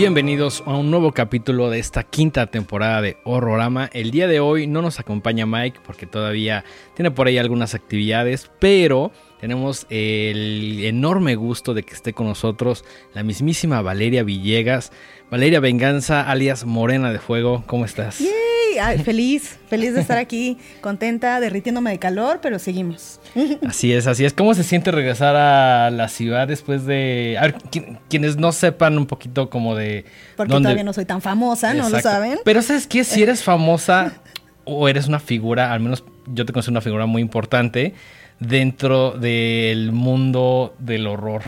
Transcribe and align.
Bienvenidos 0.00 0.62
a 0.64 0.76
un 0.76 0.90
nuevo 0.90 1.12
capítulo 1.12 1.68
de 1.68 1.78
esta 1.78 2.04
quinta 2.04 2.46
temporada 2.46 3.02
de 3.02 3.18
Horrorama. 3.22 3.90
El 3.92 4.10
día 4.10 4.28
de 4.28 4.40
hoy 4.40 4.66
no 4.66 4.80
nos 4.80 4.98
acompaña 4.98 5.44
Mike 5.44 5.80
porque 5.84 6.06
todavía 6.06 6.64
tiene 6.94 7.10
por 7.10 7.26
ahí 7.26 7.36
algunas 7.36 7.74
actividades, 7.74 8.50
pero 8.58 9.12
tenemos 9.42 9.86
el 9.90 10.82
enorme 10.84 11.34
gusto 11.34 11.74
de 11.74 11.82
que 11.82 11.92
esté 11.92 12.14
con 12.14 12.28
nosotros 12.28 12.82
la 13.12 13.22
mismísima 13.24 13.82
Valeria 13.82 14.22
Villegas. 14.22 14.90
Valeria 15.30 15.60
Venganza, 15.60 16.22
alias 16.30 16.64
Morena 16.64 17.12
de 17.12 17.18
Fuego, 17.18 17.62
¿cómo 17.66 17.84
estás? 17.84 18.24
Feliz, 19.04 19.58
feliz 19.68 19.94
de 19.94 20.00
estar 20.00 20.18
aquí, 20.18 20.58
contenta, 20.80 21.40
derritiéndome 21.40 21.90
de 21.90 21.98
calor, 21.98 22.40
pero 22.42 22.58
seguimos. 22.58 23.20
Así 23.66 23.92
es, 23.92 24.06
así 24.06 24.24
es. 24.24 24.32
¿Cómo 24.32 24.54
se 24.54 24.64
siente 24.64 24.90
regresar 24.90 25.36
a 25.36 25.90
la 25.90 26.08
ciudad 26.08 26.48
después 26.48 26.86
de... 26.86 27.36
A 27.38 27.42
ver, 27.42 27.54
quienes 28.08 28.36
no 28.36 28.52
sepan 28.52 28.98
un 28.98 29.06
poquito 29.06 29.50
como 29.50 29.74
de... 29.74 30.04
Porque 30.36 30.52
todavía 30.52 30.84
no 30.84 30.92
soy 30.92 31.04
tan 31.04 31.20
famosa, 31.20 31.74
¿no 31.74 31.88
lo 31.88 32.00
saben? 32.00 32.38
Pero 32.44 32.62
¿sabes 32.62 32.86
qué? 32.86 33.04
Si 33.04 33.22
eres 33.22 33.42
famosa 33.44 34.14
o 34.64 34.88
eres 34.88 35.08
una 35.08 35.20
figura, 35.20 35.72
al 35.72 35.80
menos 35.80 36.04
yo 36.26 36.46
te 36.46 36.52
considero 36.52 36.74
una 36.74 36.80
figura 36.80 37.06
muy 37.06 37.22
importante 37.22 37.94
dentro 38.38 39.12
del 39.12 39.92
mundo 39.92 40.74
del 40.78 41.06
horror. 41.06 41.42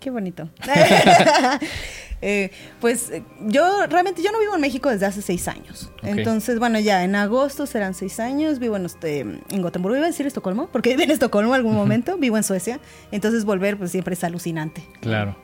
Qué 0.00 0.10
bonito. 0.10 0.48
Eh, 2.22 2.50
pues 2.80 3.10
eh, 3.10 3.22
yo 3.46 3.86
realmente 3.86 4.22
yo 4.22 4.30
no 4.30 4.38
vivo 4.40 4.54
en 4.54 4.60
México 4.60 4.90
desde 4.90 5.06
hace 5.06 5.22
seis 5.22 5.48
años. 5.48 5.90
Entonces, 6.02 6.58
bueno, 6.58 6.78
ya 6.78 7.04
en 7.04 7.14
agosto 7.14 7.66
serán 7.66 7.94
seis 7.94 8.20
años. 8.20 8.58
Vivo 8.58 8.76
en, 8.76 8.86
este, 8.86 9.20
en 9.20 9.62
Gotemburgo, 9.62 9.96
iba 9.96 10.06
a 10.06 10.10
decir 10.10 10.26
Estocolmo, 10.26 10.68
porque 10.70 10.90
viví 10.96 11.04
en 11.04 11.10
Estocolmo 11.10 11.54
algún 11.54 11.74
momento, 11.74 12.18
vivo 12.18 12.36
en 12.36 12.42
Suecia. 12.42 12.80
Entonces 13.10 13.44
volver 13.44 13.76
pues 13.76 13.90
siempre 13.90 14.14
es 14.14 14.24
alucinante. 14.24 14.82
Claro. 15.00 15.36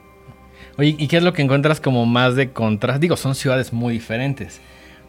Oye, 0.79 0.95
¿y 0.99 1.09
qué 1.09 1.17
es 1.17 1.23
lo 1.23 1.33
que 1.33 1.43
encuentras 1.43 1.81
como 1.81 2.05
más 2.05 2.37
de 2.37 2.53
contraste? 2.53 3.01
Digo, 3.01 3.17
son 3.17 3.35
ciudades 3.35 3.73
muy 3.73 3.95
diferentes. 3.95 4.61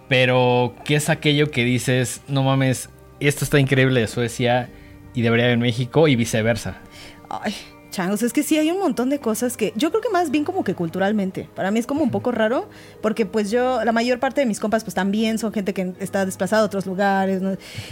Pero, 0.08 0.74
¿qué 0.86 0.96
es 0.96 1.10
aquello 1.10 1.52
que 1.52 1.66
dices, 1.66 2.22
no 2.30 2.44
mames, 2.44 2.90
esto 3.20 3.44
está 3.44 3.60
increíble 3.60 4.00
de 4.00 4.08
Suecia 4.08 4.70
y 5.14 5.22
debería 5.22 5.46
haber 5.46 5.56
en 5.56 5.62
México 5.62 6.08
y 6.08 6.16
viceversa? 6.16 6.78
Ay, 7.30 7.54
changos, 7.98 8.22
es 8.22 8.32
que 8.32 8.44
sí 8.44 8.60
hay 8.60 8.70
un 8.70 8.78
montón 8.78 9.10
de 9.10 9.18
cosas 9.18 9.58
que 9.58 9.74
yo 9.76 9.90
creo 9.90 10.04
que 10.04 10.10
más 10.10 10.30
bien 10.30 10.44
como 10.44 10.64
que 10.64 10.76
culturalmente. 10.76 11.50
Para 11.56 11.72
mí 11.72 11.80
es 11.80 11.88
como 11.88 12.04
un 12.04 12.12
poco 12.12 12.32
raro 12.32 12.70
porque 13.02 13.26
pues 13.26 13.50
yo, 13.50 13.84
la 13.84 13.92
mayor 13.92 14.20
parte 14.20 14.42
de 14.42 14.46
mis 14.46 14.60
compas 14.60 14.84
pues 14.84 14.94
también 14.94 15.40
son 15.40 15.52
gente 15.52 15.74
que 15.74 15.94
está 16.00 16.24
desplazada 16.24 16.62
a 16.62 16.66
otros 16.66 16.86
lugares. 16.86 17.42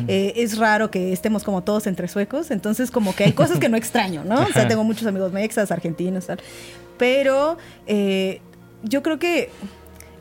Eh, 0.07 0.33
es 0.35 0.59
raro 0.59 0.91
que 0.91 1.11
estemos 1.11 1.43
como 1.43 1.63
todos 1.63 1.87
entre 1.87 2.07
suecos, 2.07 2.51
entonces 2.51 2.91
como 2.91 3.15
que 3.15 3.23
hay 3.23 3.31
cosas 3.31 3.57
que 3.57 3.67
no 3.67 3.77
extraño, 3.77 4.23
¿no? 4.23 4.35
O 4.43 4.53
sea, 4.53 4.67
tengo 4.67 4.83
muchos 4.83 5.07
amigos 5.07 5.31
mexas, 5.31 5.71
argentinos, 5.71 6.27
tal. 6.27 6.39
Pero 6.99 7.57
eh, 7.87 8.41
yo 8.83 9.01
creo 9.01 9.17
que 9.17 9.49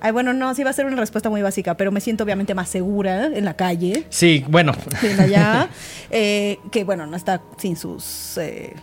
Ay, 0.00 0.12
bueno, 0.12 0.34
no, 0.34 0.54
sí 0.54 0.62
va 0.64 0.68
a 0.68 0.74
ser 0.74 0.84
una 0.84 0.96
respuesta 0.96 1.30
muy 1.30 1.40
básica, 1.40 1.78
pero 1.78 1.90
me 1.90 1.98
siento 1.98 2.24
obviamente 2.24 2.54
más 2.54 2.68
segura 2.68 3.24
en 3.26 3.44
la 3.46 3.56
calle. 3.56 4.04
Sí, 4.10 4.44
bueno. 4.48 4.72
allá. 5.18 5.68
Eh, 6.10 6.58
que 6.70 6.84
bueno, 6.84 7.06
no 7.06 7.16
está 7.16 7.40
sin 7.56 7.76
sus. 7.76 8.36
Eh, 8.38 8.74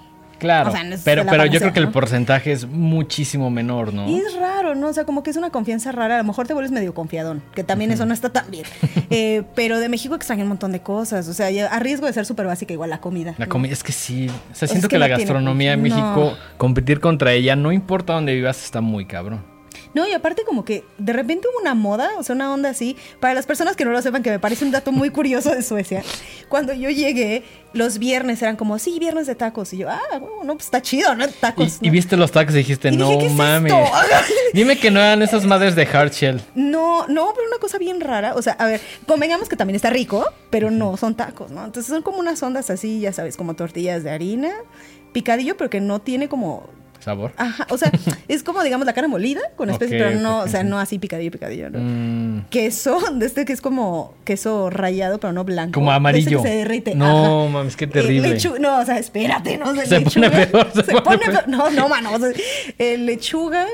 claro, 0.42 0.74
pero, 1.06 1.24
pero 1.26 1.46
yo 1.46 1.60
creo 1.60 1.72
que 1.72 1.80
el 1.80 1.90
porcentaje 1.90 2.52
es 2.52 2.68
muchísimo 2.68 3.50
menor, 3.50 3.94
¿no? 3.94 4.10
Y 4.10 4.18
es 4.18 4.34
raro, 4.36 4.76
¿no? 4.76 4.88
O 4.88 4.94
sea, 4.94 5.06
como 5.06 5.22
que 5.22 5.30
es 5.30 5.38
una 5.38 5.52
confianza 5.52 5.92
rara. 5.92 6.16
A 6.16 6.18
lo 6.18 6.24
mejor 6.24 6.48
te 6.48 6.54
vuelves 6.54 6.72
medio 6.72 6.94
confiadón, 6.94 7.44
que 7.54 7.64
también 7.64 7.92
eso 7.92 8.06
no 8.06 8.14
está 8.14 8.30
tan 8.30 8.50
bien. 8.50 8.66
Eh, 9.14 9.44
pero 9.56 9.80
de 9.80 9.90
México 9.90 10.16
extraña 10.16 10.44
un 10.44 10.50
montón 10.50 10.72
de 10.72 10.80
cosas. 10.80 11.28
O 11.28 11.34
sea, 11.34 11.48
a 11.70 11.80
riesgo 11.80 12.08
de 12.08 12.14
ser 12.14 12.26
súper 12.26 12.46
básica, 12.46 12.72
igual 12.72 12.90
la 12.90 13.02
comida. 13.02 13.36
La 13.38 13.48
comida, 13.48 13.74
es 13.74 13.84
que 13.84 13.92
sí. 13.92 14.30
O 14.30 14.56
sea, 14.56 14.70
siento 14.70 14.88
que, 14.88 14.98
la 14.98 15.10
gastronomía 15.10 15.72
de 15.72 15.78
México, 15.78 16.38
competir 16.58 17.02
contra 17.02 17.34
ella, 17.34 17.58
no 17.58 17.74
importa 17.74 18.14
dónde 18.14 18.34
vivas, 18.34 18.64
está 18.64 18.80
muy 18.80 19.06
cabrón. 19.06 19.51
No, 19.94 20.08
y 20.08 20.14
aparte 20.14 20.44
como 20.44 20.64
que 20.64 20.84
de 20.98 21.14
repente 21.14 21.48
hubo 21.52 21.62
una 21.62 21.74
moda, 21.74 22.12
o 22.18 22.24
sea, 22.24 22.36
una 22.36 22.54
onda 22.54 22.70
así. 22.70 22.96
Para 23.20 23.34
las 23.34 23.46
personas 23.46 23.76
que 23.76 23.86
no 23.86 23.92
lo 23.92 24.02
sepan, 24.02 24.24
que 24.24 24.32
me 24.32 24.40
parece 24.40 24.66
un 24.66 24.72
dato 24.72 24.92
muy 24.92 25.10
curioso 25.12 25.54
de 25.54 25.62
Suecia. 25.62 26.04
Cuando 26.50 26.74
yo 26.74 26.90
llegué, 26.90 27.44
los 27.74 28.00
viernes 28.00 28.42
eran 28.42 28.56
como, 28.56 28.80
sí, 28.80 29.00
viernes 29.00 29.28
de 29.28 29.36
tacos. 29.36 29.74
Y 29.74 29.78
yo, 29.78 29.90
ah, 29.90 30.02
bueno, 30.12 30.44
no, 30.44 30.54
pues 30.54 30.66
está 30.66 30.82
chido, 30.82 31.16
¿no? 31.16 31.28
Tacos. 31.28 31.78
Y, 31.82 31.90
viste 31.90 32.18
los 32.18 32.32
tacos 32.32 32.54
y 32.56 32.60
dijiste, 32.60 32.92
no 32.92 33.20
mames. 33.20 33.74
Dime 34.54 34.78
que 34.78 34.92
no 34.92 35.00
eran 35.00 35.22
esas 35.22 35.46
madres 35.46 35.76
de 35.76 35.86
hardshell. 35.86 36.42
No, 36.56 37.08
no, 37.08 37.32
pero 37.34 37.48
una 37.48 37.58
cosa 37.60 37.78
bien 37.78 38.02
rara. 38.02 38.36
O 38.36 38.42
sea, 38.42 38.54
a 38.54 38.66
ver, 38.66 38.82
convengamos 39.08 39.50
que 39.50 39.56
también 39.56 39.76
está 39.76 39.90
rico, 39.90 40.26
pero 40.50 40.72
no 40.72 40.98
son 40.98 41.16
tacos, 41.16 41.52
¿no? 41.52 41.66
Entonces 41.66 41.90
son 41.90 42.02
como 42.02 42.20
unas 42.20 42.42
ondas 42.44 42.70
así, 42.70 43.00
ya 43.00 43.14
sabes, 43.14 43.38
como 43.38 43.56
tortillas 43.56 44.04
de 44.04 44.12
harina, 44.12 44.52
picadillo, 45.14 45.58
pero 45.58 45.70
que 45.70 45.82
no 45.82 46.00
tiene 46.00 46.30
como 46.30 46.70
sabor. 47.02 47.34
Ajá, 47.38 47.68
o 47.70 47.78
sea, 47.78 47.92
es 48.28 48.44
como 48.44 48.64
digamos 48.64 48.86
la 48.86 48.94
carne 48.94 49.08
molida 49.08 49.42
con 49.56 49.70
especies, 49.70 50.02
pero 50.02 50.20
no, 50.20 50.40
o 50.40 50.48
sea, 50.48 50.64
no 50.64 50.80
así 50.80 51.00
picadillo, 51.00 51.32
picadillo, 51.32 51.70
¿no? 51.70 51.80
Mm. 51.80 52.46
Queso, 52.50 53.00
de 53.14 53.26
este 53.26 53.46
que 53.46 53.54
es 53.54 53.62
como 53.62 54.14
queso 54.24 54.70
rayado, 54.70 55.20
pero 55.20 55.34
no 55.34 55.44
blanco. 55.44 55.74
Como 55.74 55.92
amarillo. 55.92 56.42
que 56.42 56.50
se 56.50 56.56
derrite. 56.56 56.96
No, 56.96 57.48
mames, 57.50 57.76
qué 57.76 57.88
terrible. 57.88 58.38
no, 58.60 58.80
o 58.80 58.86
sea, 58.86 58.98
espérate, 58.98 59.58
¿no? 59.58 59.76
Se, 59.76 60.02
pone 60.02 60.30
peor. 60.30 60.72
Se, 60.74 61.02
pone, 61.02 61.20
peor. 61.20 61.48
No, 61.48 61.70
no, 61.70 61.90
mano. 61.90 62.14
O 62.14 62.20
sea, 62.20 62.32
eh, 62.78 62.98
lechuga, 62.98 63.66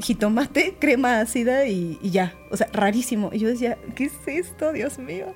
jitomate, 0.00 0.76
crema 0.78 1.20
ácida 1.20 1.66
y, 1.66 1.98
y 2.02 2.10
ya. 2.10 2.34
O 2.50 2.56
sea, 2.56 2.68
rarísimo. 2.72 3.30
Y 3.32 3.38
yo 3.38 3.48
decía, 3.48 3.78
¿qué 3.94 4.04
es 4.04 4.12
esto? 4.26 4.72
Dios 4.72 4.98
mío. 4.98 5.34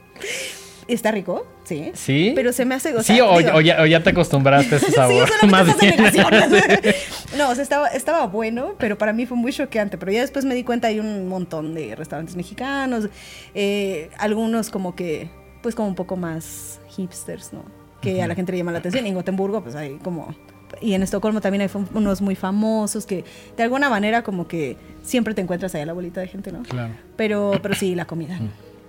Está 0.87 1.11
rico, 1.11 1.47
sí. 1.65 1.91
Sí. 1.95 2.33
Pero 2.35 2.53
se 2.53 2.65
me 2.65 2.75
hace. 2.75 2.95
O 2.95 3.03
sí, 3.03 3.21
o, 3.21 3.61
ya, 3.61 4.03
te 4.03 4.11
acostumbraste 4.11 4.75
a 4.75 4.79
ese 4.79 4.91
sabor. 4.93 5.29
sí, 5.41 5.47
más 5.47 5.67
no, 7.37 7.51
o 7.51 7.55
sea, 7.55 7.63
estaba, 7.63 7.89
estaba 7.89 8.27
bueno, 8.27 8.75
pero 8.79 8.99
para 8.99 9.13
mí 9.13 9.27
fue 9.27 9.37
muy 9.37 9.53
choqueante. 9.53 9.99
Pero 9.99 10.13
ya 10.13 10.21
después 10.21 10.45
me 10.45 10.55
di 10.55 10.65
cuenta, 10.65 10.89
hay 10.89 11.01
un 11.01 11.29
montón 11.29 11.75
de 11.75 11.95
restaurantes 11.95 12.37
mexicanos, 12.37 13.09
eh, 13.55 14.11
algunos 14.19 14.71
como 14.71 14.95
que, 14.95 15.31
pues 15.63 15.75
como 15.75 15.89
un 15.89 15.95
poco 15.95 16.17
más 16.17 16.81
hipsters, 16.97 17.53
¿no? 17.53 17.65
Que 18.01 18.23
a 18.23 18.27
la 18.27 18.35
gente 18.35 18.53
le 18.53 18.59
llama 18.59 18.73
la 18.73 18.79
atención. 18.79 19.07
Y 19.07 19.09
en 19.09 19.15
Gotemburgo, 19.15 19.63
pues 19.63 19.75
hay 19.75 19.95
como 20.03 20.35
y 20.81 20.95
en 20.95 21.03
Estocolmo 21.03 21.41
también 21.41 21.63
hay 21.63 21.71
unos 21.95 22.21
muy 22.21 22.35
famosos 22.35 23.07
que 23.07 23.25
de 23.57 23.63
alguna 23.63 23.89
manera 23.89 24.23
como 24.23 24.49
que 24.49 24.77
siempre 25.03 25.35
te 25.35 25.41
encuentras 25.41 25.75
ahí 25.75 25.83
a 25.83 25.87
la 25.87 25.93
bolita 25.93 26.21
de 26.21 26.29
gente, 26.29 26.53
¿no? 26.53 26.63
Claro. 26.63 26.95
Pero, 27.17 27.53
pero 27.63 27.75
sí, 27.75 27.95
la 27.95 28.07
comida. 28.07 28.39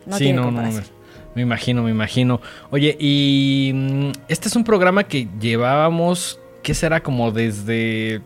No 0.06 0.17
tiene 0.17 0.41
comparación. 0.41 0.83
Me 1.35 1.41
imagino, 1.41 1.84
me 1.84 1.91
imagino. 1.91 2.41
Oye, 2.72 2.96
y 3.00 3.72
mm, 3.73 4.12
este 4.29 4.47
es 4.47 4.56
un 4.56 4.63
programa 4.63 5.03
que 5.03 5.28
llevábamos, 5.40 6.40
¿qué 6.63 6.73
será? 6.73 7.03
Como 7.03 7.31
desde 7.31 8.22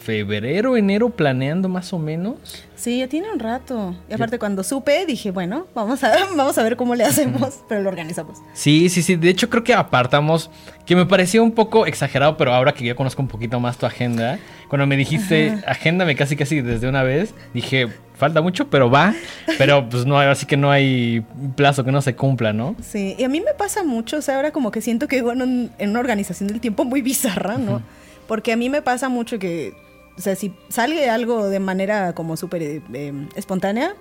febrero, 0.00 0.76
enero 0.76 1.10
planeando 1.10 1.68
más 1.68 1.92
o 1.92 1.98
menos. 1.98 2.36
Sí, 2.74 2.98
ya 2.98 3.08
tiene 3.08 3.30
un 3.30 3.38
rato. 3.38 3.94
Y 4.08 4.14
aparte 4.14 4.38
cuando 4.38 4.64
supe 4.64 5.04
dije, 5.06 5.30
bueno, 5.30 5.66
vamos 5.74 6.02
a, 6.02 6.12
vamos 6.36 6.58
a 6.58 6.62
ver 6.62 6.76
cómo 6.76 6.94
le 6.94 7.04
hacemos, 7.04 7.60
pero 7.68 7.82
lo 7.82 7.90
organizamos. 7.90 8.38
Sí, 8.54 8.88
sí, 8.88 9.02
sí. 9.02 9.16
De 9.16 9.28
hecho 9.28 9.48
creo 9.48 9.62
que 9.62 9.74
apartamos, 9.74 10.50
que 10.86 10.96
me 10.96 11.06
pareció 11.06 11.44
un 11.44 11.52
poco 11.52 11.86
exagerado, 11.86 12.36
pero 12.36 12.52
ahora 12.52 12.72
que 12.72 12.84
ya 12.84 12.94
conozco 12.94 13.22
un 13.22 13.28
poquito 13.28 13.60
más 13.60 13.78
tu 13.78 13.86
agenda, 13.86 14.38
cuando 14.68 14.86
me 14.86 14.96
dijiste, 14.96 15.62
agéndame 15.66 16.16
casi 16.16 16.34
casi 16.34 16.60
desde 16.60 16.88
una 16.88 17.02
vez, 17.02 17.34
dije, 17.54 17.88
falta 18.20 18.40
mucho, 18.40 18.68
pero 18.68 18.88
va. 18.88 19.14
Pero 19.58 19.88
pues 19.88 20.06
no, 20.06 20.18
así 20.18 20.46
que 20.46 20.56
no 20.56 20.70
hay 20.70 21.24
plazo 21.56 21.82
que 21.84 21.90
no 21.90 22.02
se 22.02 22.14
cumpla, 22.14 22.52
¿no? 22.52 22.76
Sí, 22.80 23.16
y 23.18 23.24
a 23.24 23.28
mí 23.28 23.40
me 23.40 23.54
pasa 23.54 23.82
mucho, 23.82 24.18
o 24.18 24.22
sea, 24.22 24.36
ahora 24.36 24.52
como 24.52 24.70
que 24.70 24.80
siento 24.80 25.08
que 25.08 25.22
bueno, 25.22 25.44
en, 25.44 25.90
una 25.90 25.98
organización 25.98 26.48
del 26.48 26.60
tiempo 26.60 26.84
muy 26.84 27.02
bizarra, 27.02 27.58
¿no? 27.58 27.82
Porque 28.28 28.52
a 28.52 28.56
mí 28.56 28.70
me 28.70 28.82
pasa 28.82 29.08
mucho 29.08 29.40
que, 29.40 29.74
o 30.16 30.20
sea, 30.20 30.36
si 30.36 30.54
sale 30.68 31.10
algo 31.10 31.48
de 31.48 31.58
manera 31.58 32.12
como 32.12 32.36
súper 32.36 32.62
eh, 32.62 33.12
espontánea, 33.34 33.94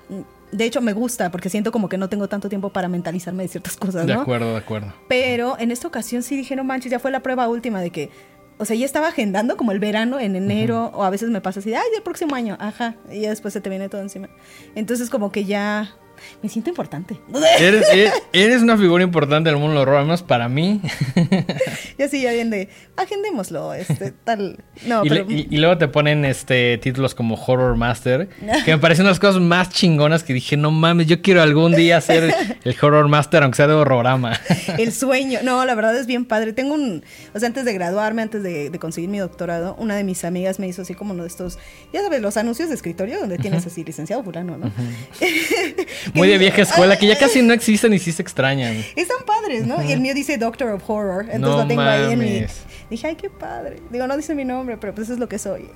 de 0.51 0.65
hecho 0.65 0.81
me 0.81 0.93
gusta 0.93 1.31
porque 1.31 1.49
siento 1.49 1.71
como 1.71 1.89
que 1.89 1.97
no 1.97 2.09
tengo 2.09 2.27
tanto 2.27 2.49
tiempo 2.49 2.69
para 2.69 2.87
mentalizarme 2.87 3.43
de 3.43 3.49
ciertas 3.49 3.77
cosas, 3.77 4.05
¿no? 4.05 4.13
De 4.13 4.21
acuerdo, 4.21 4.51
de 4.51 4.57
acuerdo. 4.57 4.93
Pero 5.07 5.57
en 5.59 5.71
esta 5.71 5.87
ocasión 5.87 6.21
sí 6.23 6.35
dije, 6.35 6.55
no 6.55 6.63
manches, 6.63 6.91
ya 6.91 6.99
fue 6.99 7.11
la 7.11 7.21
prueba 7.21 7.47
última 7.47 7.81
de 7.81 7.89
que 7.89 8.09
o 8.59 8.65
sea, 8.65 8.75
ya 8.75 8.85
estaba 8.85 9.07
agendando 9.07 9.55
como 9.55 9.71
el 9.71 9.79
verano 9.79 10.19
en 10.19 10.35
enero, 10.35 10.91
o 10.93 11.03
a 11.03 11.09
veces 11.09 11.29
me 11.29 11.39
pasa 11.39 11.61
así, 11.61 11.73
ay, 11.73 11.87
el 11.95 12.03
próximo 12.03 12.35
año, 12.35 12.57
ajá, 12.59 12.95
y 13.09 13.21
ya 13.21 13.29
después 13.29 13.53
se 13.53 13.61
te 13.61 13.69
viene 13.69 13.87
todo 13.87 14.01
encima. 14.01 14.29
Entonces, 14.75 15.09
como 15.09 15.31
que 15.31 15.45
ya 15.45 15.95
me 16.41 16.49
siento 16.49 16.69
importante. 16.69 17.19
Eres, 18.33 18.61
una 18.61 18.77
figura 18.77 19.03
importante 19.03 19.49
del 19.49 19.57
mundo 19.57 19.79
del 19.79 19.87
horror, 19.87 19.97
al 19.97 20.05
menos 20.05 20.23
para 20.23 20.49
mí. 20.49 20.81
Y 21.97 22.03
así 22.03 22.21
ya 22.21 22.31
bien 22.31 22.49
de, 22.49 22.69
agendémoslo, 22.95 23.73
este, 23.73 24.11
tal. 24.11 24.63
No, 24.87 25.03
y, 25.03 25.09
pero... 25.09 25.25
y, 25.27 25.57
luego 25.57 25.77
te 25.77 25.89
ponen 25.89 26.23
este 26.23 26.77
títulos 26.77 27.13
como 27.13 27.35
Horror 27.35 27.75
Master, 27.75 28.29
que 28.65 28.71
me 28.71 28.77
parecen 28.77 29.05
las 29.05 29.19
cosas 29.19 29.41
más 29.41 29.69
chingonas 29.69 30.23
que 30.23 30.33
dije, 30.33 30.55
no 30.55 30.71
mames, 30.71 31.07
yo 31.07 31.21
quiero 31.21 31.41
algún 31.41 31.73
día 31.75 31.99
ser 31.99 32.33
el 32.63 32.75
Horror 32.81 33.09
Master, 33.09 33.43
aunque 33.43 33.57
sea 33.57 33.67
de 33.67 33.73
horrorama. 33.73 34.39
El 34.77 34.93
sueño. 34.93 35.39
No, 35.43 35.65
la 35.65 35.75
verdad 35.75 35.97
es 35.97 36.07
bien 36.07 36.25
padre. 36.25 36.53
Tengo 36.53 36.73
un, 36.73 37.03
o 37.33 37.39
sea, 37.39 37.47
antes 37.47 37.65
de 37.65 37.73
graduarme, 37.73 38.21
antes 38.21 38.43
de, 38.43 38.71
conseguir 38.79 39.09
mi 39.09 39.17
doctorado, 39.17 39.75
una 39.77 39.95
de 39.95 40.03
mis 40.03 40.23
amigas 40.23 40.59
me 40.59 40.67
hizo 40.67 40.83
así 40.83 40.93
como 40.93 41.13
uno 41.13 41.23
de 41.23 41.29
estos, 41.29 41.57
ya 41.91 42.01
sabes, 42.01 42.21
los 42.21 42.37
anuncios 42.37 42.69
de 42.69 42.75
escritorio 42.75 43.19
donde 43.19 43.37
tienes 43.37 43.65
así 43.65 43.83
licenciado 43.83 44.23
fulano, 44.23 44.57
¿no? 44.57 44.71
Muy 46.13 46.27
de 46.27 46.37
vieja 46.37 46.61
escuela, 46.61 46.97
que 46.97 47.07
ya 47.07 47.17
casi 47.17 47.41
no 47.41 47.53
existen 47.53 47.93
y 47.93 47.99
sí 47.99 48.11
se 48.11 48.21
extrañan. 48.21 48.83
Están 48.95 49.17
padres, 49.25 49.65
¿no? 49.65 49.83
Y 49.83 49.91
el 49.91 50.01
mío 50.01 50.13
dice 50.13 50.37
Doctor 50.37 50.71
of 50.71 50.89
Horror, 50.89 51.25
entonces 51.31 51.39
No 51.41 51.57
lo 51.57 51.67
tengo 51.67 51.81
ahí 51.81 52.13
en 52.13 52.19
mi... 52.19 52.25
mames. 52.25 52.61
Dije, 52.89 53.07
ay, 53.07 53.15
qué 53.15 53.29
padre. 53.29 53.77
Digo, 53.91 54.07
no 54.07 54.17
dice 54.17 54.33
mi 54.33 54.45
nombre, 54.45 54.77
pero 54.77 54.95
pues 54.95 55.07
eso 55.07 55.13
es 55.13 55.19
lo 55.19 55.29
que 55.29 55.37
soy. 55.37 55.69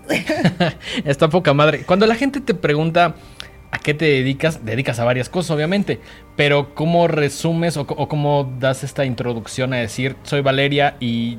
Está 1.06 1.30
poca 1.30 1.54
madre. 1.54 1.84
Cuando 1.86 2.08
la 2.08 2.16
gente 2.16 2.42
te 2.42 2.56
pregunta 2.56 3.16
a 3.70 3.78
qué 3.78 3.94
te 3.94 4.06
dedicas, 4.06 4.66
dedicas 4.66 5.00
a 5.00 5.04
varias 5.04 5.30
cosas, 5.30 5.52
obviamente. 5.52 6.00
Pero 6.36 6.74
¿cómo 6.74 7.08
resumes 7.08 7.78
o, 7.78 7.82
o 7.82 8.08
cómo 8.08 8.52
das 8.60 8.84
esta 8.84 9.06
introducción 9.06 9.74
a 9.74 9.78
decir, 9.78 10.16
soy 10.24 10.42
Valeria 10.42 10.98
y 11.00 11.38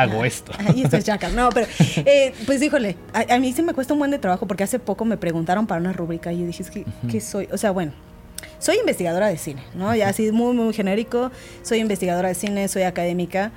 hago 0.00 0.24
esto? 0.24 0.52
Ahí 0.58 0.82
esto 0.82 0.96
es. 0.96 1.34
No, 1.34 1.50
pero 1.50 1.66
eh, 1.96 2.32
pues 2.46 2.62
híjole, 2.62 2.96
a, 3.12 3.34
a 3.34 3.38
mí 3.38 3.52
sí 3.52 3.62
me 3.62 3.74
cuesta 3.74 3.92
un 3.92 3.98
buen 3.98 4.10
de 4.10 4.18
trabajo 4.18 4.46
porque 4.46 4.64
hace 4.64 4.78
poco 4.78 5.04
me 5.04 5.16
preguntaron 5.16 5.66
para 5.66 5.80
una 5.80 5.92
rúbrica 5.92 6.32
y 6.32 6.40
yo 6.40 6.46
dije, 6.46 6.84
¿qué 7.10 7.20
soy? 7.20 7.48
O 7.52 7.56
sea, 7.56 7.70
bueno, 7.70 7.92
soy 8.58 8.76
investigadora 8.78 9.28
de 9.28 9.38
cine, 9.38 9.62
¿no? 9.74 9.94
Ya 9.94 10.08
así 10.08 10.30
muy, 10.32 10.54
muy 10.54 10.72
genérico. 10.72 11.30
Soy 11.62 11.78
investigadora 11.78 12.28
de 12.28 12.34
cine, 12.34 12.68
soy 12.68 12.82
académica. 12.82 13.52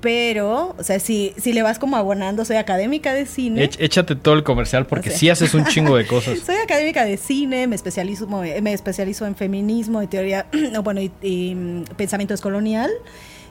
Pero, 0.00 0.74
o 0.76 0.82
sea, 0.82 0.98
si, 0.98 1.32
si 1.38 1.52
le 1.52 1.62
vas 1.62 1.78
como 1.78 1.96
abonando, 1.96 2.44
soy 2.44 2.56
académica 2.56 3.14
de 3.14 3.24
cine. 3.24 3.70
Échate 3.78 4.16
todo 4.16 4.34
el 4.34 4.42
comercial 4.42 4.84
porque 4.84 5.10
O 5.10 5.12
sea. 5.12 5.18
sí 5.18 5.30
haces 5.30 5.54
un 5.54 5.64
chingo 5.64 5.96
de 5.96 6.06
cosas. 6.08 6.40
Soy 6.44 6.56
académica 6.56 7.04
de 7.04 7.16
cine, 7.16 7.68
me 7.68 7.76
especializo, 7.76 8.26
me 8.26 8.72
especializo 8.72 9.26
en 9.26 9.36
feminismo 9.36 10.02
y 10.02 10.08
teoría, 10.08 10.46
no, 10.72 10.82
bueno, 10.82 11.00
y, 11.00 11.12
y, 11.22 11.54
mm, 11.54 11.84
pensamiento 11.96 12.34
descolonial. 12.34 12.90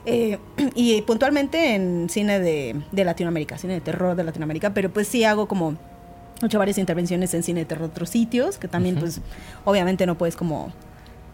Eh, 0.06 0.38
y 0.74 1.00
puntualmente 1.02 1.74
en 1.74 2.08
cine 2.10 2.40
de, 2.40 2.80
de 2.92 3.04
Latinoamérica, 3.04 3.58
cine 3.58 3.74
de 3.74 3.80
terror 3.80 4.16
de 4.16 4.24
Latinoamérica, 4.24 4.74
pero 4.74 4.90
pues 4.90 5.08
sí 5.08 5.24
hago 5.24 5.46
como 5.46 5.76
he 6.42 6.46
hecho 6.46 6.58
varias 6.58 6.78
intervenciones 6.78 7.32
en 7.34 7.42
cine 7.42 7.60
de 7.60 7.66
terror 7.66 7.86
de 7.88 7.92
otros 7.92 8.10
sitios, 8.10 8.58
que 8.58 8.66
también 8.68 8.96
pues 8.96 9.20
obviamente 9.64 10.06
no 10.06 10.16
puedes 10.18 10.36
como 10.36 10.72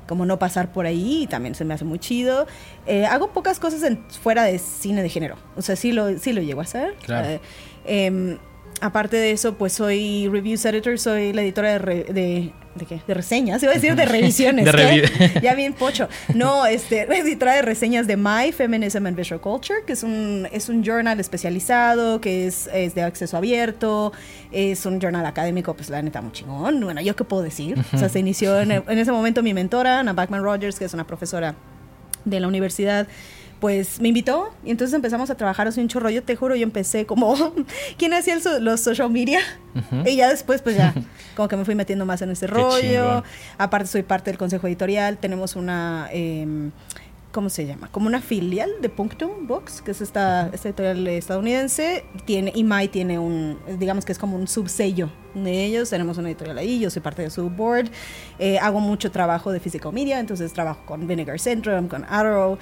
como 0.06 0.24
no 0.24 0.38
pasar 0.38 0.72
por 0.72 0.86
ahí 0.86 1.24
y 1.24 1.26
también 1.26 1.54
se 1.54 1.66
me 1.66 1.74
hace 1.74 1.84
muy 1.84 1.98
chido. 1.98 2.46
Eh, 2.86 3.04
hago 3.04 3.28
pocas 3.28 3.58
cosas 3.60 3.82
en- 3.82 4.02
fuera 4.10 4.42
de 4.44 4.58
cine 4.58 5.02
de 5.02 5.10
género, 5.10 5.36
o 5.54 5.60
sea, 5.60 5.76
sí 5.76 5.92
lo, 5.92 6.18
sí 6.18 6.32
lo 6.32 6.40
llego 6.40 6.60
a 6.60 6.62
hacer. 6.62 6.94
Claro. 7.04 7.28
Eh, 7.28 7.40
em, 7.84 8.38
aparte 8.80 9.16
de 9.16 9.30
eso, 9.32 9.54
pues 9.54 9.72
soy 9.72 10.28
reviews 10.28 10.64
editor, 10.64 10.98
soy 10.98 11.32
la 11.32 11.42
editora 11.42 11.72
de, 11.72 11.78
re- 11.78 12.04
de, 12.04 12.52
¿de 12.74 12.86
qué? 12.86 13.00
De 13.06 13.14
reseñas, 13.14 13.62
iba 13.62 13.72
a 13.72 13.74
decir 13.74 13.94
de 13.94 14.04
revisiones. 14.06 14.64
De 14.64 15.40
ya 15.42 15.54
bien 15.54 15.72
pocho. 15.72 16.08
No, 16.34 16.66
este, 16.66 17.02
editora 17.18 17.54
de 17.54 17.62
reseñas 17.62 18.06
de 18.06 18.16
My 18.16 18.52
Feminism 18.52 19.06
and 19.06 19.16
Visual 19.16 19.40
Culture, 19.40 19.80
que 19.86 19.92
es 19.92 20.02
un, 20.02 20.48
es 20.52 20.68
un 20.68 20.82
journal 20.84 21.18
especializado, 21.20 22.20
que 22.20 22.46
es, 22.46 22.68
es 22.72 22.94
de 22.94 23.02
acceso 23.02 23.36
abierto, 23.36 24.12
es 24.52 24.86
un 24.86 25.00
journal 25.00 25.26
académico, 25.26 25.74
pues 25.74 25.90
la 25.90 26.00
neta 26.02 26.20
muy 26.20 26.32
chingón. 26.32 26.80
Bueno, 26.80 27.00
¿yo 27.00 27.16
qué 27.16 27.24
puedo 27.24 27.42
decir? 27.42 27.76
O 27.92 27.98
sea, 27.98 28.08
se 28.08 28.18
inició 28.18 28.60
en, 28.60 28.70
en 28.72 28.98
ese 28.98 29.12
momento 29.12 29.42
mi 29.42 29.54
mentora, 29.54 30.00
Ana 30.00 30.12
Backman 30.12 30.42
Rogers, 30.42 30.78
que 30.78 30.84
es 30.84 30.94
una 30.94 31.06
profesora 31.06 31.54
de 32.24 32.40
la 32.40 32.48
universidad, 32.48 33.06
pues 33.60 34.00
me 34.00 34.08
invitó 34.08 34.50
y 34.64 34.70
entonces 34.70 34.94
empezamos 34.94 35.30
a 35.30 35.34
trabajar 35.36 35.66
así 35.66 35.80
un 35.80 35.88
chorro. 35.88 36.10
Yo 36.10 36.22
te 36.22 36.36
juro, 36.36 36.54
yo 36.54 36.62
empecé 36.62 37.06
como 37.06 37.34
quien 37.98 38.14
hacía 38.14 38.34
el 38.34 38.42
so- 38.42 38.60
los 38.60 38.80
social 38.80 39.10
media 39.10 39.40
y 40.06 40.16
ya 40.16 40.28
después 40.28 40.62
pues 40.62 40.76
ya 40.76 40.94
como 41.36 41.48
que 41.48 41.56
me 41.56 41.64
fui 41.64 41.74
metiendo 41.74 42.06
más 42.06 42.22
en 42.22 42.30
ese 42.30 42.46
rollo. 42.46 42.80
chingón. 42.80 43.24
Aparte 43.58 43.88
soy 43.88 44.02
parte 44.02 44.30
del 44.30 44.38
consejo 44.38 44.66
editorial, 44.66 45.18
tenemos 45.18 45.56
una... 45.56 46.08
em, 46.12 46.70
¿Cómo 47.30 47.50
se 47.50 47.66
llama? 47.66 47.88
Como 47.92 48.06
una 48.06 48.22
filial 48.22 48.70
de 48.80 48.88
Punctum 48.88 49.46
Books, 49.46 49.82
que 49.82 49.90
es 49.90 50.00
esta, 50.00 50.48
esta 50.50 50.68
editorial 50.70 51.06
estadounidense. 51.08 52.04
Tiene, 52.24 52.52
y 52.54 52.64
Mai 52.64 52.88
tiene 52.88 53.18
un, 53.18 53.58
digamos 53.78 54.06
que 54.06 54.12
es 54.12 54.18
como 54.18 54.34
un 54.34 54.48
subsello 54.48 55.10
de 55.34 55.66
ellos. 55.66 55.90
Tenemos 55.90 56.16
una 56.16 56.28
editorial 56.28 56.56
ahí, 56.56 56.80
yo 56.80 56.88
soy 56.88 57.02
parte 57.02 57.20
de 57.20 57.28
su 57.28 57.50
board. 57.50 57.90
Eh, 58.38 58.58
hago 58.58 58.80
mucho 58.80 59.10
trabajo 59.10 59.52
de 59.52 59.60
physical 59.60 59.92
media, 59.92 60.20
entonces 60.20 60.54
trabajo 60.54 60.80
con 60.86 61.06
Vinegar 61.06 61.38
Syndrome, 61.38 61.86
con 61.86 62.04
Arrow. 62.04 62.56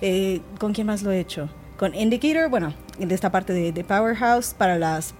Eh, 0.00 0.40
¿Con 0.60 0.72
quién 0.72 0.86
más 0.86 1.02
lo 1.02 1.10
he 1.10 1.18
hecho? 1.18 1.48
Con 1.76 1.92
Indicator, 1.92 2.48
bueno, 2.48 2.74
de 2.98 3.12
esta 3.12 3.32
parte 3.32 3.52
de, 3.52 3.72
de 3.72 3.82
Powerhouse 3.82 4.54
para 4.54 4.78
las 4.78 5.14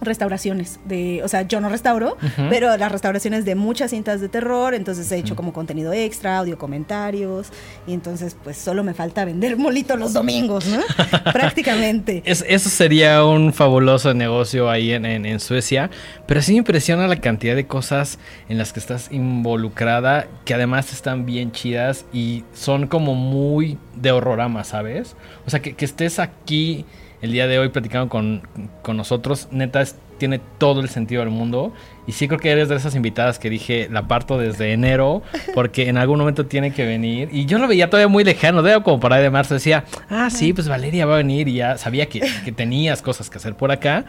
restauraciones 0.00 0.78
de, 0.84 1.22
o 1.24 1.28
sea, 1.28 1.42
yo 1.42 1.60
no 1.60 1.68
restauro, 1.68 2.16
pero 2.50 2.76
las 2.76 2.92
restauraciones 2.92 3.44
de 3.44 3.54
muchas 3.54 3.90
cintas 3.90 4.20
de 4.20 4.28
terror, 4.28 4.74
entonces 4.74 5.10
he 5.12 5.16
hecho 5.18 5.34
como 5.36 5.52
contenido 5.52 5.92
extra, 5.92 6.38
audio 6.38 6.58
comentarios, 6.58 7.48
y 7.86 7.92
entonces 7.94 8.36
pues 8.44 8.56
solo 8.56 8.84
me 8.84 8.94
falta 8.94 9.24
vender 9.24 9.56
molito 9.56 9.96
los 9.96 10.12
domingos, 10.12 10.66
¿no? 10.66 10.80
Prácticamente. 11.32 12.22
Es- 12.24 12.44
eso 12.48 12.68
sería 12.68 13.24
un 13.24 13.52
fabuloso 13.52 14.14
negocio 14.14 14.70
ahí 14.70 14.92
en, 14.92 15.04
en- 15.06 15.26
en 15.26 15.40
Suecia, 15.40 15.90
pero 16.26 16.42
sí 16.42 16.52
me 16.52 16.58
impresiona 16.58 17.06
la 17.08 17.16
cantidad 17.16 17.54
de 17.56 17.66
cosas 17.66 18.18
en 18.48 18.58
las 18.58 18.72
que 18.72 18.80
estás 18.80 19.08
involucrada, 19.12 20.26
que 20.44 20.54
además 20.54 20.92
están 20.92 21.26
bien 21.26 21.52
chidas 21.52 22.04
y 22.12 22.44
son 22.54 22.86
como 22.86 23.14
muy 23.14 23.78
de 23.94 24.12
horrorama, 24.12 24.64
¿sabes? 24.64 25.16
O 25.46 25.50
sea, 25.50 25.60
que, 25.60 25.74
que 25.74 25.84
estés 25.84 26.18
aquí 26.18 26.84
el 27.22 27.32
día 27.32 27.46
de 27.46 27.58
hoy 27.58 27.68
platicando 27.68 28.08
con, 28.08 28.42
con 28.82 28.96
nosotros, 28.96 29.48
neta, 29.50 29.84
tiene 30.18 30.40
todo 30.58 30.80
el 30.80 30.88
sentido 30.88 31.20
del 31.22 31.30
mundo. 31.30 31.72
Y 32.06 32.12
sí 32.12 32.28
creo 32.28 32.40
que 32.40 32.50
eres 32.50 32.68
de 32.68 32.76
esas 32.76 32.94
invitadas 32.94 33.38
que 33.38 33.48
dije, 33.48 33.88
la 33.90 34.08
parto 34.08 34.38
desde 34.38 34.72
enero, 34.72 35.22
porque 35.54 35.88
en 35.88 35.96
algún 35.96 36.18
momento 36.18 36.46
tiene 36.46 36.72
que 36.72 36.84
venir. 36.84 37.28
Y 37.32 37.46
yo 37.46 37.58
lo 37.58 37.68
veía 37.68 37.88
todavía 37.88 38.08
muy 38.08 38.24
lejano, 38.24 38.62
de 38.62 38.82
como 38.82 39.00
por 39.00 39.12
ahí 39.12 39.22
de 39.22 39.30
marzo 39.30 39.54
decía, 39.54 39.84
ah, 40.10 40.28
sí, 40.30 40.52
pues 40.52 40.68
Valeria 40.68 41.06
va 41.06 41.14
a 41.14 41.18
venir 41.18 41.48
y 41.48 41.54
ya 41.54 41.78
sabía 41.78 42.06
que, 42.06 42.20
que 42.44 42.52
tenías 42.52 43.02
cosas 43.02 43.30
que 43.30 43.38
hacer 43.38 43.54
por 43.54 43.70
acá. 43.70 44.04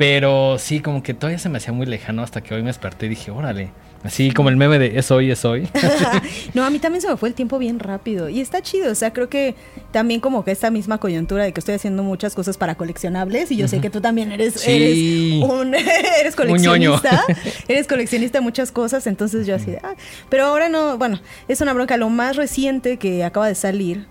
Pero 0.00 0.56
sí, 0.58 0.80
como 0.80 1.02
que 1.02 1.12
todavía 1.12 1.38
se 1.38 1.50
me 1.50 1.58
hacía 1.58 1.74
muy 1.74 1.84
lejano 1.84 2.22
hasta 2.22 2.40
que 2.40 2.54
hoy 2.54 2.62
me 2.62 2.68
desperté 2.68 3.04
y 3.04 3.10
dije, 3.10 3.30
órale. 3.30 3.70
Así 4.02 4.30
como 4.30 4.48
el 4.48 4.56
meme 4.56 4.78
de 4.78 4.98
es 4.98 5.10
hoy, 5.10 5.30
es 5.30 5.44
hoy. 5.44 5.68
no, 6.54 6.64
a 6.64 6.70
mí 6.70 6.78
también 6.78 7.02
se 7.02 7.08
me 7.10 7.18
fue 7.18 7.28
el 7.28 7.34
tiempo 7.34 7.58
bien 7.58 7.78
rápido 7.78 8.30
y 8.30 8.40
está 8.40 8.62
chido, 8.62 8.90
o 8.90 8.94
sea, 8.94 9.12
creo 9.12 9.28
que 9.28 9.54
también 9.92 10.20
como 10.20 10.42
que 10.42 10.52
esta 10.52 10.70
misma 10.70 10.96
coyuntura 10.96 11.44
de 11.44 11.52
que 11.52 11.60
estoy 11.60 11.74
haciendo 11.74 12.02
muchas 12.02 12.34
cosas 12.34 12.56
para 12.56 12.76
coleccionables 12.76 13.50
y 13.52 13.58
yo 13.58 13.68
sé 13.68 13.82
que 13.82 13.90
tú 13.90 14.00
también 14.00 14.32
eres, 14.32 14.54
Sí. 14.54 15.42
eres 15.42 15.50
un 15.50 15.74
eres 16.18 16.34
Un 16.38 16.46
ñoño. 16.62 16.98
coleccionista, 16.98 17.24
eres 17.68 17.86
coleccionista 17.86 18.38
de 18.38 18.42
muchas 18.42 18.72
cosas, 18.72 19.06
entonces 19.06 19.46
yo 19.46 19.54
así, 19.54 19.72
de, 19.72 19.80
ah, 19.82 19.96
pero 20.30 20.46
ahora 20.46 20.70
no, 20.70 20.96
bueno, 20.96 21.20
es 21.46 21.60
una 21.60 21.74
bronca, 21.74 21.98
lo 21.98 22.08
más 22.08 22.36
reciente 22.36 22.96
que 22.96 23.22
acaba 23.22 23.48
de 23.48 23.54
salir 23.54 24.06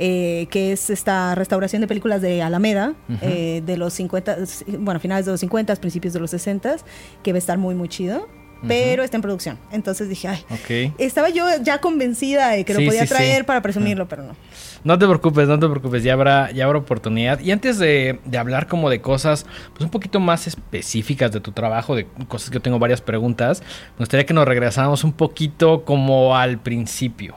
eh, 0.00 0.46
que 0.50 0.72
es 0.72 0.90
esta 0.90 1.34
restauración 1.36 1.80
de 1.82 1.86
películas 1.86 2.20
de 2.22 2.42
Alameda, 2.42 2.94
Ujú. 3.08 3.18
eh, 3.22 3.62
de 3.64 3.76
los 3.76 3.92
50, 3.92 4.38
bueno, 4.78 4.98
finales 4.98 5.26
de 5.26 5.30
los 5.32 5.40
50, 5.40 5.76
principios 5.76 6.14
de 6.14 6.20
los 6.20 6.30
60, 6.30 6.76
que 7.22 7.32
va 7.32 7.36
a 7.36 7.38
estar 7.38 7.58
muy, 7.58 7.74
muy 7.76 7.88
chido, 7.88 8.26
pero 8.66 9.02
está 9.02 9.16
en 9.16 9.22
producción. 9.22 9.58
Entonces 9.72 10.08
dije, 10.10 10.28
ay, 10.28 10.44
ok. 10.50 10.94
estaba 10.98 11.30
yo 11.30 11.46
ya 11.62 11.80
convencida 11.80 12.50
de 12.50 12.64
que 12.64 12.74
Sí, 12.74 12.82
lo 12.82 12.88
podía 12.90 13.02
sí, 13.02 13.08
sí. 13.08 13.14
traer 13.14 13.46
para 13.46 13.62
presumirlo, 13.62 14.06
pero 14.08 14.22
no. 14.22 14.36
No 14.84 14.98
te 14.98 15.06
preocupes, 15.06 15.48
no 15.48 15.58
te 15.58 15.66
preocupes, 15.68 16.02
ya 16.02 16.12
habrá, 16.14 16.50
ya 16.50 16.64
habrá 16.66 16.78
oportunidad. 16.78 17.40
Y 17.40 17.52
antes 17.52 17.78
de, 17.78 18.18
de 18.24 18.38
hablar 18.38 18.66
como 18.66 18.88
de 18.90 19.00
cosas 19.00 19.44
pues 19.72 19.82
un 19.84 19.90
poquito 19.90 20.20
más 20.20 20.46
específicas 20.46 21.32
de 21.32 21.40
tu 21.40 21.52
trabajo, 21.52 21.94
de 21.94 22.06
cosas 22.28 22.50
que 22.50 22.54
yo 22.54 22.60
tengo 22.62 22.78
varias 22.78 23.00
preguntas, 23.00 23.62
me 23.96 24.00
gustaría 24.00 24.24
que 24.26 24.34
nos 24.34 24.46
regresáramos 24.46 25.04
un 25.04 25.12
poquito 25.12 25.84
como 25.86 26.36
al 26.36 26.58
principio. 26.58 27.34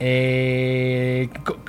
Eh, 0.00 1.28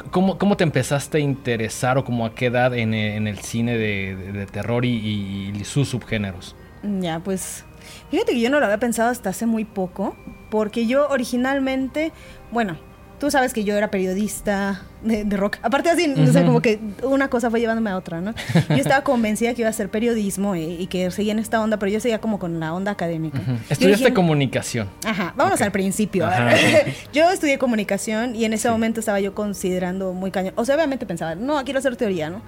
¿cómo, 0.10 0.38
cómo 0.38 0.56
te 0.56 0.64
empezaste 0.64 1.18
a 1.18 1.22
interesar 1.22 1.98
o 1.98 2.06
como 2.06 2.26
a 2.26 2.34
qué 2.34 2.46
edad 2.48 2.74
en, 2.74 2.94
en 2.94 3.28
el 3.28 3.40
cine 3.40 3.78
de, 3.78 4.48
terror 4.52 4.86
y 4.86 5.62
sus 5.66 5.90
subgéneros? 5.90 6.56
Ya, 6.84 7.20
pues 7.20 7.64
fíjate 8.10 8.34
que 8.34 8.42
yo 8.42 8.50
no 8.50 8.60
lo 8.60 8.66
había 8.66 8.80
pensado 8.80 9.10
hasta 9.10 9.30
hace 9.30 9.46
muy 9.46 9.66
poco, 9.66 10.16
porque 10.50 10.88
yo 10.88 11.08
originalmente, 11.10 12.12
bueno, 12.52 12.78
tú 13.22 13.30
sabes 13.30 13.54
que 13.54 13.64
yo 13.64 13.78
era 13.78 13.92
periodista 13.92 14.82
de, 15.04 15.24
de 15.24 15.38
rock. 15.38 15.58
Aparte 15.62 15.90
así, 15.92 16.12
como 16.44 16.60
que 16.60 16.80
una 17.04 17.28
cosa 17.30 17.52
fue 17.52 17.60
llevándome 17.60 17.92
a 17.92 17.98
otra, 17.98 18.20
¿no? 18.20 18.34
Yo 18.70 18.76
estaba 18.78 19.02
convencida 19.04 19.54
que 19.54 19.62
iba 19.62 19.68
a 19.68 19.70
hacer 19.70 19.90
periodismo 19.90 20.56
y, 20.56 20.64
y 20.64 20.88
que 20.88 21.12
seguía 21.12 21.32
en 21.32 21.38
esta 21.40 21.62
onda, 21.62 21.78
pero 21.78 21.92
yo 21.92 22.00
seguía 22.00 22.20
como 22.20 22.40
con 22.40 22.60
la 22.60 22.74
onda 22.74 22.92
académica. 22.92 23.38
Yo 23.46 23.54
Estudiaste 23.70 24.06
dije, 24.06 24.14
comunicación. 24.16 24.90
Ajá, 25.06 25.34
vámonos 25.38 25.62
al 25.62 25.72
principio. 25.72 26.26
Ajá. 26.26 26.50
yo 27.14 27.30
estudié 27.30 27.60
comunicación 27.60 28.36
y 28.36 28.44
en 28.46 28.54
ese 28.54 28.68
Sí. 28.68 28.70
momento 28.72 29.00
estaba 29.00 29.20
yo 29.20 29.36
considerando 29.36 30.14
muy 30.14 30.32
cañón. 30.32 30.54
O 30.58 30.66
sea, 30.66 30.74
obviamente 30.76 31.06
pensaba, 31.06 31.36
no, 31.36 31.64
quiero 31.64 31.78
hacer 31.80 31.96
teoría, 31.96 32.32
¿no? 32.32 32.42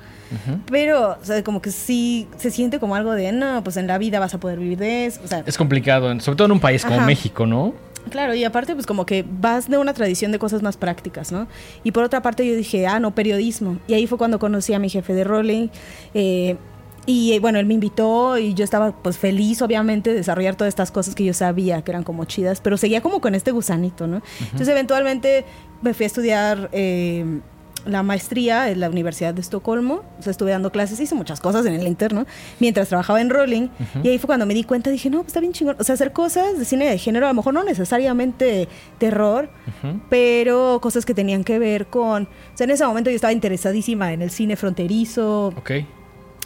Pero, 0.72 1.18
o 1.22 1.26
sea, 1.26 1.44
como 1.44 1.62
que 1.62 1.70
sí 1.70 2.28
se 2.38 2.50
siente 2.50 2.80
como 2.80 2.96
algo 2.96 3.12
de, 3.14 3.32
no, 3.32 3.64
pues 3.64 3.78
en 3.78 3.86
la 3.86 4.00
vida 4.00 4.20
vas 4.20 4.34
a 4.34 4.40
poder 4.40 4.58
vivir 4.58 4.80
de 4.80 5.06
eso. 5.06 5.22
O 5.24 5.28
sea, 5.28 5.44
Es 5.46 5.56
complicado, 5.56 6.20
sobre 6.20 6.36
todo 6.36 6.46
en 6.48 6.52
un 6.54 6.60
país 6.60 6.84
como 6.84 6.98
Ajá. 6.98 7.06
México, 7.06 7.46
¿no? 7.46 7.74
Claro, 8.10 8.34
y 8.36 8.44
aparte, 8.44 8.74
pues 8.74 8.86
como 8.86 9.06
que 9.06 9.26
vas 9.40 9.70
de 9.70 9.78
una 9.78 9.94
tradición 9.94 10.32
de 10.32 10.40
cosas 10.40 10.62
más 10.62 10.78
prácticas, 10.78 11.32
¿no? 11.32 11.48
Y 11.84 11.92
por 11.92 12.04
otra 12.04 12.22
parte, 12.22 12.46
yo 12.48 12.56
dije, 12.56 12.88
ah, 12.88 13.00
no, 13.00 13.14
periodismo. 13.16 13.78
Y 13.88 13.94
ahí 13.94 14.08
fue 14.08 14.18
cuando 14.18 14.40
conocí 14.40 14.74
a 14.74 14.80
mi 14.80 14.90
jefe 14.90 15.14
de 15.14 15.24
rolling. 15.24 15.68
eh, 16.14 16.58
y 17.06 17.34
eh, 17.34 17.40
bueno, 17.42 17.60
él 17.60 17.66
me 17.66 17.74
invitó 17.74 18.38
y 18.38 18.54
yo 18.54 18.64
estaba 18.64 18.94
pues 18.94 19.18
feliz, 19.18 19.62
obviamente, 19.62 20.12
de 20.12 20.16
desarrollar 20.16 20.56
todas 20.56 20.70
estas 20.70 20.90
cosas 20.90 21.16
que 21.16 21.26
yo 21.26 21.34
sabía 21.34 21.82
que 21.82 21.92
eran 21.92 22.04
como 22.04 22.24
chidas, 22.24 22.62
pero 22.62 22.78
seguía 22.78 23.02
como 23.02 23.20
con 23.20 23.36
este 23.36 23.52
gusanito, 23.52 24.08
¿no? 24.08 24.22
Entonces, 24.40 24.70
eventualmente 24.70 25.44
me 25.82 25.94
fui 25.94 26.06
a 26.06 26.08
estudiar. 26.08 26.70
eh, 26.72 27.42
la 27.86 28.04
maestría 28.04 28.70
en 28.70 28.80
la 28.80 28.90
Universidad 28.90 29.34
de 29.34 29.42
Estocolmo. 29.42 30.04
O 30.20 30.22
sea, 30.22 30.32
estuve 30.32 30.52
dando 30.52 30.72
clases, 30.72 31.00
hice 31.00 31.16
muchas 31.16 31.40
cosas 31.40 31.66
en 31.66 31.74
el 31.74 31.88
interno 31.88 32.26
mientras 32.60 32.90
trabajaba 32.90 33.22
en 33.22 33.30
Rolling. 33.30 33.68
Y 34.04 34.10
ahí 34.10 34.18
fue 34.18 34.28
cuando 34.28 34.46
me 34.46 34.54
di 34.54 34.64
cuenta, 34.64 34.90
dije, 34.90 35.10
no, 35.10 35.20
pues 35.20 35.28
está 35.28 35.40
bien 35.40 35.54
chingón. 35.54 35.76
O 35.80 35.84
sea, 35.84 35.94
hacer 35.94 36.14
cosas 36.14 36.58
de 36.58 36.66
cine 36.66 36.90
de 36.90 36.98
género, 36.98 37.26
a 37.26 37.30
lo 37.30 37.36
mejor 37.36 37.54
no 37.54 37.64
necesariamente 37.64 38.68
terror, 38.98 39.50
pero 40.10 40.80
cosas 40.82 41.06
que 41.06 41.14
tenían 41.14 41.44
que 41.44 41.60
ver 41.60 41.88
con... 41.88 42.24
O 42.24 42.58
sea, 42.58 42.66
en 42.66 42.72
ese 42.72 42.86
momento 42.86 43.10
yo 43.10 43.16
estaba 43.16 43.34
interesadísima 43.34 44.14
en 44.14 44.22
el 44.22 44.32
cine 44.32 44.56
fronterizo. 44.56 45.48
Ok. 45.58 45.72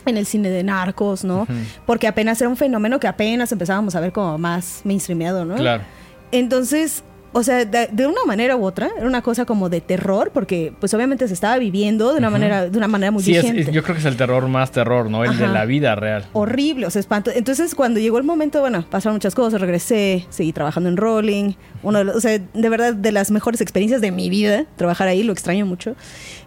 En 0.06 0.16
el 0.16 0.26
cine 0.26 0.50
de 0.50 0.64
narcos, 0.64 1.24
¿no? 1.24 1.46
Porque 1.86 2.08
apenas 2.08 2.40
era 2.40 2.50
un 2.50 2.58
fenómeno 2.58 3.00
que 3.00 3.08
apenas 3.08 3.52
empezábamos 3.52 3.94
a 3.96 4.00
ver 4.00 4.14
como 4.14 4.38
más 4.38 4.82
mainstreamado, 4.86 5.44
¿no? 5.44 5.56
Claro. 5.56 5.84
Entonces, 6.32 7.04
o 7.38 7.44
sea, 7.44 7.64
de, 7.66 7.88
de, 7.92 8.08
una 8.08 8.24
manera 8.26 8.56
u 8.56 8.64
otra, 8.66 8.90
era 8.98 9.06
una 9.08 9.22
cosa 9.22 9.46
como 9.46 9.70
de 9.70 9.80
terror, 9.82 10.32
porque 10.34 10.74
pues 10.80 10.94
obviamente 10.94 11.28
se 11.28 11.34
estaba 11.34 11.58
viviendo 11.58 12.12
de 12.12 12.18
una 12.20 12.30
manera, 12.30 12.70
de 12.70 12.78
una 12.78 12.88
manera 12.88 13.12
muy 13.12 13.24
Sí, 13.24 13.36
es- 13.36 13.44
vigente. 13.44 13.62
es- 13.64 13.72
yo 13.72 13.84
creo 13.84 13.96
que 13.96 14.00
es 14.00 14.06
el 14.06 14.18
terror 14.18 14.48
más 14.48 14.72
terror, 14.72 15.10
¿no? 15.10 15.24
El 15.24 15.38
de 15.38 15.48
la 15.48 15.66
vida 15.66 15.96
real. 15.96 16.26
Horrible, 16.34 16.86
o 16.86 16.90
sea, 16.90 17.00
espanto. 17.00 17.32
Entonces, 17.34 17.76
cuando 17.76 18.00
llegó 18.00 18.18
el 18.18 18.24
momento, 18.24 18.60
bueno, 18.60 18.86
pasaron 18.90 19.16
muchas 19.16 19.36
cosas, 19.36 19.62
regresé, 19.62 20.26
seguí 20.30 20.52
trabajando 20.54 20.90
en 20.90 20.98
Rolling. 20.98 21.54
Uno 21.84 22.00
de 22.00 22.04
los- 22.06 22.16
o 22.16 22.22
sea, 22.22 22.40
de 22.40 22.70
verdad, 22.70 22.94
de 22.94 23.12
las 23.12 23.32
mejores 23.32 23.62
experiencias 23.62 24.02
de 24.02 24.12
mi 24.12 24.30
vida, 24.30 24.66
trabajar 24.76 25.08
ahí, 25.08 25.24
lo 25.24 25.32
extraño 25.34 25.66
mucho. 25.66 25.96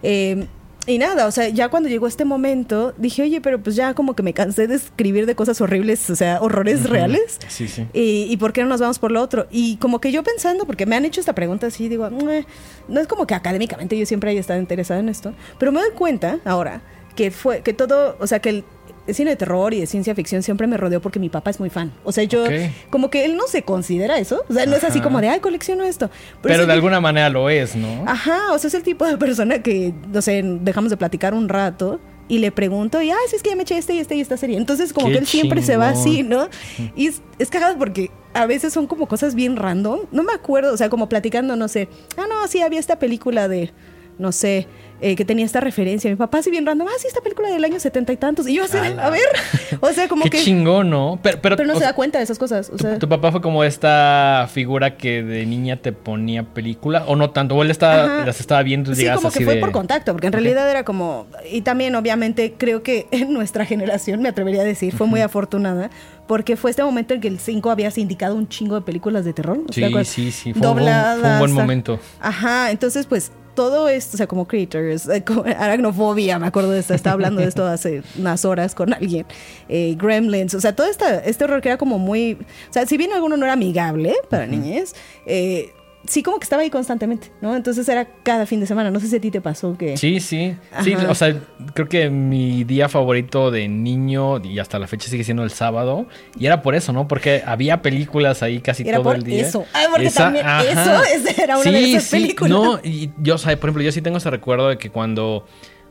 Eh, 0.02 0.46
y 0.90 0.98
nada, 0.98 1.26
o 1.26 1.30
sea, 1.30 1.48
ya 1.48 1.68
cuando 1.68 1.88
llegó 1.88 2.06
este 2.06 2.24
momento, 2.24 2.94
dije, 2.96 3.22
oye, 3.22 3.40
pero 3.40 3.62
pues 3.62 3.76
ya 3.76 3.94
como 3.94 4.14
que 4.14 4.22
me 4.22 4.34
cansé 4.34 4.66
de 4.66 4.74
escribir 4.74 5.26
de 5.26 5.34
cosas 5.34 5.60
horribles, 5.60 6.10
o 6.10 6.16
sea, 6.16 6.40
horrores 6.40 6.88
reales. 6.88 7.38
Sí, 7.48 7.68
sí. 7.68 7.86
¿Y, 7.92 8.26
y 8.30 8.36
por 8.36 8.52
qué 8.52 8.62
no 8.62 8.68
nos 8.68 8.80
vamos 8.80 8.98
por 8.98 9.10
lo 9.10 9.22
otro? 9.22 9.46
Y 9.50 9.76
como 9.76 10.00
que 10.00 10.12
yo 10.12 10.22
pensando, 10.22 10.66
porque 10.66 10.86
me 10.86 10.96
han 10.96 11.04
hecho 11.04 11.20
esta 11.20 11.34
pregunta 11.34 11.68
así, 11.68 11.88
digo, 11.88 12.10
no 12.10 13.00
es 13.00 13.06
como 13.06 13.26
que 13.26 13.34
académicamente 13.34 13.96
yo 13.96 14.06
siempre 14.06 14.30
haya 14.30 14.40
estado 14.40 14.60
interesada 14.60 15.00
en 15.00 15.08
esto, 15.08 15.32
pero 15.58 15.72
me 15.72 15.80
doy 15.80 15.90
cuenta 15.92 16.38
ahora 16.44 16.82
que 17.16 17.30
fue, 17.30 17.62
que 17.62 17.72
todo, 17.72 18.16
o 18.20 18.26
sea, 18.26 18.38
que 18.38 18.48
el 18.50 18.64
cine 19.14 19.30
de 19.30 19.36
terror 19.36 19.74
y 19.74 19.80
de 19.80 19.86
ciencia 19.86 20.14
ficción 20.14 20.42
siempre 20.42 20.66
me 20.66 20.76
rodeó 20.76 21.00
porque 21.00 21.18
mi 21.18 21.28
papá 21.28 21.50
es 21.50 21.60
muy 21.60 21.70
fan. 21.70 21.92
O 22.04 22.12
sea, 22.12 22.24
yo, 22.24 22.44
como 22.90 23.10
que 23.10 23.24
él 23.24 23.36
no 23.36 23.46
se 23.46 23.62
considera 23.62 24.18
eso, 24.18 24.44
o 24.48 24.52
sea, 24.52 24.66
no 24.66 24.76
es 24.76 24.84
así 24.84 25.00
como 25.00 25.20
de, 25.20 25.28
ay, 25.28 25.40
colecciono 25.40 25.84
esto. 25.84 26.10
Pero 26.42 26.66
de 26.66 26.72
alguna 26.72 27.00
manera 27.00 27.28
lo 27.28 27.50
es, 27.50 27.76
¿no? 27.76 28.04
Ajá, 28.06 28.52
o 28.52 28.58
sea, 28.58 28.68
es 28.68 28.74
el 28.74 28.82
tipo 28.82 29.06
de 29.06 29.16
persona 29.16 29.62
que, 29.62 29.94
no 30.12 30.22
sé, 30.22 30.42
dejamos 30.44 30.90
de 30.90 30.96
platicar 30.96 31.34
un 31.34 31.48
rato 31.48 32.00
y 32.28 32.38
le 32.38 32.52
pregunto, 32.52 33.02
y, 33.02 33.10
ay, 33.10 33.16
si 33.28 33.36
es 33.36 33.42
que 33.42 33.50
ya 33.50 33.56
me 33.56 33.62
eché 33.62 33.76
este 33.76 33.94
y 33.94 33.98
este 33.98 34.14
y 34.14 34.20
esta 34.20 34.36
serie. 34.36 34.56
Entonces, 34.56 34.92
como 34.92 35.08
Qué 35.08 35.14
que 35.14 35.18
él 35.18 35.26
siempre 35.26 35.62
se 35.62 35.76
va 35.76 35.88
así, 35.88 36.22
¿no? 36.22 36.48
Y 36.94 37.08
es, 37.08 37.22
es 37.40 37.50
cagado 37.50 37.76
porque 37.76 38.10
a 38.34 38.46
veces 38.46 38.72
son 38.72 38.86
como 38.86 39.08
cosas 39.08 39.34
bien 39.34 39.56
random. 39.56 40.00
No 40.12 40.22
me 40.22 40.32
acuerdo, 40.32 40.72
o 40.72 40.76
sea, 40.76 40.88
como 40.88 41.08
platicando, 41.08 41.56
no 41.56 41.66
sé, 41.66 41.88
ah, 42.16 42.26
no, 42.28 42.46
sí, 42.46 42.62
había 42.62 42.78
esta 42.78 43.00
película 43.00 43.48
de, 43.48 43.72
no 44.18 44.30
sé, 44.30 44.68
eh, 45.00 45.16
que 45.16 45.24
tenía 45.24 45.44
esta 45.46 45.60
referencia. 45.60 46.10
Mi 46.10 46.16
papá 46.16 46.38
así 46.38 46.50
bien 46.50 46.66
random, 46.66 46.86
ah, 46.88 46.92
sí, 46.98 47.06
esta 47.06 47.20
película 47.20 47.48
del 47.50 47.64
año 47.64 47.80
setenta 47.80 48.12
y 48.12 48.16
tantos. 48.16 48.46
Y 48.48 48.54
yo 48.54 48.64
así, 48.64 48.76
Ala. 48.76 49.06
a 49.06 49.10
ver, 49.10 49.22
o 49.80 49.88
sea, 49.92 50.08
como 50.08 50.24
Qué 50.24 50.30
que... 50.30 50.38
chingón, 50.42 50.90
¿no? 50.90 51.18
Pero, 51.22 51.38
pero, 51.40 51.56
Pero 51.56 51.66
no 51.72 51.78
se 51.78 51.84
da 51.84 51.94
cuenta 51.94 52.18
de 52.18 52.24
esas 52.24 52.38
cosas. 52.38 52.68
O 52.68 52.76
tu, 52.76 52.78
sea, 52.84 52.98
tu 52.98 53.08
papá 53.08 53.32
fue 53.32 53.40
como 53.40 53.64
esta 53.64 54.48
figura 54.52 54.96
que 54.96 55.22
de 55.22 55.46
niña 55.46 55.76
te 55.76 55.92
ponía 55.92 56.42
película, 56.42 57.04
o 57.06 57.16
no 57.16 57.30
tanto, 57.30 57.54
o 57.56 57.62
él 57.62 57.70
estaba, 57.70 58.04
Ajá. 58.04 58.26
las 58.26 58.40
estaba 58.40 58.62
viendo 58.62 58.92
y 58.92 58.96
Sí, 58.96 59.06
como 59.14 59.28
así 59.28 59.38
que 59.38 59.44
fue 59.44 59.54
de- 59.56 59.60
por 59.60 59.72
contacto, 59.72 60.12
porque 60.12 60.26
en 60.26 60.32
realidad 60.32 60.68
era 60.70 60.84
como. 60.84 61.26
Y 61.50 61.62
también, 61.62 61.94
obviamente, 61.94 62.54
creo 62.56 62.82
que 62.82 63.06
en 63.10 63.32
nuestra 63.32 63.64
generación, 63.64 64.22
me 64.22 64.28
atrevería 64.28 64.62
a 64.62 64.64
decir, 64.64 64.94
fue 64.94 65.06
muy 65.06 65.20
afortunada, 65.20 65.90
porque 66.26 66.56
fue 66.56 66.70
este 66.70 66.84
momento 66.84 67.14
en 67.14 67.20
que 67.20 67.28
el 67.28 67.40
5 67.40 67.70
había 67.70 67.90
sindicado 67.90 68.36
un 68.36 68.48
chingo 68.48 68.76
de 68.76 68.82
películas 68.82 69.24
de 69.24 69.32
terror. 69.32 69.58
¿te 69.66 69.72
Sí, 69.72 70.04
sí, 70.04 70.30
sí, 70.30 70.52
fue 70.54 70.68
un 70.68 70.78
fue 70.78 71.30
un 71.32 71.38
buen 71.38 71.52
momento. 71.52 71.98
Ajá, 72.20 72.70
entonces, 72.70 73.06
pues 73.06 73.32
todo 73.60 73.90
esto, 73.90 74.12
o 74.14 74.16
sea, 74.16 74.26
como 74.26 74.48
Creatures, 74.48 75.06
eh, 75.06 75.22
como 75.22 75.42
aracnofobia, 75.44 76.38
me 76.38 76.46
acuerdo 76.46 76.70
de 76.70 76.80
esto, 76.80 76.94
estaba 76.94 77.12
hablando 77.12 77.42
de 77.42 77.48
esto 77.48 77.66
hace 77.66 78.02
unas 78.18 78.46
horas 78.46 78.74
con 78.74 78.94
alguien, 78.94 79.26
eh, 79.68 79.94
Gremlins, 79.98 80.54
o 80.54 80.60
sea, 80.62 80.74
todo 80.74 80.86
esta, 80.86 81.18
este 81.18 81.44
horror 81.44 81.60
que 81.60 81.68
era 81.68 81.76
como 81.76 81.98
muy, 81.98 82.38
o 82.70 82.72
sea, 82.72 82.86
si 82.86 82.96
bien 82.96 83.12
alguno 83.12 83.36
no 83.36 83.44
era 83.44 83.52
amigable 83.52 84.14
para 84.30 84.46
niñez, 84.46 84.94
eh, 85.26 85.74
sí 86.06 86.22
como 86.22 86.38
que 86.38 86.44
estaba 86.44 86.62
ahí 86.62 86.70
constantemente, 86.70 87.30
¿no? 87.40 87.54
Entonces 87.54 87.88
era 87.88 88.06
cada 88.22 88.46
fin 88.46 88.58
de 88.60 88.66
semana, 88.66 88.90
no 88.90 88.98
sé 89.00 89.06
si 89.08 89.16
a 89.16 89.20
ti 89.20 89.30
te 89.30 89.40
pasó 89.40 89.76
que... 89.76 89.96
Sí, 89.96 90.18
sí. 90.20 90.56
Sí, 90.82 90.94
o 90.94 91.14
sea, 91.14 91.36
creo 91.74 91.88
que 91.88 92.10
mi 92.10 92.64
día 92.64 92.88
favorito 92.88 93.50
de 93.50 93.68
niño 93.68 94.38
y 94.44 94.58
hasta 94.58 94.78
la 94.78 94.86
fecha 94.86 95.08
sigue 95.08 95.24
siendo 95.24 95.42
el 95.44 95.50
sábado. 95.50 96.06
Y 96.38 96.46
era 96.46 96.62
por 96.62 96.74
eso, 96.74 96.92
¿no? 96.92 97.06
Porque 97.06 97.42
había 97.46 97.82
películas 97.82 98.42
ahí 98.42 98.60
casi 98.60 98.82
Era 98.88 98.96
todo 98.98 99.04
por 99.04 99.16
el 99.16 99.22
día. 99.24 99.42
eso. 99.46 99.64
Ah, 99.74 99.84
porque 99.90 100.06
Esa- 100.06 100.24
también 100.24 100.46
ajá. 100.46 100.62
eso 100.64 101.30
era 101.42 101.58
una 101.58 101.70
de 101.70 101.78
Sí, 101.84 101.94
esas 101.94 102.04
sí, 102.04 102.16
películas. 102.20 102.50
No, 102.50 102.80
y 102.82 103.10
yo, 103.18 103.34
o 103.34 103.38
sea, 103.38 103.54
por 103.58 103.68
ejemplo, 103.70 103.82
yo 103.82 103.92
sí 103.92 104.02
tengo 104.02 104.16
ese 104.18 104.30
recuerdo 104.30 104.68
de 104.68 104.78
que 104.78 104.90
cuando 104.90 105.46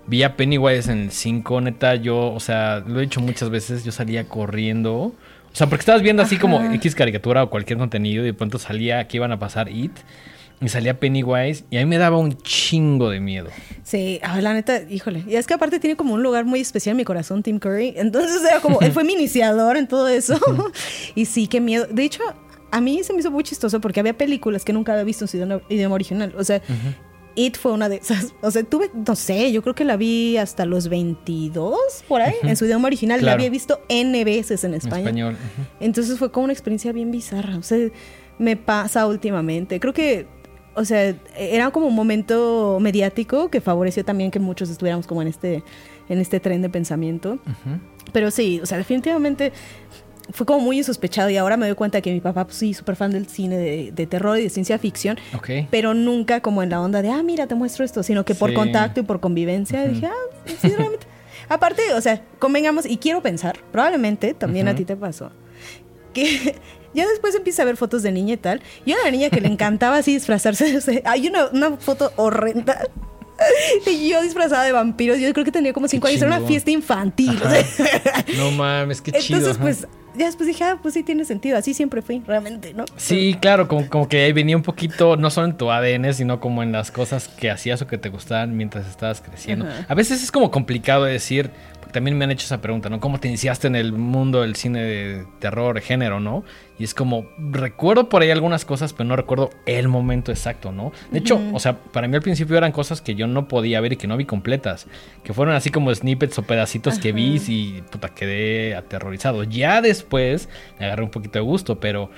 vi 0.07 0.23
a 0.23 0.35
Pennywise 0.35 0.91
en 0.91 0.99
el 1.03 1.11
5, 1.11 1.61
neta, 1.61 1.95
yo, 1.95 2.33
o 2.33 2.39
sea, 2.39 2.79
lo 2.85 2.99
he 2.99 3.03
dicho 3.03 3.21
muchas 3.21 3.49
veces, 3.51 3.83
yo 3.83 3.91
salía 3.91 4.27
corriendo. 4.27 5.13
O 5.51 5.55
sea, 5.55 5.67
porque 5.67 5.81
estabas 5.81 6.01
viendo 6.01 6.21
así 6.21 6.37
como. 6.37 6.61
X 6.73 6.95
caricatura 6.95 7.43
o 7.43 7.49
cualquier 7.49 7.79
contenido 7.79 8.23
y 8.23 8.27
de 8.27 8.33
pronto 8.33 8.59
salía 8.59 9.07
que 9.07 9.17
iban 9.17 9.31
a 9.31 9.39
pasar 9.39 9.69
It. 9.69 9.91
Y 10.61 10.67
salía 10.67 10.99
Pennywise 10.99 11.63
y 11.69 11.77
a 11.77 11.79
mí 11.79 11.85
me 11.85 11.97
daba 11.97 12.17
un 12.17 12.37
chingo 12.37 13.09
de 13.09 13.21
miedo. 13.21 13.47
Sí, 13.83 14.19
ah, 14.21 14.41
la 14.41 14.53
neta, 14.53 14.81
híjole. 14.89 15.23
Y 15.25 15.35
es 15.35 15.47
que 15.47 15.53
aparte 15.53 15.79
tiene 15.79 15.95
como 15.95 16.13
un 16.15 16.21
lugar 16.21 16.43
muy 16.43 16.59
especial 16.59 16.91
en 16.91 16.97
mi 16.97 17.05
corazón, 17.05 17.43
Tim 17.43 17.59
Curry. 17.59 17.93
Entonces 17.95 18.41
era 18.43 18.59
como, 18.59 18.81
él 18.81 18.91
fue 18.91 19.05
mi 19.05 19.13
iniciador 19.13 19.77
en 19.77 19.87
todo 19.87 20.09
eso. 20.09 20.37
y 21.15 21.25
sí, 21.25 21.47
qué 21.47 21.61
miedo. 21.61 21.87
De 21.89 22.03
hecho, 22.03 22.23
a 22.71 22.81
mí 22.81 23.01
se 23.03 23.13
me 23.13 23.19
hizo 23.19 23.31
muy 23.31 23.45
chistoso 23.45 23.79
porque 23.79 24.01
había 24.01 24.17
películas 24.17 24.65
que 24.65 24.73
nunca 24.73 24.91
había 24.91 25.05
visto 25.05 25.23
en 25.23 25.27
su 25.29 25.37
idioma, 25.37 25.61
idioma 25.69 25.95
original. 25.95 26.33
O 26.37 26.43
sea, 26.43 26.61
It 27.35 27.57
fue 27.57 27.71
una 27.71 27.89
de 27.89 27.97
esas. 27.97 28.33
O 28.41 28.51
sea, 28.51 28.63
tuve, 28.63 28.89
no 28.93 29.15
sé, 29.15 29.51
yo 29.51 29.61
creo 29.61 29.75
que 29.75 29.85
la 29.85 29.97
vi 29.97 30.37
hasta 30.37 30.65
los 30.65 30.87
22 30.89 31.77
por 32.07 32.21
ahí 32.21 32.35
en 32.43 32.55
su 32.55 32.65
idioma 32.65 32.87
original. 32.87 33.23
La 33.23 33.33
había 33.33 33.49
visto 33.49 33.81
N 33.89 34.23
veces 34.23 34.63
en 34.63 34.73
En 34.73 34.77
español. 34.77 35.37
Entonces 35.79 36.17
fue 36.17 36.31
como 36.31 36.45
una 36.45 36.53
experiencia 36.53 36.91
bien 36.91 37.11
bizarra. 37.11 37.57
O 37.57 37.63
sea, 37.63 37.77
me 38.37 38.55
pasa 38.55 39.05
últimamente. 39.05 39.79
Creo 39.79 39.93
que, 39.93 40.27
o 40.73 40.85
sea, 40.85 41.15
era 41.37 41.71
como 41.71 41.87
un 41.87 41.95
momento 41.95 42.79
mediático 42.79 43.49
que 43.49 43.61
favoreció 43.61 44.03
también 44.03 44.31
que 44.31 44.39
muchos 44.39 44.69
estuviéramos 44.69 45.05
como 45.05 45.21
en 45.21 45.27
este, 45.27 45.63
en 46.07 46.19
este 46.19 46.39
tren 46.39 46.61
de 46.61 46.69
pensamiento. 46.69 47.37
Pero 48.11 48.31
sí, 48.31 48.59
o 48.61 48.65
sea, 48.65 48.77
definitivamente 48.77 49.53
fue 50.31 50.45
como 50.45 50.59
muy 50.59 50.77
insospechado 50.77 51.29
y 51.29 51.37
ahora 51.37 51.57
me 51.57 51.65
doy 51.65 51.75
cuenta 51.75 52.01
que 52.01 52.11
mi 52.11 52.19
papá, 52.21 52.45
pues 52.45 52.57
sí, 52.57 52.73
súper 52.73 52.95
fan 52.95 53.11
del 53.11 53.27
cine 53.27 53.57
de, 53.57 53.91
de 53.91 54.05
terror 54.07 54.37
y 54.37 54.43
de 54.43 54.49
ciencia 54.49 54.77
ficción, 54.77 55.17
Ok. 55.35 55.49
pero 55.71 55.93
nunca 55.93 56.41
como 56.41 56.61
en 56.63 56.69
la 56.69 56.81
onda 56.81 57.01
de, 57.01 57.09
ah, 57.09 57.23
mira, 57.23 57.47
te 57.47 57.55
muestro 57.55 57.83
esto, 57.85 58.03
sino 58.03 58.25
que 58.25 58.35
por 58.35 58.49
Sí. 58.49 58.55
contacto 58.55 58.99
y 58.99 59.03
por 59.03 59.19
convivencia 59.19 59.87
dije, 59.87 60.05
ah, 60.07 60.51
sí, 60.61 60.69
realmente. 60.69 61.07
Aparte, 61.49 61.81
o 61.93 62.01
sea, 62.01 62.21
convengamos, 62.37 62.85
y 62.85 62.97
quiero 62.97 63.21
pensar, 63.23 63.57
probablemente 63.71 64.33
también 64.35 64.67
a 64.67 64.75
ti 64.75 64.85
te 64.85 64.95
pasó, 64.95 65.31
que 66.13 66.55
ya 66.93 67.07
después 67.07 67.33
empieza 67.35 67.63
a 67.63 67.65
ver 67.65 67.75
fotos 67.77 68.03
de 68.03 68.11
niña 68.11 68.33
y 68.35 68.37
tal. 68.37 68.61
Yo 68.85 68.93
era 68.93 69.01
una 69.03 69.11
niña 69.11 69.29
que 69.31 69.41
le 69.41 69.47
encantaba 69.47 69.97
así 69.97 70.13
disfrazarse. 70.13 70.77
o 70.77 70.81
sea, 70.81 71.01
hay 71.05 71.27
una, 71.27 71.47
una 71.47 71.77
foto 71.77 72.11
horrenda. 72.17 72.79
Y 73.89 74.09
yo 74.09 74.21
disfrazada 74.21 74.63
de 74.65 74.73
vampiros, 74.73 75.17
yo 75.17 75.31
creo 75.31 75.45
que 75.45 75.51
tenía 75.51 75.71
como 75.71 75.87
cinco 75.87 76.07
Qué 76.07 76.11
años, 76.11 76.21
era 76.23 76.37
una 76.37 76.45
fiesta 76.45 76.71
infantil. 76.71 77.39
o 77.41 77.47
Ajá. 77.47 77.63
sea. 77.63 78.25
No 78.35 78.51
mames, 78.51 79.01
qué 79.01 79.13
chido. 79.13 79.39
Entonces, 79.39 79.57
pues, 79.61 79.87
ya 80.19 80.25
después 80.25 80.47
dije, 80.47 80.63
ah, 80.65 80.77
pues 80.81 80.93
sí 80.93 81.03
tiene 81.03 81.23
sentido, 81.23 81.57
así 81.57 81.73
siempre 81.73 82.01
fui, 82.01 82.21
realmente, 82.27 82.73
¿no? 82.73 82.83
Sí, 82.97 83.37
claro, 83.39 83.67
como, 83.67 83.89
como 83.89 84.09
que 84.09 84.25
ahí 84.25 84.33
venía 84.33 84.57
un 84.57 84.63
poquito, 84.63 85.15
no 85.15 85.29
solo 85.29 85.47
en 85.47 85.57
tu 85.57 85.71
ADN, 85.71 86.13
sino 86.13 86.39
como 86.41 86.61
en 86.61 86.73
las 86.73 86.91
cosas 86.91 87.29
que 87.29 87.49
hacías 87.49 87.81
o 87.81 87.87
que 87.87 87.97
te 87.97 88.09
gustaban 88.09 88.57
mientras 88.57 88.85
estabas 88.87 89.21
creciendo. 89.21 89.65
Ajá. 89.65 89.85
A 89.87 89.95
veces 89.95 90.21
es 90.21 90.31
como 90.31 90.51
complicado 90.51 91.05
de 91.05 91.13
decir, 91.13 91.51
también 91.91 92.17
me 92.17 92.25
han 92.25 92.31
hecho 92.31 92.45
esa 92.45 92.61
pregunta, 92.61 92.89
¿no? 92.89 92.99
¿Cómo 92.99 93.19
te 93.19 93.27
iniciaste 93.27 93.67
en 93.67 93.75
el 93.75 93.93
mundo 93.93 94.41
del 94.41 94.55
cine 94.55 94.81
de 94.81 95.25
terror, 95.39 95.79
género, 95.81 96.19
¿no? 96.19 96.43
Y 96.77 96.83
es 96.83 96.93
como, 96.93 97.27
recuerdo 97.37 98.09
por 98.09 98.21
ahí 98.21 98.31
algunas 98.31 98.63
cosas, 98.63 98.93
pero 98.93 99.07
no 99.09 99.15
recuerdo 99.15 99.49
el 99.65 99.87
momento 99.87 100.31
exacto, 100.31 100.71
¿no? 100.71 100.91
De 101.11 101.19
hecho, 101.19 101.39
o 101.53 101.59
sea, 101.59 101.77
para 101.77 102.07
mí 102.07 102.15
al 102.15 102.21
principio 102.21 102.57
eran 102.57 102.71
cosas 102.71 103.01
que 103.01 103.15
yo 103.15 103.27
no 103.27 103.47
podía 103.47 103.81
ver 103.81 103.93
y 103.93 103.97
que 103.97 104.07
no 104.07 104.15
vi 104.17 104.25
completas, 104.25 104.87
que 105.23 105.33
fueron 105.33 105.55
así 105.55 105.71
como 105.71 105.93
snippets 105.93 106.37
o 106.39 106.43
pedacitos 106.43 106.99
que 106.99 107.11
vi 107.11 107.41
y 107.47 107.81
puta, 107.91 108.09
quedé 108.09 108.75
aterrorizado. 108.75 109.43
Ya 109.43 109.81
después 109.81 110.47
me 110.79 110.85
agarré 110.85 111.03
un 111.03 111.11
poquito 111.11 111.39
de 111.39 111.43
gusto, 111.43 111.79
pero 111.79 112.09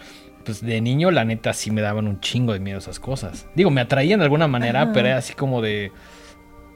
pues 0.44 0.62
de 0.62 0.82
niño 0.82 1.12
la 1.12 1.26
neta 1.26 1.54
sí 1.54 1.72
me 1.72 1.82
daban 1.82 2.08
un 2.08 2.20
chingo 2.20 2.54
de 2.54 2.60
miedo 2.60 2.78
esas 2.78 3.00
cosas. 3.00 3.48
Digo, 3.56 3.72
me 3.72 3.82
atraían 3.82 4.20
de 4.20 4.26
alguna 4.26 4.48
manera, 4.48 4.92
pero 4.94 5.08
era 5.08 5.18
así 5.18 5.34
como 5.34 5.62
de... 5.62 5.92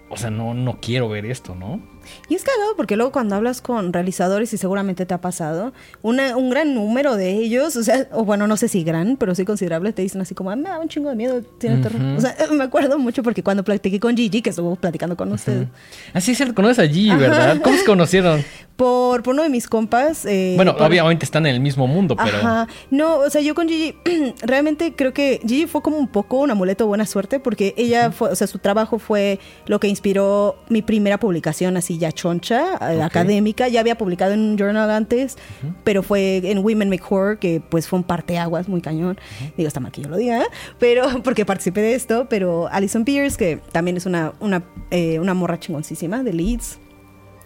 O 0.10 0.18
sea, 0.18 0.30
no, 0.30 0.54
no 0.54 0.80
quiero 0.80 1.10
ver 1.10 1.25
esto, 1.25 1.56
¿no? 1.56 1.82
Y 2.30 2.36
es 2.36 2.44
cagado 2.44 2.76
porque 2.76 2.96
luego 2.96 3.12
cuando 3.12 3.36
hablas 3.36 3.62
con 3.62 3.94
realizadores, 3.94 4.54
y 4.54 4.58
seguramente 4.58 5.06
te 5.06 5.14
ha 5.14 5.22
pasado, 5.22 5.74
una, 6.02 6.38
un 6.38 6.50
gran 6.50 6.74
número 6.74 7.16
de 7.16 7.32
ellos, 7.32 7.76
o 7.76 7.84
sea, 7.84 8.08
o 8.12 8.24
bueno, 8.24 8.48
no 8.48 8.58
sé 8.58 8.68
si 8.68 8.84
gran, 8.84 9.18
pero 9.18 9.36
sí 9.36 9.46
considerable, 9.46 9.94
te 9.94 10.02
dicen 10.02 10.22
así 10.22 10.36
como, 10.36 10.52
ah, 10.52 10.56
me 10.56 10.70
da 10.70 10.80
un 10.80 10.88
chingo 10.88 11.10
de 11.10 11.16
miedo, 11.16 11.42
tiene 11.42 11.82
terror. 11.82 12.02
O 12.18 12.22
sea, 12.22 12.36
me 12.52 12.64
acuerdo 12.64 12.98
mucho 13.00 13.24
porque 13.24 13.44
cuando 13.44 13.64
platiqué 13.64 14.00
con 14.00 14.16
Gigi, 14.16 14.42
que 14.42 14.50
estuvo 14.50 14.76
platicando 14.76 15.16
con 15.16 15.32
usted. 15.32 15.68
Así 16.14 16.36
se 16.36 16.54
conoces 16.54 16.80
a 16.80 16.88
Gigi, 16.88 17.16
¿verdad? 17.16 17.60
¿Cómo 17.62 17.78
se 17.78 17.86
conocieron? 17.86 18.44
Por, 18.76 19.24
por 19.24 19.36
uno 19.36 19.44
de 19.44 19.48
mis 19.48 19.68
compas. 19.68 20.26
Eh, 20.26 20.52
bueno, 20.58 20.76
obviamente 20.78 21.24
están 21.24 21.46
en 21.46 21.56
el 21.56 21.62
mismo 21.62 21.88
mundo, 21.88 22.18
pero. 22.18 22.40
Ajá. 22.40 22.68
No, 22.92 23.20
o 23.20 23.30
sea, 23.30 23.40
yo 23.40 23.56
con 23.56 23.70
Gigi, 23.70 23.96
realmente 24.42 24.94
creo 24.98 25.14
que 25.14 25.40
Gigi 25.48 25.66
fue 25.66 25.82
como 25.82 25.96
un 25.96 26.10
poco 26.10 26.40
un 26.42 26.52
amuleto 26.52 26.84
de 26.84 26.90
buena 26.90 27.06
suerte 27.06 27.40
porque 27.40 27.74
ella 27.78 28.12
fue, 28.12 28.32
o 28.32 28.36
sea, 28.36 28.48
su 28.48 28.60
trabajo 28.60 29.00
fue 29.00 29.40
lo 29.66 29.80
que 29.80 29.88
inspiró 29.88 30.58
mi 30.68 30.82
primera 30.82 31.18
publicación 31.22 31.78
así 31.78 31.95
ya 31.98 32.12
choncha, 32.12 32.78
eh, 32.94 33.02
académica. 33.02 33.68
Ya 33.68 33.80
había 33.80 33.98
publicado 33.98 34.34
en 34.34 34.42
un 34.42 34.58
journal 34.58 34.90
antes, 34.90 35.38
pero 35.84 36.04
fue 36.04 36.42
en 36.44 36.60
Women 36.60 36.90
Make 36.90 37.04
Horror, 37.10 37.40
que 37.40 37.62
pues 37.62 37.88
fue 37.88 37.98
un 37.98 38.04
parteaguas 38.04 38.68
muy 38.68 38.82
cañón. 38.82 39.18
Digo, 39.58 39.68
está 39.68 39.80
mal 39.80 39.92
que 39.92 40.02
yo 40.02 40.10
lo 40.10 40.18
diga, 40.18 40.44
pero 40.80 41.06
porque 41.24 41.46
participé 41.46 41.82
de 41.82 41.96
esto. 41.96 42.28
Pero 42.30 42.68
Alison 42.72 43.06
Pierce, 43.06 43.38
que 43.38 43.58
también 43.72 43.98
es 43.98 44.06
una, 44.06 44.34
una, 44.40 44.64
eh, 44.92 45.20
una 45.20 45.34
morra 45.34 45.60
chingoncísima 45.60 46.24
de 46.24 46.34
Leeds 46.34 46.80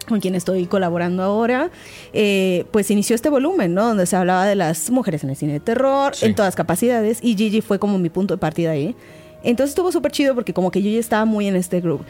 con 0.10 0.20
quien 0.20 0.36
estoy 0.36 0.66
colaborando 0.66 1.24
ahora, 1.24 1.70
eh, 2.14 2.66
pues 2.72 2.90
inició 2.92 3.16
este 3.16 3.30
volumen, 3.30 3.74
¿no? 3.74 3.88
Donde 3.88 4.06
se 4.08 4.16
hablaba 4.16 4.46
de 4.46 4.56
las 4.56 4.90
mujeres 4.90 5.24
en 5.24 5.30
el 5.30 5.36
cine 5.36 5.54
de 5.54 5.60
terror, 5.60 6.14
en 6.22 6.36
todas 6.36 6.56
capacidades, 6.56 7.20
y 7.22 7.38
Gigi 7.38 7.62
fue 7.62 7.80
como 7.80 8.00
mi 8.00 8.10
punto 8.10 8.34
de 8.34 8.40
partida 8.40 8.72
ahí. 8.72 8.96
Entonces 9.44 9.72
estuvo 9.72 9.92
súper 9.92 10.12
chido 10.12 10.36
porque 10.36 10.54
como 10.54 10.70
que 10.72 10.82
yo 10.82 10.90
ya 10.90 11.00
estaba 11.00 11.24
muy 11.26 11.48
en 11.48 11.56
este 11.56 11.80
grupo. 11.80 12.04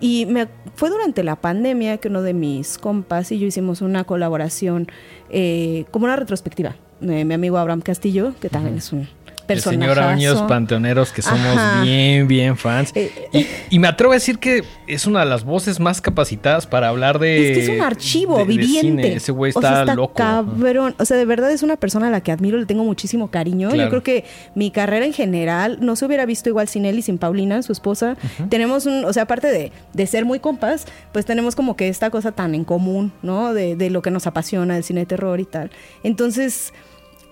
Y 0.00 0.26
me, 0.26 0.48
fue 0.74 0.90
durante 0.90 1.22
la 1.22 1.36
pandemia 1.36 1.96
que 1.98 2.08
uno 2.08 2.22
de 2.22 2.34
mis 2.34 2.78
compas 2.78 3.32
y 3.32 3.38
yo 3.38 3.46
hicimos 3.46 3.80
una 3.80 4.04
colaboración, 4.04 4.88
eh, 5.30 5.84
como 5.90 6.04
una 6.04 6.16
retrospectiva. 6.16 6.76
Eh, 7.00 7.24
mi 7.24 7.34
amigo 7.34 7.58
Abraham 7.58 7.80
Castillo, 7.80 8.34
que 8.40 8.48
también 8.48 8.76
es 8.76 8.92
un 8.92 9.08
el 9.48 9.60
señor 9.60 9.98
Años 9.98 10.42
Panteoneros, 10.42 11.12
que 11.12 11.22
somos 11.22 11.82
bien, 11.82 12.26
bien 12.28 12.56
fans. 12.56 12.92
Eh, 12.94 13.66
y, 13.70 13.78
me 13.78 13.88
atrevo 13.88 14.12
a 14.12 14.16
decir 14.16 14.38
que 14.38 14.64
es 14.86 15.06
una 15.06 15.20
de 15.20 15.26
las 15.26 15.44
voces 15.44 15.80
más 15.80 16.00
capacitadas 16.00 16.66
para 16.66 16.88
hablar 16.88 17.18
de. 17.18 17.50
Es 17.50 17.58
que 17.58 17.64
es 17.64 17.68
un 17.70 17.82
archivo 17.82 18.44
viviente. 18.44 19.14
Ese 19.14 19.32
güey 19.32 19.50
está, 19.50 19.84
loco. 19.94 20.14
Cabrón. 20.14 20.94
O 20.98 21.04
sea, 21.04 21.16
de 21.16 21.24
verdad 21.24 21.50
es 21.50 21.62
una 21.62 21.76
persona 21.76 22.08
a 22.08 22.10
la 22.10 22.20
que 22.20 22.32
admiro, 22.32 22.58
le 22.58 22.66
tengo 22.66 22.84
muchísimo 22.84 23.30
cariño. 23.30 23.74
Yo 23.74 23.88
creo 23.88 24.02
que 24.02 24.24
mi 24.54 24.70
carrera 24.70 25.06
en 25.06 25.12
general 25.12 25.78
no 25.80 25.96
se 25.96 26.04
hubiera 26.06 26.26
visto 26.26 26.48
igual 26.48 26.68
sin 26.68 26.84
él 26.84 26.98
y 26.98 27.02
sin 27.02 27.18
Paulina, 27.18 27.62
su 27.62 27.72
esposa. 27.72 28.16
Tenemos 28.48 28.86
un. 28.86 29.04
O 29.04 29.12
sea, 29.12 29.24
aparte 29.24 29.48
de, 29.48 29.72
de, 29.92 30.06
ser 30.06 30.24
muy 30.24 30.38
compas, 30.38 30.86
pues 31.12 31.26
tenemos 31.26 31.54
como 31.54 31.76
que 31.76 31.88
esta 31.88 32.10
cosa 32.10 32.32
tan 32.32 32.54
en 32.54 32.64
común, 32.64 33.12
¿no? 33.22 33.54
De, 33.54 33.76
de 33.76 33.90
lo 33.90 34.02
que 34.02 34.10
nos 34.10 34.26
apasiona, 34.26 34.76
el 34.76 34.84
cine 34.84 35.00
de 35.00 35.06
terror 35.06 35.40
y 35.40 35.44
tal. 35.44 35.70
Entonces 36.02 36.72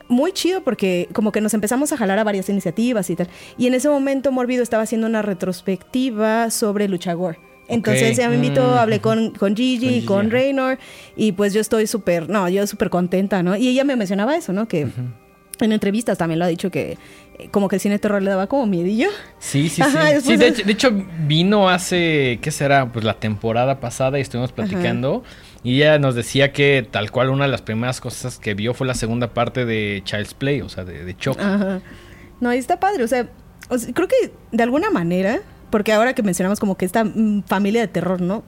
muy 0.09 0.33
chido 0.33 0.63
porque 0.63 1.09
como 1.13 1.33
que 1.33 1.41
nos 1.41 1.55
empezamos 1.55 1.93
a 1.93 1.97
jalar 1.97 2.19
a 2.19 2.25
varias 2.25 2.49
iniciativas 2.49 3.09
y 3.11 3.17
tal. 3.17 3.29
Y 3.57 3.67
en 3.67 3.75
ese 3.75 3.89
momento 3.89 4.33
Morbido 4.33 4.63
estaba 4.63 4.83
haciendo 4.83 5.07
una 5.07 5.23
retrospectiva 5.23 6.51
sobre 6.51 6.89
Luchagor. 6.89 7.39
Entonces 7.69 8.17
ya 8.17 8.29
me 8.29 8.37
invitó, 8.37 8.63
mm. 8.63 8.79
hablé 8.79 9.01
con, 9.01 9.31
con 9.31 9.57
Gigi, 9.57 10.05
con, 10.05 10.17
con 10.17 10.31
Raynor 10.31 10.79
y 11.17 11.33
pues 11.33 11.55
yo 11.55 11.61
estoy 11.61 11.87
súper, 11.87 12.29
no, 12.29 12.49
yo 12.49 12.67
súper 12.67 12.91
contenta, 12.91 13.43
¿no? 13.43 13.57
Y 13.57 13.69
ella 13.69 13.85
me 13.85 13.97
mencionaba 13.97 14.37
eso, 14.37 14.53
¿no? 14.53 14.69
Que 14.69 14.89
en 15.61 15.73
entrevistas 15.73 16.19
también 16.19 16.39
lo 16.39 16.45
ha 16.45 16.49
dicho 16.49 16.71
que 16.71 16.99
eh, 17.39 17.49
como 17.51 17.69
que 17.69 17.77
el 17.77 17.81
cine 17.81 17.99
terror 17.99 18.23
le 18.23 18.31
daba 18.31 18.47
como 18.47 18.67
miedillo. 18.67 19.09
Sí, 19.39 19.69
sí, 19.69 19.83
sí. 19.83 20.21
sí 20.23 20.37
de, 20.37 20.49
hecho, 20.71 20.91
vino 21.27 21.69
hace, 21.69 22.39
¿qué 22.43 22.51
será? 22.51 22.93
Pues 22.93 23.05
la 23.05 23.15
temporada 23.15 23.81
pasada 23.81 24.19
y 24.19 24.23
estuvimos 24.23 24.53
platicando. 24.53 25.23
Y 25.65 25.81
ella 25.81 25.99
nos 25.99 26.15
decía 26.15 26.53
que 26.53 26.87
tal 26.89 27.11
cual 27.11 27.31
una 27.31 27.47
de 27.47 27.51
las 27.51 27.63
primeras 27.63 27.99
cosas 28.01 28.39
que 28.39 28.53
vio 28.53 28.75
fue 28.75 28.87
la 28.87 28.95
segunda 28.95 29.33
parte 29.33 29.65
de 29.65 30.03
Child's 30.05 30.35
Play, 30.35 30.61
o 30.61 30.69
sea, 30.69 30.85
de, 30.85 31.05
de. 31.05 31.17
No, 32.41 32.51
ahí 32.51 32.59
está 32.59 32.79
padre. 32.79 33.03
O 33.03 33.09
sea, 33.09 33.29
creo 33.95 34.07
que 34.07 34.31
de 34.53 34.63
alguna 34.63 34.91
manera, 34.91 35.41
porque 35.71 35.95
ahora 35.95 36.13
que 36.13 36.23
mencionamos 36.23 36.61
como 36.61 36.77
que 36.77 36.85
esta 36.85 37.05
mm, 37.05 37.45
familia 37.45 37.81
de 37.81 37.89
terror, 37.89 38.21
¿no? 38.21 38.45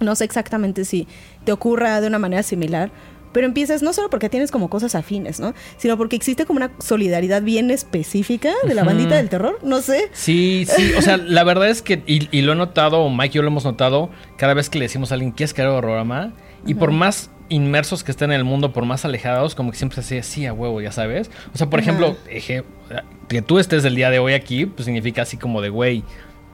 No 0.00 0.14
sé 0.14 0.24
exactamente 0.24 0.84
si 0.84 1.08
te 1.44 1.52
ocurra 1.52 2.00
de 2.02 2.08
una 2.08 2.18
manera 2.18 2.42
similar, 2.42 2.90
pero 3.32 3.46
empiezas 3.46 3.82
no 3.82 3.92
solo 3.92 4.10
porque 4.10 4.28
tienes 4.28 4.50
como 4.50 4.70
cosas 4.70 4.94
afines, 4.94 5.40
¿no? 5.40 5.54
Sino 5.76 5.96
porque 5.96 6.16
existe 6.16 6.46
como 6.46 6.58
una 6.58 6.72
solidaridad 6.78 7.42
bien 7.42 7.70
específica 7.70 8.52
de 8.66 8.74
la 8.74 8.84
bandita 8.84 9.16
del 9.16 9.28
terror, 9.28 9.58
no 9.62 9.80
sé. 9.80 10.10
Sí, 10.12 10.66
sí, 10.68 10.92
o 10.96 11.02
sea, 11.02 11.16
la 11.16 11.44
verdad 11.44 11.68
es 11.68 11.82
que, 11.82 12.02
y, 12.06 12.42
lo 12.42 12.52
he 12.52 12.56
notado, 12.56 13.08
Mike 13.08 13.32
y 13.32 13.36
yo 13.36 13.42
lo 13.42 13.48
hemos 13.48 13.64
notado, 13.64 14.10
cada 14.36 14.54
vez 14.54 14.68
que 14.68 14.78
le 14.78 14.84
decimos 14.84 15.10
a 15.10 15.14
alguien, 15.14 15.32
¿quieres 15.32 15.54
crear 15.54 15.70
horrorama? 15.70 16.32
Y 16.66 16.74
por 16.74 16.92
más 16.92 17.30
inmersos 17.48 18.02
que 18.04 18.10
estén 18.10 18.30
en 18.30 18.38
el 18.38 18.44
mundo, 18.44 18.72
por 18.72 18.84
más 18.84 19.04
alejados, 19.04 19.54
como 19.54 19.70
que 19.70 19.76
siempre 19.76 19.96
se 19.96 20.00
hace 20.00 20.18
así 20.18 20.46
a 20.46 20.52
huevo, 20.52 20.80
ya 20.80 20.92
sabes. 20.92 21.30
O 21.54 21.58
sea, 21.58 21.68
por 21.68 21.80
ejemplo, 21.80 22.16
que 23.28 23.42
tú 23.42 23.58
estés 23.58 23.84
el 23.84 23.94
día 23.94 24.10
de 24.10 24.18
hoy 24.18 24.32
aquí, 24.32 24.66
pues 24.66 24.84
significa 24.84 25.22
así 25.22 25.36
como 25.36 25.60
de, 25.60 25.68
güey, 25.68 26.04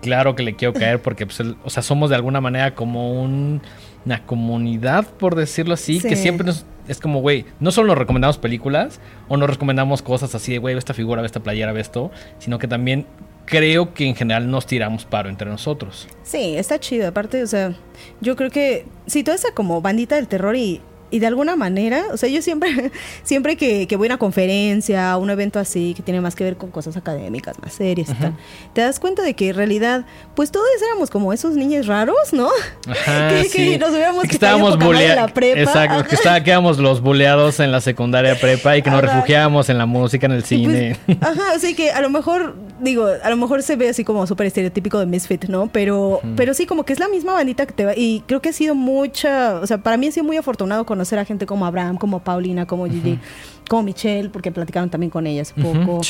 claro 0.02 0.34
que 0.34 0.42
le 0.42 0.54
quiero 0.56 0.72
caer 0.78 1.00
porque, 1.00 1.26
pues, 1.26 1.40
o 1.40 1.70
sea, 1.70 1.82
somos 1.82 2.10
de 2.10 2.16
alguna 2.16 2.40
manera 2.40 2.74
como 2.74 3.20
un 3.20 3.62
una 4.08 4.24
comunidad, 4.24 5.06
por 5.06 5.34
decirlo 5.34 5.74
así, 5.74 6.00
que 6.00 6.16
siempre 6.16 6.46
nos, 6.46 6.64
es 6.88 6.98
como, 6.98 7.20
güey, 7.20 7.44
no 7.60 7.70
solo 7.70 7.88
nos 7.88 7.98
recomendamos 7.98 8.38
películas 8.38 9.00
o 9.28 9.36
nos 9.36 9.50
recomendamos 9.50 10.00
cosas 10.00 10.34
así 10.34 10.50
de, 10.50 10.58
güey, 10.58 10.74
ve 10.74 10.78
esta 10.78 10.94
figura, 10.94 11.20
ve 11.20 11.26
esta 11.26 11.40
playera, 11.40 11.72
ve 11.72 11.82
esto, 11.82 12.10
sino 12.38 12.58
que 12.58 12.66
también 12.66 13.04
creo 13.44 13.92
que 13.92 14.06
en 14.06 14.14
general 14.14 14.50
nos 14.50 14.66
tiramos 14.66 15.04
paro 15.04 15.28
entre 15.28 15.50
nosotros. 15.50 16.08
Sí, 16.22 16.56
está 16.56 16.80
chido. 16.80 17.06
Aparte, 17.06 17.42
o 17.42 17.46
sea, 17.46 17.74
yo 18.22 18.34
creo 18.34 18.48
que 18.50 18.86
si 19.06 19.22
toda 19.22 19.34
esa 19.34 19.52
como 19.52 19.82
bandita 19.82 20.16
del 20.16 20.26
terror 20.26 20.56
y 20.56 20.80
y 21.10 21.18
de 21.18 21.26
alguna 21.26 21.56
manera, 21.56 22.06
o 22.12 22.16
sea, 22.16 22.28
yo 22.28 22.42
siempre, 22.42 22.92
siempre 23.22 23.56
que, 23.56 23.86
que, 23.86 23.96
voy 23.96 24.08
a 24.08 24.10
una 24.10 24.18
conferencia, 24.18 25.12
a 25.12 25.16
un 25.16 25.30
evento 25.30 25.58
así, 25.58 25.94
que 25.94 26.02
tiene 26.02 26.20
más 26.20 26.34
que 26.34 26.44
ver 26.44 26.56
con 26.56 26.70
cosas 26.70 26.96
académicas, 26.96 27.58
más 27.60 27.72
serias 27.72 28.10
y 28.10 28.14
tal, 28.14 28.34
te 28.72 28.80
das 28.80 29.00
cuenta 29.00 29.22
de 29.22 29.34
que 29.34 29.50
en 29.50 29.56
realidad, 29.56 30.06
pues 30.34 30.50
todos 30.50 30.66
éramos 30.86 31.10
como 31.10 31.32
esos 31.32 31.56
niños 31.56 31.86
raros, 31.86 32.32
¿no? 32.32 32.48
Ajá, 32.88 33.28
que, 33.42 33.48
que, 33.48 33.78
nos 33.78 33.90
hubiéramos 33.90 34.24
que 34.24 34.32
estábamos 34.32 34.74
en 34.74 35.16
la 35.16 35.28
prepa. 35.28 35.60
Exacto, 35.60 36.08
que, 36.08 36.14
está, 36.14 36.42
que 36.42 36.50
éramos 36.50 36.78
los 36.78 37.00
buleados 37.00 37.60
en 37.60 37.72
la 37.72 37.80
secundaria 37.80 38.38
prepa 38.38 38.76
y 38.76 38.82
que 38.82 38.90
nos 38.90 39.00
refugiábamos 39.00 39.68
en 39.68 39.78
la 39.78 39.86
música, 39.86 40.26
en 40.26 40.32
el 40.32 40.38
pues, 40.38 40.48
cine. 40.48 40.96
ajá, 41.20 41.54
o 41.56 41.58
sea 41.58 41.74
que 41.74 41.90
a 41.90 42.00
lo 42.00 42.10
mejor, 42.10 42.54
digo, 42.80 43.06
a 43.22 43.30
lo 43.30 43.36
mejor 43.36 43.62
se 43.62 43.76
ve 43.76 43.88
así 43.88 44.04
como 44.04 44.26
súper 44.26 44.46
estereotípico 44.46 44.98
de 44.98 45.06
Misfit, 45.06 45.46
¿no? 45.46 45.68
Pero, 45.72 46.20
pero 46.36 46.54
sí, 46.54 46.66
como 46.66 46.84
que 46.84 46.92
es 46.92 46.98
la 46.98 47.08
misma 47.08 47.32
bandita 47.32 47.66
que 47.66 47.72
te 47.72 47.84
va, 47.84 47.92
y 47.96 48.22
creo 48.26 48.40
que 48.40 48.50
ha 48.50 48.52
sido 48.52 48.74
mucha, 48.74 49.60
o 49.60 49.66
sea, 49.66 49.78
para 49.78 49.96
mí 49.96 50.08
ha 50.08 50.12
sido 50.12 50.24
muy 50.24 50.36
afortunado 50.36 50.84
con 50.84 50.97
conocer 50.98 51.18
a 51.20 51.24
gente 51.24 51.46
como 51.46 51.64
Abraham, 51.64 51.96
como 51.96 52.18
Paulina, 52.18 52.66
como 52.66 52.86
Gigi, 52.86 53.20
como 53.68 53.84
Michelle, 53.84 54.30
porque 54.30 54.50
platicaron 54.50 54.90
también 54.90 55.10
con 55.10 55.28
ellas 55.28 55.54
un 55.56 55.62
poco. 55.62 56.00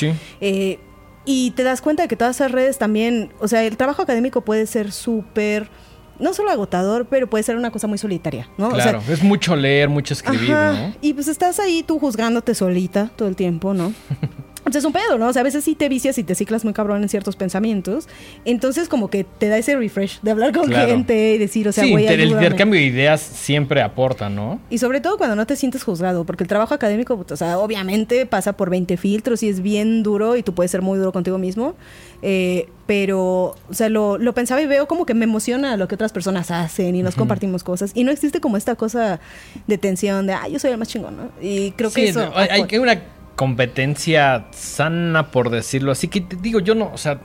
Eh, 0.40 0.78
y 1.26 1.50
te 1.50 1.62
das 1.62 1.82
cuenta 1.82 2.04
de 2.04 2.08
que 2.08 2.16
todas 2.16 2.36
esas 2.36 2.50
redes 2.50 2.78
también, 2.78 3.30
o 3.38 3.48
sea, 3.48 3.62
el 3.64 3.76
trabajo 3.76 4.00
académico 4.00 4.40
puede 4.40 4.64
ser 4.64 4.90
súper 4.90 5.68
no 6.18 6.32
solo 6.32 6.50
agotador, 6.50 7.06
pero 7.06 7.28
puede 7.28 7.44
ser 7.44 7.56
una 7.56 7.70
cosa 7.70 7.86
muy 7.86 7.98
solitaria, 7.98 8.48
¿no? 8.56 8.70
Claro, 8.70 9.02
es 9.08 9.22
mucho 9.22 9.54
leer, 9.54 9.90
mucho 9.90 10.14
escribir, 10.14 10.50
¿no? 10.50 10.94
Y 11.02 11.12
pues 11.12 11.28
estás 11.28 11.60
ahí 11.60 11.84
tú 11.86 11.98
juzgándote 11.98 12.54
solita 12.54 13.10
todo 13.14 13.28
el 13.28 13.36
tiempo, 13.36 13.74
¿no? 13.74 13.92
Entonces 14.68 14.82
es 14.82 14.86
un 14.86 14.92
pedo, 14.92 15.16
¿no? 15.16 15.28
O 15.28 15.32
sea, 15.32 15.40
a 15.40 15.44
veces 15.44 15.64
sí 15.64 15.74
te 15.74 15.88
vicias 15.88 16.18
y 16.18 16.24
te 16.24 16.34
ciclas 16.34 16.62
muy 16.62 16.74
cabrón 16.74 17.02
en 17.02 17.08
ciertos 17.08 17.36
pensamientos. 17.36 18.06
Entonces 18.44 18.88
como 18.88 19.08
que 19.08 19.24
te 19.24 19.48
da 19.48 19.56
ese 19.56 19.74
refresh 19.76 20.20
de 20.20 20.30
hablar 20.30 20.52
con 20.52 20.70
gente 20.70 21.34
y 21.34 21.38
decir, 21.38 21.66
o 21.68 21.72
sea, 21.72 21.84
sí, 21.84 21.94
el 21.94 22.30
intercambio 22.30 22.78
de 22.78 22.86
ideas 22.86 23.20
siempre 23.20 23.80
aporta, 23.80 24.28
¿no? 24.28 24.60
Y 24.68 24.78
sobre 24.78 25.00
todo 25.00 25.16
cuando 25.16 25.36
no 25.36 25.46
te 25.46 25.56
sientes 25.56 25.82
juzgado, 25.82 26.24
porque 26.24 26.44
el 26.44 26.48
trabajo 26.48 26.74
académico, 26.74 27.24
o 27.28 27.36
sea, 27.36 27.58
obviamente 27.58 28.26
pasa 28.26 28.52
por 28.52 28.68
20 28.68 28.96
filtros 28.98 29.42
y 29.42 29.48
es 29.48 29.62
bien 29.62 30.02
duro 30.02 30.36
y 30.36 30.42
tú 30.42 30.54
puedes 30.54 30.70
ser 30.70 30.82
muy 30.82 30.98
duro 30.98 31.12
contigo 31.12 31.38
mismo. 31.38 31.74
Eh, 32.20 32.68
pero, 32.86 33.54
o 33.68 33.74
sea, 33.74 33.88
lo, 33.88 34.18
lo, 34.18 34.34
pensaba 34.34 34.60
y 34.60 34.66
veo 34.66 34.88
como 34.88 35.06
que 35.06 35.14
me 35.14 35.24
emociona 35.24 35.76
lo 35.76 35.88
que 35.88 35.94
otras 35.94 36.12
personas 36.12 36.50
hacen 36.50 36.96
y 36.96 37.02
nos 37.02 37.14
compartimos 37.14 37.62
cosas. 37.62 37.92
Y 37.94 38.04
no 38.04 38.10
existe 38.10 38.40
como 38.40 38.56
esta 38.56 38.76
cosa 38.76 39.20
de 39.66 39.78
tensión 39.78 40.26
de, 40.26 40.32
ah, 40.32 40.48
yo 40.48 40.58
soy 40.58 40.72
el 40.72 40.78
más 40.78 40.88
chingón, 40.88 41.16
¿no? 41.16 41.30
Y 41.40 41.72
creo 41.72 41.90
que 41.90 42.08
eso... 42.08 42.32
hay, 42.34 42.62
hay 42.62 42.78
una 42.78 42.98
competencia 43.38 44.46
sana, 44.50 45.30
por 45.30 45.48
decirlo 45.50 45.92
así. 45.92 46.08
Que 46.08 46.20
te 46.20 46.34
digo, 46.34 46.58
yo 46.58 46.74
no, 46.74 46.90
o 46.92 46.98
sea, 46.98 47.20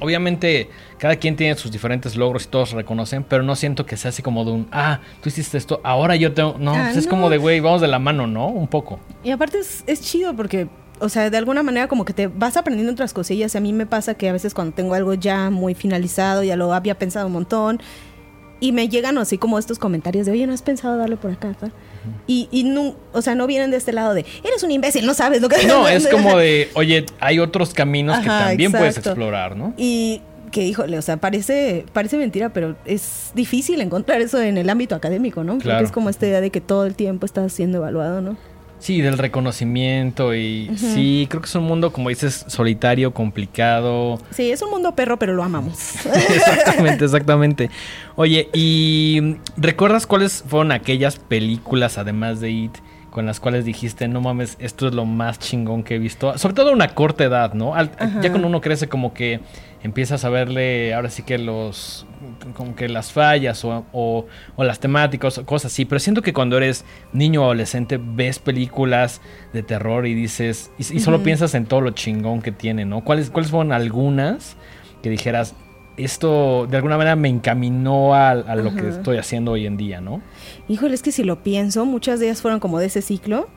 obviamente 0.00 0.68
cada 0.98 1.14
quien 1.14 1.36
tiene 1.36 1.54
sus 1.54 1.70
diferentes 1.70 2.16
logros 2.16 2.46
y 2.46 2.48
todos 2.48 2.72
reconocen, 2.72 3.22
pero 3.22 3.44
no 3.44 3.54
siento 3.54 3.86
que 3.86 3.96
sea 3.96 4.08
así 4.08 4.20
como 4.20 4.44
de 4.44 4.50
un, 4.50 4.68
ah, 4.72 4.98
tú 5.22 5.28
hiciste 5.28 5.56
esto, 5.56 5.80
ahora 5.84 6.16
yo 6.16 6.34
tengo, 6.34 6.56
no, 6.58 6.74
ah, 6.74 6.80
pues 6.86 6.96
es 6.96 7.06
como 7.06 7.30
de, 7.30 7.38
güey, 7.38 7.60
vamos 7.60 7.80
de 7.80 7.86
la 7.86 8.00
mano, 8.00 8.26
¿no? 8.26 8.48
Un 8.48 8.66
poco. 8.66 8.98
Y 9.22 9.30
aparte 9.30 9.60
es, 9.60 9.84
es 9.86 10.00
chido 10.00 10.34
porque 10.34 10.66
o 11.00 11.08
sea, 11.08 11.30
de 11.30 11.36
alguna 11.36 11.62
manera 11.62 11.86
como 11.86 12.04
que 12.04 12.12
te 12.12 12.26
vas 12.26 12.56
aprendiendo 12.56 12.92
otras 12.92 13.12
cosillas. 13.12 13.54
A 13.54 13.60
mí 13.60 13.72
me 13.72 13.86
pasa 13.86 14.14
que 14.14 14.28
a 14.28 14.32
veces 14.32 14.52
cuando 14.52 14.74
tengo 14.74 14.94
algo 14.94 15.14
ya 15.14 15.50
muy 15.50 15.76
finalizado, 15.76 16.42
ya 16.42 16.56
lo 16.56 16.74
había 16.74 16.98
pensado 16.98 17.28
un 17.28 17.34
montón, 17.34 17.80
y 18.58 18.72
me 18.72 18.88
llegan 18.88 19.18
así 19.18 19.38
como 19.38 19.56
estos 19.56 19.78
comentarios 19.78 20.26
de, 20.26 20.32
oye, 20.32 20.46
¿no 20.48 20.52
has 20.52 20.62
pensado 20.62 20.96
darle 20.96 21.16
por 21.16 21.30
acá? 21.30 21.54
Y, 22.26 22.48
y 22.50 22.64
no, 22.64 22.96
o 23.12 23.22
sea, 23.22 23.34
no 23.34 23.46
vienen 23.46 23.70
de 23.70 23.76
este 23.76 23.92
lado 23.92 24.14
de, 24.14 24.24
eres 24.44 24.62
un 24.62 24.70
imbécil, 24.70 25.06
no 25.06 25.14
sabes 25.14 25.40
lo 25.40 25.48
que... 25.48 25.66
No, 25.66 25.88
es 25.88 26.06
como 26.08 26.36
de, 26.36 26.70
oye, 26.74 27.06
hay 27.20 27.38
otros 27.38 27.74
caminos 27.74 28.18
que 28.20 28.28
también 28.28 28.72
puedes 28.72 28.98
explorar, 28.98 29.56
¿no? 29.56 29.74
Y 29.76 30.22
que 30.50 30.64
híjole, 30.64 30.98
o 30.98 31.02
sea, 31.02 31.18
parece, 31.18 31.84
parece 31.92 32.16
mentira, 32.16 32.50
pero 32.50 32.76
es 32.84 33.32
difícil 33.34 33.80
encontrar 33.80 34.20
eso 34.20 34.40
en 34.40 34.58
el 34.58 34.70
ámbito 34.70 34.94
académico, 34.94 35.44
¿no? 35.44 35.58
Claro. 35.58 35.84
es 35.84 35.92
como 35.92 36.08
esta 36.08 36.26
idea 36.26 36.40
de 36.40 36.50
que 36.50 36.60
todo 36.60 36.86
el 36.86 36.94
tiempo 36.94 37.26
estás 37.26 37.52
siendo 37.52 37.78
evaluado, 37.78 38.20
¿no? 38.20 38.36
Sí, 38.78 39.00
del 39.00 39.18
reconocimiento 39.18 40.34
y 40.34 40.70
sí, 40.76 41.26
creo 41.28 41.42
que 41.42 41.48
es 41.48 41.54
un 41.56 41.64
mundo, 41.64 41.92
como 41.92 42.08
dices, 42.10 42.44
solitario, 42.48 43.12
complicado. 43.12 44.18
Sí, 44.30 44.50
es 44.50 44.62
un 44.62 44.70
mundo 44.70 44.94
perro, 44.94 45.18
pero 45.18 45.34
lo 45.34 45.42
amamos. 45.42 45.94
exactamente, 46.06 47.04
exactamente. 47.04 47.70
Oye, 48.16 48.48
¿y 48.52 49.36
recuerdas 49.56 50.06
cuáles 50.06 50.44
fueron 50.46 50.72
aquellas 50.72 51.16
películas, 51.18 51.98
además 51.98 52.40
de 52.40 52.50
It, 52.50 52.72
con 53.10 53.26
las 53.26 53.40
cuales 53.40 53.64
dijiste, 53.64 54.06
no 54.06 54.20
mames, 54.20 54.56
esto 54.60 54.86
es 54.86 54.94
lo 54.94 55.04
más 55.04 55.38
chingón 55.38 55.82
que 55.82 55.96
he 55.96 55.98
visto? 55.98 56.36
Sobre 56.38 56.54
todo 56.54 56.70
a 56.70 56.72
una 56.72 56.88
corta 56.88 57.24
edad, 57.24 57.54
¿no? 57.54 57.74
Al- 57.74 57.90
ya 58.22 58.30
cuando 58.30 58.46
uno 58.46 58.60
crece 58.60 58.88
como 58.88 59.12
que 59.12 59.40
empiezas 59.82 60.24
a 60.24 60.28
verle 60.28 60.92
ahora 60.94 61.08
sí 61.10 61.22
que 61.22 61.38
los 61.38 62.06
como 62.56 62.74
que 62.76 62.88
las 62.88 63.12
fallas 63.12 63.64
o, 63.64 63.84
o- 63.92 64.26
o 64.56 64.64
las 64.64 64.80
temáticas 64.80 65.38
o 65.38 65.44
cosas 65.46 65.72
así 65.72 65.84
pero 65.84 65.98
siento 65.98 66.22
que 66.22 66.32
cuando 66.32 66.56
eres 66.56 66.84
niño 67.12 67.42
o 67.42 67.44
adolescente 67.44 67.98
ves 68.02 68.38
películas 68.38 69.20
de 69.52 69.62
terror 69.62 70.06
y 70.06 70.14
dices 70.14 70.70
y, 70.78 70.82
y 70.96 71.00
solo 71.00 71.22
piensas 71.22 71.54
en 71.54 71.66
todo 71.66 71.80
lo 71.80 71.90
chingón 71.90 72.40
que 72.42 72.52
tiene 72.52 72.84
no 72.84 73.02
cuáles 73.04 73.30
cuáles 73.30 73.50
fueron 73.50 73.72
algunas 73.72 74.56
que 75.02 75.10
dijeras 75.10 75.54
esto 75.96 76.66
de 76.70 76.76
alguna 76.76 76.96
manera 76.96 77.16
me 77.16 77.28
encaminó 77.28 78.14
a, 78.14 78.30
a 78.30 78.54
lo 78.56 78.72
que 78.74 78.88
estoy 78.88 79.16
haciendo 79.18 79.52
hoy 79.52 79.66
en 79.66 79.76
día 79.76 80.00
no 80.00 80.22
Híjole, 80.68 80.94
es 80.94 81.02
que 81.02 81.10
si 81.12 81.24
lo 81.24 81.42
pienso, 81.42 81.84
muchas 81.86 82.20
de 82.20 82.26
ellas 82.26 82.40
fueron 82.42 82.60
como 82.60 82.78
de 82.78 82.86
ese 82.86 83.00
ciclo. 83.02 83.48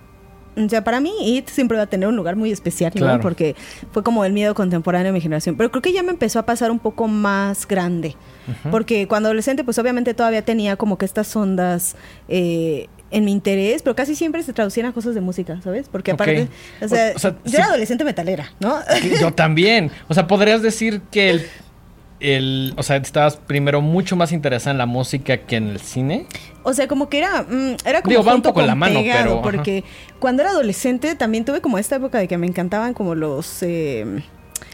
O 0.58 0.68
sea, 0.70 0.84
para 0.84 1.00
mí 1.00 1.12
It 1.38 1.48
siempre 1.48 1.78
va 1.78 1.84
a 1.84 1.88
tener 1.88 2.10
un 2.10 2.16
lugar 2.16 2.36
muy 2.36 2.52
especial, 2.52 2.92
¿no? 2.96 3.22
Porque 3.22 3.56
fue 3.92 4.04
como 4.04 4.26
el 4.26 4.34
miedo 4.34 4.54
contemporáneo 4.54 5.08
de 5.08 5.14
mi 5.14 5.22
generación. 5.22 5.56
Pero 5.56 5.72
creo 5.72 5.82
que 5.82 5.94
ya 5.94 6.04
me 6.04 6.12
empezó 6.12 6.40
a 6.40 6.46
pasar 6.46 6.72
un 6.72 6.80
poco 6.80 7.08
más 7.08 7.68
grande. 7.68 8.16
Porque 8.70 9.08
cuando 9.08 9.28
adolescente, 9.30 9.64
pues 9.64 9.78
obviamente 9.80 10.14
todavía 10.14 10.42
tenía 10.44 10.76
como 10.76 10.98
que 10.98 11.06
estas 11.06 11.34
ondas 11.36 11.96
eh, 12.28 12.88
en 13.12 13.24
mi 13.26 13.32
interés, 13.32 13.82
pero 13.82 13.96
casi 13.96 14.16
siempre 14.16 14.44
se 14.44 14.52
traducían 14.52 14.88
a 14.88 14.94
cosas 14.94 15.16
de 15.16 15.22
música, 15.22 15.60
¿sabes? 15.64 15.88
Porque 15.90 16.12
aparte, 16.12 16.48
o 16.82 16.88
sea, 16.88 17.12
O- 17.14 17.16
o 17.16 17.20
sea, 17.20 17.32
yo 17.32 17.38
sí- 17.46 17.56
era 17.56 17.66
adolescente 17.68 18.04
metalera, 18.04 18.52
¿no? 18.60 18.78
Yo 19.22 19.32
también. 19.34 19.90
O 20.10 20.14
sea, 20.14 20.28
podrías 20.28 20.62
decir 20.62 21.02
que 21.12 21.30
el, 21.30 21.46
el- 22.22 22.74
o 22.78 22.84
sea, 22.84 22.98
estabas 22.98 23.36
primero 23.38 23.82
mucho 23.82 24.16
más 24.16 24.32
interesada 24.32 24.72
en 24.72 24.78
la 24.78 24.86
música 24.86 25.38
que 25.38 25.56
en 25.58 25.70
el 25.70 25.80
cine. 25.80 26.26
O 26.64 26.74
sea, 26.74 26.88
como 26.88 27.10
que 27.10 27.18
era, 27.18 27.42
mm, 27.44 27.76
era 27.86 28.02
como 28.02 28.12
Digo, 28.12 28.24
va 28.24 28.36
un 28.36 28.42
poco 28.42 28.62
en 28.62 28.68
la 28.68 28.74
con 28.74 28.80
mano, 28.80 29.00
pero, 29.04 29.34
ajá. 29.34 29.42
porque 29.42 29.84
cuando 30.20 30.44
era 30.44 30.52
adolescente 30.52 31.16
también 31.16 31.44
tuve 31.46 31.60
como 31.62 31.78
esta 31.78 31.96
época 31.96 32.20
de 32.20 32.28
que 32.28 32.38
me 32.38 32.48
encantaban 32.48 32.94
como 32.94 33.16
los 33.16 33.64
eh, 33.64 34.24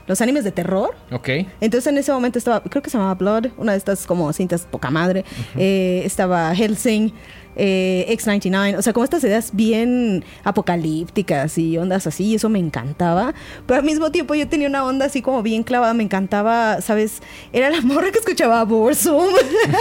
los 0.05 0.21
animes 0.21 0.43
de 0.43 0.51
terror. 0.51 0.95
Ok. 1.11 1.29
Entonces 1.61 1.87
en 1.87 1.97
ese 1.97 2.11
momento 2.11 2.37
estaba, 2.39 2.61
creo 2.61 2.81
que 2.81 2.89
se 2.89 2.97
llamaba 2.97 3.15
Blood, 3.15 3.47
una 3.57 3.73
de 3.73 3.77
estas 3.77 4.05
como 4.05 4.31
cintas 4.33 4.61
poca 4.69 4.89
madre. 4.89 5.23
Eh, 5.57 6.01
estaba 6.05 6.53
Helsing, 6.55 7.11
eh, 7.57 8.05
X99, 8.17 8.77
o 8.77 8.81
sea, 8.81 8.93
como 8.93 9.03
estas 9.03 9.23
ideas 9.23 9.49
bien 9.53 10.23
apocalípticas 10.43 11.57
y 11.57 11.77
ondas 11.77 12.07
así, 12.07 12.25
y 12.25 12.35
eso 12.35 12.49
me 12.49 12.59
encantaba. 12.59 13.33
Pero 13.65 13.79
al 13.79 13.85
mismo 13.85 14.11
tiempo 14.11 14.35
yo 14.35 14.47
tenía 14.47 14.67
una 14.67 14.85
onda 14.85 15.05
así 15.07 15.21
como 15.21 15.43
bien 15.43 15.63
clavada, 15.63 15.93
me 15.93 16.03
encantaba, 16.03 16.81
¿sabes? 16.81 17.21
Era 17.51 17.69
la 17.69 17.81
morra 17.81 18.11
que 18.11 18.19
escuchaba 18.19 18.61
a 18.61 18.63
Borsum 18.63 19.25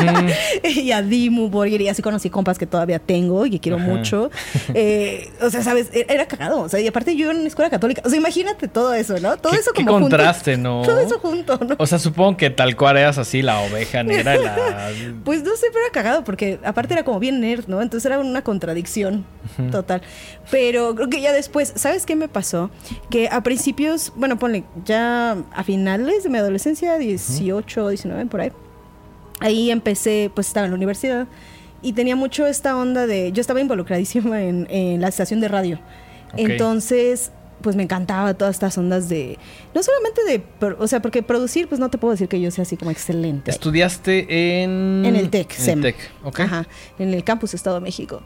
y 0.65 0.91
a 0.93 1.03
Dimu 1.03 1.49
Borgir, 1.49 1.81
y 1.81 1.89
así 1.89 2.03
conocí 2.03 2.31
compas 2.31 2.59
que 2.59 2.67
todavía 2.67 2.99
tengo 2.99 3.47
y 3.47 3.51
que 3.51 3.61
quiero 3.61 3.79
mucho. 3.79 4.31
Eh, 4.75 5.31
o 5.43 5.49
sea, 5.51 5.63
¿sabes? 5.63 5.89
Era 5.93 6.15
era 6.15 6.27
cagado, 6.27 6.61
o 6.61 6.69
sea, 6.69 6.81
y 6.81 6.87
aparte 6.87 7.15
yo 7.17 7.31
en 7.31 7.39
una 7.39 7.47
escuela 7.49 7.71
católica, 7.71 8.03
o 8.05 8.09
sea, 8.09 8.19
imagínate 8.19 8.69
todo 8.69 8.95
eso, 8.95 9.19
¿no? 9.21 9.37
Todo 9.37 9.53
Qué- 9.53 9.59
eso 9.59 9.71
qué 9.75 9.85
como 9.85 9.99
junto. 10.01 10.17
contraste, 10.17 10.57
¿no? 10.57 10.83
Todo 10.87 10.99
eso 11.01 11.19
junto, 11.19 11.59
¿no? 11.59 11.77
O 11.79 11.87
sea, 11.87 11.99
supongo 11.99 12.37
que 12.37 12.51
tal 12.51 12.75
cual 12.77 12.97
eras 12.97 13.19
así 13.19 13.43
la 13.43 13.61
oveja 13.61 14.03
negra, 14.03 14.37
la... 14.37 14.89
Pues 15.25 15.43
no 15.43 15.55
sé, 15.57 15.67
pero 15.73 15.85
era 15.85 15.93
cagado 15.93 16.25
porque 16.25 16.59
aparte 16.65 16.95
era 16.95 17.05
como 17.05 17.19
bien 17.21 17.41
nerd, 17.41 17.66
¿no? 17.67 17.83
Entonces 17.83 18.07
era 18.07 18.19
una 18.19 18.43
contradicción 18.43 19.25
total. 19.71 20.03
Pero 20.51 20.95
creo 20.95 21.09
que 21.09 21.21
ya 21.21 21.33
después, 21.33 21.73
¿sabes 21.77 22.07
qué 22.07 22.17
me 22.17 22.29
pasó? 22.29 22.71
Que 23.11 23.29
a 23.29 23.43
principios, 23.43 24.13
bueno, 24.17 24.39
ponle, 24.39 24.65
ya 24.85 25.37
a 25.53 25.65
finales 25.65 26.25
de 26.25 26.31
mi 26.31 26.39
adolescencia, 26.39 26.99
18, 26.99 27.89
19, 27.89 28.27
por 28.27 28.41
ahí, 28.41 28.53
ahí 29.41 29.71
empecé, 29.71 30.31
pues 30.35 30.49
estaba 30.49 30.67
en 30.67 30.73
la 30.73 30.77
universidad 30.77 31.27
y 31.83 31.93
tenía 31.93 32.17
mucho 32.17 32.47
esta 32.47 32.77
onda 32.77 33.07
de, 33.07 33.33
yo 33.33 33.41
estaba 33.41 33.61
involucradísima 33.61 34.43
en, 34.43 34.67
en 34.71 35.01
la 35.01 35.09
estación 35.09 35.41
de 35.41 35.49
radio. 35.49 35.79
Entonces, 36.37 37.33
pues 37.61 37.77
me 37.77 37.83
encantaba 37.83 38.35
todas 38.35 38.57
estas 38.57 38.77
ondas 38.79 39.09
de, 39.09 39.39
no 39.75 39.83
solamente 39.83 40.21
de, 40.25 40.75
o 40.79 40.87
sea, 40.87 41.01
porque 41.01 41.23
producir, 41.23 41.69
pues 41.69 41.81
no 41.81 41.91
te 41.91 41.99
puedo 41.99 42.13
decir 42.13 42.29
que 42.29 42.41
yo 42.41 42.51
sea 42.51 42.63
así 42.63 42.77
como 42.77 42.91
excelente. 42.91 43.51
Estudiaste 43.51 44.63
en... 44.63 45.05
En 45.05 45.17
el 45.17 45.31
TEC, 45.31 45.59
En 45.61 45.71
el 45.71 45.81
TEC, 45.83 45.97
ok. 46.25 46.41
Ajá, 46.41 46.69
en 46.99 47.15
el 47.15 47.25
campus 47.25 47.55
Estado 47.55 47.77
de 47.77 47.83
México. 47.83 48.23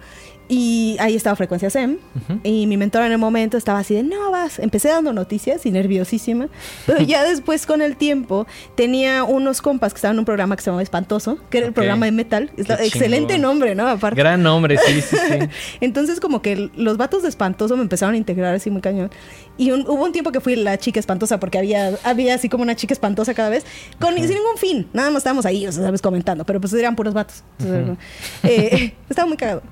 Y 0.53 0.97
ahí 0.99 1.15
estaba 1.15 1.37
Frecuencia 1.37 1.71
SEM. 1.71 1.99
Y 2.43 2.67
mi 2.67 2.77
mentora 2.77 3.07
en 3.07 3.13
el 3.13 3.19
momento 3.19 3.57
estaba 3.57 3.79
así 3.79 3.95
de, 3.95 4.03
no 4.03 4.33
vas. 4.33 4.59
Empecé 4.59 4.89
dando 4.89 5.13
noticias 5.13 5.65
y 5.65 5.71
nerviosísima. 5.71 6.49
Pero 6.87 7.03
ya 7.03 7.23
después, 7.23 7.67
con 7.67 7.81
el 7.83 7.97
tiempo, 7.97 8.49
tenía 8.75 9.23
unos 9.23 9.63
compas 9.63 9.93
que 9.93 9.99
estaban 9.99 10.17
en 10.17 10.19
un 10.19 10.25
programa 10.25 10.57
que 10.57 10.63
se 10.63 10.67
llamaba 10.67 10.83
Espantoso, 10.83 11.39
que 11.51 11.59
era 11.59 11.69
el 11.69 11.73
programa 11.73 12.07
de 12.07 12.13
metal. 12.13 12.51
Qué 12.57 12.63
excelente 12.85 13.39
nombre, 13.39 13.77
¿no? 13.77 13.87
Aparte. 13.87 14.19
Gran 14.21 14.43
nombre, 14.43 14.77
sí, 14.85 15.01
sí, 15.01 15.17
sí. 15.17 15.39
Entonces, 15.81 16.19
como 16.19 16.43
que 16.43 16.69
los 16.75 16.97
vatos 16.97 17.23
de 17.23 17.29
espantoso 17.29 17.77
me 17.77 17.83
empezaron 17.83 18.17
a 18.17 18.19
integrar 18.19 18.53
así 18.53 18.71
muy 18.71 18.81
cañón. 18.83 19.09
Y 19.57 19.71
un- 19.71 19.83
hubo 19.89 20.03
un 20.05 20.11
tiempo 20.11 20.33
que 20.33 20.41
fui 20.41 20.57
la 20.57 20.79
chica 20.79 20.99
espantosa, 20.99 21.39
porque 21.39 21.59
había, 21.59 21.93
había 22.03 22.35
así 22.35 22.49
como 22.49 22.65
una 22.65 22.75
chica 22.75 22.93
espantosa 22.93 23.35
cada 23.35 23.51
vez, 23.51 23.65
con, 24.01 24.15
sin 24.17 24.27
ningún 24.31 24.57
fin. 24.57 24.89
Nada 24.93 25.11
más 25.11 25.19
estábamos 25.21 25.47
ahí, 25.47 25.65
o 25.69 25.71
sea, 25.71 25.85
sabes, 25.85 26.03
comentando, 26.03 26.45
pero 26.45 26.61
pues 26.61 26.73
eran 26.73 26.97
puros 26.97 27.15
vatos. 27.15 27.45
Entonces, 27.61 27.99
eh, 28.43 28.95
estaba 29.09 29.29
muy 29.29 29.37
cagado. 29.37 29.63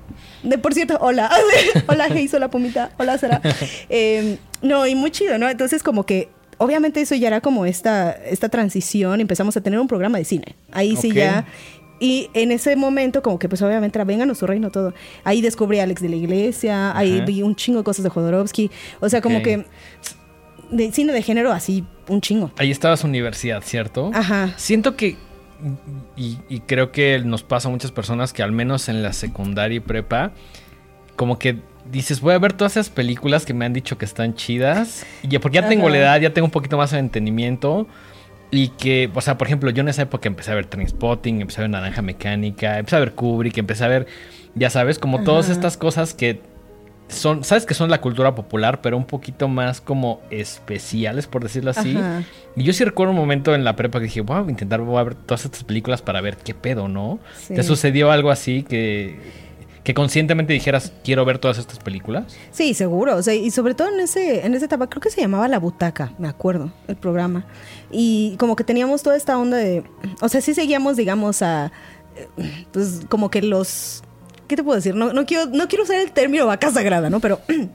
De 0.43 0.57
por 0.57 0.73
cierto, 0.73 0.97
hola. 1.01 1.29
hola, 1.87 2.09
Geis, 2.09 2.33
hola, 2.33 2.49
Pumita. 2.49 2.91
Hola, 2.97 3.17
Sara. 3.17 3.41
Eh, 3.89 4.37
no, 4.61 4.85
y 4.85 4.95
muy 4.95 5.11
chido, 5.11 5.37
¿no? 5.37 5.49
Entonces, 5.49 5.83
como 5.83 6.05
que. 6.05 6.29
Obviamente 6.61 6.99
eso 6.99 7.15
ya 7.15 7.27
era 7.27 7.39
como 7.39 7.65
esta, 7.65 8.11
esta 8.11 8.49
transición, 8.49 9.21
empezamos 9.21 9.55
a 9.55 9.61
tener 9.61 9.79
un 9.79 9.87
programa 9.87 10.17
de 10.17 10.25
cine. 10.25 10.57
Ahí 10.73 10.97
sí 10.97 11.13
ya 11.13 11.45
y 11.99 12.29
en 12.33 12.51
ese 12.51 12.75
momento, 12.75 13.21
como 13.21 13.39
que 13.39 13.49
pues 13.49 13.61
obviamente 13.61 13.97
era 13.97 14.05
vengan 14.05 14.29
a 14.31 14.35
su 14.35 14.47
reino 14.47 14.71
todo. 14.71 14.93
Ahí 15.23 15.41
descubrí 15.41 15.79
a 15.79 15.83
Alex 15.83 16.01
de 16.01 16.09
la 16.09 16.15
Iglesia, 16.15 16.97
ahí 16.97 17.21
vi 17.21 17.41
un 17.41 17.55
chingo 17.55 17.79
de 17.79 17.83
cosas 17.83 18.03
de 18.03 18.09
Jodorowsky. 18.09 18.71
O 18.99 19.09
sea, 19.09 19.21
como 19.21 19.41
que 19.41 19.65
de 20.71 20.91
cine 20.91 21.13
de 21.13 21.21
género 21.21 21.51
así, 21.51 21.83
un 22.07 22.21
chingo. 22.21 22.51
Ahí 22.57 22.71
estabas 22.71 23.03
universidad, 23.03 23.61
¿cierto? 23.63 24.11
Ajá. 24.13 24.53
Siento 24.57 24.95
que, 24.95 25.17
y, 26.15 26.37
y 26.49 26.59
creo 26.61 26.91
que 26.91 27.19
nos 27.19 27.43
pasa 27.43 27.67
a 27.67 27.71
muchas 27.71 27.91
personas 27.91 28.33
que 28.33 28.43
al 28.43 28.51
menos 28.51 28.89
en 28.89 29.03
la 29.03 29.13
secundaria 29.13 29.77
y 29.77 29.79
prepa, 29.79 30.31
como 31.15 31.37
que 31.37 31.57
dices, 31.91 32.21
voy 32.21 32.33
a 32.33 32.39
ver 32.39 32.53
todas 32.53 32.73
esas 32.73 32.89
películas 32.89 33.45
que 33.45 33.53
me 33.53 33.65
han 33.65 33.73
dicho 33.73 33.97
que 33.97 34.05
están 34.05 34.35
chidas, 34.35 35.05
y 35.23 35.27
ya, 35.27 35.39
porque 35.39 35.55
ya 35.55 35.67
tengo 35.67 35.89
la 35.89 35.97
edad, 35.97 36.21
ya 36.21 36.33
tengo 36.33 36.45
un 36.45 36.51
poquito 36.51 36.77
más 36.77 36.91
de 36.91 36.99
entendimiento, 36.99 37.87
y 38.51 38.69
que, 38.69 39.09
o 39.13 39.21
sea, 39.21 39.37
por 39.37 39.47
ejemplo, 39.47 39.69
yo 39.69 39.81
en 39.81 39.89
esa 39.89 40.03
época 40.03 40.27
empecé 40.27 40.51
a 40.51 40.55
ver 40.55 40.65
Trainspotting, 40.65 41.41
empecé 41.41 41.61
a 41.61 41.63
ver 41.63 41.71
Naranja 41.71 42.01
Mecánica, 42.01 42.79
empecé 42.79 42.95
a 42.95 42.99
ver 42.99 43.13
Kubrick, 43.13 43.57
empecé 43.57 43.85
a 43.85 43.87
ver, 43.87 44.07
ya 44.55 44.69
sabes, 44.69 44.97
como 44.97 45.23
todas 45.23 45.49
estas 45.49 45.77
cosas 45.77 46.13
que 46.13 46.41
son, 47.09 47.43
sabes 47.43 47.65
que 47.65 47.73
son 47.73 47.89
la 47.89 47.99
cultura 48.01 48.33
popular, 48.35 48.81
pero 48.81 48.95
un 48.95 49.05
poquito 49.05 49.47
más 49.47 49.81
como 49.81 50.21
especiales, 50.29 51.27
por 51.27 51.43
decirlo 51.43 51.71
así. 51.71 51.97
Ajá. 51.97 52.23
Y 52.55 52.63
yo 52.63 52.71
sí 52.73 52.83
recuerdo 52.85 53.11
un 53.11 53.17
momento 53.17 53.53
en 53.55 53.63
la 53.63 53.75
prepa 53.75 53.99
que 53.99 54.05
dije, 54.05 54.21
voy 54.21 54.37
a 54.37 54.49
intentar 54.49 54.79
voy 54.81 54.97
a 54.97 55.03
ver 55.03 55.15
todas 55.15 55.45
estas 55.45 55.63
películas 55.63 56.01
para 56.01 56.21
ver 56.21 56.37
qué 56.37 56.53
pedo, 56.53 56.87
¿no? 56.87 57.19
Sí. 57.37 57.53
¿Te 57.55 57.63
sucedió 57.63 58.11
algo 58.11 58.31
así 58.31 58.63
que, 58.63 59.19
que 59.83 59.93
conscientemente 59.93 60.53
dijeras, 60.53 60.93
quiero 61.03 61.25
ver 61.25 61.39
todas 61.39 61.57
estas 61.57 61.79
películas? 61.79 62.35
Sí, 62.51 62.73
seguro. 62.73 63.15
O 63.15 63.21
sea, 63.23 63.33
y 63.33 63.49
sobre 63.51 63.73
todo 63.75 63.87
en 63.93 63.99
ese, 64.01 64.45
en 64.45 64.53
esa 64.53 64.65
etapa, 64.65 64.87
creo 64.87 65.01
que 65.01 65.09
se 65.09 65.21
llamaba 65.21 65.47
La 65.47 65.59
Butaca, 65.59 66.13
me 66.19 66.27
acuerdo, 66.27 66.71
el 66.87 66.95
programa. 66.95 67.45
Y 67.91 68.35
como 68.37 68.55
que 68.55 68.63
teníamos 68.63 69.01
toda 69.03 69.15
esta 69.17 69.37
onda 69.37 69.57
de. 69.57 69.83
O 70.21 70.29
sea, 70.29 70.41
sí 70.41 70.53
seguíamos, 70.53 70.95
digamos, 70.97 71.41
a. 71.41 71.71
eh, 72.15 72.65
Pues 72.71 73.01
como 73.09 73.29
que 73.31 73.41
los. 73.41 74.03
¿Qué 74.49 74.57
te 74.57 74.63
puedo 74.65 74.75
decir? 74.75 74.95
No, 74.95 75.13
no 75.13 75.25
quiero, 75.25 75.45
no 75.45 75.69
quiero 75.69 75.85
usar 75.85 75.95
el 76.01 76.11
término 76.11 76.45
vaca 76.45 76.69
sagrada, 76.71 77.09
¿no? 77.09 77.21
Pero. 77.21 77.39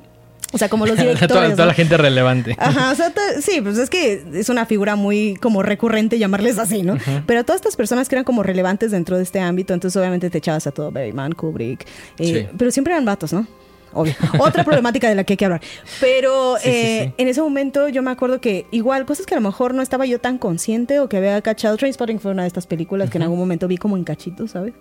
O 0.53 0.59
sea, 0.59 0.69
como 0.69 0.87
los 0.87 0.97
directores. 0.99 1.27
toda, 1.29 1.43
toda 1.51 1.65
¿no? 1.65 1.67
la 1.67 1.75
gente 1.75 1.97
relevante. 1.97 2.55
Ajá, 2.61 2.91
o 2.93 2.95
sea, 2.95 3.13
sí, 3.41 3.61
pues 3.61 3.77
es 3.77 3.91
que 3.91 4.23
es 4.35 4.49
una 4.49 4.67
figura 4.67 4.95
muy 4.95 5.35
como 5.41 5.65
recurrente 5.65 6.17
llamarles 6.17 6.61
así, 6.61 6.83
¿no? 6.85 6.97
Pero 7.27 7.43
todas 7.45 7.61
estas 7.61 7.75
personas 7.75 8.09
que 8.09 8.15
eran 8.15 8.25
como 8.25 8.45
relevantes 8.45 8.93
dentro 8.93 9.17
de 9.17 9.25
este 9.25 9.41
ámbito, 9.41 9.75
entonces 9.75 9.97
obviamente 9.97 10.31
te 10.31 10.39
echabas 10.39 10.69
a 10.69 10.71
todo 10.71 10.93
Berryman, 10.93 11.33
Kubrick, 11.33 11.85
eh, 12.19 12.47
Sí. 12.49 12.55
pero 12.57 12.71
siempre 12.71 12.93
eran 12.93 13.05
vatos, 13.05 13.33
¿no? 13.33 13.49
Obvio. 13.95 14.15
Otra 14.39 14.65
problemática 14.65 15.09
de 15.09 15.15
la 15.15 15.25
que 15.25 15.33
hay 15.35 15.37
que 15.37 15.45
hablar. 15.45 15.61
Pero 16.01 16.57
Sí, 16.61 16.69
eh, 16.69 17.03
sí. 17.09 17.15
en 17.19 17.29
ese 17.29 17.41
momento 17.43 17.89
yo 17.89 18.03
me 18.03 18.11
acuerdo 18.11 18.41
que 18.41 18.67
igual 18.71 19.05
cosas 19.07 19.27
que 19.27 19.35
a 19.35 19.39
lo 19.39 19.47
mejor 19.49 19.75
no 19.75 19.83
estaba 19.83 20.07
yo 20.07 20.21
tan 20.21 20.39
consciente 20.39 21.01
o 21.01 21.09
que 21.09 21.17
había 21.17 21.41
cachado. 21.43 21.77
Trainspotting 21.77 22.21
fue 22.21 22.31
una 22.33 22.43
de 22.43 22.49
estas 22.49 22.67
películas 22.67 23.11
que 23.11 23.19
en 23.19 23.23
algún 23.23 23.39
momento 23.39 23.69
vi 23.69 23.77
como 23.77 23.97
en 23.97 24.05
cachitos, 24.05 24.53
¿sabes? 24.53 24.73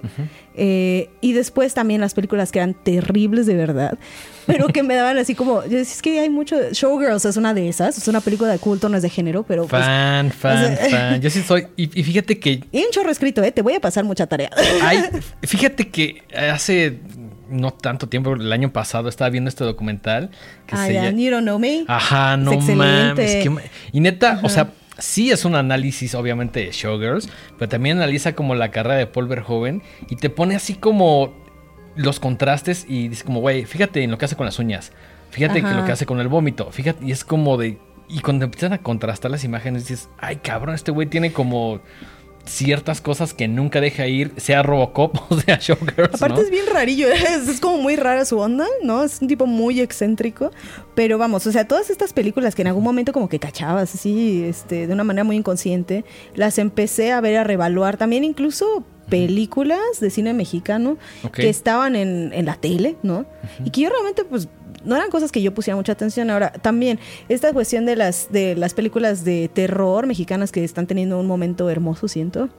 Eh, 0.56 1.10
y 1.22 1.34
después 1.34 1.74
también 1.74 2.02
las 2.02 2.14
películas 2.14 2.52
que 2.52 2.60
eran 2.60 2.74
terribles 2.74 3.46
de 3.46 3.56
verdad, 3.56 3.98
pero 4.46 4.68
que 4.68 4.84
me 4.84 4.96
daban 4.96 5.18
así 5.18 5.36
como, 5.36 5.64
yo 5.64 5.78
decía, 5.78 5.94
es 5.94 6.02
que 6.02 6.20
hay 6.20 6.30
mucho, 6.30 6.56
Showgirls 6.72 7.26
es 7.26 7.38
una 7.38 7.54
de 7.54 7.70
esas, 7.70 7.98
es 7.98 8.08
una 8.08 8.22
película 8.22 8.52
de 8.52 8.60
culto, 8.60 8.90
no 8.90 8.98
es 8.98 9.04
de 9.04 9.10
género, 9.10 9.44
pero 9.44 9.66
pues... 9.68 9.84
Fan, 9.84 10.32
fan, 10.32 10.78
sea- 10.78 10.90
fan. 10.90 11.22
Yo 11.22 11.30
sí 11.30 11.42
soy. 11.42 11.68
Y, 11.76 12.00
y 12.00 12.04
fíjate 12.04 12.40
que. 12.40 12.64
Y 12.72 12.80
un 12.84 12.92
chorro 12.92 13.10
escrito, 13.12 13.42
¿eh? 13.44 13.52
Te 13.52 13.62
voy 13.62 13.74
a 13.74 13.80
pasar 13.80 14.04
mucha 14.04 14.28
tarea. 14.28 14.50
Hay, 14.84 15.04
fíjate 15.44 15.90
que 15.90 16.24
hace 16.36 17.00
no 17.54 17.72
tanto 17.72 18.08
tiempo, 18.10 18.34
el 18.34 18.52
año 18.52 18.72
pasado, 18.72 19.10
estaba 19.10 19.30
viendo 19.30 19.50
este 19.50 19.64
documental 19.64 20.32
que 20.66 20.76
se 20.76 20.94
llama. 20.94 21.12
You 21.12 21.32
Don't 21.32 21.44
Know 21.44 21.60
Me. 21.60 21.86
Ajá, 21.88 22.38
no 22.38 22.52
Es 22.54 22.68
mames. 22.76 23.48
y 23.92 24.00
neta, 24.00 24.40
o 24.44 24.50
sea, 24.50 24.72
sí 24.98 25.32
es 25.32 25.46
un 25.46 25.56
análisis, 25.56 26.16
obviamente, 26.16 26.62
de 26.62 26.72
Showgirls, 26.72 27.30
pero 27.58 27.70
también 27.70 27.98
analiza 27.98 28.34
como 28.34 28.56
la 28.56 28.72
carrera 28.72 28.96
de 28.96 29.08
Paul 29.08 29.28
Verhoeven 29.28 29.82
y 30.10 30.16
te 30.16 30.30
pone 30.30 30.56
así 30.56 30.76
como 30.76 31.34
los 31.96 32.20
contrastes 32.20 32.86
y 32.88 33.08
dice 33.10 33.24
como, 33.24 33.40
güey, 33.40 33.66
fíjate 33.66 34.04
en 34.04 34.12
lo 34.12 34.18
que 34.18 34.26
hace 34.26 34.36
con 34.36 34.46
las 34.46 34.60
uñas, 34.60 34.92
fíjate 35.32 35.60
Ajá. 35.60 35.76
lo 35.76 35.86
que 35.86 35.92
hace 35.92 36.06
con 36.06 36.20
el 36.20 36.28
vómito, 36.28 36.72
fíjate, 36.72 37.06
y 37.06 37.12
es 37.12 37.24
como 37.24 37.58
de... 37.58 37.78
Y 38.10 38.20
cuando 38.20 38.46
empiezan 38.46 38.74
a 38.74 38.80
contrastar 38.80 39.32
las 39.32 39.44
imágenes, 39.44 39.88
dices, 39.88 40.10
ay 40.20 40.36
cabrón, 40.38 40.76
este 40.76 40.92
güey 40.92 41.08
tiene 41.08 41.32
como 41.32 41.80
ciertas 42.46 43.02
cosas 43.02 43.34
que 43.34 43.48
nunca 43.48 43.82
deja 43.82 44.08
ir, 44.08 44.34
sea 44.38 44.64
Robocop 44.64 45.18
o 45.30 45.40
sea 45.40 45.58
Showgirls, 45.60 46.16
Aparte 46.16 46.42
es 46.42 46.50
bien 46.50 46.66
rarillo, 46.72 47.08
es, 47.12 47.48
es 47.48 47.60
como 47.60 47.78
muy 47.78 47.96
rara 47.96 48.26
su 48.26 48.38
onda, 48.40 48.66
¿no? 48.84 49.04
Es 49.04 49.22
un 49.22 49.28
tipo 49.28 49.46
muy 49.46 49.80
excéntrico, 49.82 50.52
pero 50.96 51.18
vamos, 51.18 51.48
o 51.48 51.52
sea, 51.52 51.68
todas 51.68 51.90
estas 51.90 52.14
películas 52.14 52.56
que 52.56 52.62
en 52.62 52.68
algún 52.68 52.84
momento 52.84 53.14
como 53.14 53.30
que 53.30 53.40
cachabas 53.40 53.94
así, 53.96 54.44
este, 54.44 54.88
de 54.88 54.94
una 54.94 55.04
manera 55.04 55.24
muy 55.24 55.38
inconsciente, 55.38 56.06
las 56.36 56.58
empecé 56.58 57.12
a 57.12 57.22
ver, 57.22 57.38
a 57.38 57.44
revaluar, 57.44 57.98
también 57.98 58.24
incluso 58.24 58.84
películas 59.10 60.00
de 60.00 60.10
cine 60.10 60.34
mexicano 60.34 60.98
que 61.34 61.50
estaban 61.50 61.96
en, 61.96 62.32
en 62.34 62.46
la 62.46 62.56
tele, 62.56 62.96
¿no? 63.04 63.26
Y 63.66 63.70
que 63.70 63.82
yo 63.82 63.90
realmente, 63.90 64.24
pues, 64.24 64.48
no 64.84 64.96
eran 64.96 65.10
cosas 65.10 65.32
que 65.32 65.42
yo 65.42 65.54
pusiera 65.54 65.76
mucha 65.76 65.94
atención. 65.94 66.30
Ahora, 66.30 66.52
también, 66.52 67.00
esta 67.30 67.54
cuestión 67.54 67.86
de 67.86 67.96
las, 67.96 68.32
de 68.32 68.56
las 68.56 68.74
películas 68.74 69.24
de 69.24 69.50
terror 69.54 70.08
mexicanas 70.08 70.52
que 70.52 70.64
están 70.64 70.88
teniendo 70.88 71.20
un 71.20 71.28
momento 71.28 71.70
hermoso, 71.70 72.08
siento, 72.08 72.50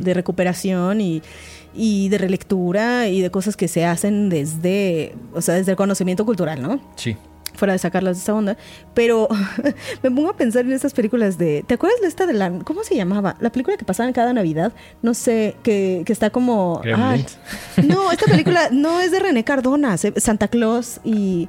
de 0.00 0.14
recuperación 0.14 1.00
y, 1.00 1.22
y 1.74 2.08
de 2.08 2.18
relectura 2.18 3.08
y 3.08 3.20
de 3.20 3.30
cosas 3.30 3.56
que 3.56 3.68
se 3.68 3.84
hacen 3.84 4.28
desde, 4.28 5.14
o 5.32 5.40
sea, 5.40 5.54
desde 5.54 5.72
el 5.72 5.76
conocimiento 5.76 6.24
cultural, 6.24 6.62
¿no? 6.62 6.80
Sí. 6.96 7.16
Fuera 7.54 7.72
de 7.72 7.78
sacarlas 7.78 8.16
de 8.16 8.22
esa 8.22 8.34
onda. 8.34 8.56
Pero 8.94 9.28
me 10.02 10.10
pongo 10.10 10.30
a 10.30 10.36
pensar 10.36 10.64
en 10.64 10.72
estas 10.72 10.94
películas 10.94 11.36
de. 11.36 11.64
¿Te 11.66 11.74
acuerdas 11.74 12.00
de 12.00 12.06
esta 12.06 12.26
de 12.26 12.32
la. 12.32 12.50
¿Cómo 12.64 12.84
se 12.84 12.94
llamaba? 12.94 13.36
La 13.40 13.50
película 13.50 13.76
que 13.76 13.84
pasaba 13.84 14.08
en 14.08 14.14
cada 14.14 14.32
Navidad. 14.32 14.72
No 15.02 15.14
sé, 15.14 15.56
que, 15.62 16.02
que 16.06 16.12
está 16.12 16.30
como. 16.30 16.80
ay. 16.96 17.26
No, 17.86 18.12
esta 18.12 18.26
película 18.26 18.68
no 18.70 19.00
es 19.00 19.10
de 19.10 19.18
René 19.18 19.44
Cardona, 19.44 19.96
Santa 19.98 20.48
Claus 20.48 21.00
y. 21.04 21.48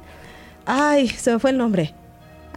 Ay, 0.66 1.08
se 1.08 1.32
me 1.32 1.38
fue 1.38 1.50
el 1.50 1.58
nombre. 1.58 1.94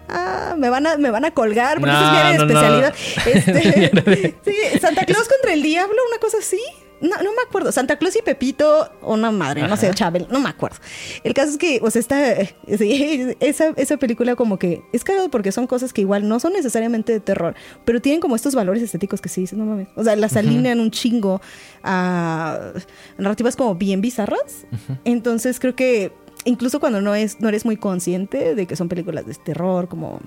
Ah, 0.07 0.55
me 0.57 0.69
van 0.69 0.85
a, 0.85 0.97
me 0.97 1.09
van 1.09 1.25
a 1.25 1.31
colgar 1.31 1.79
porque 1.79 1.91
No, 1.91 1.99
esa 1.99 2.31
es 2.31 2.31
mi 2.31 2.37
no, 2.37 2.43
especialidad. 2.43 2.95
Este, 3.25 4.35
sí, 4.45 4.79
Santa 4.79 5.05
Claus 5.05 5.27
contra 5.27 5.53
el 5.53 5.63
diablo, 5.63 5.95
una 6.09 6.19
cosa 6.19 6.37
así. 6.39 6.59
No, 7.01 7.17
no 7.17 7.31
me 7.33 7.41
acuerdo. 7.45 7.71
Santa 7.71 7.97
Claus 7.97 8.15
y 8.15 8.21
Pepito, 8.21 8.89
una 9.01 9.29
madre, 9.29 9.67
no 9.67 9.75
sé. 9.75 9.91
Chabel, 9.93 10.27
no 10.31 10.39
me 10.39 10.49
acuerdo. 10.49 10.77
El 11.23 11.33
caso 11.33 11.51
es 11.51 11.57
que, 11.57 11.79
o 11.81 11.91
sea, 11.91 11.99
está, 11.99 12.35
sí, 12.77 13.35
esa, 13.39 13.73
esa 13.75 13.97
película 13.97 14.35
como 14.35 14.57
que 14.57 14.81
es 14.93 15.03
cagado 15.03 15.29
porque 15.29 15.51
son 15.51 15.67
cosas 15.67 15.91
que 15.91 16.01
igual 16.01 16.27
no 16.27 16.39
son 16.39 16.53
necesariamente 16.53 17.11
de 17.11 17.19
terror, 17.19 17.53
pero 17.83 18.01
tienen 18.01 18.21
como 18.21 18.35
estos 18.35 18.55
valores 18.55 18.81
estéticos 18.81 19.21
que 19.21 19.29
sí 19.29 19.41
dices, 19.41 19.57
no 19.57 19.65
mames. 19.65 19.89
O 19.95 20.03
sea, 20.03 20.15
las 20.15 20.37
alinean 20.37 20.79
un 20.79 20.91
chingo 20.91 21.41
a 21.83 22.71
narrativas 23.17 23.55
como 23.55 23.75
bien 23.75 24.01
bizarras. 24.01 24.65
Entonces 25.03 25.59
creo 25.59 25.75
que 25.75 26.13
incluso 26.45 26.79
cuando 26.79 27.01
no, 27.01 27.13
es, 27.15 27.41
no 27.41 27.49
eres 27.49 27.65
muy 27.65 27.77
consciente 27.77 28.55
de 28.55 28.65
que 28.65 28.75
son 28.75 28.87
películas 28.87 29.25
de 29.25 29.33
terror, 29.33 29.87
como 29.87 30.19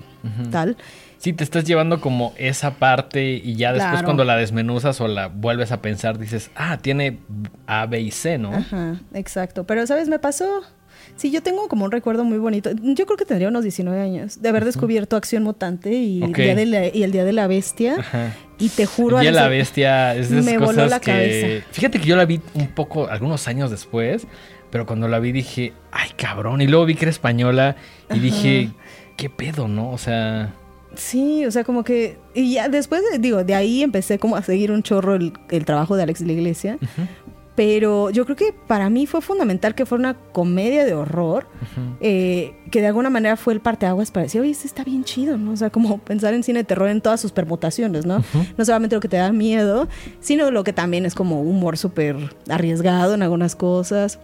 tal. 0.51 0.77
Sí, 1.17 1.33
te 1.33 1.43
estás 1.43 1.65
llevando 1.65 1.99
como 1.99 2.33
esa 2.37 2.75
parte 2.75 3.41
y 3.43 3.55
ya 3.55 3.73
después 3.73 3.91
Claro. 3.91 4.05
cuando 4.05 4.23
la 4.23 4.37
desmenuzas 4.37 5.01
o 5.01 5.07
la 5.07 5.27
vuelves 5.27 5.71
a 5.71 5.81
pensar 5.81 6.17
dices, 6.17 6.51
ah, 6.55 6.77
tiene 6.77 7.19
A, 7.67 7.85
B 7.87 7.99
y 7.99 8.11
C, 8.11 8.37
¿no? 8.37 8.53
Ajá, 8.53 9.01
exacto. 9.13 9.65
Pero, 9.65 9.85
¿sabes? 9.85 10.07
Me 10.07 10.19
pasó. 10.19 10.61
Sí, 11.15 11.31
yo 11.31 11.43
tengo 11.43 11.67
como 11.67 11.85
un 11.85 11.91
recuerdo 11.91 12.23
muy 12.23 12.37
bonito. 12.37 12.71
Yo 12.71 13.05
creo 13.05 13.17
que 13.17 13.25
tendría 13.25 13.49
unos 13.49 13.63
19 13.63 13.99
años 13.99 14.41
de 14.41 14.49
haber 14.49 14.63
descubierto 14.63 15.17
Acción 15.17 15.43
Mutante 15.43 15.91
y, 15.91 16.23
el, 16.23 16.31
día 16.31 16.55
de 16.55 16.65
la, 16.65 16.87
y 16.87 17.03
el 17.03 17.11
Día 17.11 17.25
de 17.25 17.33
la 17.33 17.47
Bestia. 17.47 17.97
Ajá. 17.99 18.33
Y 18.57 18.69
te 18.69 18.85
juro. 18.85 19.17
Y 19.17 19.25
a 19.25 19.29
Alex, 19.29 19.35
la 19.35 19.47
bestia 19.47 20.15
es 20.15 20.29
de 20.29 20.39
esas 20.39 20.51
me 20.51 20.57
voló 20.57 20.67
cosas 20.67 20.89
la 20.89 20.99
que... 20.99 21.11
cabeza. 21.11 21.67
Fíjate 21.71 21.99
que 21.99 22.05
yo 22.05 22.15
la 22.15 22.25
vi 22.25 22.41
un 22.53 22.67
poco, 22.67 23.07
algunos 23.07 23.47
años 23.47 23.71
después, 23.71 24.27
pero 24.69 24.85
cuando 24.85 25.07
la 25.07 25.19
vi 25.19 25.31
dije, 25.31 25.73
ay 25.91 26.11
cabrón, 26.17 26.61
y 26.61 26.67
luego 26.67 26.85
vi 26.85 26.95
que 26.95 27.05
era 27.05 27.11
española 27.11 27.75
y 28.09 28.13
Ajá. 28.13 28.21
dije, 28.21 28.71
¿qué 29.17 29.29
pedo, 29.29 29.67
no? 29.67 29.91
O 29.91 29.97
sea, 29.97 30.53
Sí, 30.95 31.45
o 31.45 31.51
sea, 31.51 31.63
como 31.63 31.83
que. 31.83 32.17
Y 32.33 32.53
ya 32.53 32.67
después, 32.67 33.03
digo, 33.19 33.43
de 33.43 33.53
ahí 33.53 33.83
empecé 33.83 34.17
como 34.17 34.35
a 34.35 34.41
seguir 34.41 34.71
un 34.71 34.81
chorro 34.81 35.13
el, 35.15 35.33
el 35.51 35.63
trabajo 35.63 35.95
de 35.95 36.01
Alex 36.03 36.21
de 36.21 36.25
la 36.25 36.31
Iglesia. 36.33 36.77
Pero 37.55 38.09
yo 38.09 38.23
creo 38.23 38.37
que 38.37 38.53
para 38.67 38.89
mí 38.89 39.05
fue 39.05 39.19
fundamental 39.21 39.75
que 39.75 39.85
fuera 39.85 39.99
una 39.99 40.13
comedia 40.13 40.85
de 40.85 40.93
horror, 40.93 41.45
eh, 41.99 42.53
que 42.71 42.79
de 42.79 42.87
alguna 42.87 43.09
manera 43.09 43.35
fue 43.35 43.53
el 43.53 43.59
parteaguas 43.59 44.11
para 44.11 44.23
decir, 44.23 44.39
oye, 44.39 44.51
este 44.51 44.65
está 44.65 44.85
bien 44.85 45.03
chido, 45.03 45.37
¿no? 45.37 45.51
O 45.51 45.57
sea, 45.57 45.69
como 45.69 45.97
pensar 46.05 46.33
en 46.33 46.41
cine 46.41 46.59
de 46.59 46.63
terror 46.63 46.87
en 46.87 47.01
todas 47.01 47.19
sus 47.19 47.33
permutaciones, 47.33 48.05
¿no? 48.05 48.23
No 48.57 48.65
solamente 48.65 48.95
lo 48.95 49.01
que 49.01 49.09
te 49.09 49.17
da 49.17 49.33
miedo, 49.33 49.89
sino 50.21 50.51
lo 50.51 50.63
que 50.63 50.71
también 50.71 51.05
es 51.05 51.15
como 51.15 51.41
humor 51.41 51.77
súper 51.77 52.33
arriesgado 52.49 53.13
en 53.13 53.23
algunas 53.23 53.57
cosas. 53.57 54.19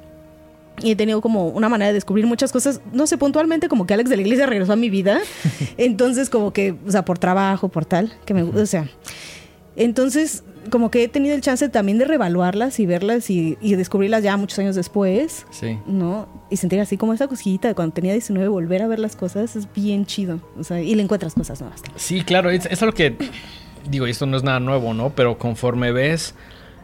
Y 0.82 0.92
he 0.92 0.96
tenido 0.96 1.22
como 1.22 1.48
una 1.48 1.70
manera 1.70 1.88
de 1.88 1.94
descubrir 1.94 2.26
muchas 2.26 2.52
cosas, 2.52 2.82
no 2.92 3.08
sé, 3.08 3.18
puntualmente 3.18 3.70
como 3.70 3.86
que 3.86 3.94
Alex 3.94 4.10
de 4.10 4.18
la 4.18 4.22
Iglesia 4.24 4.46
regresó 4.46 4.74
a 4.74 4.76
mi 4.76 4.90
vida. 4.90 5.20
Entonces, 5.78 6.30
como 6.30 6.52
que, 6.52 6.76
o 6.86 6.92
sea, 6.92 7.06
por 7.06 7.18
trabajo, 7.18 7.70
por 7.70 7.86
tal, 7.86 8.14
que 8.26 8.34
me 8.34 8.44
gusta, 8.44 8.62
o 8.62 8.66
sea. 8.66 8.90
Entonces, 9.78 10.44
como 10.70 10.90
que 10.90 11.04
he 11.04 11.08
tenido 11.08 11.36
el 11.36 11.42
chance 11.42 11.68
también 11.70 11.98
de 11.98 12.06
reevaluarlas 12.06 12.80
y 12.80 12.86
verlas 12.86 13.30
y, 13.30 13.58
y 13.62 13.76
descubrirlas 13.76 14.24
ya 14.24 14.36
muchos 14.38 14.60
años 14.60 14.76
después, 14.76 15.46
sí. 15.52 15.78
¿no? 15.86 16.28
Y 16.50 16.58
sentir 16.58 16.80
así 16.80 16.98
como 16.98 17.14
esa 17.14 17.28
cosquillita 17.28 17.68
de 17.68 17.76
cuando 17.76 17.94
tenía 17.94 18.14
19, 18.14 18.48
volver 18.48 18.82
a 18.82 18.88
ver 18.88 19.00
las 19.00 19.16
cosas 19.16 19.56
es 19.56 19.68
bien 19.74 20.06
chido. 20.06 20.40
O 20.58 20.64
sea, 20.64 20.82
y 20.82 20.96
le 20.96 21.04
encuentras 21.04 21.34
cosas 21.34 21.62
nuevas. 21.62 21.82
Sí, 21.96 22.22
claro, 22.22 22.50
es, 22.50 22.66
es 22.66 22.82
algo 22.82 22.94
que, 22.94 23.16
digo, 23.90 24.06
esto 24.08 24.26
no 24.26 24.38
es 24.38 24.44
nada 24.44 24.60
nuevo, 24.60 24.94
¿no? 24.94 25.12
Pero 25.12 25.38
conforme 25.38 25.92
ves, 25.92 26.36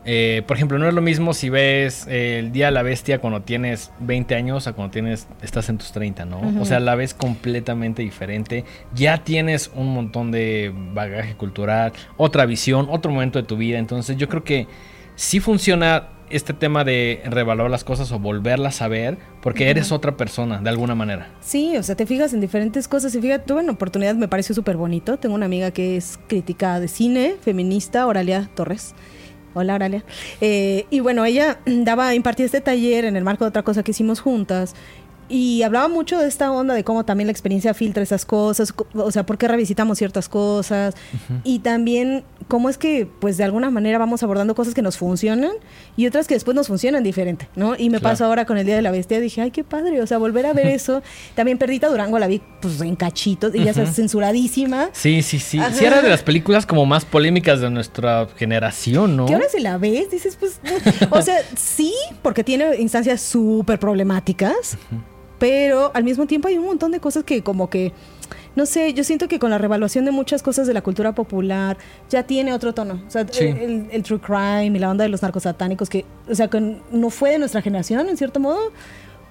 eh, 0.04 0.42
por 0.48 0.58
ejemplo, 0.58 0.80
no 0.80 0.88
es 0.88 0.94
lo 0.94 1.02
mismo 1.02 1.34
si 1.34 1.50
ves 1.50 2.08
eh, 2.08 2.40
el 2.40 2.52
Día 2.52 2.68
de 2.68 2.72
la 2.72 2.82
Bestia 2.82 3.20
cuando 3.20 3.42
tienes 3.42 3.92
20 4.00 4.34
años 4.36 4.68
a 4.68 4.74
cuando 4.74 4.92
tienes, 4.92 5.28
estás 5.42 5.70
en 5.70 5.78
tus 5.78 5.92
30, 5.92 6.26
¿no? 6.26 6.42
O 6.60 6.66
sea, 6.66 6.80
la 6.80 6.96
ves 6.96 7.14
completamente 7.14 8.02
diferente. 8.02 8.66
Ya 8.96 9.24
tienes 9.24 9.72
un 9.76 9.94
montón 9.94 10.32
de 10.32 10.74
bagaje 10.94 11.36
cultural, 11.36 11.94
otra 12.18 12.46
visión, 12.46 12.88
otro 12.90 13.12
momento 13.12 13.40
de 13.40 13.48
tu 13.48 13.58
vida. 13.58 13.78
Entonces 13.78 14.18
yo 14.18 14.28
creo 14.28 14.44
que 14.44 14.68
sí 15.16 15.40
funciona 15.40 16.10
este 16.32 16.54
tema 16.54 16.84
de 16.84 17.22
revaluar 17.26 17.70
las 17.70 17.84
cosas 17.84 18.12
o 18.12 18.18
volverlas 18.18 18.82
a 18.82 18.88
ver 18.88 19.18
porque 19.42 19.70
eres 19.70 19.92
otra 19.92 20.18
persona, 20.18 20.60
de 20.62 20.70
alguna 20.70 20.96
manera. 20.96 21.30
Sí, 21.42 21.78
o 21.78 21.84
sea, 21.84 21.96
te 21.96 22.06
fijas 22.06 22.34
en 22.34 22.42
diferentes 22.42 22.88
cosas. 22.88 23.14
Y 23.14 23.22
fíjate, 23.22 23.46
tuve 23.46 23.62
una 23.62 23.74
oportunidad, 23.74 24.16
me 24.16 24.28
pareció 24.28 24.56
súper 24.56 24.78
bonito. 24.78 25.18
Tengo 25.18 25.36
una 25.36 25.46
amiga 25.46 25.72
que 25.72 25.98
es 25.98 26.20
crítica 26.28 26.80
de 26.80 26.88
cine, 26.88 27.36
feminista, 27.42 28.08
Oralia 28.08 28.50
Torres. 28.56 28.96
Hola, 29.54 29.76
Oralia. 29.76 30.04
Eh, 30.40 30.86
y 30.90 31.02
bueno, 31.02 31.26
ella 31.26 31.60
daba, 31.66 32.16
impartía 32.16 32.46
este 32.46 32.62
taller 32.62 33.06
en 33.06 33.16
el 33.16 33.24
marco 33.24 33.44
de 33.44 33.50
otra 33.50 33.64
cosa 33.64 33.84
que 33.84 33.92
hicimos 33.92 34.22
juntas. 34.22 34.76
Y 35.32 35.64
hablaba 35.64 35.88
mucho 35.88 36.20
de 36.20 36.28
esta 36.28 36.52
onda 36.52 36.74
de 36.74 36.84
cómo 36.84 37.06
también 37.06 37.28
la 37.28 37.32
experiencia 37.32 37.74
filtra 37.74 38.04
esas 38.04 38.26
cosas, 38.26 38.74
co- 38.74 38.86
o 38.96 39.12
sea, 39.12 39.26
por 39.26 39.38
qué 39.38 39.48
revisitamos 39.48 39.98
ciertas 39.98 40.28
cosas. 40.28 40.94
Y 41.46 41.60
también 41.60 42.24
cómo 42.50 42.70
es 42.70 42.78
que, 42.78 43.08
pues, 43.20 43.38
de 43.38 43.46
alguna 43.46 43.70
manera 43.70 43.98
vamos 43.98 44.24
abordando 44.24 44.54
cosas 44.56 44.74
que 44.74 44.82
nos 44.82 44.98
funcionan 44.98 45.52
y 45.96 46.06
otras 46.08 46.28
que 46.28 46.34
después 46.34 46.54
nos 46.54 46.68
funcionan 46.68 47.02
diferente, 47.04 47.48
¿no? 47.56 47.76
Y 47.78 47.90
me 47.90 48.00
Claro. 48.00 48.14
pasó 48.14 48.26
ahora 48.26 48.46
con 48.46 48.58
el 48.58 48.66
Día 48.66 48.76
de 48.76 48.82
la 48.82 48.92
Bestia, 48.92 49.22
dije, 49.22 49.40
ay, 49.42 49.52
qué 49.52 49.64
padre, 49.64 50.02
o 50.02 50.08
sea, 50.08 50.18
volver 50.18 50.46
a 50.46 50.52
ver 50.54 50.68
eso. 50.68 51.02
También 51.34 51.58
Perdita 51.58 51.88
Durango 51.88 52.20
la 52.20 52.28
vi, 52.28 52.42
pues, 52.62 52.82
en 52.82 52.98
cachitos, 52.98 53.56
y 53.56 53.64
ya 53.64 53.74
sabes, 53.74 53.96
censuradísima. 53.96 54.90
Sí, 54.92 55.22
sí, 55.22 55.40
sí. 55.40 55.60
Ajá. 55.60 55.74
Sí 55.74 55.86
era 55.86 56.02
de 56.02 56.10
las 56.10 56.24
películas 56.24 56.66
como 56.66 56.86
más 56.86 57.06
polémicas 57.06 57.62
de 57.62 57.70
nuestra 57.70 58.28
generación, 58.36 59.16
¿no? 59.16 59.28
Que 59.28 59.34
ahora 59.34 59.48
se 59.50 59.62
la 59.62 59.78
ves, 59.78 60.12
dices, 60.12 60.36
pues, 60.38 60.60
o 61.10 61.22
sea, 61.22 61.38
sí, 61.56 61.94
porque 62.22 62.44
tiene 62.44 62.76
instancias 62.82 63.22
súper 63.22 63.80
problemáticas, 63.80 64.78
pero 65.42 65.90
al 65.96 66.04
mismo 66.04 66.28
tiempo 66.28 66.48
hay 66.48 66.60
un 66.60 66.66
montón 66.66 66.92
de 66.92 67.00
cosas 67.00 67.24
que 67.24 67.42
como 67.42 67.68
que, 67.68 67.94
no 68.56 68.68
sé, 68.68 68.94
yo 68.94 69.04
siento 69.04 69.28
que 69.28 69.40
con 69.40 69.50
la 69.50 69.58
revaluación 69.58 70.06
de 70.06 70.12
muchas 70.12 70.44
cosas 70.44 70.68
de 70.68 70.74
la 70.76 70.84
cultura 70.84 71.16
popular 71.16 71.78
ya 72.12 72.22
tiene 72.28 72.54
otro 72.54 72.74
tono. 72.76 73.02
O 73.08 73.10
sea, 73.10 73.26
Sí. 73.28 73.46
el, 73.46 73.88
el 73.92 74.04
true 74.04 74.20
crime 74.20 74.68
y 74.78 74.80
la 74.80 74.92
onda 74.92 75.02
de 75.04 75.10
los 75.10 75.24
narcosatánicos, 75.24 75.90
que, 75.90 76.06
o 76.30 76.36
sea, 76.36 76.48
que 76.48 76.78
no 76.92 77.10
fue 77.10 77.32
de 77.32 77.40
nuestra 77.40 77.60
generación, 77.64 78.08
en 78.08 78.18
cierto 78.18 78.40
modo. 78.40 78.60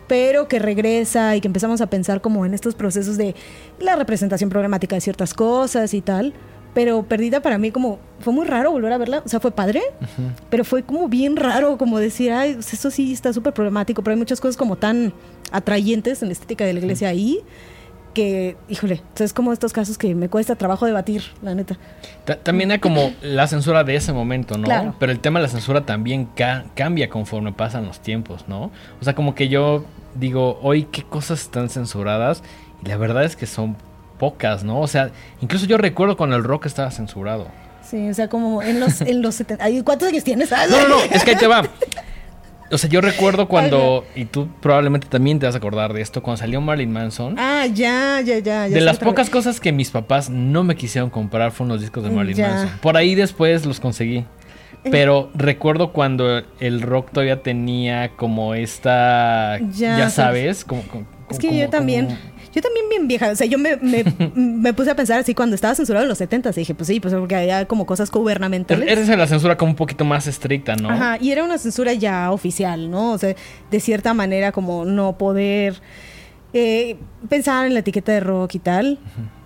pero 0.09 0.49
que 0.49 0.59
regresa 0.59 1.37
y 1.37 1.41
que 1.41 1.47
empezamos 1.47 1.81
a 1.81 1.87
pensar 1.87 2.21
como 2.21 2.45
en 2.45 2.53
estos 2.53 2.75
procesos 2.75 3.17
de 3.17 3.37
la 3.79 3.95
representación 3.95 4.51
programática 4.51 4.97
de 4.97 5.01
ciertas 5.01 5.33
cosas 5.35 5.95
y 5.95 6.01
tal. 6.01 6.35
Pero 6.75 7.05
perdida 7.05 7.41
para 7.43 7.59
mí 7.59 7.71
como 7.71 8.01
fue 8.19 8.33
muy 8.33 8.45
raro 8.45 8.73
volver 8.73 8.93
a 8.93 8.99
verla, 8.99 9.23
o 9.25 9.29
sea, 9.29 9.39
fue 9.39 9.53
padre, 9.53 9.81
pero 10.51 10.65
fue 10.65 10.83
como 10.83 11.09
bien 11.09 11.37
raro 11.37 11.79
como 11.79 12.01
decir, 12.01 12.33
ay, 12.33 12.55
pues 12.55 12.75
eso 12.75 12.91
sí 12.91 13.13
está 13.13 13.33
súper 13.33 13.53
problemático, 13.55 14.03
pero 14.03 14.15
hay 14.15 14.19
muchas 14.19 14.41
cosas 14.41 14.57
como 14.57 14.75
tan 14.75 15.13
atrayentes 15.51 16.23
en 16.23 16.29
la 16.29 16.33
estética 16.33 16.65
de 16.65 16.73
la 16.73 16.81
iglesia 16.81 17.09
ahí 17.09 17.41
que, 18.15 18.57
híjole, 18.69 19.03
es 19.19 19.33
como 19.33 19.53
estos 19.53 19.73
casos 19.73 19.97
que 19.97 20.15
me 20.15 20.29
cuesta 20.29 20.57
trabajo 20.57 20.87
debatir, 20.87 21.23
la 21.43 21.55
neta. 21.55 21.79
también 22.43 22.71
hay 22.73 22.79
como 22.79 23.13
la 23.23 23.47
censura 23.47 23.85
de 23.85 23.97
ese 23.97 24.13
momento, 24.13 24.59
¿no? 24.59 24.65
Claro. 24.65 24.95
Pero 24.99 25.13
el 25.13 25.21
tema 25.21 25.39
de 25.39 25.45
la 25.45 25.49
censura 25.49 25.87
también 25.87 26.29
cambia 26.75 27.09
conforme 27.09 27.53
pasan 27.53 27.87
los 27.87 28.01
tiempos, 28.01 28.47
¿no? 28.49 28.71
O 29.01 29.05
sea, 29.05 29.15
como 29.15 29.35
que 29.35 29.49
yo 29.49 29.85
digo, 30.15 30.59
hoy 30.63 30.85
qué 30.85 31.03
cosas 31.03 31.43
están 31.43 31.69
censuradas 31.69 32.43
y 32.85 32.89
la 32.89 32.97
verdad 32.97 33.25
es 33.25 33.37
que 33.37 33.47
son 33.47 33.77
pocas, 34.19 34.65
¿no? 34.65 34.81
O 34.81 34.87
sea, 34.87 35.11
incluso 35.41 35.67
yo 35.67 35.79
recuerdo 35.79 36.17
cuando 36.17 36.37
el 36.37 36.45
rock 36.45 36.67
estaba 36.67 36.91
censurado. 36.91 37.49
Sí, 37.89 38.09
o 38.09 38.15
sea, 38.15 38.29
como 38.29 38.63
en 38.63 38.81
los, 38.81 39.01
en 39.01 39.23
los 39.23 39.37
70. 39.37 39.85
¿Cuántos 39.85 40.09
años 40.09 40.25
tienes? 40.25 40.51
No, 40.51 40.81
no, 40.83 40.89
no, 40.89 41.01
es 41.11 41.25
que 41.25 41.31
ahí 41.31 41.37
te 41.37 41.47
va. 41.47 41.63
O 42.73 42.79
sea, 42.79 42.89
yo 42.89 43.01
recuerdo 43.01 43.49
cuando, 43.49 44.05
y 44.15 44.27
tú 44.27 44.49
probablemente 44.61 45.09
también 45.09 45.39
te 45.39 45.47
vas 45.47 45.55
a 45.55 45.59
acordar 45.59 45.93
de 45.93 46.01
esto, 46.01 46.23
cuando 46.23 46.39
salió 46.39 46.61
Marilyn 46.61 46.93
Manson. 46.93 47.35
Ah, 47.39 47.67
ya, 47.67 48.21
ya, 48.21 48.39
ya. 48.39 48.69
de 48.69 48.81
las 48.81 48.99
pocas 48.99 49.29
cosas 49.29 49.61
que 49.61 49.73
mis 49.73 49.91
papás 49.91 50.31
no 50.31 50.63
me 50.63 50.77
quisieron 50.77 51.11
comprar 51.11 51.51
fueron 51.51 51.73
los 51.73 51.81
discos 51.81 52.05
de 52.05 52.11
Marilyn 52.11 52.47
Manson. 52.47 52.79
Por 52.81 52.97
ahí 52.97 53.15
después 53.15 53.67
los 53.67 53.81
conseguí. 53.81 54.19
Eh. 54.19 54.89
Pero 54.91 55.31
recuerdo 55.35 55.93
cuando 55.93 56.43
el 56.59 56.81
rock 56.81 57.11
todavía 57.11 57.43
tenía 57.43 58.11
como 58.17 58.55
esta, 58.55 59.59
ya, 59.73 60.09
sabes, 60.09 60.65
como, 60.65 60.83
es 61.29 61.39
que 61.39 61.57
yo 61.57 61.69
también. 61.69 62.19
Yo 62.53 62.61
también 62.61 62.89
bien 62.89 63.07
vieja, 63.07 63.31
o 63.31 63.37
sea, 63.37 63.47
yo 63.47 63.59
me, 63.59 63.77
me, 64.35 64.75
puse 64.75 64.91
a 64.91 64.97
pensar 64.97 65.19
así 65.21 65.35
cuando 65.35 65.55
estaba 65.55 65.75
censurado 65.75 66.05
en 66.05 66.09
los 66.09 66.19
70 66.19 66.51
y 66.51 66.53
dije, 66.55 66.75
pues 66.75 66.89
sí, 66.89 67.01
pues 67.01 67.15
porque 67.15 67.37
había 67.37 67.67
como 67.67 67.87
cosas 67.87 68.11
gubernamentales. 68.11 68.89
Esa 68.91 69.13
es 69.13 69.19
la 69.19 69.27
censura 69.27 69.57
como 69.57 69.71
un 69.71 69.77
poquito 69.77 70.05
más 70.05 70.27
estricta, 70.27 70.75
¿no? 70.77 70.91
Ajá, 70.91 71.19
y 71.21 71.31
era 71.31 71.45
una 71.45 71.59
censura 71.59 71.93
ya 71.93 72.33
oficial, 72.33 72.91
¿no? 72.91 73.13
O 73.13 73.19
sea, 73.19 73.35
de 73.71 73.81
cierta 73.81 74.15
manera 74.15 74.53
como 74.53 74.85
no 74.85 75.17
poder 75.17 75.81
eh, 76.53 76.97
pensar 77.29 77.67
en 77.67 77.75
la 77.75 77.81
etiqueta 77.81 78.13
de 78.13 78.21
rock 78.21 78.57
y 78.57 78.59
tal. 78.59 78.99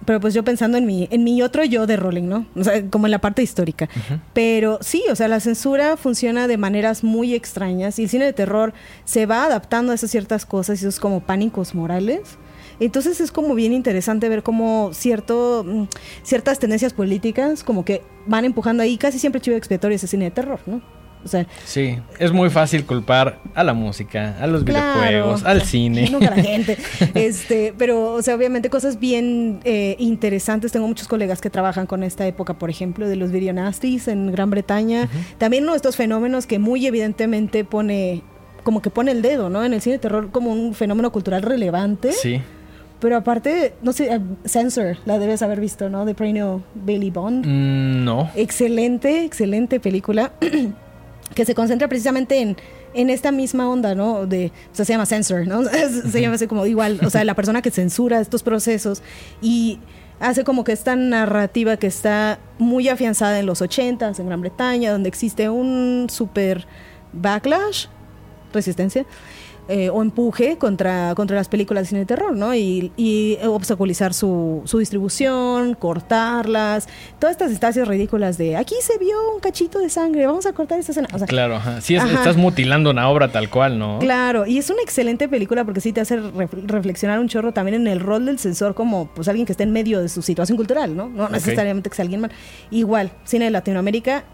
Pero 0.05 0.21
pues 0.21 0.35
yo 0.35 0.45
pensando 0.45 0.77
en 0.77 0.85
mi, 0.85 1.09
en 1.11 1.25
mi 1.25 1.41
otro 1.41 1.65
yo 1.65 1.87
de 1.87 1.97
Rolling, 1.97 2.29
¿no? 2.29 2.47
O 2.55 2.63
sea, 2.63 2.85
como 2.91 3.07
en 3.07 3.11
la 3.11 3.21
parte 3.21 3.43
histórica. 3.43 3.89
Pero 4.35 4.79
sí, 4.83 5.03
o 5.11 5.17
sea, 5.17 5.29
la 5.29 5.41
censura 5.41 5.97
funciona 5.97 6.47
de 6.47 6.59
maneras 6.59 7.03
muy 7.03 7.35
extrañas 7.35 7.99
y 7.99 8.03
el 8.03 8.09
cine 8.11 8.27
de 8.27 8.35
terror 8.35 8.75
se 9.05 9.25
va 9.25 9.45
adaptando 9.45 9.93
a 9.93 9.95
esas 9.95 10.11
ciertas 10.11 10.45
cosas 10.45 10.83
y 10.83 10.87
esos 10.87 11.01
como 11.01 11.21
pánicos 11.21 11.75
morales 11.75 12.37
entonces 12.81 13.21
es 13.21 13.33
como 13.33 13.55
bien 13.55 13.73
interesante 13.73 14.29
ver 14.29 14.43
cómo 14.43 14.91
cierto, 14.93 15.65
mm, 15.67 15.85
ciertas 16.23 16.59
tendencias 16.59 16.93
políticas 16.93 17.65
como 17.65 17.85
que 17.85 18.03
van 18.27 18.45
empujando 18.45 18.83
ahí 18.83 18.97
casi 18.97 19.19
siempre 19.19 19.41
chivo 19.41 19.57
expiatorio 19.57 19.97
ese 19.97 20.07
cine 20.07 20.27
de 20.27 20.31
terror, 20.31 20.61
¿no? 20.67 20.83
O 21.25 21.29
sea, 21.29 21.47
sí, 21.65 21.99
es 22.19 22.33
muy 22.33 22.51
fácil 22.51 22.85
culpar 22.85 23.41
a 23.55 23.65
la 23.65 23.73
música, 23.73 24.37
a 24.39 24.47
los 24.47 24.63
videojuegos, 24.65 25.45
al 25.45 25.63
cine. 25.63 26.09
No, 26.13 26.19
a 26.19 26.31
la 26.31 26.37
gente. 26.43 26.77
este, 27.15 27.73
pero, 27.79 28.13
o 28.13 28.23
sea, 28.23 28.35
obviamente 28.35 28.69
cosas 28.69 29.01
bien 29.01 29.61
eh, 29.65 29.97
interesantes. 29.99 30.71
Tengo 30.71 30.87
muchos 30.87 31.09
colegas 31.09 31.41
que 31.41 31.49
trabajan 31.49 31.87
con 31.87 32.03
esta 32.03 32.27
época, 32.27 32.59
por 32.59 32.69
ejemplo, 32.69 33.09
de 33.09 33.17
los 33.17 33.33
video 33.33 33.55
nasties 33.55 34.09
en 34.09 34.31
Gran 34.33 34.51
Bretaña. 34.51 35.09
También 35.39 35.65
uno 35.65 35.73
de 35.73 35.77
estos 35.77 35.97
fenómenos 35.97 36.47
que 36.47 36.59
muy 36.59 36.87
evidentemente 36.87 37.65
pone, 37.65 38.23
como 38.63 38.83
que 38.83 38.91
pone 38.91 39.11
el 39.11 39.23
dedo, 39.23 39.49
¿no? 39.49 39.65
En 39.65 39.73
el 39.73 39.81
cine 39.81 39.95
de 39.95 40.01
terror 40.01 40.31
como 40.31 40.53
un 40.53 40.75
fenómeno 40.75 41.11
cultural 41.11 41.41
relevante. 41.41 42.13
Sí. 42.13 42.43
Pero 43.05 43.19
aparte, 43.19 43.75
no 43.83 43.93
sé, 43.93 44.19
Censor, 44.47 44.87
eh, 44.87 44.99
la 45.05 45.19
debes 45.19 45.43
haber 45.43 45.61
visto, 45.61 45.91
¿no? 45.91 46.07
De 46.07 46.15
Premio 46.15 46.63
Bailey 46.75 47.11
Bond. 47.11 47.45
Mm, 47.45 48.03
no. 48.03 48.31
Excelente, 48.35 49.27
excelente 49.27 49.79
película 49.79 50.33
que 51.35 51.45
se 51.45 51.55
concentra 51.55 51.87
precisamente 51.87 52.41
en, 52.41 52.57
en 52.95 53.11
esta 53.11 53.31
misma 53.31 53.69
onda, 53.69 53.95
¿no? 53.95 54.25
De, 54.25 54.53
o 54.73 54.75
sea, 54.75 54.87
se 54.87 54.95
llama 54.95 55.05
Censor, 55.05 55.47
¿no? 55.47 55.65
se 56.11 56.19
llama 56.23 56.37
así 56.37 56.47
como 56.47 56.65
igual, 56.65 56.99
o 57.05 57.11
sea, 57.11 57.25
la 57.25 57.35
persona 57.35 57.61
que 57.61 57.71
censura 57.71 58.23
estos 58.23 58.43
procesos 58.43 59.03
y 59.43 59.81
hace 60.19 60.43
como 60.43 60.65
que 60.65 60.73
esta 60.73 60.97
narrativa 60.97 61.77
que 61.77 61.89
está 61.89 62.39
muy 62.57 62.89
afianzada 62.89 63.39
en 63.39 63.45
los 63.45 63.61
80 63.61 64.13
en 64.17 64.27
Gran 64.27 64.41
Bretaña, 64.41 64.93
donde 64.93 65.11
existe 65.11 65.51
un 65.51 66.07
super 66.09 66.67
backlash, 67.13 67.89
resistencia, 68.55 69.05
eh, 69.69 69.89
o 69.89 70.03
empuje 70.03 70.59
contra, 70.59 71.15
contra 71.15 71.37
las 71.37 71.49
películas 71.49 71.85
de 71.85 71.89
cine 71.89 72.01
de 72.01 72.07
terror, 72.07 72.37
¿no? 72.37 72.55
Y, 72.55 72.93
y 72.97 73.39
obstaculizar 73.47 74.13
su, 74.13 74.63
su, 74.67 74.79
distribución, 74.79 75.75
cortarlas, 75.75 76.87
todas 77.19 77.33
estas 77.33 77.51
instancias 77.51 77.89
ridículas 77.89 78.37
de 78.37 78.57
aquí 78.57 78.75
se 78.83 78.99
vio 78.99 79.17
un 79.33 79.41
cachito 79.41 79.79
de 79.79 79.89
sangre, 79.89 80.27
vamos 80.27 80.45
a 80.47 80.53
cortar 80.53 80.79
esta 80.79 80.93
escena. 80.93 81.09
claro, 81.27 81.57
ajá. 81.57 81.81
sí, 81.81 81.95
estás 81.95 82.37
mutilando 82.37 82.91
una 82.91 83.09
obra 83.09 83.33
tal 83.33 83.49
cual, 83.49 83.79
¿no? 83.79 83.99
Claro, 84.01 84.47
y 84.47 84.59
es 84.59 84.69
una 84.69 84.83
excelente 84.83 85.29
película 85.29 85.65
porque 85.65 85.81
sí 85.81 85.93
te 85.93 86.01
hace 86.03 86.19
reflexionar 86.19 87.19
un 87.19 87.29
chorro 87.29 87.53
también 87.53 87.75
en 87.75 87.87
el 87.87 88.01
rol 88.01 88.27
del 88.27 88.39
censor 88.39 88.75
como 88.75 89.07
pues 89.15 89.29
alguien 89.29 89.47
que 89.47 89.53
está 89.53 89.65
en 89.65 89.73
medio 89.73 90.01
de 90.01 90.09
su 90.09 90.21
situación 90.21 90.57
cultural, 90.57 90.95
¿no? 90.95 91.09
No 91.09 91.29
necesariamente 91.29 91.89
que 91.89 91.97
sea 91.97 92.03
alguien 92.03 92.21
mal. 92.21 92.33
Igual, 92.71 93.13
cine 93.25 93.47
de 93.47 93.51
Latinoamérica 93.51 94.25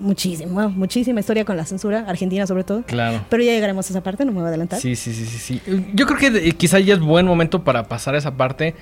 muchísimo, 0.00 0.68
muchísima 0.70 1.20
historia 1.20 1.44
con 1.44 1.56
la 1.56 1.64
censura, 1.64 2.04
Argentina 2.08 2.46
sobre 2.46 2.64
todo. 2.64 2.82
Claro. 2.82 3.24
Pero 3.28 3.42
ya 3.42 3.52
llegaremos 3.52 3.86
a 3.88 3.92
esa 3.92 4.02
parte, 4.02 4.24
no 4.24 4.32
me 4.32 4.38
voy 4.38 4.46
a 4.46 4.48
adelantar. 4.48 4.80
Sí, 4.80 4.96
sí, 4.96 5.12
sí, 5.12 5.26
sí. 5.26 5.38
sí. 5.38 5.84
Yo 5.94 6.06
creo 6.06 6.18
que 6.18 6.48
eh, 6.48 6.52
quizá 6.52 6.78
ya 6.78 6.94
es 6.94 7.00
buen 7.00 7.26
momento 7.26 7.64
para 7.64 7.84
pasar 7.84 8.14
a 8.14 8.18
esa 8.18 8.36
parte. 8.36 8.74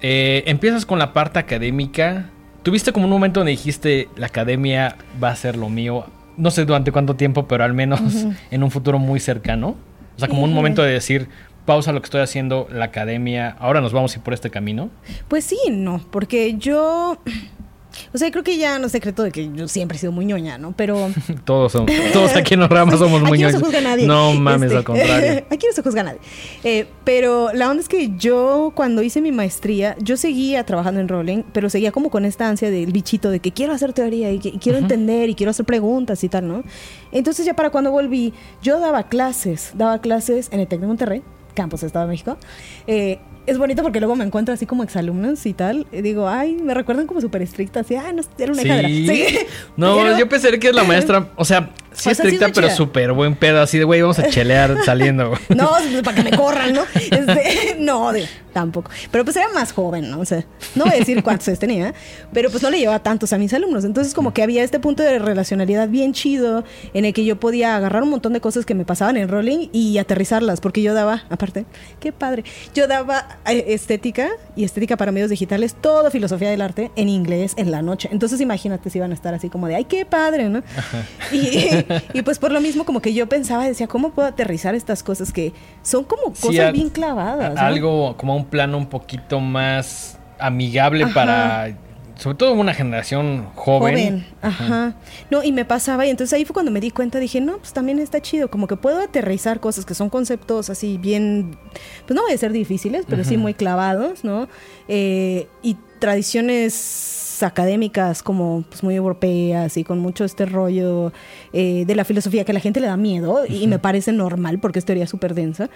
Eh, 0.00 0.44
empiezas 0.46 0.86
con 0.86 0.98
la 0.98 1.12
parte 1.12 1.38
académica. 1.38 2.30
¿Tuviste 2.62 2.92
como 2.92 3.06
un 3.06 3.10
momento 3.10 3.40
donde 3.40 3.52
dijiste 3.52 4.08
la 4.16 4.26
academia 4.26 4.96
va 5.22 5.30
a 5.30 5.36
ser 5.36 5.56
lo 5.56 5.68
mío? 5.68 6.06
No 6.36 6.50
sé 6.50 6.64
durante 6.64 6.92
cuánto 6.92 7.16
tiempo, 7.16 7.46
pero 7.46 7.64
al 7.64 7.74
menos 7.74 8.00
en 8.50 8.62
un 8.62 8.70
futuro 8.70 8.98
muy 8.98 9.20
cercano. 9.20 9.76
O 10.16 10.18
sea, 10.18 10.28
como 10.28 10.44
un 10.44 10.52
momento 10.52 10.82
de 10.82 10.92
decir, 10.92 11.28
pausa 11.64 11.92
lo 11.92 12.00
que 12.00 12.06
estoy 12.06 12.20
haciendo, 12.20 12.68
la 12.70 12.86
academia, 12.86 13.56
ahora 13.58 13.80
nos 13.80 13.92
vamos 13.92 14.12
a 14.12 14.18
ir 14.18 14.22
por 14.22 14.34
este 14.34 14.50
camino. 14.50 14.90
Pues 15.28 15.44
sí, 15.44 15.58
no, 15.70 16.00
porque 16.10 16.54
yo 16.58 17.18
o 18.12 18.18
sea, 18.18 18.30
creo 18.30 18.44
que 18.44 18.56
ya 18.56 18.78
no 18.78 18.86
es 18.86 18.92
secreto 18.92 19.22
de 19.22 19.30
que 19.30 19.50
yo 19.52 19.68
siempre 19.68 19.96
he 19.96 20.00
sido 20.00 20.12
muy 20.12 20.24
ñoña, 20.24 20.58
¿no? 20.58 20.72
Pero. 20.76 21.10
todos 21.44 21.72
somos, 21.72 21.90
todos 22.12 22.34
aquí 22.36 22.54
en 22.54 22.60
los 22.60 22.68
ramas 22.68 22.98
somos 22.98 23.22
muy 23.22 23.38
ñoños. 23.38 23.54
No 23.54 23.58
se 23.60 23.64
juzga 23.64 23.78
a 23.78 23.82
nadie. 23.82 24.06
No 24.06 24.32
mames, 24.34 24.68
este, 24.68 24.78
al 24.78 24.84
contrario. 24.84 25.44
aquí 25.50 25.66
no 25.66 25.72
se 25.72 25.82
juzga 25.82 26.00
a 26.00 26.04
nadie. 26.04 26.20
Eh, 26.64 26.86
pero 27.04 27.52
la 27.52 27.70
onda 27.70 27.80
es 27.82 27.88
que 27.88 28.16
yo, 28.16 28.72
cuando 28.74 29.02
hice 29.02 29.20
mi 29.20 29.32
maestría, 29.32 29.96
yo 30.00 30.16
seguía 30.16 30.64
trabajando 30.64 31.00
en 31.00 31.08
Rolling, 31.08 31.42
pero 31.52 31.70
seguía 31.70 31.92
como 31.92 32.10
con 32.10 32.24
esta 32.24 32.48
ansia 32.48 32.70
del 32.70 32.92
bichito 32.92 33.30
de 33.30 33.40
que 33.40 33.52
quiero 33.52 33.72
hacer 33.72 33.92
teoría 33.92 34.30
y, 34.32 34.38
que, 34.38 34.58
quiero 34.58 34.78
entender 34.78 35.28
y 35.28 35.34
quiero 35.34 35.50
hacer 35.50 35.66
preguntas 35.66 36.22
y 36.24 36.28
tal, 36.28 36.48
¿no? 36.48 36.64
Entonces, 37.12 37.46
ya 37.46 37.54
para 37.54 37.70
cuando 37.70 37.90
volví, 37.90 38.32
yo 38.62 38.80
daba 38.80 39.04
clases, 39.04 39.72
daba 39.74 40.00
clases 40.00 40.48
en 40.52 40.60
el 40.60 40.68
TEC 40.68 40.80
de 40.80 40.86
Monterrey, 40.86 41.22
campus 41.54 41.82
Estado 41.82 42.06
de 42.06 42.10
México. 42.10 42.36
Eh, 42.86 43.18
es 43.50 43.58
bonito 43.58 43.82
porque 43.82 43.98
luego 43.98 44.14
me 44.14 44.24
encuentro 44.24 44.54
así 44.54 44.64
como 44.64 44.84
exalumnos 44.84 45.44
y 45.44 45.54
tal. 45.54 45.86
Y 45.90 46.02
digo, 46.02 46.28
ay, 46.28 46.54
me 46.54 46.72
recuerdan 46.72 47.06
como 47.06 47.20
súper 47.20 47.42
estricta, 47.42 47.80
así, 47.80 47.96
ay, 47.96 48.14
no, 48.14 48.22
era 48.38 48.52
una 48.52 48.62
¿Sí? 48.62 49.06
Sí. 49.06 49.38
No, 49.76 50.16
yo 50.18 50.28
pensé 50.28 50.56
que 50.60 50.68
es 50.68 50.74
la 50.74 50.84
maestra, 50.84 51.28
o 51.34 51.44
sea, 51.44 51.70
sí 51.92 52.10
estricta, 52.10 52.48
pero 52.54 52.70
súper 52.70 53.12
buen 53.12 53.34
pedo, 53.34 53.60
así 53.60 53.78
de, 53.78 53.84
güey, 53.84 54.00
vamos 54.00 54.18
a 54.18 54.28
chelear 54.28 54.76
saliendo. 54.84 55.32
no, 55.48 55.70
para 56.04 56.16
que 56.16 56.30
me 56.30 56.36
corran, 56.36 56.72
¿no? 56.72 56.82
Este, 56.94 57.76
no, 57.78 58.12
de, 58.12 58.26
tampoco. 58.52 58.90
Pero 59.10 59.24
pues 59.24 59.36
era 59.36 59.48
más 59.48 59.72
joven, 59.72 60.10
¿no? 60.10 60.20
O 60.20 60.24
sea, 60.24 60.44
no 60.74 60.84
voy 60.84 60.94
a 60.94 60.98
decir 60.98 61.22
cuántos 61.22 61.48
años 61.48 61.58
tenía, 61.58 61.94
pero 62.32 62.50
pues 62.50 62.62
no 62.62 62.70
le 62.70 62.78
llevaba 62.78 63.02
tantos 63.02 63.32
a 63.32 63.38
mis 63.38 63.52
alumnos. 63.54 63.84
Entonces 63.84 64.14
como 64.14 64.32
que 64.32 64.42
había 64.42 64.62
este 64.62 64.80
punto 64.80 65.02
de 65.02 65.18
relacionalidad 65.18 65.88
bien 65.88 66.12
chido 66.12 66.64
en 66.94 67.04
el 67.04 67.12
que 67.12 67.24
yo 67.24 67.38
podía 67.38 67.76
agarrar 67.76 68.02
un 68.02 68.10
montón 68.10 68.32
de 68.32 68.40
cosas 68.40 68.64
que 68.64 68.74
me 68.74 68.84
pasaban 68.84 69.16
en 69.16 69.28
rolling 69.28 69.68
y 69.72 69.98
aterrizarlas, 69.98 70.60
porque 70.60 70.82
yo 70.82 70.94
daba, 70.94 71.24
aparte, 71.30 71.66
qué 72.00 72.12
padre, 72.12 72.44
yo 72.74 72.86
daba 72.86 73.38
eh, 73.46 73.64
estética 73.68 74.28
y 74.56 74.64
estética 74.64 74.96
para 74.96 75.12
medios 75.12 75.30
digitales, 75.30 75.74
todo 75.80 76.10
filosofía 76.10 76.50
del 76.50 76.62
arte 76.62 76.90
en 76.96 77.08
inglés 77.08 77.54
en 77.56 77.70
la 77.70 77.82
noche. 77.82 78.08
Entonces 78.12 78.40
imagínate 78.40 78.90
si 78.90 78.98
iban 78.98 79.10
a 79.10 79.14
estar 79.14 79.34
así 79.34 79.48
como 79.48 79.66
de, 79.66 79.76
ay, 79.76 79.84
qué 79.84 80.04
padre, 80.04 80.48
¿no? 80.48 80.62
Y, 81.32 81.79
pues 82.24 82.38
por 82.38 82.52
lo 82.52 82.60
mismo 82.60 82.84
como 82.84 83.00
que 83.00 83.14
yo 83.14 83.28
pensaba, 83.28 83.66
decía, 83.66 83.86
¿cómo 83.86 84.10
puedo 84.10 84.28
aterrizar 84.28 84.74
estas 84.74 85.02
cosas 85.02 85.32
que 85.32 85.52
son 85.82 86.04
como 86.04 86.32
cosas 86.34 86.72
bien 86.72 86.90
clavadas? 86.90 87.56
Algo 87.58 88.16
como 88.16 88.36
un 88.36 88.46
plano 88.46 88.78
un 88.78 88.86
poquito 88.86 89.40
más 89.40 90.18
amigable 90.38 91.06
para 91.08 91.74
sobre 92.20 92.36
todo 92.36 92.52
una 92.52 92.74
generación 92.74 93.46
joven. 93.54 93.94
Joven, 93.94 94.26
ajá. 94.42 94.94
No, 95.30 95.42
y 95.42 95.52
me 95.52 95.64
pasaba, 95.64 96.06
y 96.06 96.10
entonces 96.10 96.34
ahí 96.34 96.44
fue 96.44 96.52
cuando 96.52 96.70
me 96.70 96.80
di 96.80 96.90
cuenta, 96.90 97.18
dije, 97.18 97.40
no, 97.40 97.56
pues 97.56 97.72
también 97.72 97.98
está 97.98 98.20
chido, 98.20 98.50
como 98.50 98.66
que 98.66 98.76
puedo 98.76 99.00
aterrizar 99.00 99.58
cosas 99.58 99.86
que 99.86 99.94
son 99.94 100.10
conceptos 100.10 100.68
así 100.68 100.98
bien, 100.98 101.58
pues 102.06 102.14
no 102.14 102.22
voy 102.22 102.34
a 102.34 102.38
ser 102.38 102.52
difíciles, 102.52 103.06
pero 103.08 103.24
sí 103.24 103.38
muy 103.38 103.54
clavados, 103.54 104.22
¿no? 104.22 104.48
Eh, 104.86 105.48
y 105.62 105.78
tradiciones 105.98 107.29
cosas 107.40 107.52
académicas 107.52 108.22
como 108.22 108.64
pues, 108.68 108.82
muy 108.82 108.94
europeas 108.94 109.76
y 109.76 109.84
con 109.84 109.98
mucho 109.98 110.24
este 110.24 110.46
rollo 110.46 111.12
eh, 111.52 111.84
de 111.86 111.94
la 111.94 112.04
filosofía 112.04 112.44
que 112.44 112.52
a 112.52 112.54
la 112.54 112.60
gente 112.60 112.80
le 112.80 112.86
da 112.86 112.96
miedo 112.96 113.44
y 113.48 113.66
me 113.66 113.78
parece 113.78 114.12
normal 114.12 114.58
porque 114.60 114.78
es 114.78 114.84
teoría 114.84 115.06
súper 115.06 115.34
densa. 115.34 115.70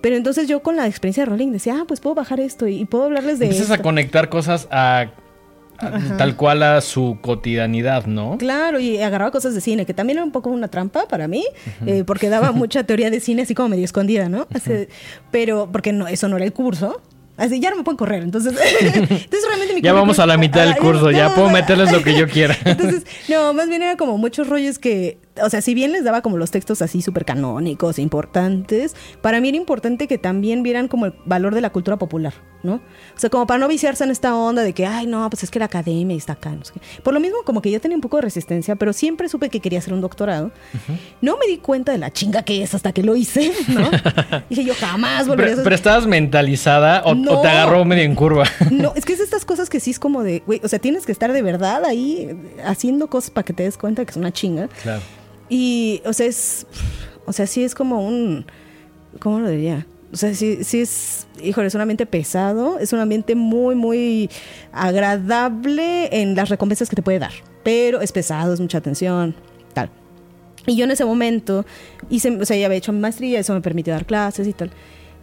Pero 0.00 0.16
entonces 0.16 0.48
yo 0.48 0.60
con 0.60 0.76
la 0.76 0.86
experiencia 0.86 1.24
de 1.24 1.30
Rolling 1.30 1.52
decía, 1.52 1.76
ah, 1.80 1.84
pues 1.86 2.00
puedo 2.00 2.14
bajar 2.14 2.40
esto 2.40 2.66
y, 2.66 2.84
puedo 2.84 3.04
hablarles 3.04 3.38
de... 3.38 3.46
Empiezas 3.46 3.70
a 3.70 3.78
conectar 3.82 4.28
cosas 4.28 4.68
a 4.70 5.06
tal 6.18 6.36
cual 6.36 6.62
a 6.62 6.80
su 6.80 7.18
cotidianidad, 7.20 8.06
¿no? 8.06 8.38
Claro, 8.38 8.78
y 8.78 8.98
agarraba 8.98 9.30
cosas 9.30 9.54
de 9.54 9.60
cine, 9.60 9.84
que 9.86 9.94
también 9.94 10.18
era 10.18 10.24
un 10.24 10.32
poco 10.32 10.50
una 10.50 10.68
trampa 10.68 11.06
para 11.08 11.28
mí, 11.28 11.44
eh, 11.86 12.04
porque 12.06 12.28
daba 12.28 12.52
mucha 12.52 12.84
teoría 12.84 13.10
de 13.10 13.20
cine 13.20 13.42
así 13.42 13.54
como 13.54 13.70
medio 13.70 13.84
escondida, 13.84 14.28
¿no? 14.28 14.46
pero 15.30 15.68
porque 15.70 15.92
no, 15.92 16.06
eso 16.06 16.28
no 16.28 16.36
era 16.36 16.44
el 16.44 16.52
curso, 16.52 17.02
Así 17.36 17.58
ya 17.58 17.70
no 17.70 17.76
me 17.76 17.82
pueden 17.82 17.96
correr. 17.96 18.22
Entonces, 18.22 18.52
entonces 18.80 19.44
realmente 19.46 19.74
mi 19.74 19.80
Ya 19.80 19.92
vamos 19.92 20.18
a 20.18 20.26
la 20.26 20.36
mitad 20.36 20.64
del 20.64 20.76
curso, 20.78 21.10
ya 21.10 21.34
puedo 21.34 21.48
meterles 21.50 21.90
lo 21.90 22.02
que 22.02 22.16
yo 22.16 22.28
quiera. 22.28 22.56
Entonces, 22.64 23.04
no, 23.28 23.52
más 23.52 23.68
bien 23.68 23.82
era 23.82 23.96
como 23.96 24.18
muchos 24.18 24.48
rollos 24.48 24.78
que, 24.78 25.18
o 25.42 25.50
sea, 25.50 25.60
si 25.60 25.74
bien 25.74 25.92
les 25.92 26.04
daba 26.04 26.22
como 26.22 26.36
los 26.36 26.50
textos 26.50 26.80
así 26.82 27.02
súper 27.02 27.24
canónicos, 27.24 27.98
importantes, 27.98 28.94
para 29.20 29.40
mí 29.40 29.48
era 29.48 29.56
importante 29.56 30.06
que 30.06 30.18
también 30.18 30.62
vieran 30.62 30.88
como 30.88 31.06
el 31.06 31.14
valor 31.24 31.54
de 31.54 31.60
la 31.60 31.70
cultura 31.70 31.96
popular, 31.96 32.34
¿no? 32.62 32.74
O 32.74 33.18
sea, 33.18 33.30
como 33.30 33.46
para 33.46 33.58
no 33.58 33.68
viciarse 33.68 34.04
en 34.04 34.10
esta 34.10 34.36
onda 34.36 34.62
de 34.62 34.72
que, 34.72 34.86
ay, 34.86 35.06
no, 35.06 35.28
pues 35.30 35.42
es 35.42 35.50
que 35.50 35.58
la 35.58 35.64
academia 35.64 36.16
está 36.16 36.34
acá. 36.34 36.50
No 36.50 36.64
sé 36.64 36.74
Por 37.02 37.14
lo 37.14 37.20
mismo, 37.20 37.38
como 37.44 37.62
que 37.62 37.70
yo 37.70 37.80
tenía 37.80 37.96
un 37.96 38.00
poco 38.00 38.18
de 38.18 38.22
resistencia, 38.22 38.76
pero 38.76 38.92
siempre 38.92 39.28
supe 39.28 39.48
que 39.48 39.60
quería 39.60 39.80
hacer 39.80 39.92
un 39.92 40.00
doctorado. 40.00 40.52
No 41.20 41.36
me 41.36 41.46
di 41.46 41.58
cuenta 41.58 41.92
de 41.92 41.98
la 41.98 42.12
chinga 42.12 42.42
que 42.42 42.62
es 42.62 42.74
hasta 42.74 42.92
que 42.92 43.02
lo 43.02 43.16
hice, 43.16 43.52
¿no? 43.68 43.90
Dije, 44.50 44.64
yo 44.64 44.74
jamás 44.74 45.26
volveré 45.26 45.54
a 45.54 45.56
Pero 45.62 45.74
estabas 45.74 46.06
mentalizada 46.06 47.02
o, 47.04 47.14
te 47.40 47.48
agarró 47.48 47.84
medio 47.84 48.04
en 48.04 48.14
curva. 48.14 48.44
no, 48.70 48.92
es 48.94 49.04
que 49.04 49.14
es 49.14 49.20
estas 49.24 49.44
cosas 49.44 49.68
que 49.68 49.80
sí 49.80 49.90
es 49.90 49.98
como 49.98 50.22
de, 50.22 50.42
güey, 50.46 50.60
o 50.62 50.68
sea, 50.68 50.78
tienes 50.78 51.06
que 51.06 51.12
estar 51.12 51.32
de 51.32 51.42
verdad 51.42 51.84
ahí 51.84 52.36
haciendo 52.64 53.08
cosas 53.08 53.30
para 53.30 53.44
que 53.44 53.52
te 53.52 53.64
des 53.64 53.76
cuenta 53.76 54.04
que 54.04 54.10
es 54.10 54.16
una 54.16 54.32
chinga. 54.32 54.68
Claro. 54.82 55.02
Y, 55.54 56.02
o 56.04 56.12
sea, 56.12 56.26
es, 56.26 56.66
o 57.26 57.32
sea, 57.32 57.46
sí 57.46 57.62
es 57.62 57.76
como 57.76 58.04
un, 58.04 58.44
¿cómo 59.20 59.38
lo 59.38 59.48
diría? 59.48 59.86
O 60.12 60.16
sea, 60.16 60.34
sí, 60.34 60.64
sí 60.64 60.80
es, 60.80 61.28
híjole, 61.40 61.68
es 61.68 61.76
un 61.76 61.80
ambiente 61.80 62.06
pesado, 62.06 62.80
es 62.80 62.92
un 62.92 62.98
ambiente 62.98 63.36
muy, 63.36 63.76
muy 63.76 64.28
agradable 64.72 66.08
en 66.20 66.34
las 66.34 66.48
recompensas 66.48 66.88
que 66.88 66.96
te 66.96 67.02
puede 67.02 67.20
dar, 67.20 67.30
pero 67.62 68.00
es 68.00 68.10
pesado, 68.10 68.52
es 68.52 68.58
mucha 68.58 68.78
atención, 68.78 69.36
tal. 69.74 69.90
Y 70.66 70.74
yo 70.74 70.86
en 70.86 70.90
ese 70.90 71.04
momento 71.04 71.64
hice, 72.10 72.36
o 72.36 72.44
sea, 72.44 72.56
ya 72.56 72.66
había 72.66 72.78
hecho 72.78 72.92
mi 72.92 72.98
maestría, 72.98 73.38
eso 73.38 73.54
me 73.54 73.60
permitió 73.60 73.92
dar 73.92 74.06
clases 74.06 74.48
y 74.48 74.54
tal. 74.54 74.72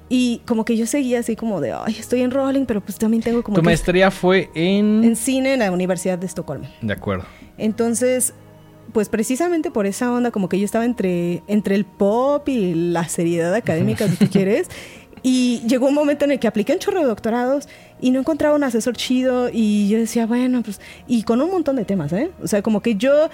Y 0.08 0.42
como 0.46 0.64
que 0.64 0.78
yo 0.78 0.86
seguía 0.86 1.20
así 1.20 1.36
como 1.36 1.60
de, 1.60 1.74
ay, 1.74 1.98
estoy 2.00 2.22
en 2.22 2.32
rolling, 2.32 2.66
pero 2.66 2.80
pues 2.80 2.98
también 2.98 3.22
tengo 3.22 3.44
como... 3.44 3.58
Tu 3.58 3.64
maestría 3.64 4.10
fue 4.12 4.50
en... 4.56 5.04
En 5.04 5.18
cine 5.18 5.56
en 5.56 5.60
la 5.60 5.72
Universidad 5.74 6.18
de 6.18 6.26
Estocolmo. 6.26 6.70
De 6.82 6.94
acuerdo. 6.94 7.26
Entonces, 7.58 8.34
pues 8.94 9.10
precisamente 9.10 9.72
por 9.72 9.86
esa 9.86 10.12
onda, 10.12 10.32
como 10.32 10.50
que 10.50 10.60
yo 10.60 10.66
estaba 10.66 10.86
entre, 10.86 11.44
entre 11.48 11.76
el 11.76 11.86
pop 11.86 12.48
y 12.50 12.74
la 12.74 13.08
seriedad 13.08 13.54
académica, 13.54 14.08
si 14.08 14.16
tú 14.16 14.28
quieres. 14.32 14.68
Y 15.24 15.62
llegó 15.68 15.88
un 15.88 15.94
momento 15.94 16.26
en 16.26 16.32
el 16.32 16.40
que 16.40 16.48
apliqué 16.48 16.74
un 16.74 16.80
chorro 16.80 17.00
de 17.00 17.06
doctorados 17.06 17.70
y 18.00 18.12
no 18.12 18.20
encontraba 18.20 18.56
un 18.56 18.64
asesor 18.64 18.96
chido 18.96 19.50
y 19.54 19.88
yo 19.88 20.00
decía, 20.00 20.26
bueno, 20.26 20.64
pues, 20.64 20.82
y 21.08 21.24
con 21.24 21.42
un 21.42 21.52
montón 21.52 21.76
de 21.76 21.86
temas, 21.86 22.12
¿eh? 22.14 22.32
O 22.42 22.48
sea, 22.48 22.64
como 22.64 22.82
que 22.82 22.96
yo, 22.96 23.30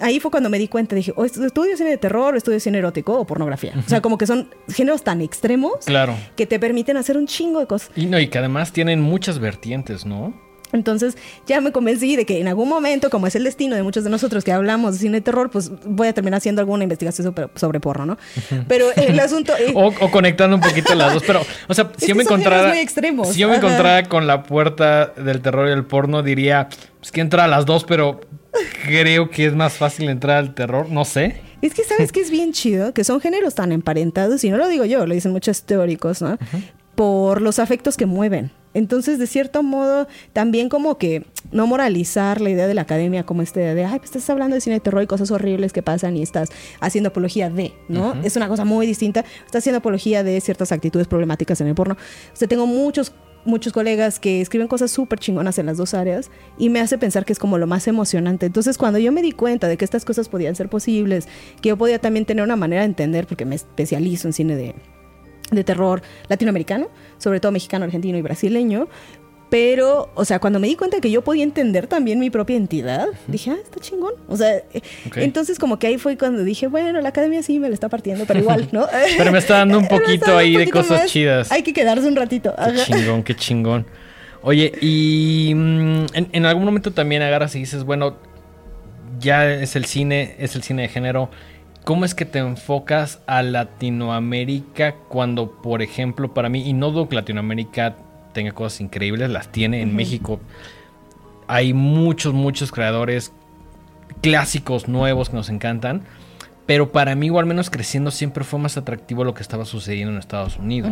ahí 0.00 0.20
fue 0.20 0.30
cuando 0.30 0.50
me 0.50 0.58
di 0.58 0.68
cuenta, 0.68 0.94
dije, 0.94 1.14
o 1.16 1.24
estudio 1.24 1.76
cine 1.78 1.90
de 1.90 1.96
terror, 1.96 2.34
o 2.34 2.36
estudio 2.36 2.60
cine 2.60 2.78
erótico 2.78 3.18
o 3.18 3.26
pornografía. 3.26 3.72
O 3.78 3.88
sea, 3.88 4.02
como 4.02 4.18
que 4.18 4.26
son 4.26 4.50
géneros 4.68 5.02
tan 5.02 5.22
extremos 5.22 5.86
claro. 5.86 6.14
que 6.36 6.44
te 6.46 6.58
permiten 6.58 6.98
hacer 6.98 7.16
un 7.16 7.26
chingo 7.26 7.60
de 7.60 7.66
cosas. 7.66 7.90
Y 7.96 8.04
no, 8.04 8.20
y 8.20 8.28
que 8.28 8.38
además 8.38 8.72
tienen 8.72 9.00
muchas 9.00 9.38
vertientes, 9.38 10.04
¿no? 10.04 10.34
Entonces 10.72 11.16
ya 11.46 11.60
me 11.60 11.72
convencí 11.72 12.16
de 12.16 12.26
que 12.26 12.40
en 12.40 12.48
algún 12.48 12.68
momento, 12.68 13.10
como 13.10 13.26
es 13.26 13.34
el 13.36 13.44
destino 13.44 13.76
de 13.76 13.82
muchos 13.82 14.04
de 14.04 14.10
nosotros 14.10 14.44
que 14.44 14.52
hablamos 14.52 14.94
de 14.94 14.98
cine 14.98 15.18
de 15.18 15.20
terror, 15.20 15.50
pues 15.50 15.70
voy 15.84 16.08
a 16.08 16.12
terminar 16.12 16.38
haciendo 16.38 16.60
alguna 16.60 16.82
investigación 16.82 17.34
sobre, 17.54 17.80
porro, 17.80 18.06
¿no? 18.06 18.18
Pero 18.68 18.86
el 18.96 19.18
asunto... 19.20 19.52
o, 19.74 20.10
conectando 20.10 20.56
un 20.56 20.62
poquito 20.62 20.94
las 20.94 21.14
dos, 21.14 21.22
pero, 21.26 21.42
o 21.68 21.74
sea, 21.74 21.90
si 21.96 22.08
yo 22.08 22.14
me 22.14 22.22
encontrara... 22.24 22.74
Si 23.32 23.38
yo 23.38 23.48
me 23.48 23.56
encontrara 23.56 24.08
con 24.08 24.26
la 24.26 24.42
puerta 24.42 25.06
del 25.06 25.40
terror 25.40 25.68
y 25.68 25.72
el 25.72 25.84
porno, 25.84 26.22
diría, 26.22 26.68
pues 26.98 27.12
que 27.12 27.20
entra 27.20 27.44
a 27.44 27.48
las 27.48 27.66
dos, 27.66 27.84
pero 27.84 28.20
creo 28.84 29.30
que 29.30 29.46
es 29.46 29.54
más 29.54 29.74
fácil 29.74 30.08
entrar 30.08 30.38
al 30.38 30.54
terror, 30.54 30.88
no 30.90 31.04
sé. 31.04 31.40
Es 31.62 31.74
que 31.74 31.84
sabes 31.84 32.12
que 32.12 32.20
es 32.20 32.30
bien 32.30 32.52
chido, 32.52 32.92
que 32.92 33.02
son 33.02 33.20
géneros 33.20 33.54
tan 33.54 33.72
emparentados, 33.72 34.44
y 34.44 34.50
no 34.50 34.56
lo 34.56 34.68
digo 34.68 34.84
yo, 34.84 35.06
lo 35.06 35.14
dicen 35.14 35.32
muchos 35.32 35.62
teóricos, 35.62 36.20
¿no? 36.22 36.38
Por 36.96 37.40
los 37.40 37.60
afectos 37.60 37.96
que 37.96 38.06
mueven. 38.06 38.50
Entonces, 38.74 39.18
de 39.18 39.26
cierto 39.26 39.62
modo, 39.62 40.06
también 40.34 40.68
como 40.68 40.98
que 40.98 41.24
no 41.50 41.66
moralizar 41.66 42.42
la 42.42 42.50
idea 42.50 42.66
de 42.66 42.74
la 42.74 42.82
academia 42.82 43.24
como 43.24 43.40
esta 43.40 43.60
idea 43.60 43.74
de, 43.74 43.84
ay, 43.86 43.98
pues 44.00 44.10
estás 44.10 44.28
hablando 44.28 44.54
de 44.54 44.60
cine 44.60 44.76
de 44.76 44.80
terror 44.80 45.02
y 45.02 45.06
cosas 45.06 45.30
horribles 45.30 45.72
que 45.72 45.82
pasan 45.82 46.14
y 46.16 46.22
estás 46.22 46.50
haciendo 46.80 47.08
apología 47.08 47.48
de, 47.48 47.72
¿no? 47.88 48.14
Es 48.22 48.36
una 48.36 48.48
cosa 48.48 48.66
muy 48.66 48.86
distinta. 48.86 49.24
Estás 49.46 49.60
haciendo 49.60 49.78
apología 49.78 50.22
de 50.22 50.38
ciertas 50.42 50.72
actitudes 50.72 51.06
problemáticas 51.06 51.58
en 51.62 51.68
el 51.68 51.74
porno. 51.74 51.94
O 51.94 52.36
sea, 52.36 52.48
tengo 52.48 52.66
muchos 52.66 53.14
muchos 53.46 53.72
colegas 53.72 54.18
que 54.18 54.40
escriben 54.40 54.68
cosas 54.68 54.90
súper 54.90 55.20
chingonas 55.20 55.58
en 55.58 55.66
las 55.66 55.76
dos 55.78 55.94
áreas 55.94 56.30
y 56.58 56.68
me 56.68 56.80
hace 56.80 56.98
pensar 56.98 57.24
que 57.24 57.32
es 57.32 57.38
como 57.38 57.58
lo 57.58 57.66
más 57.66 57.86
emocionante. 57.86 58.44
Entonces, 58.44 58.76
cuando 58.76 58.98
yo 58.98 59.12
me 59.12 59.22
di 59.22 59.32
cuenta 59.32 59.68
de 59.68 59.76
que 59.76 59.84
estas 59.84 60.04
cosas 60.04 60.28
podían 60.28 60.54
ser 60.54 60.68
posibles, 60.68 61.28
que 61.62 61.70
yo 61.70 61.78
podía 61.78 61.98
también 61.98 62.26
tener 62.26 62.44
una 62.44 62.56
manera 62.56 62.82
de 62.82 62.88
entender, 62.88 63.26
porque 63.26 63.46
me 63.46 63.54
especializo 63.54 64.28
en 64.28 64.32
cine 64.32 64.56
de, 64.56 64.74
de 65.50 65.64
terror 65.64 66.02
latinoamericano, 66.28 66.88
sobre 67.18 67.40
todo 67.40 67.52
mexicano, 67.52 67.84
argentino 67.84 68.18
y 68.18 68.22
brasileño. 68.22 68.88
Pero, 69.48 70.10
o 70.16 70.24
sea, 70.24 70.40
cuando 70.40 70.58
me 70.58 70.66
di 70.66 70.74
cuenta 70.74 71.00
que 71.00 71.08
yo 71.08 71.22
podía 71.22 71.44
entender 71.44 71.86
también 71.86 72.18
mi 72.18 72.30
propia 72.30 72.56
entidad, 72.56 73.06
dije, 73.28 73.52
ah, 73.52 73.56
está 73.62 73.78
chingón. 73.78 74.14
O 74.26 74.36
sea, 74.36 74.56
eh, 74.56 74.82
entonces 75.14 75.60
como 75.60 75.78
que 75.78 75.86
ahí 75.86 75.98
fue 75.98 76.18
cuando 76.18 76.42
dije, 76.42 76.66
bueno, 76.66 77.00
la 77.00 77.10
academia 77.10 77.44
sí 77.44 77.60
me 77.60 77.68
la 77.68 77.74
está 77.74 77.88
partiendo, 77.88 78.24
pero 78.26 78.40
igual, 78.40 78.68
¿no? 78.72 78.88
pero 79.16 79.30
me 79.30 79.38
está 79.38 79.58
dando 79.58 79.78
un 79.78 79.86
poquito 79.88 80.36
ahí 80.36 80.56
de 80.56 80.68
cosas 80.68 81.06
chidas. 81.06 81.52
Hay 81.52 81.62
que 81.62 81.72
quedarse 81.72 82.08
un 82.08 82.16
ratito. 82.16 82.54
Qué 82.56 82.92
chingón, 82.92 83.22
qué 83.22 83.36
chingón. 83.36 83.86
Oye, 84.42 84.72
y 84.80 85.52
mm, 85.54 86.06
en, 86.12 86.28
en, 86.32 86.44
algún 86.44 86.64
momento 86.64 86.92
también 86.92 87.22
agarras 87.22 87.54
y 87.54 87.60
dices, 87.60 87.84
bueno, 87.84 88.16
ya 89.20 89.48
es 89.52 89.76
el 89.76 89.84
cine, 89.84 90.34
es 90.38 90.56
el 90.56 90.62
cine 90.62 90.82
de 90.82 90.88
género 90.88 91.30
¿Cómo 91.86 92.04
es 92.04 92.16
que 92.16 92.24
te 92.24 92.40
enfocas 92.40 93.20
a 93.28 93.44
Latinoamérica 93.44 94.96
cuando, 95.08 95.52
por 95.52 95.82
ejemplo, 95.82 96.34
para 96.34 96.48
mí, 96.48 96.68
y 96.68 96.72
no 96.72 96.90
dudo 96.90 97.08
que 97.08 97.14
Latinoamérica 97.14 97.94
tenga 98.32 98.50
cosas 98.50 98.80
increíbles, 98.80 99.30
las 99.30 99.52
tiene 99.52 99.82
en 99.82 99.94
México, 99.94 100.40
hay 101.46 101.74
muchos, 101.74 102.34
muchos 102.34 102.72
creadores 102.72 103.30
clásicos 104.20 104.88
nuevos 104.88 105.30
que 105.30 105.36
nos 105.36 105.48
encantan, 105.48 106.02
pero 106.66 106.90
para 106.90 107.14
mí, 107.14 107.30
o 107.30 107.38
al 107.38 107.46
menos 107.46 107.70
creciendo, 107.70 108.10
siempre 108.10 108.42
fue 108.42 108.58
más 108.58 108.76
atractivo 108.76 109.22
lo 109.22 109.34
que 109.34 109.42
estaba 109.42 109.64
sucediendo 109.64 110.12
en 110.12 110.18
Estados 110.18 110.56
Unidos. 110.56 110.90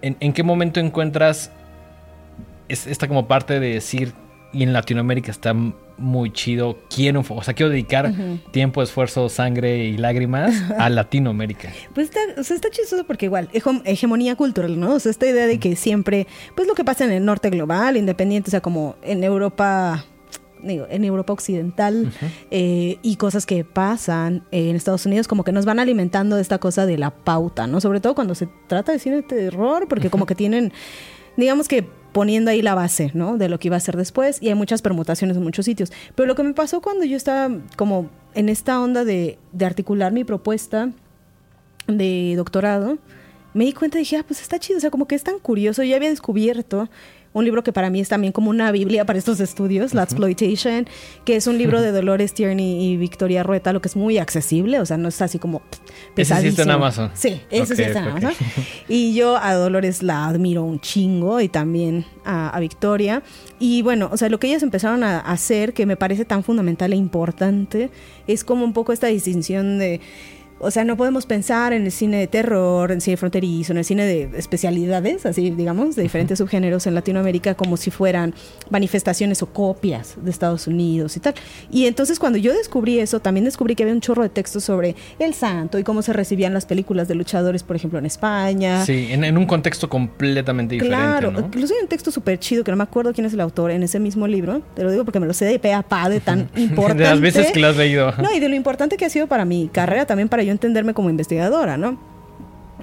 ¿En, 0.00 0.32
qué 0.32 0.44
momento 0.44 0.78
encuentras 0.78 1.50
esta 2.68 3.08
como 3.08 3.26
parte 3.26 3.58
de 3.58 3.74
decir, 3.74 4.12
y 4.52 4.62
en 4.62 4.72
Latinoamérica 4.72 5.32
está 5.32 5.56
muy 5.98 6.32
chido. 6.32 6.78
Quiero, 6.94 7.24
o 7.28 7.42
sea, 7.42 7.54
quiero 7.54 7.70
dedicar 7.70 8.12
tiempo, 8.50 8.82
esfuerzo, 8.82 9.28
sangre 9.28 9.84
y 9.84 9.96
lágrimas 9.96 10.54
a 10.78 10.88
Latinoamérica. 10.90 11.72
Pues 11.94 12.08
está, 12.08 12.20
o 12.40 12.44
sea, 12.44 12.56
está 12.56 12.70
chistoso 12.70 13.04
porque 13.04 13.26
igual, 13.26 13.48
hegemonía 13.84 14.36
cultural, 14.36 14.78
¿no? 14.78 14.94
O 14.94 15.00
sea, 15.00 15.10
esta 15.10 15.26
idea 15.26 15.46
de 15.46 15.58
que 15.58 15.76
siempre, 15.76 16.26
pues 16.54 16.66
lo 16.68 16.74
que 16.74 16.84
pasa 16.84 17.04
en 17.04 17.12
el 17.12 17.24
norte 17.24 17.50
global, 17.50 17.96
independiente, 17.96 18.48
o 18.48 18.52
sea, 18.52 18.60
como 18.60 18.96
en 19.02 19.24
Europa 19.24 20.04
digo, 20.62 20.86
en 20.90 21.04
Europa 21.04 21.32
Occidental 21.32 22.12
eh, 22.50 22.98
y 23.02 23.16
cosas 23.16 23.46
que 23.46 23.64
pasan 23.64 24.44
en 24.50 24.76
Estados 24.76 25.06
Unidos 25.06 25.28
como 25.28 25.44
que 25.44 25.52
nos 25.52 25.64
van 25.64 25.78
alimentando 25.78 26.36
de 26.36 26.42
esta 26.42 26.58
cosa 26.58 26.86
de 26.86 26.98
la 26.98 27.10
pauta, 27.10 27.66
¿no? 27.66 27.80
Sobre 27.80 28.00
todo 28.00 28.14
cuando 28.14 28.34
se 28.34 28.48
trata 28.66 28.92
de 28.92 28.98
cine 28.98 29.16
de 29.16 29.22
terror, 29.22 29.86
porque 29.88 30.10
como 30.10 30.26
que 30.26 30.34
tienen, 30.34 30.72
digamos 31.36 31.68
que 31.68 31.86
poniendo 32.12 32.50
ahí 32.50 32.62
la 32.62 32.74
base, 32.74 33.10
¿no? 33.14 33.36
De 33.36 33.48
lo 33.48 33.58
que 33.58 33.68
iba 33.68 33.76
a 33.76 33.80
ser 33.80 33.96
después 33.96 34.42
y 34.42 34.48
hay 34.48 34.54
muchas 34.54 34.82
permutaciones 34.82 35.36
en 35.36 35.42
muchos 35.42 35.64
sitios. 35.64 35.92
Pero 36.14 36.26
lo 36.26 36.34
que 36.34 36.42
me 36.42 36.54
pasó 36.54 36.80
cuando 36.80 37.04
yo 37.04 37.16
estaba 37.16 37.54
como 37.76 38.10
en 38.34 38.48
esta 38.48 38.80
onda 38.80 39.04
de, 39.04 39.38
de 39.52 39.64
articular 39.64 40.12
mi 40.12 40.24
propuesta 40.24 40.90
de 41.86 42.34
doctorado, 42.36 42.98
me 43.54 43.64
di 43.64 43.72
cuenta 43.72 43.98
y 43.98 44.02
dije, 44.02 44.16
ah, 44.16 44.24
pues 44.26 44.40
está 44.40 44.58
chido, 44.58 44.78
o 44.78 44.80
sea, 44.80 44.90
como 44.90 45.06
que 45.06 45.14
es 45.14 45.24
tan 45.24 45.38
curioso. 45.38 45.82
Yo 45.82 45.96
había 45.96 46.10
descubierto 46.10 46.88
un 47.32 47.44
libro 47.44 47.62
que 47.62 47.72
para 47.72 47.90
mí 47.90 48.00
es 48.00 48.08
también 48.08 48.32
como 48.32 48.50
una 48.50 48.72
biblia 48.72 49.04
para 49.04 49.18
estos 49.18 49.40
estudios, 49.40 49.94
La 49.94 50.02
Exploitation, 50.02 50.86
que 51.24 51.36
es 51.36 51.46
un 51.46 51.58
libro 51.58 51.80
de 51.80 51.92
Dolores 51.92 52.34
Tierney 52.34 52.84
y 52.84 52.96
Victoria 52.96 53.42
Rueta, 53.42 53.72
lo 53.72 53.80
que 53.80 53.88
es 53.88 53.96
muy 53.96 54.18
accesible, 54.18 54.80
o 54.80 54.86
sea, 54.86 54.96
no 54.96 55.08
es 55.08 55.20
así 55.22 55.38
como 55.38 55.62
pesadísimo. 56.14 56.52
Ese 56.52 56.62
en 56.62 56.70
Amazon. 56.70 57.10
Sí, 57.14 57.40
ese 57.50 57.76
sí 57.76 57.82
está 57.82 58.00
en 58.00 58.08
Amazon. 58.08 58.32
Y 58.88 59.14
yo 59.14 59.36
a 59.36 59.54
Dolores 59.54 60.02
la 60.02 60.26
admiro 60.26 60.64
un 60.64 60.80
chingo 60.80 61.40
y 61.40 61.48
también 61.48 62.06
a, 62.24 62.48
a, 62.48 62.60
Victoria. 62.60 63.22
Y 63.58 63.82
bueno, 63.82 64.08
o 64.12 64.16
sea, 64.16 64.28
lo 64.28 64.40
que 64.40 64.48
ellas 64.48 64.62
empezaron 64.62 65.04
a 65.04 65.20
hacer, 65.20 65.74
que 65.74 65.86
me 65.86 65.96
parece 65.96 66.24
tan 66.24 66.42
fundamental 66.42 66.92
e 66.92 66.96
importante, 66.96 67.90
es 68.26 68.44
como 68.44 68.64
un 68.64 68.72
poco 68.72 68.92
esta 68.92 69.08
distinción 69.08 69.78
de 69.78 70.00
o 70.60 70.70
sea, 70.70 70.84
no 70.84 70.96
podemos 70.96 71.26
pensar 71.26 71.72
en 71.72 71.84
el 71.84 71.92
cine 71.92 72.18
de 72.18 72.26
terror, 72.26 72.90
en 72.90 72.96
el 72.96 73.00
cine 73.02 73.16
fronterizo, 73.16 73.72
en 73.72 73.78
el 73.78 73.84
cine 73.84 74.04
de 74.04 74.30
especialidades, 74.36 75.24
así 75.26 75.50
digamos, 75.50 75.94
de 75.96 76.02
diferentes 76.02 76.38
subgéneros 76.38 76.86
en 76.86 76.94
Latinoamérica, 76.94 77.54
como 77.54 77.76
si 77.76 77.90
fueran 77.90 78.34
manifestaciones 78.70 79.42
o 79.42 79.46
copias 79.46 80.16
de 80.20 80.30
Estados 80.30 80.66
Unidos 80.66 81.16
y 81.16 81.20
tal. 81.20 81.34
Y 81.70 81.86
entonces 81.86 82.18
cuando 82.18 82.38
yo 82.38 82.52
descubrí 82.52 82.98
eso, 82.98 83.20
también 83.20 83.44
descubrí 83.44 83.74
que 83.74 83.84
había 83.84 83.94
un 83.94 84.00
chorro 84.00 84.22
de 84.22 84.28
textos 84.28 84.64
sobre 84.64 84.96
el 85.18 85.34
santo 85.34 85.78
y 85.78 85.84
cómo 85.84 86.02
se 86.02 86.12
recibían 86.12 86.54
las 86.54 86.66
películas 86.66 87.08
de 87.08 87.14
luchadores, 87.14 87.62
por 87.62 87.76
ejemplo, 87.76 87.98
en 87.98 88.06
España. 88.06 88.84
Sí, 88.84 89.08
en, 89.10 89.38
un 89.38 89.46
contexto 89.46 89.88
completamente 89.88 90.74
diferente. 90.74 90.96
Claro, 90.96 91.32
incluso 91.38 91.74
hay 91.74 91.80
un 91.82 91.88
texto 91.88 92.10
súper 92.10 92.38
chido 92.38 92.64
que 92.64 92.70
no 92.70 92.76
me 92.76 92.82
acuerdo 92.82 93.12
quién 93.12 93.26
es 93.26 93.32
el 93.32 93.40
autor 93.40 93.70
en 93.70 93.82
ese 93.82 94.00
mismo 94.00 94.26
libro, 94.26 94.62
te 94.74 94.82
lo 94.82 94.90
digo 94.90 95.04
porque 95.04 95.20
me 95.20 95.26
lo 95.26 95.34
sé 95.34 95.44
de 95.44 95.58
pe 95.58 95.72
a 95.72 95.82
pa 95.82 96.08
de 96.08 96.20
tan 96.20 96.50
importante. 96.56 97.02
de 97.04 97.10
las 97.10 97.20
veces 97.20 97.52
que 97.52 97.60
lo 97.60 97.68
has 97.68 97.76
leído. 97.76 98.12
No, 98.18 98.34
y 98.34 98.40
de 98.40 98.48
lo 98.48 98.56
importante 98.56 98.96
que 98.96 99.04
ha 99.04 99.10
sido 99.10 99.26
para 99.26 99.44
mi 99.44 99.68
carrera 99.68 100.06
también 100.06 100.28
para 100.28 100.42
yo 100.48 100.52
entenderme 100.52 100.94
como 100.94 101.10
investigadora, 101.10 101.76
¿no? 101.76 101.98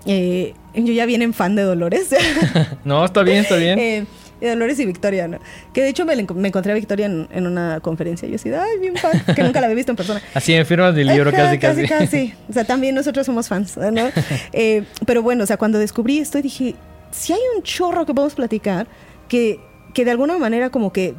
Eh, 0.06 0.54
yo 0.74 0.94
ya 0.94 1.06
viene 1.06 1.26
en 1.26 1.34
fan 1.34 1.56
de 1.56 1.64
Dolores. 1.64 2.10
no, 2.86 3.04
está 3.04 3.24
bien, 3.24 3.38
está 3.40 3.56
bien. 3.56 3.80
Eh, 3.80 4.06
Dolores 4.42 4.80
y 4.80 4.86
Victoria, 4.86 5.28
¿no? 5.28 5.40
Que 5.74 5.82
de 5.82 5.90
hecho 5.90 6.06
me, 6.06 6.14
encontré 6.14 6.72
a 6.72 6.76
Victoria 6.76 7.06
en, 7.08 7.48
una 7.48 7.80
conferencia. 7.80 8.28
Y 8.28 8.32
yo 8.32 8.36
así, 8.36 8.52
ay, 8.54 8.80
bien 8.80 8.96
fan, 8.96 9.24
que 9.34 9.42
nunca 9.42 9.60
la 9.60 9.68
había 9.68 9.76
visto 9.76 9.92
en 9.92 9.96
persona. 9.96 10.22
Así 10.34 10.54
en 10.54 10.66
firmas 10.66 10.94
del 10.94 11.08
libro, 11.08 11.32
casi, 11.32 11.58
casi. 11.58 11.82
Casi, 11.88 12.06
casi. 12.06 12.34
O 12.50 12.54
sea, 12.54 12.66
también 12.66 12.94
nosotros 12.94 13.26
somos 13.26 13.48
fans, 13.48 13.78
¿no? 13.78 14.10
Eh, 14.54 14.84
pero 15.06 15.22
bueno, 15.22 15.44
o 15.44 15.48
sea, 15.48 15.58
cuando 15.58 15.80
descubrí 15.80 16.20
esto, 16.20 16.42
dije, 16.42 16.76
si 17.12 17.34
hay 17.34 17.40
un 17.56 17.64
chorro 17.64 18.06
que 18.06 18.14
podemos 18.14 18.36
platicar, 18.36 18.88
que, 19.28 19.60
que 19.94 20.06
de 20.06 20.12
alguna 20.12 20.38
manera 20.38 20.70
como 20.70 20.94
que 20.94 21.16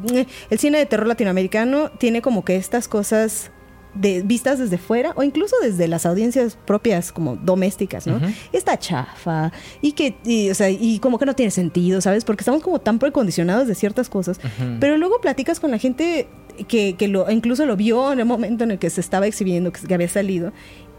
el 0.51 0.59
cine 0.59 0.79
de 0.79 0.87
terror 0.87 1.07
latinoamericano 1.07 1.91
tiene 1.91 2.23
como 2.23 2.45
que 2.45 2.57
estas 2.57 2.89
cosas 2.89 3.51
de, 3.99 4.23
vistas 4.23 4.59
desde 4.59 4.79
fuera 4.79 5.13
o 5.17 5.23
incluso 5.23 5.57
desde 5.63 5.89
las 5.89 6.07
audiencias 6.07 6.57
propias 6.67 7.13
como 7.13 7.37
domésticas, 7.37 8.07
¿no? 8.07 8.21
Está 8.53 8.79
chafa 8.79 9.53
y 9.81 9.93
que, 9.93 10.17
y, 10.25 10.51
o 10.51 10.55
sea, 10.55 10.71
y 10.71 10.99
como 11.01 11.19
que 11.19 11.27
no 11.27 11.35
tiene 11.35 11.51
sentido, 11.51 12.01
¿sabes? 12.01 12.25
Porque 12.25 12.43
estamos 12.43 12.63
como 12.63 12.81
tan 12.81 12.99
precondicionados 12.99 13.67
de 13.67 13.75
ciertas 13.75 14.09
cosas, 14.09 14.41
pero 14.81 14.97
luego 14.97 15.21
platicas 15.21 15.61
con 15.61 15.71
la 15.71 15.79
gente 15.79 16.29
que, 16.69 16.95
que, 16.95 17.09
lo, 17.09 17.31
incluso 17.31 17.67
lo 17.67 17.77
vio 17.77 18.13
en 18.13 18.21
el 18.21 18.27
momento 18.27 18.65
en 18.65 18.73
el 18.73 18.79
que 18.79 18.91
se 18.91 19.01
estaba 19.01 19.27
exhibiendo, 19.27 19.73
que, 19.73 19.87
que 19.87 19.95
había 19.95 20.09
salido, 20.09 20.53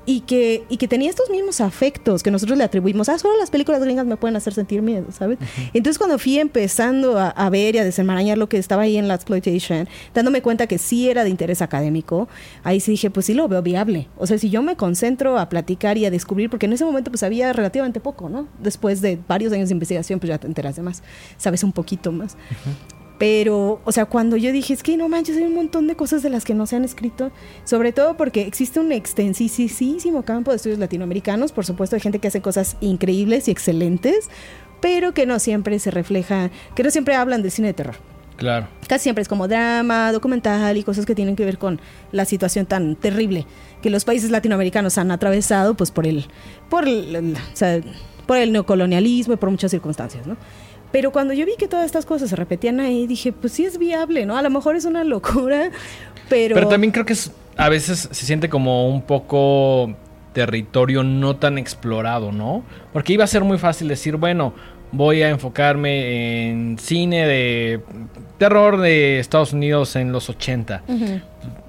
y 0.09 0.21
que, 0.21 0.63
y 0.69 0.77
que 0.77 0.87
tenía 0.87 1.09
estos 1.09 1.29
mismos 1.29 1.59
afectos 1.59 2.23
que 2.23 2.31
nosotros 2.31 2.57
le 2.57 2.63
atribuimos, 2.63 3.09
ah, 3.09 3.19
solo 3.19 3.37
las 3.37 3.51
películas 3.51 3.81
gringas 3.81 4.05
me 4.05 4.15
pueden 4.15 4.37
hacer 4.37 4.53
sentir 4.53 4.81
miedo, 4.81 5.07
¿sabes? 5.11 5.37
Entonces 5.73 5.97
cuando 5.97 6.17
fui 6.17 6.39
empezando 6.39 7.19
a, 7.19 7.49
ver 7.49 7.75
y 7.75 7.79
a 7.79 7.83
desenmarañar 7.83 8.37
lo 8.37 8.47
que 8.47 8.57
estaba 8.57 8.83
ahí 8.83 8.95
en 8.95 9.09
la 9.09 9.15
exploitation, 9.15 9.87
dándome 10.13 10.41
cuenta 10.41 10.65
que 10.65 10.77
sí 10.77 11.09
era 11.09 11.25
de 11.25 11.29
interés 11.29 11.61
académico, 11.61 12.29
ahí 12.63 12.79
sí 12.79 12.91
dije, 12.91 13.09
pues 13.09 13.25
sí 13.25 13.33
lo 13.33 13.49
veo 13.49 13.61
viable. 13.61 14.07
O 14.17 14.25
sea, 14.25 14.37
si 14.37 14.49
yo 14.49 14.61
me 14.61 14.77
concentro 14.77 15.37
a 15.37 15.49
platicar 15.49 15.97
y 15.97 16.05
a 16.05 16.09
descubrir, 16.09 16.49
porque 16.49 16.67
en 16.67 16.73
ese 16.73 16.85
momento 16.85 17.11
pues 17.11 17.23
había 17.23 17.51
relativamente 17.51 17.99
poco, 17.99 18.29
¿no? 18.29 18.47
Después 18.63 19.01
de 19.01 19.19
varios 19.27 19.51
años 19.51 19.67
de 19.67 19.73
investigación, 19.73 20.21
pues 20.21 20.29
ya 20.29 20.37
te 20.37 20.47
enteras 20.47 20.77
de 20.77 20.83
más, 20.83 21.03
sabes 21.37 21.65
un 21.65 21.73
poquito 21.73 22.13
más. 22.13 22.37
Pero, 23.17 23.81
o 23.83 23.91
sea, 23.91 24.05
cuando 24.05 24.37
yo 24.37 24.51
dije, 24.51 24.73
es 24.73 24.83
que 24.83 24.95
no 24.95 25.09
manches, 25.09 25.37
hay 25.37 25.43
un 25.43 25.55
montón 25.55 25.87
de 25.87 25.95
cosas 25.95 26.21
de 26.21 26.29
las 26.29 26.45
que 26.45 26.53
no 26.53 26.67
se 26.67 26.75
han 26.75 26.85
escrito, 26.85 27.31
sobre 27.63 27.91
todo 27.91 28.15
porque 28.15 28.41
existe 28.41 28.79
un 28.79 28.91
extensísimo 28.91 30.23
campo 30.23 30.51
de 30.51 30.57
estudios 30.57 30.79
latinoamericanos, 30.79 31.51
por 31.51 31.65
supuesto, 31.65 31.95
hay 31.95 32.01
gente 32.01 32.19
que 32.19 32.27
hace 32.27 32.41
cosas 32.41 32.77
increíbles 32.79 33.47
y 33.47 33.51
excelentes, 33.51 34.29
pero 34.81 35.13
que 35.13 35.25
no 35.25 35.39
siempre 35.39 35.79
se 35.79 35.89
refleja, 35.89 36.51
que 36.75 36.83
no 36.83 36.91
siempre 36.91 37.15
hablan 37.15 37.41
del 37.41 37.51
cine 37.51 37.69
de 37.69 37.73
terror. 37.73 37.95
Claro. 38.37 38.67
Casi 38.87 39.03
siempre 39.03 39.23
es 39.23 39.27
como 39.27 39.47
drama, 39.47 40.11
documental 40.11 40.77
y 40.77 40.83
cosas 40.83 41.07
que 41.07 41.15
tienen 41.15 41.35
que 41.35 41.43
ver 41.43 41.57
con 41.57 41.81
la 42.11 42.23
situación 42.25 42.67
tan 42.67 42.95
terrible 42.95 43.47
que 43.81 43.89
los 43.89 44.05
países 44.05 44.29
latinoamericanos 44.29 44.99
han 44.99 45.09
atravesado, 45.09 45.73
pues 45.73 45.89
por 45.89 46.05
el, 46.05 46.25
por 46.69 46.87
el, 46.87 47.35
o 47.35 47.55
sea, 47.55 47.81
por 48.27 48.37
el 48.37 48.51
neocolonialismo 48.51 49.33
y 49.33 49.37
por 49.37 49.49
muchas 49.49 49.71
circunstancias, 49.71 50.27
¿no? 50.27 50.37
Pero 50.97 51.11
cuando 51.11 51.31
yo 51.35 51.45
vi 51.45 51.51
que 51.59 51.67
todas 51.67 51.85
estas 51.85 52.07
cosas 52.07 52.31
se 52.31 52.35
repetían 52.35 52.79
ahí, 52.79 53.05
dije, 53.05 53.31
pues 53.31 53.53
sí 53.53 53.63
es 53.63 53.77
viable, 53.77 54.25
¿no? 54.25 54.35
A 54.35 54.41
lo 54.41 54.49
mejor 54.49 54.75
es 54.75 54.83
una 54.83 55.03
locura, 55.03 55.69
pero... 56.27 56.55
Pero 56.55 56.67
también 56.67 56.89
creo 56.89 57.05
que 57.05 57.13
es, 57.13 57.31
a 57.55 57.69
veces 57.69 58.09
se 58.11 58.25
siente 58.25 58.49
como 58.49 58.89
un 58.89 59.03
poco 59.03 59.93
territorio 60.33 61.03
no 61.03 61.35
tan 61.35 61.59
explorado, 61.59 62.31
¿no? 62.31 62.63
Porque 62.93 63.13
iba 63.13 63.23
a 63.23 63.27
ser 63.27 63.43
muy 63.43 63.59
fácil 63.59 63.89
decir, 63.89 64.15
bueno, 64.15 64.55
voy 64.91 65.21
a 65.21 65.29
enfocarme 65.29 66.49
en 66.49 66.79
cine 66.79 67.27
de 67.27 67.79
terror 68.39 68.79
de 68.79 69.19
Estados 69.19 69.53
Unidos 69.53 69.95
en 69.95 70.11
los 70.11 70.31
80. 70.31 70.81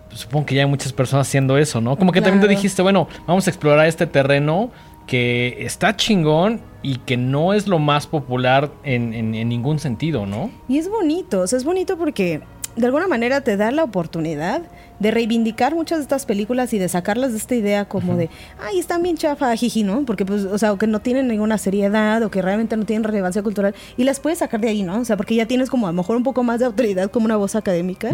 Supongo 0.09 0.47
que 0.47 0.55
ya 0.55 0.63
hay 0.63 0.69
muchas 0.69 0.95
personas 0.95 1.29
haciendo 1.29 1.59
eso, 1.59 1.83
¿no? 1.83 1.99
Como 1.99 2.13
que 2.13 2.23
también 2.23 2.41
te 2.41 2.49
dijiste, 2.49 2.81
bueno, 2.81 3.09
vamos 3.27 3.47
a 3.47 3.51
explorar 3.51 3.87
este 3.89 4.07
terreno 4.07 4.71
que 5.09 5.57
está 5.65 5.97
chingón 5.97 6.61
y 6.83 6.99
que 6.99 7.17
no 7.17 7.55
es 7.55 7.67
lo 7.67 7.79
más 7.81 8.07
popular 8.07 8.71
en, 8.85 9.13
en, 9.15 9.49
ningún 9.49 9.81
sentido, 9.81 10.27
¿no? 10.27 10.51
Y 10.69 10.79
es 10.79 10.89
bonito, 10.89 11.41
o 11.41 11.47
sea, 11.47 11.57
es 11.57 11.65
bonito 11.65 11.97
porque 11.97 12.43
de 12.77 12.87
alguna 12.87 13.09
manera 13.09 13.41
te 13.41 13.57
da 13.57 13.73
la 13.73 13.83
oportunidad 13.83 14.63
de 14.99 15.11
reivindicar 15.11 15.75
muchas 15.75 15.99
de 15.99 16.03
estas 16.03 16.27
películas 16.27 16.73
y 16.73 16.79
de 16.79 16.89
sacarlas 16.89 17.33
de 17.33 17.39
esta 17.39 17.55
idea 17.55 17.85
como 17.85 18.17
de, 18.17 18.31
ay, 18.61 18.79
están 18.79 19.03
bien 19.03 19.17
chafa, 19.17 19.55
jiji, 19.55 19.83
¿no? 19.83 20.05
Porque, 20.05 20.25
pues, 20.25 20.45
o 20.45 20.59
sea, 20.59 20.73
o 20.73 20.79
que 20.79 20.87
no 20.87 21.01
tienen 21.01 21.29
ninguna 21.29 21.59
seriedad 21.59 22.23
o 22.23 22.31
que 22.31 22.43
realmente 22.43 22.77
no 22.77 22.85
tienen 22.85 23.05
relevancia 23.05 23.43
cultural 23.43 23.75
y 23.97 24.05
las 24.05 24.21
puedes 24.21 24.39
sacar 24.39 24.61
de 24.61 24.69
ahí, 24.69 24.83
¿no? 24.83 25.01
O 25.01 25.05
sea, 25.05 25.17
porque 25.17 25.35
ya 25.35 25.47
tienes 25.47 25.71
como 25.71 25.87
a 25.87 25.91
lo 25.91 25.97
mejor 25.97 26.17
un 26.17 26.23
poco 26.23 26.43
más 26.43 26.59
de 26.59 26.67
autoridad 26.67 27.11
como 27.11 27.27
una 27.27 27.37
voz 27.37 27.55
académica. 27.55 28.11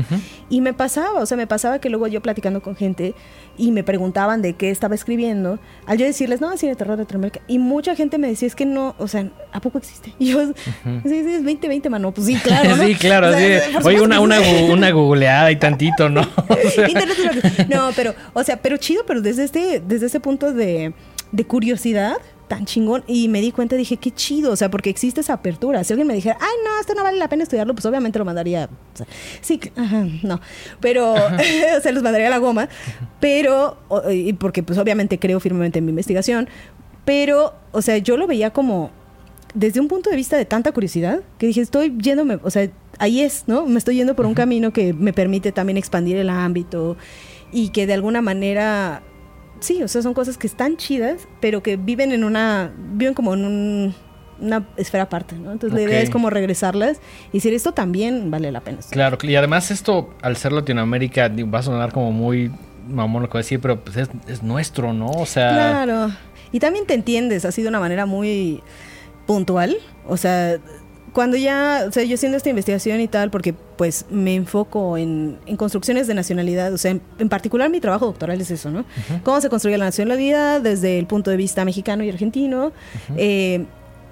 Y 0.49 0.61
me 0.61 0.73
pasaba, 0.73 1.21
o 1.21 1.27
sea, 1.27 1.37
me 1.37 1.47
pasaba 1.47 1.79
que 1.79 1.89
luego 1.89 2.07
yo 2.07 2.21
platicando 2.21 2.63
con 2.63 2.77
gente 2.77 3.15
y 3.57 3.71
me 3.71 3.85
preguntaban 3.85 4.43
de 4.43 4.55
qué 4.55 4.71
estaba 4.71 4.95
escribiendo, 4.95 5.59
al 5.87 5.99
yo 5.99 6.07
decirles, 6.07 6.41
no, 6.41 6.57
cine 6.57 6.73
de 6.73 6.77
terror 6.77 6.97
de 6.97 7.05
Latinoamérica, 7.05 7.41
y 7.47 7.59
mucha 7.59 7.95
gente 7.95 8.19
me 8.19 8.29
decía, 8.29 8.49
es 8.49 8.55
que 8.55 8.67
no, 8.67 8.95
o 8.99 9.09
sea, 9.09 9.29
¿a 9.53 9.61
poco 9.61 9.79
existe? 9.79 10.13
Y 10.19 10.33
yo, 10.33 10.47
sí, 10.47 10.53
sí, 11.05 11.19
es 11.19 11.45
2020, 11.45 11.89
mano, 11.91 12.13
pues 12.13 12.27
sí, 12.27 12.35
claro. 12.43 12.77
sí, 12.77 12.95
claro, 12.95 13.33
sí. 13.37 13.45
Oye, 13.85 14.01
una, 14.01 14.21
una, 14.21 14.39
una 14.71 14.91
googleada 14.91 15.51
y 15.51 15.57
tantito, 15.57 16.09
¿no? 16.09 16.23
no, 17.69 17.91
pero, 17.97 18.15
o 18.33 18.43
sea, 18.43 18.57
pero 18.57 18.77
chido, 18.77 19.05
pero 19.07 19.21
desde 19.21 19.45
este, 19.45 19.83
desde 19.87 20.07
ese 20.07 20.21
punto 20.21 20.53
de, 20.53 20.95
de 21.33 21.45
curiosidad, 21.45 22.17
tan 22.49 22.65
chingón. 22.65 23.05
Y 23.07 23.29
me 23.29 23.41
di 23.41 23.53
cuenta, 23.53 23.77
dije, 23.77 23.97
qué 23.97 24.11
chido, 24.11 24.53
o 24.53 24.57
sea, 24.57 24.71
porque 24.71 24.91
existe 24.91 25.21
esa 25.21 25.35
apertura. 25.35 25.85
Si 25.85 25.93
alguien 25.93 26.07
me 26.07 26.15
dijera, 26.15 26.37
ay, 26.41 26.57
no, 26.65 26.81
esto 26.81 26.95
no 26.95 27.03
vale 27.03 27.19
la 27.19 27.29
pena 27.29 27.43
estudiarlo, 27.43 27.75
pues 27.75 27.87
obviamente 27.87 28.19
lo 28.19 28.25
mandaría. 28.25 28.69
sí, 29.41 29.61
ajá, 29.77 30.07
no. 30.23 30.41
Pero, 30.81 31.15
o 31.79 31.81
sea, 31.81 31.93
los 31.93 32.03
mandaría 32.03 32.29
a 32.29 32.31
la 32.31 32.39
goma. 32.39 32.69
Pero, 33.21 33.79
y 34.11 34.33
porque 34.35 34.63
pues 34.63 34.79
obviamente 34.79 35.19
creo 35.19 35.41
firmemente 35.41 35.79
en 35.79 35.87
mi 35.87 35.91
investigación. 35.91 36.49
Pero, 37.05 37.55
o 37.73 37.83
sea, 37.83 37.99
yo 37.99 38.17
lo 38.17 38.27
veía 38.27 38.51
como 38.51 38.91
desde 39.55 39.81
un 39.81 39.89
punto 39.89 40.11
de 40.11 40.17
vista 40.17 40.37
de 40.37 40.45
tanta 40.45 40.73
curiosidad, 40.73 41.21
que 41.39 41.47
dije, 41.47 41.61
estoy 41.61 41.97
yéndome, 41.99 42.39
o 42.43 42.51
sea, 42.51 42.69
ahí 42.99 43.21
es, 43.21 43.45
¿no? 43.47 43.67
Me 43.67 43.79
estoy 43.79 43.97
yendo 43.97 44.17
por 44.17 44.27
un 44.27 44.35
camino 44.35 44.73
que 44.73 44.93
me 44.93 45.13
permite 45.13 45.53
también 45.53 45.77
expandir 45.77 46.17
el 46.17 46.29
ámbito 46.29 46.97
y 47.53 47.69
que 47.69 47.87
de 47.87 47.95
alguna 47.95 48.21
manera, 48.21 49.03
sí, 49.61 49.83
o 49.83 49.89
sea, 49.89 50.03
son 50.03 50.13
cosas 50.13 50.37
que 50.37 50.49
están 50.49 50.77
chidas, 50.77 51.29
pero 51.41 51.63
que 51.63 51.77
viven 51.77 52.11
en 52.11 52.25
una, 52.25 52.73
viven 52.95 53.15
como 53.15 53.35
en 53.35 53.95
una 54.41 54.67
esfera 54.77 55.05
aparte, 55.05 55.37
¿no? 55.37 55.53
Entonces 55.53 55.79
la 55.79 55.83
idea 55.83 56.01
es 56.01 56.11
como 56.11 56.31
regresarlas 56.31 56.99
y 57.33 57.39
decir, 57.39 57.55
esto 57.55 57.73
también 57.73 58.33
vale 58.33 58.51
la 58.51 58.61
pena. 58.61 58.79
Claro, 58.91 59.19
y 59.23 59.37
además 59.37 59.71
esto, 59.71 60.13
al 60.21 60.37
ser 60.37 60.53
Latinoamérica, 60.53 61.29
va 61.29 61.61
a 61.61 61.63
sonar 61.63 61.93
como 61.93 62.11
muy 62.11 62.51
mamón 62.89 63.23
lo 63.23 63.31
que 63.31 63.39
decir, 63.39 63.61
pero 63.61 63.83
pues 63.83 63.97
es, 63.97 64.09
es 64.27 64.43
nuestro, 64.43 64.93
¿no? 64.93 65.07
O 65.11 65.27
sea... 65.27 65.51
Claro. 65.51 66.13
Y 66.51 66.59
también 66.59 66.87
te 66.87 66.95
entiendes, 66.95 67.45
así 67.45 67.63
de 67.63 67.69
una 67.69 67.81
manera 67.81 68.07
muy 68.07 68.63
puntual. 69.27 69.77
O 70.07 70.17
sea, 70.17 70.59
cuando 71.15 71.37
ya, 71.37 71.85
o 71.89 71.93
sea, 71.93 72.03
yo 72.03 72.17
haciendo 72.17 72.37
esta 72.37 72.51
investigación 72.51 73.01
y 73.01 73.07
tal, 73.07 73.31
porque 73.31 73.55
pues 73.55 74.05
me 74.11 74.35
enfoco 74.35 74.99
en, 74.99 75.39
construcciones 75.57 76.09
de 76.09 76.15
nacionalidad, 76.15 76.73
o 76.75 76.79
sea, 76.79 76.91
en, 76.91 77.29
particular 77.29 77.71
mi 77.71 77.81
trabajo 77.81 78.07
doctoral 78.07 78.41
es 78.41 78.51
eso, 78.51 78.71
¿no? 78.71 78.85
Cómo 79.23 79.41
se 79.41 79.49
construye 79.49 79.79
la 79.79 79.87
nacionalidad 79.87 80.61
desde 80.61 80.99
el 80.99 81.07
punto 81.07 81.31
de 81.31 81.37
vista 81.37 81.65
mexicano 81.65 82.03
y 82.03 82.11
argentino, 82.11 82.73
eh, 83.17 83.65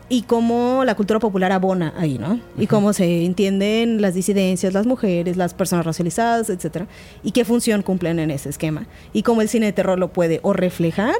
y 0.08 0.22
cómo 0.22 0.84
la 0.84 0.94
cultura 0.94 1.18
popular 1.18 1.50
abona 1.50 1.92
ahí, 1.96 2.18
¿no? 2.18 2.38
Y 2.56 2.68
cómo 2.68 2.92
se 2.92 3.24
entienden 3.24 4.00
las 4.00 4.14
disidencias, 4.14 4.72
las 4.72 4.86
mujeres, 4.86 5.36
las 5.36 5.54
personas 5.54 5.84
racializadas, 5.84 6.50
etcétera, 6.50 6.86
y 7.24 7.32
qué 7.32 7.44
función 7.44 7.82
cumplen 7.82 8.20
en 8.20 8.30
ese 8.30 8.48
esquema, 8.48 8.86
y 9.12 9.24
cómo 9.24 9.42
el 9.42 9.48
cine 9.48 9.66
de 9.66 9.72
terror 9.72 9.98
lo 9.98 10.12
puede 10.12 10.38
o 10.44 10.52
reflejar 10.52 11.16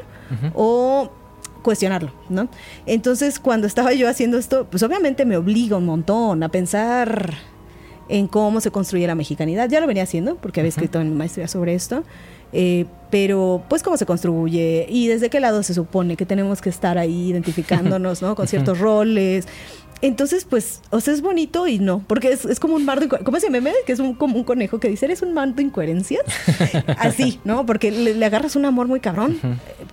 o 0.55 1.11
cuestionarlo, 1.63 2.13
¿no? 2.29 2.49
Entonces, 2.87 3.39
cuando 3.39 3.67
estaba 3.67 3.93
yo 3.93 4.09
haciendo 4.09 4.39
esto, 4.39 4.67
pues 4.71 4.83
obviamente 4.83 5.25
me 5.25 5.37
obliga 5.37 5.77
un 5.77 5.87
montón 5.87 6.43
a 6.43 6.49
pensar 6.49 7.35
en 8.09 8.27
cómo 8.27 8.61
se 8.61 8.71
construye 8.71 9.07
la 9.07 9.15
mexicanidad. 9.15 9.69
Ya 9.71 9.81
lo 9.81 9.87
venía 9.87 10.03
haciendo, 10.03 10.37
porque 10.37 10.61
había 10.61 10.69
escrito 10.69 11.01
en 11.01 11.11
mi 11.11 11.17
maestría 11.17 11.49
sobre 11.49 11.75
esto, 11.75 12.05
eh, 12.53 12.85
pero 13.11 13.63
pues 13.69 13.83
cómo 13.83 13.97
se 13.97 14.05
construye 14.05 14.87
y 14.89 15.09
desde 15.09 15.31
qué 15.31 15.41
lado 15.41 15.63
se 15.63 15.73
supone 15.73 16.17
que 16.17 16.27
tenemos 16.27 16.61
que 16.61 16.69
estar 16.69 16.99
ahí 16.99 17.31
identificándonos, 17.31 18.21
¿no? 18.21 18.35
Con 18.35 18.47
ciertos 18.49 18.79
roles. 18.79 19.47
Entonces, 20.03 20.45
pues, 20.45 20.83
o 20.91 21.01
sea, 21.01 21.15
es 21.15 21.23
bonito 21.23 21.69
y 21.69 21.79
no, 21.79 22.05
porque 22.09 22.33
es, 22.33 22.45
es 22.45 22.59
como 22.59 22.75
un 22.75 22.85
mar 22.85 22.99
de... 22.99 23.09
¿Cómo 23.09 23.39
se 23.39 23.51
meme? 23.51 23.73
Que 23.87 23.93
es 23.93 24.01
un, 24.01 24.15
como 24.15 24.37
un 24.37 24.43
conejo 24.45 24.81
que 24.81 24.89
dice, 24.89 25.07
eres 25.07 25.23
un 25.23 25.33
mar 25.33 25.55
de 25.55 25.63
incoherencias. 25.63 26.23
Así, 26.99 27.41
¿no? 27.45 27.65
Porque 27.67 27.93
le, 27.93 28.15
le 28.15 28.27
agarras 28.27 28.57
un 28.57 28.65
amor 28.65 28.89
muy 28.89 28.99
cabrón, 28.99 29.39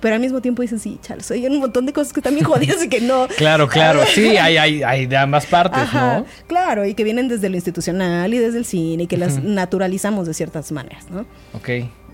pero 0.01 0.16
al 0.16 0.22
mismo 0.22 0.41
tiempo 0.41 0.64
dices, 0.64 0.82
sí, 0.82 0.97
chale, 1.03 1.22
soy 1.22 1.45
un 1.45 1.60
montón 1.60 1.86
de 1.86 1.93
cosas 1.93 2.12
que 2.12 2.22
bien 2.32 2.43
jodidas 2.43 2.84
y 2.84 2.89
que 2.89 3.01
no... 3.01 3.28
Claro, 3.38 3.68
claro. 3.68 4.01
Sí, 4.14 4.38
hay, 4.38 4.57
hay, 4.57 4.84
hay 4.84 5.05
de 5.05 5.18
ambas 5.18 5.45
partes, 5.45 5.80
Ajá, 5.80 6.20
¿no? 6.20 6.26
claro, 6.47 6.86
y 6.86 6.93
que 6.95 7.03
vienen 7.03 7.28
desde 7.28 7.49
lo 7.49 7.55
institucional 7.55 8.34
y 8.34 8.38
desde 8.39 8.57
el 8.57 8.66
cine 8.66 9.03
y 9.03 9.07
que 9.07 9.18
las 9.18 9.43
naturalizamos 9.43 10.28
de 10.28 10.34
ciertas 10.34 10.72
maneras, 10.72 11.05
¿no? 11.10 11.22
Ok. 11.53 11.70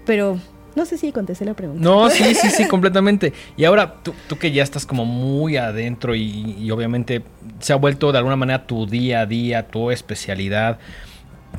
Pero 0.05 0.37
no 0.75 0.85
sé 0.85 0.97
si 0.97 1.11
contesté 1.11 1.45
la 1.45 1.53
pregunta. 1.53 1.81
No, 1.81 2.09
sí, 2.09 2.35
sí, 2.35 2.49
sí, 2.49 2.67
completamente. 2.67 3.33
Y 3.57 3.65
ahora 3.65 3.95
tú, 4.03 4.13
tú 4.27 4.37
que 4.37 4.51
ya 4.51 4.63
estás 4.63 4.85
como 4.85 5.05
muy 5.05 5.57
adentro 5.57 6.15
y, 6.15 6.55
y 6.59 6.71
obviamente 6.71 7.23
se 7.59 7.73
ha 7.73 7.77
vuelto 7.77 8.11
de 8.11 8.17
alguna 8.17 8.35
manera 8.35 8.67
tu 8.67 8.85
día 8.85 9.21
a 9.21 9.25
día, 9.25 9.67
tu 9.67 9.91
especialidad, 9.91 10.79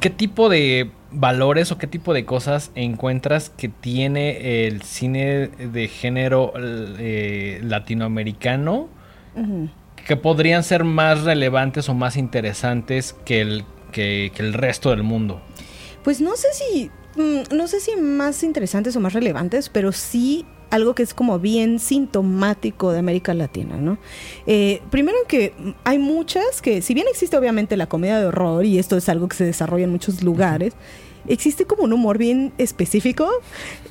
¿qué 0.00 0.10
tipo 0.10 0.48
de 0.48 0.90
valores 1.10 1.72
o 1.72 1.78
qué 1.78 1.86
tipo 1.86 2.12
de 2.12 2.24
cosas 2.24 2.70
encuentras 2.74 3.50
que 3.50 3.68
tiene 3.68 4.66
el 4.66 4.82
cine 4.82 5.48
de 5.48 5.88
género 5.88 6.52
eh, 6.56 7.60
latinoamericano 7.62 8.88
que 10.06 10.16
podrían 10.16 10.62
ser 10.62 10.84
más 10.84 11.24
relevantes 11.24 11.88
o 11.88 11.94
más 11.94 12.16
interesantes 12.16 13.14
que 13.24 13.40
el, 13.40 13.64
que, 13.92 14.32
que 14.34 14.42
el 14.42 14.52
resto 14.54 14.90
del 14.90 15.02
mundo? 15.02 15.40
Pues 16.04 16.20
no 16.20 16.36
sé 16.36 16.48
si, 16.52 16.90
no 17.16 17.68
sé 17.68 17.80
si 17.80 17.96
más 17.96 18.42
interesantes 18.42 18.94
o 18.96 19.00
más 19.00 19.12
relevantes, 19.12 19.68
pero 19.68 19.92
sí 19.92 20.44
algo 20.70 20.94
que 20.94 21.02
es 21.02 21.14
como 21.14 21.38
bien 21.38 21.78
sintomático 21.78 22.92
de 22.92 22.98
América 22.98 23.34
Latina, 23.34 23.76
¿no? 23.76 23.98
Eh, 24.46 24.82
primero 24.90 25.16
que 25.28 25.54
mm, 25.56 25.70
hay 25.84 25.98
muchas 25.98 26.60
que, 26.60 26.82
si 26.82 26.94
bien 26.94 27.06
existe 27.08 27.36
obviamente 27.36 27.76
la 27.76 27.86
comedia 27.86 28.18
de 28.18 28.26
horror 28.26 28.64
y 28.64 28.78
esto 28.78 28.96
es 28.96 29.08
algo 29.08 29.28
que 29.28 29.36
se 29.36 29.44
desarrolla 29.44 29.84
en 29.84 29.92
muchos 29.92 30.22
lugares, 30.22 30.74
existe 31.29 31.64
como 31.64 31.85
un 31.85 31.93
humor 31.93 32.18
bien 32.18 32.53
específico 32.59 33.29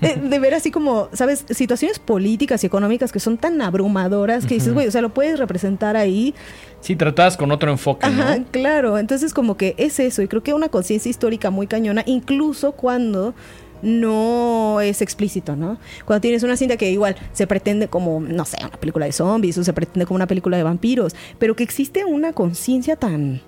eh, 0.02 0.20
de 0.24 0.40
ver 0.40 0.54
así 0.54 0.72
como, 0.72 1.10
¿sabes? 1.14 1.46
Situaciones 1.50 2.00
políticas 2.00 2.64
y 2.64 2.68
económicas 2.68 3.12
que 3.12 3.20
son 3.20 3.38
tan 3.38 3.62
abrumadoras 3.62 4.46
que 4.46 4.56
dices, 4.56 4.74
güey, 4.74 4.88
o 4.88 4.92
sea, 4.92 5.02
lo 5.02 5.14
puedes 5.14 5.40
representar 5.40 5.98
ahí 5.98 6.34
Sí, 6.82 6.96
tratadas 6.96 7.36
con 7.36 7.52
otro 7.52 7.72
enfoque, 7.72 8.06
Ajá, 8.06 8.38
¿no? 8.38 8.46
claro. 8.52 9.00
Entonces, 9.00 9.34
como 9.34 9.58
que 9.58 9.74
es 9.78 10.00
eso. 10.00 10.22
Y 10.22 10.28
creo 10.28 10.44
que 10.44 10.54
una 10.54 10.70
conciencia 10.70 11.10
histórica 11.10 11.50
muy 11.50 11.66
cañona, 11.66 12.04
incluso 12.06 12.74
cuando 12.74 13.34
no 13.82 14.82
es 14.82 15.02
explícito, 15.02 15.56
¿no? 15.56 15.80
Cuando 16.06 16.22
tienes 16.22 16.44
una 16.44 16.58
cinta 16.58 16.78
que 16.78 16.92
igual 16.92 17.16
se 17.34 17.48
pretende 17.48 17.88
como, 17.88 18.20
no 18.20 18.46
sé, 18.46 18.58
una 18.60 18.78
película 18.78 19.06
de 19.06 19.12
zombies 19.12 19.58
o 19.58 19.64
se 19.64 19.74
pretende 19.74 20.06
como 20.06 20.16
una 20.16 20.28
película 20.28 20.58
de 20.58 20.64
vampiros, 20.64 21.16
pero 21.40 21.56
que 21.56 21.64
existe 21.64 22.06
una 22.06 22.34
conciencia 22.34 22.96
tan 22.96 23.42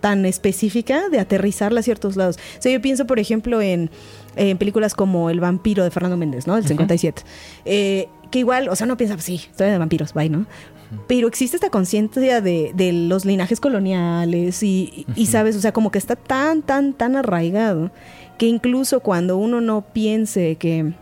tan 0.00 0.26
específica 0.26 1.08
de 1.08 1.18
aterrizarla 1.18 1.80
a 1.80 1.82
ciertos 1.82 2.16
lados. 2.16 2.36
O 2.58 2.62
sea, 2.62 2.72
yo 2.72 2.80
pienso, 2.80 3.06
por 3.06 3.18
ejemplo, 3.18 3.60
en, 3.60 3.90
en 4.36 4.58
películas 4.58 4.94
como 4.94 5.30
El 5.30 5.40
vampiro 5.40 5.84
de 5.84 5.90
Fernando 5.90 6.16
Méndez, 6.16 6.46
¿no? 6.46 6.54
Del 6.56 6.66
57. 6.66 7.22
Eh, 7.64 8.08
que 8.30 8.38
igual, 8.38 8.68
o 8.68 8.76
sea, 8.76 8.86
no 8.86 8.96
piensa, 8.96 9.14
pues 9.14 9.24
sí, 9.24 9.34
historia 9.34 9.72
de 9.72 9.78
vampiros, 9.78 10.14
bye, 10.14 10.28
¿no? 10.28 10.46
Pero 11.06 11.28
existe 11.28 11.56
esta 11.56 11.70
conciencia 11.70 12.40
de, 12.40 12.72
de 12.74 12.92
los 12.92 13.24
linajes 13.24 13.60
coloniales 13.60 14.62
y, 14.62 15.06
y, 15.14 15.26
sabes, 15.26 15.54
o 15.54 15.60
sea, 15.60 15.72
como 15.72 15.90
que 15.92 15.98
está 15.98 16.16
tan, 16.16 16.62
tan, 16.62 16.94
tan 16.94 17.14
arraigado 17.14 17.92
que 18.38 18.46
incluso 18.46 19.00
cuando 19.00 19.36
uno 19.36 19.60
no 19.60 19.82
piense 19.82 20.56
que 20.56 20.92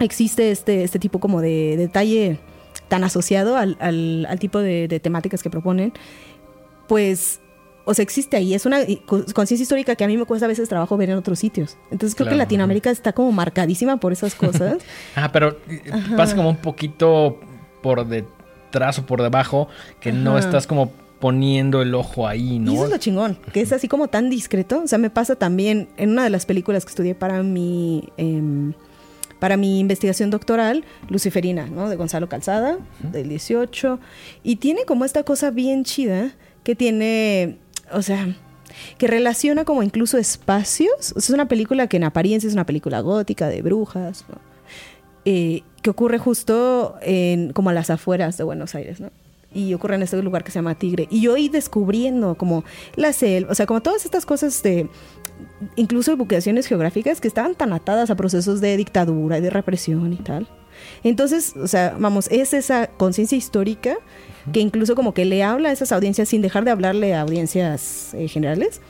existe 0.00 0.50
este, 0.50 0.84
este 0.84 0.98
tipo 0.98 1.18
como 1.18 1.40
de 1.40 1.76
detalle 1.78 2.40
tan 2.88 3.04
asociado 3.04 3.56
al, 3.56 3.76
al, 3.80 4.26
al 4.28 4.38
tipo 4.38 4.58
de, 4.58 4.86
de 4.86 5.00
temáticas 5.00 5.42
que 5.42 5.48
proponen, 5.48 5.94
pues 6.88 7.40
o 7.84 7.94
sea, 7.94 8.02
existe 8.02 8.36
ahí. 8.36 8.54
Es 8.54 8.66
una 8.66 8.78
conciencia 9.34 9.62
histórica 9.62 9.96
que 9.96 10.04
a 10.04 10.06
mí 10.06 10.16
me 10.16 10.24
cuesta 10.24 10.46
a 10.46 10.48
veces 10.48 10.68
trabajo 10.68 10.96
ver 10.96 11.10
en 11.10 11.16
otros 11.16 11.38
sitios. 11.38 11.76
Entonces 11.90 12.14
creo 12.14 12.26
Claro, 12.26 12.34
que 12.36 12.38
Latinoamérica 12.38 12.90
está 12.90 13.12
como 13.12 13.32
marcadísima 13.32 13.98
por 13.98 14.12
esas 14.12 14.34
cosas. 14.36 14.78
Ah, 15.16 15.30
pero 15.32 15.56
eh, 15.68 15.80
pasa 16.16 16.36
como 16.36 16.48
un 16.50 16.56
poquito 16.56 17.40
por 17.82 18.06
detrás 18.06 18.98
o 18.98 19.06
por 19.06 19.22
debajo 19.22 19.68
que 20.00 20.12
no 20.12 20.38
estás 20.38 20.66
como 20.66 20.92
poniendo 21.18 21.82
el 21.82 21.94
ojo 21.94 22.26
ahí, 22.26 22.54
Y 22.54 22.58
¿no? 22.58 22.72
eso 22.72 22.84
es 22.86 22.90
lo 22.90 22.96
chingón, 22.98 23.38
que 23.52 23.60
es 23.60 23.72
así 23.72 23.86
como 23.86 24.08
tan 24.08 24.28
discreto. 24.28 24.82
O 24.84 24.88
sea, 24.88 24.98
me 24.98 25.08
pasa 25.08 25.36
también 25.36 25.88
en 25.96 26.10
una 26.10 26.24
de 26.24 26.30
las 26.30 26.46
películas 26.46 26.84
que 26.84 26.88
estudié 26.90 27.14
para 27.14 27.44
mi, 27.44 28.08
em, 28.16 28.72
para 29.38 29.56
mi 29.56 29.78
investigación 29.78 30.30
doctoral, 30.30 30.84
Luciferina, 31.08 31.66
¿no? 31.66 31.88
De 31.88 31.94
Gonzalo 31.94 32.28
Calzada, 32.28 32.78
del 33.00 33.28
18. 33.28 34.00
Y 34.42 34.56
tiene 34.56 34.84
como 34.84 35.04
esta 35.04 35.22
cosa 35.22 35.50
bien 35.52 35.84
chida 35.84 36.32
que 36.64 36.74
tiene, 36.74 37.58
o 37.90 38.02
sea, 38.02 38.36
que 38.98 39.06
relaciona 39.06 39.64
como 39.64 39.82
incluso 39.82 40.18
espacios. 40.18 41.12
O 41.16 41.20
sea, 41.20 41.32
es 41.32 41.34
una 41.34 41.48
película 41.48 41.86
que 41.86 41.96
en 41.96 42.04
apariencia 42.04 42.48
es 42.48 42.54
una 42.54 42.66
película 42.66 43.00
gótica 43.00 43.48
de 43.48 43.62
brujas. 43.62 44.24
Eh, 45.24 45.62
que 45.82 45.90
ocurre 45.90 46.18
justo 46.18 46.96
en, 47.02 47.52
como 47.52 47.70
a 47.70 47.72
las 47.72 47.90
afueras 47.90 48.36
de 48.36 48.44
Buenos 48.44 48.74
Aires, 48.74 49.00
¿no? 49.00 49.10
Y 49.54 49.74
ocurre 49.74 49.96
en 49.96 50.02
este 50.02 50.20
lugar 50.22 50.44
que 50.44 50.50
se 50.50 50.58
llama 50.58 50.76
Tigre. 50.76 51.06
Y 51.10 51.20
yo 51.20 51.34
ahí 51.34 51.48
descubriendo 51.48 52.36
como 52.36 52.64
la 52.96 53.12
selva, 53.12 53.52
o 53.52 53.54
sea, 53.54 53.66
como 53.66 53.82
todas 53.82 54.04
estas 54.04 54.24
cosas 54.24 54.62
de, 54.62 54.88
incluso 55.76 56.14
ubicaciones 56.14 56.66
geográficas 56.66 57.20
que 57.20 57.28
estaban 57.28 57.54
tan 57.54 57.72
atadas 57.72 58.10
a 58.10 58.14
procesos 58.14 58.60
de 58.60 58.76
dictadura 58.76 59.38
y 59.38 59.40
de 59.40 59.50
represión 59.50 60.12
y 60.12 60.16
tal. 60.16 60.48
Entonces, 61.04 61.54
o 61.56 61.66
sea, 61.66 61.96
vamos, 61.98 62.28
es 62.30 62.54
esa 62.54 62.86
conciencia 62.86 63.36
histórica 63.36 63.96
que 64.52 64.60
incluso 64.60 64.94
como 64.94 65.14
que 65.14 65.24
le 65.24 65.42
habla 65.42 65.68
a 65.68 65.72
esas 65.72 65.92
audiencias 65.92 66.28
sin 66.28 66.42
dejar 66.42 66.64
de 66.64 66.72
hablarle 66.72 67.14
a 67.14 67.20
audiencias 67.20 68.12
eh, 68.14 68.26
generales 68.28 68.80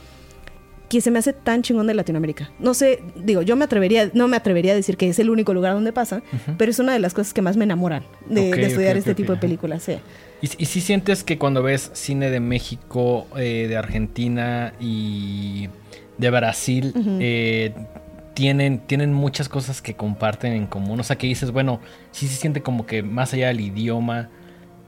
que 0.89 1.01
se 1.01 1.11
me 1.11 1.19
hace 1.19 1.33
tan 1.33 1.63
chingón 1.63 1.87
de 1.87 1.95
Latinoamérica. 1.95 2.51
No 2.59 2.75
sé, 2.75 3.03
digo, 3.17 3.41
yo 3.41 3.57
me 3.57 3.65
atrevería, 3.65 4.11
no 4.13 4.29
me 4.29 4.37
atrevería 4.37 4.73
a 4.73 4.75
decir 4.75 4.99
que 4.99 5.09
es 5.09 5.19
el 5.19 5.31
único 5.31 5.55
lugar 5.55 5.73
donde 5.73 5.91
pasa, 5.91 6.23
pero 6.59 6.71
es 6.71 6.79
una 6.79 6.93
de 6.93 6.99
las 6.99 7.15
cosas 7.15 7.33
que 7.33 7.41
más 7.41 7.57
me 7.57 7.65
enamoran 7.65 8.05
de, 8.29 8.51
estudiar 8.51 8.99
este 8.99 9.15
tipo 9.15 9.33
de 9.33 9.39
películas. 9.39 9.83
sí. 9.85 9.97
¿Y, 10.43 10.63
y 10.63 10.67
si 10.67 10.81
sientes 10.81 11.25
que 11.25 11.39
cuando 11.39 11.63
ves 11.63 11.91
cine 11.95 12.29
de 12.29 12.41
México, 12.41 13.27
eh, 13.37 13.67
de 13.69 13.77
Argentina 13.77 14.75
y 14.81 15.69
de 16.19 16.31
Brasil, 16.31 16.93
eh, 17.21 17.73
tienen, 18.35 18.79
tienen 18.81 19.13
muchas 19.13 19.49
cosas 19.49 19.83
que 19.83 19.95
comparten 19.95 20.53
en 20.53 20.67
común? 20.67 20.99
O 21.01 21.03
sea, 21.03 21.17
que 21.17 21.27
dices, 21.27 21.51
bueno, 21.51 21.81
sí 22.11 22.29
se 22.29 22.37
siente 22.37 22.63
como 22.63 22.87
que 22.87 23.03
más 23.03 23.33
allá 23.35 23.49
del 23.49 23.61
idioma, 23.61 24.31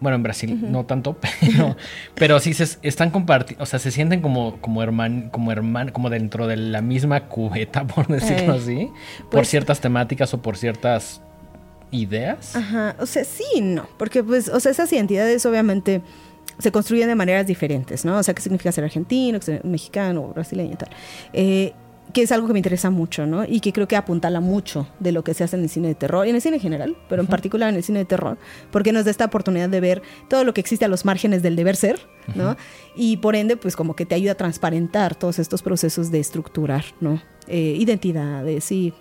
bueno, 0.00 0.16
en 0.16 0.22
Brasil 0.22 0.70
no 0.70 0.84
tanto, 0.84 1.16
pero, 1.40 1.76
pero 2.14 2.40
sí 2.40 2.52
se 2.52 2.78
están 2.82 3.10
compartiendo, 3.10 3.62
o 3.62 3.66
sea, 3.66 3.78
se 3.78 3.90
sienten 3.90 4.20
como, 4.20 4.60
como 4.60 4.82
herman, 4.82 5.30
como 5.30 5.50
herman, 5.52 5.90
como 5.90 6.10
dentro 6.10 6.46
de 6.46 6.56
la 6.56 6.82
misma 6.82 7.28
cubeta, 7.28 7.86
por 7.86 8.06
decirlo 8.08 8.54
Eh, 8.54 8.58
así, 8.58 8.88
por 9.22 9.30
pues- 9.30 9.48
ciertas 9.48 9.80
temáticas 9.80 10.34
o 10.34 10.42
por 10.42 10.56
ciertas 10.56 11.22
ideas. 11.90 12.56
Ajá, 12.56 12.96
o 12.98 13.06
sea, 13.06 13.24
sí 13.24 13.44
y 13.54 13.60
no, 13.60 13.86
porque 13.98 14.22
pues, 14.22 14.48
o 14.48 14.58
sea, 14.60 14.72
esas 14.72 14.92
identidades 14.92 15.46
obviamente 15.46 16.02
se 16.58 16.70
construyen 16.72 17.08
de 17.08 17.14
maneras 17.14 17.46
diferentes, 17.46 18.04
¿no? 18.04 18.18
O 18.18 18.22
sea, 18.22 18.34
qué 18.34 18.42
significa 18.42 18.70
ser 18.72 18.84
argentino, 18.84 19.40
ser 19.40 19.64
mexicano, 19.64 20.28
brasileño 20.34 20.72
y 20.72 20.76
tal. 20.76 20.88
Eh, 21.32 21.72
que 22.14 22.22
es 22.22 22.32
algo 22.32 22.46
que 22.46 22.52
me 22.54 22.60
interesa 22.60 22.88
mucho, 22.90 23.26
¿no? 23.26 23.44
Y 23.44 23.60
que 23.60 23.72
creo 23.72 23.88
que 23.88 23.96
apuntala 23.96 24.40
mucho 24.40 24.86
de 25.00 25.12
lo 25.12 25.24
que 25.24 25.34
se 25.34 25.44
hace 25.44 25.56
en 25.56 25.64
el 25.64 25.68
cine 25.68 25.88
de 25.88 25.94
terror 25.96 26.26
y 26.26 26.30
en 26.30 26.36
el 26.36 26.40
cine 26.40 26.56
en 26.56 26.62
general, 26.62 26.96
pero 27.08 27.20
en 27.20 27.28
particular 27.28 27.68
en 27.68 27.74
el 27.74 27.82
cine 27.82 27.98
de 27.98 28.04
terror, 28.04 28.38
porque 28.70 28.92
nos 28.92 29.04
da 29.04 29.10
esta 29.10 29.26
oportunidad 29.26 29.68
de 29.68 29.80
ver 29.80 30.02
todo 30.28 30.44
lo 30.44 30.54
que 30.54 30.60
existe 30.60 30.84
a 30.84 30.88
los 30.88 31.04
márgenes 31.04 31.42
del 31.42 31.56
deber 31.56 31.76
ser, 31.76 32.00
¿no? 32.34 32.56
Y 32.96 33.18
por 33.18 33.34
ende, 33.34 33.56
pues 33.56 33.76
como 33.76 33.96
que 33.96 34.06
te 34.06 34.14
ayuda 34.14 34.32
a 34.32 34.36
transparentar 34.36 35.16
todos 35.16 35.38
estos 35.38 35.60
procesos 35.62 36.10
de 36.10 36.20
estructurar, 36.20 36.84
¿no? 37.00 37.20
Eh, 37.48 37.76
identidades 37.78 38.72
y 38.72 38.94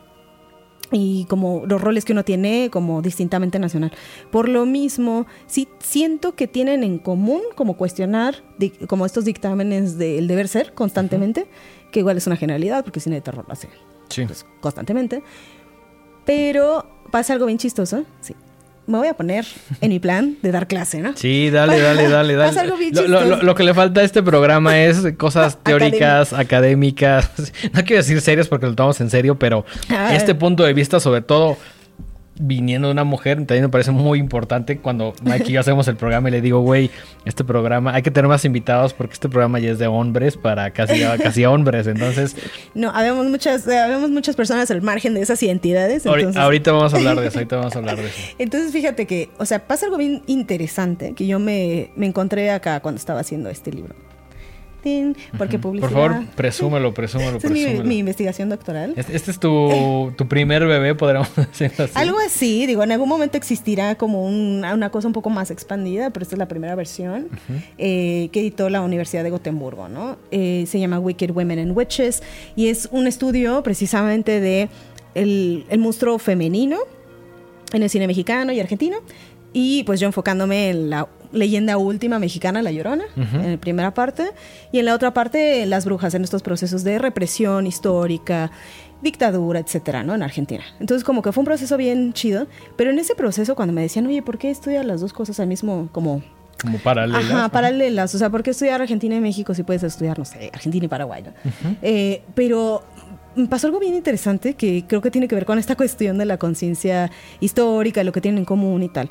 y 0.92 1.26
como 1.26 1.64
los 1.66 1.82
roles 1.82 2.06
que 2.06 2.14
uno 2.14 2.24
tiene 2.24 2.70
como 2.72 3.02
distintamente 3.02 3.58
nacional. 3.58 3.92
Por 4.32 4.48
lo 4.48 4.66
mismo, 4.66 5.26
sí 5.48 5.68
siento 5.80 6.36
que 6.36 6.48
tienen 6.48 6.84
en 6.84 7.00
común 7.00 7.42
como 7.56 7.76
cuestionar 7.78 8.36
como 8.88 9.06
estos 9.06 9.26
dictámenes 9.26 9.98
del 9.98 10.28
deber 10.28 10.48
ser 10.48 10.74
constantemente, 10.74 11.48
que 11.94 12.00
igual 12.00 12.18
es 12.18 12.28
una 12.28 12.36
generalidad 12.36 12.84
porque 12.84 13.00
cine 13.00 13.16
de 13.16 13.22
terror 13.22 13.46
lo 13.48 13.54
hace 13.54 13.70
Sí. 14.10 14.26
pues, 14.26 14.46
constantemente. 14.60 15.24
Pero 16.26 16.86
pasa 17.12 17.34
algo 17.34 17.46
bien 17.46 17.58
chistoso, 17.58 18.04
sí. 18.22 18.36
Me 18.86 18.98
voy 18.98 19.08
a 19.08 19.14
poner 19.14 19.46
en 19.80 19.90
mi 19.90 20.00
plan 20.00 20.36
de 20.42 20.52
dar 20.52 20.68
clase, 20.68 21.00
¿no? 21.00 21.16
Sí, 21.16 21.50
dale, 21.50 21.80
dale, 21.80 22.10
dale, 22.10 22.34
dale. 22.36 22.50
Pasa 22.50 22.62
algo 22.62 22.76
bien 22.76 22.94
Lo, 22.94 23.02
lo- 23.08 23.20
chistoso. 23.20 23.38
lo- 23.38 23.44
lo 23.44 23.56
que 23.56 23.64
le 23.64 23.74
falta 23.74 24.02
a 24.02 24.04
este 24.04 24.22
programa 24.22 24.78
es 24.82 25.06
cosas 25.18 25.58
teóricas, 25.64 26.34
académicas. 26.34 27.32
No 27.74 27.82
quiero 27.86 28.02
decir 28.02 28.20
serias 28.20 28.50
porque 28.50 28.66
lo 28.66 28.76
tomamos 28.76 29.00
en 29.00 29.10
serio, 29.10 29.40
pero 29.40 29.66
este 30.12 30.36
punto 30.36 30.64
de 30.66 30.74
vista, 30.74 31.00
sobre 31.00 31.22
todo 31.22 31.56
viniendo 32.40 32.88
de 32.88 32.94
una 32.94 33.04
mujer, 33.04 33.38
también 33.38 33.64
me 33.64 33.70
parece 33.70 33.92
muy 33.92 34.20
importante 34.20 34.78
cuando 34.80 35.14
Mike 35.24 35.46
y 35.50 35.54
yo 35.54 35.60
hacemos 35.60 35.88
el 35.88 35.96
programa 35.96 36.30
y 36.30 36.32
le 36.32 36.42
digo, 36.42 36.62
güey, 36.62 36.90
este 37.26 37.44
programa, 37.44 37.94
hay 37.94 38.02
que 38.02 38.12
tener 38.12 38.28
más 38.28 38.46
invitados 38.46 38.94
porque 38.94 39.14
este 39.14 39.30
programa 39.30 39.60
ya 39.60 39.72
es 39.72 39.80
de 39.80 39.88
hombres 39.88 40.38
para 40.38 40.72
casi, 40.72 41.02
casi 41.22 41.46
hombres, 41.46 41.88
entonces... 41.88 42.36
No, 42.74 42.90
habemos 42.90 43.28
muchas, 43.28 43.68
habemos 43.68 44.10
muchas 44.10 44.36
personas 44.36 44.72
al 44.72 44.82
margen 44.82 45.14
de 45.14 45.22
esas 45.22 45.42
identidades. 45.44 46.06
Ahorita 46.06 46.72
vamos 46.72 46.94
a 46.94 46.98
hablar 46.98 47.20
de 47.20 47.28
eso, 47.28 47.38
ahorita 47.38 47.58
vamos 47.58 47.76
a 47.76 47.80
hablar 47.80 47.98
de 47.98 48.08
eso. 48.08 48.18
Entonces 48.40 48.72
fíjate 48.72 49.06
que, 49.06 49.30
o 49.38 49.46
sea, 49.46 49.68
pasa 49.68 49.86
algo 49.86 49.98
bien 49.98 50.24
interesante 50.28 51.14
que 51.14 51.28
yo 51.28 51.40
me, 51.40 51.92
me 51.96 52.08
encontré 52.08 52.52
acá 52.52 52.80
cuando 52.80 52.98
estaba 52.98 53.20
haciendo 53.20 53.50
este 53.50 53.72
libro 53.72 53.94
porque 55.38 55.60
publicidad. 55.60 55.90
Por 55.90 56.12
favor, 56.12 56.26
presúmelo, 56.36 56.94
presúmelo, 56.94 57.38
Esta 57.38 57.48
es 57.48 57.84
mi, 57.84 58.00
investigación 58.00 58.50
doctoral. 58.50 58.94
Este, 58.96 59.32
es 59.32 59.40
tu, 59.40 60.14
primer 60.28 60.66
bebé, 60.66 60.96
podríamos 60.96 61.34
decirlo 61.36 61.86
así. 61.86 61.94
Algo 61.96 62.18
así, 62.26 62.66
digo, 62.66 62.84
en 62.84 62.92
algún 62.92 63.10
momento 63.10 63.38
existirá 63.38 63.96
como 63.96 64.26
una 64.26 64.90
cosa 64.90 65.08
un 65.08 65.14
poco 65.14 65.30
más 65.30 65.52
expandida, 65.52 66.10
pero 66.10 66.24
esta 66.24 66.36
es 66.36 66.40
la 66.40 66.48
primera 66.48 66.76
versión 66.76 67.28
eh, 67.78 68.30
que 68.32 68.42
editó 68.42 68.70
la 68.70 68.82
Universidad 68.82 69.24
de 69.24 69.30
Gotemburgo, 69.30 69.88
¿no? 69.88 70.18
Eh, 70.32 70.66
se 70.68 70.80
llama 70.80 71.00
Wicked 71.00 71.32
Women 71.32 71.60
and 71.60 71.78
Witches 71.78 72.24
y 72.56 72.68
es 72.68 72.90
un 72.92 73.08
estudio 73.08 73.64
precisamente 73.64 74.40
de 74.40 74.70
el, 75.16 75.66
el 75.70 75.80
monstruo 75.80 76.20
femenino 76.20 76.80
en 77.72 77.84
el 77.84 77.90
cine 77.90 78.08
mexicano 78.08 78.52
y 78.52 78.60
argentino 78.60 78.98
y 79.54 79.84
pues 79.84 80.00
yo 80.00 80.08
enfocándome 80.08 80.70
en 80.70 80.90
la 80.90 81.08
leyenda 81.34 81.78
última 81.78 82.20
mexicana, 82.20 82.62
La 82.62 82.72
Llorona, 82.72 83.06
en 83.16 83.52
la 83.52 83.58
primera 83.58 83.94
parte, 83.94 84.32
y 84.72 84.80
en 84.80 84.86
la 84.86 84.94
otra 84.94 85.14
parte, 85.14 85.66
las 85.66 85.86
brujas, 85.86 86.14
en 86.14 86.24
estos 86.24 86.42
procesos 86.44 86.84
de 86.84 87.00
represión 87.00 87.68
histórica, 87.68 88.52
dictadura, 89.02 89.60
etcétera, 89.60 90.04
¿no? 90.04 90.16
En 90.16 90.24
Argentina. 90.24 90.64
Entonces, 90.80 91.04
como 91.04 91.22
que 91.22 91.32
fue 91.32 91.42
un 91.42 91.46
proceso 91.46 91.76
bien 91.76 92.14
chido, 92.14 92.48
pero 92.78 92.92
en 92.92 93.00
ese 93.00 93.16
proceso, 93.16 93.56
cuando 93.56 93.74
me 93.74 93.82
decían, 93.82 94.08
oye, 94.08 94.22
¿por 94.22 94.38
qué 94.38 94.50
estudias 94.50 94.86
las 94.86 95.02
dos 95.02 95.12
cosas 95.12 95.40
al 95.40 95.48
mismo, 95.48 95.90
como 95.92 96.24
como 96.62 96.78
paralelas. 96.78 97.26
Ajá, 97.26 97.50
paralelas. 97.50 98.16
O 98.16 98.18
sea, 98.18 98.30
¿por 98.30 98.42
qué 98.42 98.52
estudiar 98.52 98.82
Argentina 98.82 99.16
y 99.16 99.20
México 99.20 99.54
si 99.54 99.64
puedes 99.64 99.84
estudiar, 99.84 100.18
no 100.18 100.24
sé, 100.24 100.50
Argentina 100.54 100.86
y 100.86 100.88
Paraguay? 100.88 101.24
Eh, 101.82 102.22
pero 102.36 102.84
pasó 103.50 103.68
algo 103.68 103.80
bien 103.80 103.96
interesante 103.96 104.54
que 104.54 104.86
creo 104.88 105.02
que 105.02 105.12
tiene 105.12 105.28
que 105.28 105.36
ver 105.36 105.46
con 105.46 105.60
esta 105.60 105.76
cuestión 105.78 106.18
de 106.18 106.26
la 106.26 106.38
conciencia 106.38 107.12
histórica, 107.42 108.02
lo 108.06 108.14
que 108.14 108.22
tienen 108.22 108.40
en 108.40 108.46
común 108.46 108.82
y 108.82 108.88
tal 108.88 109.10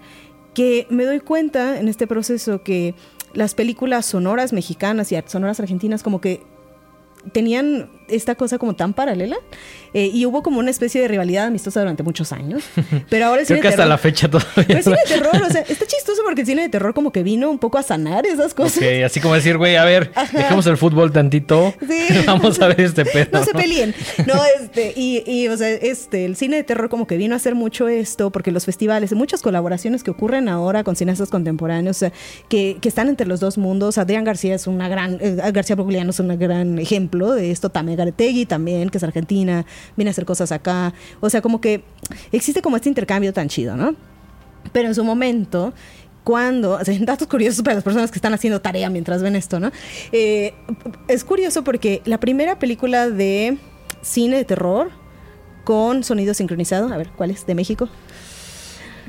que 0.54 0.86
me 0.90 1.04
doy 1.04 1.20
cuenta 1.20 1.78
en 1.78 1.88
este 1.88 2.06
proceso 2.06 2.62
que 2.62 2.94
las 3.34 3.54
películas 3.54 4.06
sonoras 4.06 4.52
mexicanas 4.52 5.12
y 5.12 5.18
sonoras 5.26 5.60
argentinas 5.60 6.02
como 6.02 6.20
que 6.20 6.42
tenían 7.32 7.90
esta 8.08 8.34
cosa 8.34 8.58
como 8.58 8.74
tan 8.74 8.94
paralela 8.94 9.36
eh, 9.94 10.10
y 10.12 10.24
hubo 10.26 10.42
como 10.42 10.58
una 10.58 10.70
especie 10.70 11.02
de 11.02 11.08
rivalidad 11.08 11.46
amistosa 11.46 11.80
durante 11.80 12.02
muchos 12.02 12.32
años. 12.32 12.64
Pero 13.08 13.26
ahora 13.26 13.42
el 13.42 13.46
Creo 13.52 13.60
que 13.60 13.68
hasta 13.68 13.86
la 13.86 13.98
fecha 13.98 14.28
todavía. 14.28 14.78
el 14.78 14.82
cine 14.82 14.96
de 15.06 15.14
terror, 15.14 15.42
o 15.42 15.50
sea, 15.50 15.60
está 15.68 15.86
chistoso 15.86 16.22
porque 16.24 16.42
el 16.42 16.46
cine 16.46 16.62
de 16.62 16.68
terror 16.68 16.94
como 16.94 17.12
que 17.12 17.22
vino 17.22 17.50
un 17.50 17.58
poco 17.58 17.78
a 17.78 17.82
sanar 17.82 18.26
esas 18.26 18.54
cosas. 18.54 18.78
Ok, 18.78 19.04
así 19.04 19.20
como 19.20 19.34
decir, 19.34 19.58
güey, 19.58 19.76
a 19.76 19.84
ver, 19.84 20.12
dejemos 20.32 20.66
el 20.66 20.76
fútbol 20.76 21.12
tantito. 21.12 21.74
Sí. 21.86 22.06
Vamos 22.26 22.60
a 22.60 22.68
ver 22.68 22.80
este 22.80 23.04
pedo. 23.04 23.38
No, 23.38 23.44
se 23.44 23.52
peleen. 23.52 23.94
No, 24.26 24.34
este, 24.60 24.92
y, 24.96 25.22
y, 25.26 25.48
o 25.48 25.56
sea, 25.56 25.68
este, 25.68 26.24
el 26.24 26.36
cine 26.36 26.56
de 26.56 26.64
terror 26.64 26.88
como 26.88 27.06
que 27.06 27.16
vino 27.16 27.34
a 27.34 27.36
hacer 27.36 27.54
mucho 27.54 27.88
esto 27.88 28.30
porque 28.30 28.50
los 28.50 28.64
festivales, 28.64 29.12
muchas 29.12 29.42
colaboraciones 29.42 30.02
que 30.02 30.10
ocurren 30.10 30.48
ahora 30.48 30.84
con 30.84 30.96
cineastas 30.96 31.28
contemporáneos, 31.28 31.96
o 31.96 32.00
sea, 32.00 32.12
que, 32.48 32.78
que 32.80 32.88
están 32.88 33.08
entre 33.08 33.26
los 33.26 33.40
dos 33.40 33.58
mundos. 33.58 33.98
Adrián 33.98 34.24
García 34.24 34.54
es 34.54 34.66
una 34.66 34.88
gran, 34.88 35.18
eh, 35.20 35.36
García 35.52 35.76
Brugliano 35.76 36.10
es 36.10 36.20
un 36.20 36.28
gran 36.38 36.78
ejemplo 36.78 37.32
de 37.32 37.50
esto. 37.50 37.68
Garetegui 37.96 38.46
también, 38.46 38.88
que 38.88 38.98
es 38.98 39.04
argentina, 39.04 39.64
viene 39.96 40.10
a 40.10 40.12
hacer 40.12 40.24
cosas 40.24 40.52
acá. 40.52 40.92
O 41.20 41.30
sea, 41.30 41.42
como 41.42 41.60
que 41.60 41.84
existe 42.30 42.62
como 42.62 42.76
este 42.76 42.88
intercambio 42.88 43.32
tan 43.32 43.48
chido, 43.48 43.76
¿no? 43.76 43.94
Pero 44.72 44.88
en 44.88 44.94
su 44.94 45.04
momento, 45.04 45.72
cuando, 46.24 46.72
o 46.72 46.84
sea, 46.84 46.96
datos 47.00 47.28
curiosos 47.28 47.62
para 47.62 47.74
las 47.74 47.84
personas 47.84 48.10
que 48.10 48.18
están 48.18 48.34
haciendo 48.34 48.60
tarea 48.60 48.90
mientras 48.90 49.22
ven 49.22 49.36
esto, 49.36 49.60
¿no? 49.60 49.70
Eh, 50.12 50.54
es 51.08 51.24
curioso 51.24 51.64
porque 51.64 52.02
la 52.04 52.18
primera 52.18 52.58
película 52.58 53.08
de 53.08 53.58
cine 54.02 54.36
de 54.36 54.44
terror 54.44 54.90
con 55.64 56.04
sonido 56.04 56.34
sincronizado, 56.34 56.92
a 56.92 56.96
ver, 56.96 57.10
¿cuál 57.16 57.30
es? 57.30 57.46
¿De 57.46 57.54
México? 57.54 57.88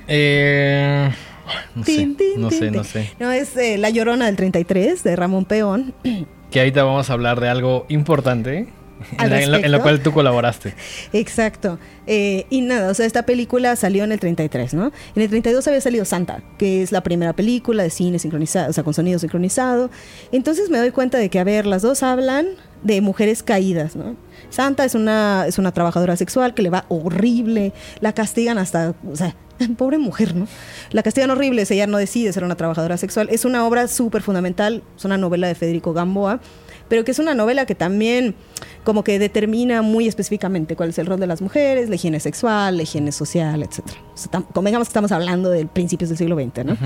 Eh, 0.08 1.10
no, 1.76 1.84
sé, 1.84 2.06
no 2.38 2.52
sé, 2.52 2.72
no 2.72 2.84
sé, 2.84 3.12
no 3.20 3.32
es 3.32 3.56
eh, 3.58 3.78
La 3.78 3.90
Llorona 3.90 4.26
del 4.26 4.36
33 4.36 5.04
de 5.04 5.16
Ramón 5.16 5.46
Peón. 5.46 5.94
Que 6.54 6.60
ahorita 6.60 6.84
vamos 6.84 7.10
a 7.10 7.14
hablar 7.14 7.40
de 7.40 7.50
algo 7.50 7.88
importante 7.90 8.68
en 9.20 9.72
la, 9.72 9.82
cual 9.82 10.04
tú 10.04 10.12
colaboraste. 10.12 10.76
Exacto. 11.14 11.80
Eh, 12.06 12.46
y 12.52 12.62
nada, 12.62 12.92
o 12.92 12.94
sea, 12.94 13.08
esta 13.08 13.24
película 13.24 13.76
salió 13.76 14.04
en 14.04 14.12
el 14.12 14.20
33, 14.20 14.76
¿no? 14.76 14.92
En 15.16 15.24
el 15.24 15.30
32 15.30 15.68
había 15.68 15.82
salido 15.82 16.06
Santa, 16.06 16.44
que 16.60 16.84
es 16.84 16.92
la 16.92 17.02
primera 17.02 17.34
película 17.34 17.82
de 17.82 17.90
cine 17.90 18.20
sincronizado, 18.20 18.70
o 18.70 18.74
sea, 18.74 18.84
con 18.84 18.94
sonido 18.94 19.18
sincronizado. 19.18 19.90
Entonces 20.32 20.70
me 20.70 20.78
doy 20.78 20.92
cuenta 20.92 21.18
de 21.18 21.30
que, 21.32 21.40
a 21.40 21.44
ver, 21.44 21.66
las 21.66 21.82
dos 21.82 22.04
hablan 22.04 22.46
de 22.84 23.02
mujeres 23.02 23.42
caídas, 23.42 23.96
¿no? 23.96 24.16
Santa 24.52 24.86
es 24.86 24.94
una, 24.94 25.46
es 25.48 25.58
una 25.58 25.72
trabajadora 25.72 26.16
sexual 26.18 26.54
que 26.54 26.62
le 26.62 26.70
va 26.70 26.86
horrible, 26.88 27.74
la 28.00 28.14
castigan 28.14 28.60
hasta, 28.60 28.94
o 29.12 29.16
sea, 29.16 29.36
pobre 29.70 29.98
mujer, 29.98 30.36
¿no? 30.36 30.48
La 30.92 31.04
castigan 31.04 31.32
horrible, 31.32 31.66
ella 31.70 31.88
no 31.88 31.98
decide 31.98 32.32
ser 32.34 32.44
una 32.44 32.56
trabajadora 32.56 32.98
sexual. 32.98 33.28
Es 33.32 33.46
una 33.46 33.66
obra 33.66 33.88
súper 33.88 34.22
fundamental, 34.22 34.84
es 34.96 35.06
una 35.06 35.18
novela 35.18 35.48
de 35.48 35.56
Federico 35.56 35.94
Gamboa 35.94 36.40
pero 36.94 37.04
que 37.04 37.10
es 37.12 37.18
una 37.18 37.34
novela 37.34 37.66
que 37.66 37.76
también 37.76 38.36
como 38.84 39.04
que 39.04 39.18
determina 39.18 39.82
muy 39.82 40.08
específicamente 40.08 40.76
cuál 40.76 40.90
es 40.90 41.00
el 41.00 41.08
rol 41.08 41.20
de 41.20 41.28
las 41.28 41.42
mujeres, 41.42 41.90
la 41.90 41.96
higiene 41.96 42.20
sexual, 42.20 42.78
la 42.78 42.84
higiene 42.84 43.12
social, 43.12 43.64
etc. 43.64 43.80
O 44.14 44.18
sea, 44.18 44.42
convengamos 44.54 44.88
que 44.88 44.92
estamos 44.92 45.12
hablando 45.12 45.50
de 45.50 45.66
principios 45.66 46.10
del 46.10 46.18
siglo 46.20 46.36
XX, 46.36 46.66
¿no? 46.66 46.78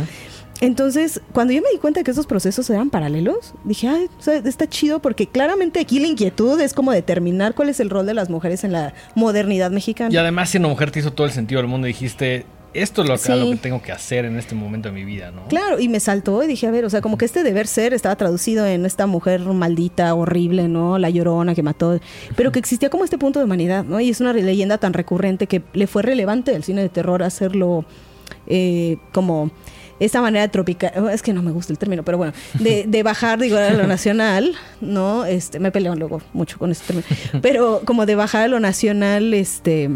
Entonces, 0.61 1.21
cuando 1.33 1.53
yo 1.53 1.61
me 1.61 1.69
di 1.71 1.77
cuenta 1.77 2.03
que 2.03 2.11
esos 2.11 2.25
procesos 2.25 2.69
eran 2.69 2.89
paralelos, 2.89 3.53
dije, 3.63 3.89
ay, 3.89 4.09
está 4.45 4.67
chido 4.67 5.01
porque 5.01 5.27
claramente 5.27 5.79
aquí 5.79 5.99
la 5.99 6.07
inquietud 6.07 6.59
es 6.61 6.73
como 6.73 6.91
determinar 6.91 7.53
cuál 7.53 7.69
es 7.69 7.79
el 7.79 7.89
rol 7.89 8.05
de 8.05 8.13
las 8.13 8.29
mujeres 8.29 8.63
en 8.63 8.71
la 8.71 8.93
modernidad 9.13 9.71
mexicana. 9.71 10.13
Y 10.13 10.17
además, 10.17 10.49
si 10.49 10.57
una 10.57 10.69
mujer 10.69 10.89
te 10.89 10.99
hizo 10.99 11.11
todo 11.11 11.27
el 11.27 11.33
sentido 11.33 11.61
del 11.61 11.69
mundo, 11.69 11.85
dijiste, 11.85 12.45
esto 12.73 13.01
es 13.01 13.09
lo, 13.09 13.17
que 13.17 13.55
tengo 13.57 13.81
que 13.81 13.91
hacer 13.91 14.25
en 14.25 14.37
este 14.37 14.53
momento 14.53 14.89
de 14.89 14.93
mi 14.93 15.05
vida, 15.05 15.31
¿no? 15.31 15.47
Claro, 15.47 15.79
y 15.79 15.87
me 15.87 15.99
saltó 15.99 16.43
y 16.43 16.47
dije, 16.47 16.67
a 16.67 16.71
ver, 16.71 16.85
o 16.85 16.89
sea, 16.89 17.01
como 17.01 17.17
que 17.17 17.25
este 17.25 17.43
deber 17.43 17.67
ser 17.67 17.93
estaba 17.93 18.15
traducido 18.15 18.65
en 18.65 18.85
esta 18.85 19.07
mujer 19.07 19.41
maldita, 19.41 20.13
horrible, 20.13 20.67
¿no? 20.67 20.99
La 20.99 21.09
llorona 21.09 21.55
que 21.55 21.63
mató, 21.63 21.99
pero 22.35 22.51
que 22.51 22.59
existía 22.59 22.89
como 22.89 23.03
este 23.03 23.17
punto 23.17 23.39
de 23.39 23.45
humanidad, 23.45 23.83
¿no? 23.83 23.99
Y 23.99 24.09
es 24.09 24.21
una 24.21 24.33
leyenda 24.33 24.77
tan 24.77 24.93
recurrente 24.93 25.47
que 25.47 25.63
le 25.73 25.87
fue 25.87 26.03
relevante 26.03 26.55
al 26.55 26.63
cine 26.63 26.81
de 26.81 26.89
terror 26.89 27.23
hacerlo 27.23 27.85
eh, 28.45 28.97
como 29.11 29.51
esta 29.99 30.21
manera 30.21 30.47
tropical, 30.49 31.09
es 31.11 31.23
que 31.23 31.33
no 31.33 31.41
me 31.41 31.51
gusta 31.51 31.73
el 31.73 31.79
término, 31.79 32.03
pero 32.03 32.17
bueno, 32.17 32.33
de, 32.59 32.83
de 32.87 33.03
bajar, 33.03 33.39
digo, 33.39 33.57
a 33.57 33.71
lo 33.71 33.87
nacional, 33.87 34.53
¿no? 34.81 35.25
Este, 35.25 35.59
me 35.59 35.71
peleo 35.71 35.95
luego 35.95 36.21
mucho 36.33 36.59
con 36.59 36.71
este 36.71 36.93
término, 36.93 37.07
pero 37.41 37.81
como 37.85 38.05
de 38.05 38.15
bajar 38.15 38.43
a 38.43 38.47
lo 38.47 38.59
nacional, 38.59 39.33
este 39.33 39.89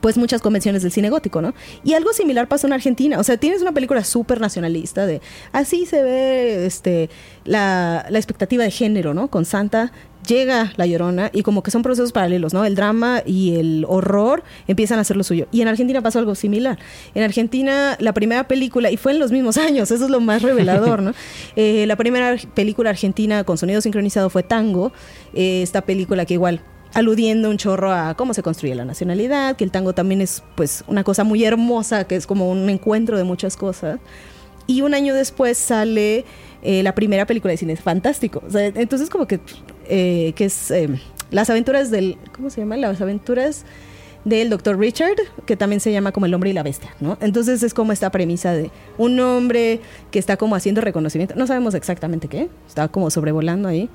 pues 0.00 0.16
muchas 0.16 0.42
convenciones 0.42 0.82
del 0.82 0.92
cine 0.92 1.10
gótico, 1.10 1.40
¿no? 1.42 1.54
Y 1.82 1.94
algo 1.94 2.12
similar 2.12 2.48
pasó 2.48 2.66
en 2.66 2.72
Argentina. 2.72 3.18
O 3.18 3.24
sea, 3.24 3.36
tienes 3.36 3.62
una 3.62 3.72
película 3.72 4.04
súper 4.04 4.40
nacionalista 4.40 5.06
de 5.06 5.20
así 5.52 5.86
se 5.86 6.02
ve 6.02 6.66
este 6.66 7.10
la, 7.44 8.06
la, 8.08 8.18
expectativa 8.18 8.64
de 8.64 8.70
género, 8.70 9.14
¿no? 9.14 9.28
Con 9.28 9.44
Santa 9.44 9.92
llega 10.26 10.72
La 10.76 10.86
Llorona 10.86 11.30
y 11.32 11.42
como 11.42 11.62
que 11.62 11.70
son 11.70 11.82
procesos 11.82 12.12
paralelos, 12.12 12.54
¿no? 12.54 12.64
El 12.64 12.74
drama 12.74 13.22
y 13.24 13.56
el 13.56 13.84
horror 13.88 14.42
empiezan 14.66 14.98
a 14.98 15.02
hacer 15.02 15.16
lo 15.16 15.24
suyo. 15.24 15.46
Y 15.52 15.60
en 15.60 15.68
Argentina 15.68 16.00
pasó 16.02 16.18
algo 16.18 16.34
similar. 16.34 16.78
En 17.14 17.22
Argentina, 17.22 17.96
la 18.00 18.12
primera 18.14 18.48
película, 18.48 18.90
y 18.90 18.96
fue 18.96 19.12
en 19.12 19.18
los 19.18 19.32
mismos 19.32 19.56
años, 19.58 19.90
eso 19.90 20.04
es 20.04 20.10
lo 20.10 20.20
más 20.20 20.42
revelador, 20.42 21.02
¿no? 21.02 21.12
Eh, 21.56 21.86
la 21.86 21.96
primera 21.96 22.36
película 22.54 22.90
argentina 22.90 23.44
con 23.44 23.58
sonido 23.58 23.80
sincronizado 23.80 24.28
fue 24.30 24.42
Tango, 24.42 24.92
eh, 25.34 25.62
esta 25.62 25.82
película 25.82 26.24
que 26.24 26.34
igual 26.34 26.60
aludiendo 26.94 27.50
un 27.50 27.56
chorro 27.56 27.92
a 27.92 28.14
cómo 28.14 28.34
se 28.34 28.42
construye 28.42 28.74
la 28.74 28.84
nacionalidad, 28.84 29.56
que 29.56 29.64
el 29.64 29.70
tango 29.70 29.92
también 29.92 30.20
es 30.20 30.42
pues 30.54 30.84
una 30.86 31.04
cosa 31.04 31.24
muy 31.24 31.44
hermosa, 31.44 32.04
que 32.04 32.16
es 32.16 32.26
como 32.26 32.50
un 32.50 32.70
encuentro 32.70 33.18
de 33.18 33.24
muchas 33.24 33.56
cosas. 33.56 33.98
Y 34.66 34.80
un 34.80 34.94
año 34.94 35.14
después 35.14 35.58
sale 35.58 36.24
eh, 36.62 36.82
la 36.82 36.94
primera 36.94 37.26
película 37.26 37.50
de 37.50 37.58
cine 37.58 37.76
fantástico. 37.76 38.42
entonces 38.54 39.10
como 39.10 39.26
que, 39.26 39.40
eh, 39.86 40.32
que 40.36 40.46
es 40.46 40.70
eh, 40.70 40.88
las 41.30 41.50
aventuras 41.50 41.90
del, 41.90 42.16
¿cómo 42.34 42.48
se 42.48 42.60
llama? 42.60 42.76
Las 42.76 43.00
aventuras 43.00 43.64
del 44.24 44.48
Dr. 44.50 44.78
Richard, 44.78 45.16
que 45.44 45.56
también 45.56 45.80
se 45.80 45.92
llama 45.92 46.12
como 46.12 46.26
el 46.26 46.34
hombre 46.34 46.50
y 46.50 46.52
la 46.52 46.62
bestia, 46.62 46.94
¿no? 47.00 47.18
Entonces 47.20 47.62
es 47.62 47.74
como 47.74 47.92
esta 47.92 48.10
premisa 48.10 48.52
de 48.52 48.70
un 48.96 49.20
hombre 49.20 49.80
que 50.10 50.18
está 50.18 50.36
como 50.36 50.56
haciendo 50.56 50.80
reconocimiento, 50.80 51.34
no 51.36 51.46
sabemos 51.46 51.74
exactamente 51.74 52.28
qué, 52.28 52.48
está 52.66 52.88
como 52.88 53.10
sobrevolando 53.10 53.68
ahí, 53.68 53.90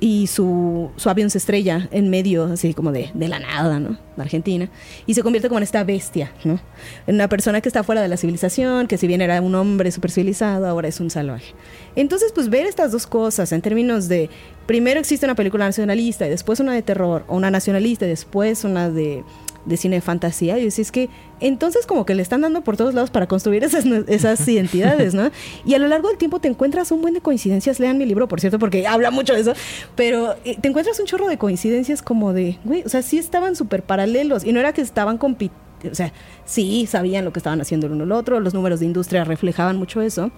y 0.00 0.26
su, 0.26 0.90
su 0.96 1.10
avión 1.10 1.30
se 1.30 1.38
estrella 1.38 1.88
en 1.92 2.10
medio, 2.10 2.44
así 2.44 2.74
como 2.74 2.92
de, 2.92 3.10
de 3.14 3.28
la 3.28 3.38
nada, 3.38 3.78
¿no? 3.78 3.98
De 4.16 4.22
Argentina, 4.22 4.70
y 5.06 5.14
se 5.14 5.22
convierte 5.22 5.48
como 5.48 5.58
en 5.58 5.64
esta 5.64 5.84
bestia, 5.84 6.32
¿no? 6.44 6.58
En 7.06 7.16
una 7.16 7.28
persona 7.28 7.60
que 7.60 7.68
está 7.68 7.82
fuera 7.82 8.00
de 8.00 8.08
la 8.08 8.16
civilización, 8.16 8.86
que 8.86 8.96
si 8.96 9.06
bien 9.06 9.20
era 9.20 9.40
un 9.42 9.54
hombre 9.54 9.90
super 9.90 10.10
civilizado, 10.10 10.66
ahora 10.66 10.88
es 10.88 11.00
un 11.00 11.10
salvaje. 11.10 11.54
Entonces, 11.96 12.32
pues 12.32 12.48
ver 12.48 12.66
estas 12.66 12.92
dos 12.92 13.06
cosas 13.06 13.52
en 13.52 13.60
términos 13.60 14.08
de, 14.08 14.30
primero 14.66 14.98
existe 14.98 15.26
una 15.26 15.34
película 15.34 15.66
nacionalista 15.66 16.26
y 16.26 16.30
después 16.30 16.60
una 16.60 16.72
de 16.72 16.82
terror, 16.82 17.24
o 17.28 17.36
una 17.36 17.50
nacionalista 17.50 18.06
y 18.06 18.08
después 18.08 18.64
una 18.64 18.90
de 18.90 19.22
de 19.66 19.76
cine 19.76 19.96
de 19.96 20.00
fantasía. 20.00 20.58
Y 20.58 20.66
es 20.66 20.92
que 20.92 21.08
entonces 21.40 21.86
como 21.86 22.04
que 22.06 22.14
le 22.14 22.22
están 22.22 22.40
dando 22.40 22.62
por 22.62 22.76
todos 22.76 22.94
lados 22.94 23.10
para 23.10 23.26
construir 23.26 23.64
esas, 23.64 23.84
esas 23.86 24.46
identidades, 24.48 25.14
¿no? 25.14 25.30
Y 25.64 25.74
a 25.74 25.78
lo 25.78 25.88
largo 25.88 26.08
del 26.08 26.18
tiempo 26.18 26.40
te 26.40 26.48
encuentras 26.48 26.90
un 26.92 27.02
buen 27.02 27.14
de 27.14 27.20
coincidencias. 27.20 27.80
Lean 27.80 27.98
mi 27.98 28.06
libro, 28.06 28.28
por 28.28 28.40
cierto, 28.40 28.58
porque 28.58 28.86
habla 28.86 29.10
mucho 29.10 29.34
de 29.34 29.40
eso. 29.40 29.54
Pero 29.96 30.34
eh, 30.44 30.56
te 30.60 30.68
encuentras 30.68 30.98
un 31.00 31.06
chorro 31.06 31.28
de 31.28 31.38
coincidencias 31.38 32.02
como 32.02 32.32
de, 32.32 32.58
güey, 32.64 32.82
o 32.84 32.88
sea, 32.88 33.02
sí 33.02 33.18
estaban 33.18 33.56
súper 33.56 33.82
paralelos. 33.82 34.44
Y 34.44 34.52
no 34.52 34.60
era 34.60 34.72
que 34.72 34.80
estaban 34.80 35.18
compitiendo, 35.18 35.62
o 35.90 35.94
sea, 35.94 36.12
sí 36.44 36.86
sabían 36.86 37.24
lo 37.24 37.32
que 37.32 37.38
estaban 37.38 37.60
haciendo 37.60 37.86
el 37.86 37.92
uno 37.92 38.04
el 38.04 38.12
otro. 38.12 38.40
Los 38.40 38.54
números 38.54 38.80
de 38.80 38.86
industria 38.86 39.24
reflejaban 39.24 39.76
mucho 39.76 40.00
eso. 40.00 40.30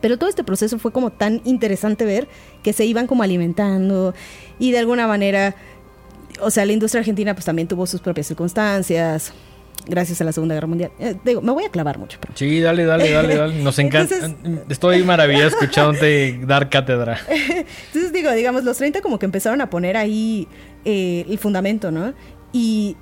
Pero 0.00 0.18
todo 0.18 0.30
este 0.30 0.44
proceso 0.44 0.78
fue 0.78 0.92
como 0.92 1.10
tan 1.10 1.40
interesante 1.44 2.04
ver 2.04 2.28
que 2.62 2.72
se 2.72 2.84
iban 2.84 3.06
como 3.06 3.22
alimentando 3.22 4.14
y 4.58 4.70
de 4.70 4.78
alguna 4.78 5.06
manera 5.06 5.56
o 6.42 6.50
sea, 6.50 6.64
la 6.66 6.72
industria 6.72 7.00
argentina 7.00 7.34
pues 7.34 7.44
también 7.44 7.68
tuvo 7.68 7.86
sus 7.86 8.00
propias 8.00 8.26
circunstancias 8.26 9.32
gracias 9.86 10.20
a 10.20 10.24
la 10.24 10.32
Segunda 10.32 10.54
Guerra 10.54 10.66
Mundial. 10.66 10.92
Eh, 10.98 11.16
digo, 11.24 11.40
me 11.40 11.52
voy 11.52 11.64
a 11.64 11.70
clavar 11.70 11.98
mucho. 11.98 12.18
Pero... 12.20 12.32
Sí, 12.36 12.60
dale, 12.60 12.84
dale, 12.84 13.10
dale, 13.10 13.36
dale. 13.36 13.62
Nos 13.62 13.78
encanta. 13.78 14.14
Estoy 14.68 15.02
maravillado 15.04 15.48
escuchándote 15.48 16.40
dar 16.44 16.68
cátedra. 16.68 17.18
Entonces 17.28 18.12
digo, 18.12 18.30
digamos, 18.32 18.64
los 18.64 18.76
30 18.76 19.00
como 19.00 19.18
que 19.18 19.26
empezaron 19.26 19.60
a 19.60 19.70
poner 19.70 19.96
ahí 19.96 20.48
eh, 20.84 21.24
el 21.28 21.38
fundamento, 21.38 21.90
¿no? 21.90 22.14
Y 22.52 22.96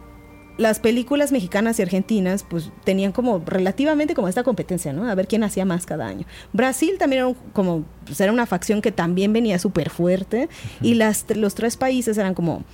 las 0.56 0.80
películas 0.80 1.30
mexicanas 1.30 1.78
y 1.78 1.82
argentinas 1.82 2.42
pues 2.42 2.72
tenían 2.82 3.12
como 3.12 3.40
relativamente 3.46 4.14
como 4.14 4.26
esta 4.26 4.42
competencia, 4.42 4.92
¿no? 4.92 5.08
A 5.08 5.14
ver 5.14 5.28
quién 5.28 5.44
hacía 5.44 5.64
más 5.64 5.86
cada 5.86 6.06
año. 6.06 6.26
Brasil 6.52 6.96
también 6.98 7.24
era 7.24 7.34
como 7.52 7.84
pues, 8.04 8.20
era 8.20 8.32
una 8.32 8.44
facción 8.44 8.82
que 8.82 8.90
también 8.90 9.32
venía 9.32 9.58
súper 9.60 9.88
fuerte 9.88 10.48
y 10.82 10.94
las, 10.94 11.24
los 11.34 11.54
tres 11.54 11.76
países 11.76 12.18
eran 12.18 12.34
como 12.34 12.64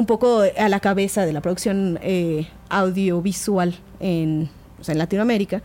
un 0.00 0.06
poco 0.06 0.40
a 0.40 0.68
la 0.68 0.80
cabeza 0.80 1.24
de 1.26 1.32
la 1.32 1.40
producción 1.40 1.98
eh, 2.02 2.48
audiovisual 2.68 3.76
en, 4.00 4.48
en 4.86 4.98
Latinoamérica. 4.98 5.62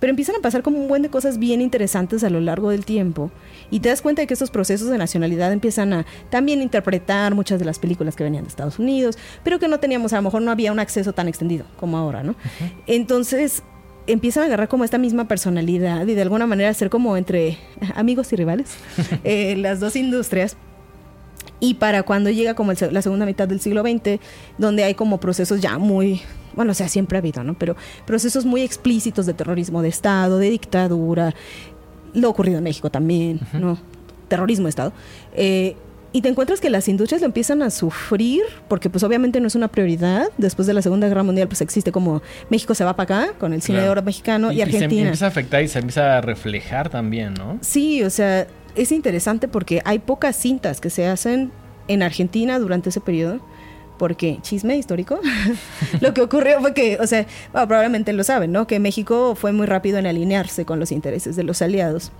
Pero 0.00 0.10
empiezan 0.10 0.36
a 0.36 0.40
pasar 0.40 0.62
como 0.62 0.78
un 0.78 0.86
buen 0.86 1.02
de 1.02 1.08
cosas 1.08 1.38
bien 1.38 1.60
interesantes 1.60 2.22
a 2.22 2.30
lo 2.30 2.40
largo 2.40 2.70
del 2.70 2.84
tiempo. 2.84 3.32
Y 3.70 3.80
te 3.80 3.88
das 3.88 4.00
cuenta 4.00 4.22
de 4.22 4.26
que 4.26 4.34
estos 4.34 4.50
procesos 4.50 4.88
de 4.88 4.98
nacionalidad 4.98 5.52
empiezan 5.52 5.92
a 5.92 6.06
también 6.30 6.62
interpretar 6.62 7.34
muchas 7.34 7.58
de 7.58 7.64
las 7.64 7.78
películas 7.78 8.14
que 8.14 8.22
venían 8.22 8.44
de 8.44 8.48
Estados 8.48 8.78
Unidos, 8.78 9.18
pero 9.42 9.58
que 9.58 9.66
no 9.66 9.80
teníamos, 9.80 10.12
a 10.12 10.16
lo 10.16 10.22
mejor 10.22 10.42
no 10.42 10.50
había 10.50 10.70
un 10.70 10.78
acceso 10.78 11.12
tan 11.12 11.26
extendido 11.26 11.64
como 11.78 11.98
ahora, 11.98 12.22
¿no? 12.22 12.36
Entonces 12.86 13.64
empiezan 14.06 14.44
a 14.44 14.46
agarrar 14.46 14.68
como 14.68 14.84
esta 14.84 14.98
misma 14.98 15.28
personalidad 15.28 16.06
y 16.06 16.14
de 16.14 16.22
alguna 16.22 16.46
manera 16.46 16.72
ser 16.74 16.90
como 16.90 17.16
entre 17.16 17.58
amigos 17.94 18.32
y 18.32 18.36
rivales 18.36 18.70
eh, 19.24 19.54
las 19.56 19.80
dos 19.80 19.96
industrias 19.96 20.56
y 21.60 21.74
para 21.74 22.02
cuando 22.02 22.30
llega 22.30 22.54
como 22.54 22.72
la 22.72 23.02
segunda 23.02 23.26
mitad 23.26 23.48
del 23.48 23.60
siglo 23.60 23.82
XX, 23.82 24.20
donde 24.58 24.84
hay 24.84 24.94
como 24.94 25.18
procesos 25.18 25.60
ya 25.60 25.78
muy, 25.78 26.20
bueno, 26.54 26.72
o 26.72 26.74
sea, 26.74 26.88
siempre 26.88 27.18
ha 27.18 27.20
habido, 27.20 27.42
¿no? 27.44 27.54
Pero 27.54 27.76
procesos 28.06 28.44
muy 28.44 28.62
explícitos 28.62 29.26
de 29.26 29.34
terrorismo 29.34 29.82
de 29.82 29.88
Estado, 29.88 30.38
de 30.38 30.50
dictadura, 30.50 31.34
lo 32.14 32.30
ocurrido 32.30 32.58
en 32.58 32.64
México 32.64 32.90
también, 32.90 33.40
¿no? 33.52 33.78
Terrorismo 34.28 34.64
de 34.64 34.70
Estado. 34.70 34.92
Eh, 35.34 35.76
y 36.10 36.22
te 36.22 36.28
encuentras 36.28 36.60
que 36.60 36.70
las 36.70 36.88
industrias 36.88 37.20
lo 37.20 37.26
empiezan 37.26 37.62
a 37.62 37.70
sufrir, 37.70 38.42
porque 38.66 38.88
pues 38.88 39.04
obviamente 39.04 39.40
no 39.40 39.46
es 39.46 39.54
una 39.54 39.68
prioridad. 39.68 40.28
Después 40.38 40.66
de 40.66 40.72
la 40.72 40.80
Segunda 40.80 41.06
Guerra 41.06 41.22
Mundial 41.22 41.48
pues 41.48 41.60
existe 41.60 41.92
como 41.92 42.22
México 42.48 42.74
se 42.74 42.82
va 42.84 42.96
para 42.96 43.24
acá 43.24 43.32
con 43.38 43.52
el 43.52 43.60
cine 43.60 43.82
de 43.82 43.90
oro 43.90 44.02
mexicano 44.02 44.50
y, 44.50 44.62
Argentina. 44.62 44.86
Y 44.86 44.96
se 44.96 45.02
empieza 45.02 45.24
a 45.26 45.28
afectar 45.28 45.62
y 45.62 45.68
se 45.68 45.78
empieza 45.80 46.16
a 46.16 46.20
reflejar 46.22 46.88
también, 46.88 47.34
¿no? 47.34 47.58
Sí, 47.60 48.02
o 48.02 48.10
sea, 48.10 48.46
es 48.82 48.92
interesante 48.92 49.48
porque 49.48 49.82
hay 49.84 49.98
pocas 49.98 50.36
cintas 50.36 50.80
que 50.80 50.90
se 50.90 51.06
hacen 51.06 51.50
en 51.88 52.02
Argentina 52.02 52.58
durante 52.58 52.90
ese 52.90 53.00
periodo. 53.00 53.40
Porque, 53.98 54.38
chisme 54.42 54.76
histórico, 54.76 55.18
lo 56.00 56.14
que 56.14 56.20
ocurrió 56.20 56.60
fue 56.60 56.72
que, 56.72 56.98
o 57.00 57.06
sea, 57.08 57.26
probablemente 57.50 58.12
lo 58.12 58.22
saben, 58.22 58.52
¿no? 58.52 58.68
Que 58.68 58.78
México 58.78 59.34
fue 59.34 59.50
muy 59.50 59.66
rápido 59.66 59.98
en 59.98 60.06
alinearse 60.06 60.64
con 60.64 60.78
los 60.78 60.92
intereses 60.92 61.34
de 61.34 61.42
los 61.42 61.62
aliados. 61.62 62.12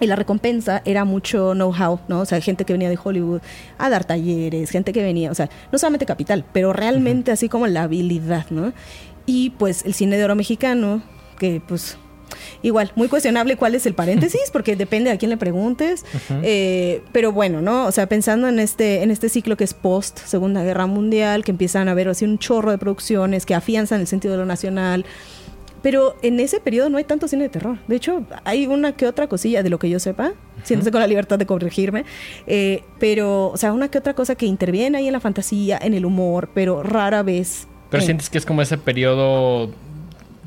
Y 0.00 0.06
la 0.06 0.16
recompensa 0.16 0.82
era 0.84 1.04
mucho 1.04 1.52
know-how, 1.52 2.00
¿no? 2.08 2.20
O 2.20 2.24
sea, 2.26 2.40
gente 2.40 2.64
que 2.64 2.72
venía 2.72 2.88
de 2.88 2.98
Hollywood 3.02 3.40
a 3.78 3.88
dar 3.88 4.04
talleres, 4.04 4.70
gente 4.70 4.92
que 4.92 5.02
venía, 5.02 5.30
o 5.30 5.34
sea, 5.34 5.48
no 5.70 5.78
solamente 5.78 6.06
capital, 6.06 6.44
pero 6.52 6.72
realmente 6.72 7.30
así 7.30 7.48
como 7.48 7.68
la 7.68 7.84
habilidad, 7.84 8.46
¿no? 8.50 8.72
Y 9.26 9.50
pues 9.50 9.84
el 9.86 9.94
cine 9.94 10.18
de 10.18 10.24
oro 10.24 10.34
mexicano, 10.34 11.02
que 11.38 11.62
pues 11.66 11.98
Igual, 12.62 12.92
muy 12.96 13.08
cuestionable 13.08 13.56
cuál 13.56 13.74
es 13.74 13.86
el 13.86 13.94
paréntesis, 13.94 14.42
porque 14.52 14.76
depende 14.76 15.10
a 15.10 15.18
quién 15.18 15.30
le 15.30 15.36
preguntes. 15.36 16.04
Eh, 16.42 17.02
pero 17.12 17.32
bueno, 17.32 17.62
¿no? 17.62 17.86
O 17.86 17.92
sea, 17.92 18.08
pensando 18.08 18.48
en 18.48 18.58
este, 18.58 19.02
en 19.02 19.10
este 19.10 19.28
ciclo 19.28 19.56
que 19.56 19.64
es 19.64 19.74
post 19.74 20.18
Segunda 20.18 20.62
Guerra 20.62 20.86
Mundial, 20.86 21.44
que 21.44 21.50
empiezan 21.50 21.88
a 21.88 21.92
haber 21.92 22.08
así 22.08 22.24
un 22.24 22.38
chorro 22.38 22.70
de 22.70 22.78
producciones 22.78 23.46
que 23.46 23.54
afianzan 23.54 24.00
el 24.00 24.06
sentido 24.06 24.32
de 24.32 24.38
lo 24.38 24.46
nacional. 24.46 25.04
Pero 25.82 26.16
en 26.22 26.40
ese 26.40 26.58
periodo 26.58 26.88
no 26.88 26.98
hay 26.98 27.04
tanto 27.04 27.28
cine 27.28 27.44
de 27.44 27.48
terror. 27.48 27.78
De 27.86 27.94
hecho, 27.94 28.24
hay 28.42 28.66
una 28.66 28.92
que 28.96 29.06
otra 29.06 29.28
cosilla 29.28 29.62
de 29.62 29.70
lo 29.70 29.78
que 29.78 29.88
yo 29.88 30.00
sepa. 30.00 30.32
Siéntese 30.64 30.90
con 30.90 31.00
la 31.00 31.06
libertad 31.06 31.38
de 31.38 31.46
corregirme. 31.46 32.04
Eh, 32.48 32.82
pero, 32.98 33.48
o 33.48 33.56
sea, 33.56 33.72
una 33.72 33.88
que 33.88 33.98
otra 33.98 34.14
cosa 34.14 34.34
que 34.34 34.46
interviene 34.46 34.98
ahí 34.98 35.06
en 35.06 35.12
la 35.12 35.20
fantasía, 35.20 35.78
en 35.80 35.94
el 35.94 36.04
humor, 36.04 36.48
pero 36.54 36.82
rara 36.82 37.22
vez. 37.22 37.68
Pero 37.90 38.02
sientes 38.02 38.30
que 38.30 38.38
es 38.38 38.44
como 38.44 38.62
ese 38.62 38.78
periodo 38.78 39.70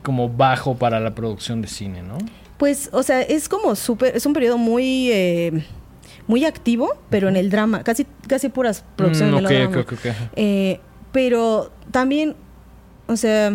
como 0.03 0.29
bajo 0.29 0.75
para 0.75 0.99
la 0.99 1.15
producción 1.15 1.61
de 1.61 1.67
cine, 1.67 2.01
¿no? 2.01 2.17
Pues, 2.57 2.89
o 2.91 3.03
sea, 3.03 3.21
es 3.21 3.47
como 3.47 3.75
súper, 3.75 4.15
es 4.15 4.25
un 4.25 4.33
periodo 4.33 4.57
muy, 4.57 5.11
eh, 5.11 5.65
muy 6.27 6.45
activo, 6.45 6.97
pero 7.09 7.29
en 7.29 7.37
el 7.37 7.49
drama, 7.49 7.83
casi, 7.83 8.05
casi 8.27 8.49
puras 8.49 8.83
producciones 8.95 9.35
de 9.47 9.59
drama. 9.59 9.85
Eh, 10.35 10.79
pero 11.11 11.71
también, 11.91 12.35
o 13.07 13.15
sea, 13.15 13.53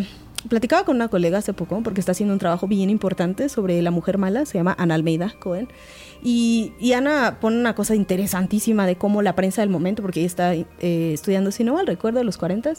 platicaba 0.49 0.85
con 0.85 0.97
una 0.97 1.09
colega 1.09 1.39
hace 1.39 1.53
poco, 1.53 1.81
porque 1.83 2.01
está 2.01 2.13
haciendo 2.13 2.33
un 2.33 2.39
trabajo 2.39 2.67
bien 2.67 2.91
importante 2.91 3.49
sobre 3.49 3.81
la 3.83 3.91
mujer 3.91 4.19
mala, 4.19 4.47
se 4.47 4.59
llama 4.59 4.75
Ana 4.79 4.95
Almeida 4.95 5.35
Cohen. 5.39 5.69
Y, 6.23 6.73
Ana 6.95 7.39
pone 7.41 7.59
una 7.59 7.75
cosa 7.75 7.95
interesantísima 7.95 8.87
de 8.87 8.97
cómo 8.97 9.21
la 9.21 9.35
prensa 9.35 9.61
del 9.61 9.69
momento, 9.69 10.01
porque 10.01 10.21
ella 10.21 10.27
está 10.27 10.55
eh, 10.55 10.67
estudiando, 11.13 11.51
si 11.51 11.65
no 11.65 11.75
mal 11.75 11.87
recuerdo, 11.87 12.19
de 12.19 12.25
los 12.25 12.39
40, 12.39 12.73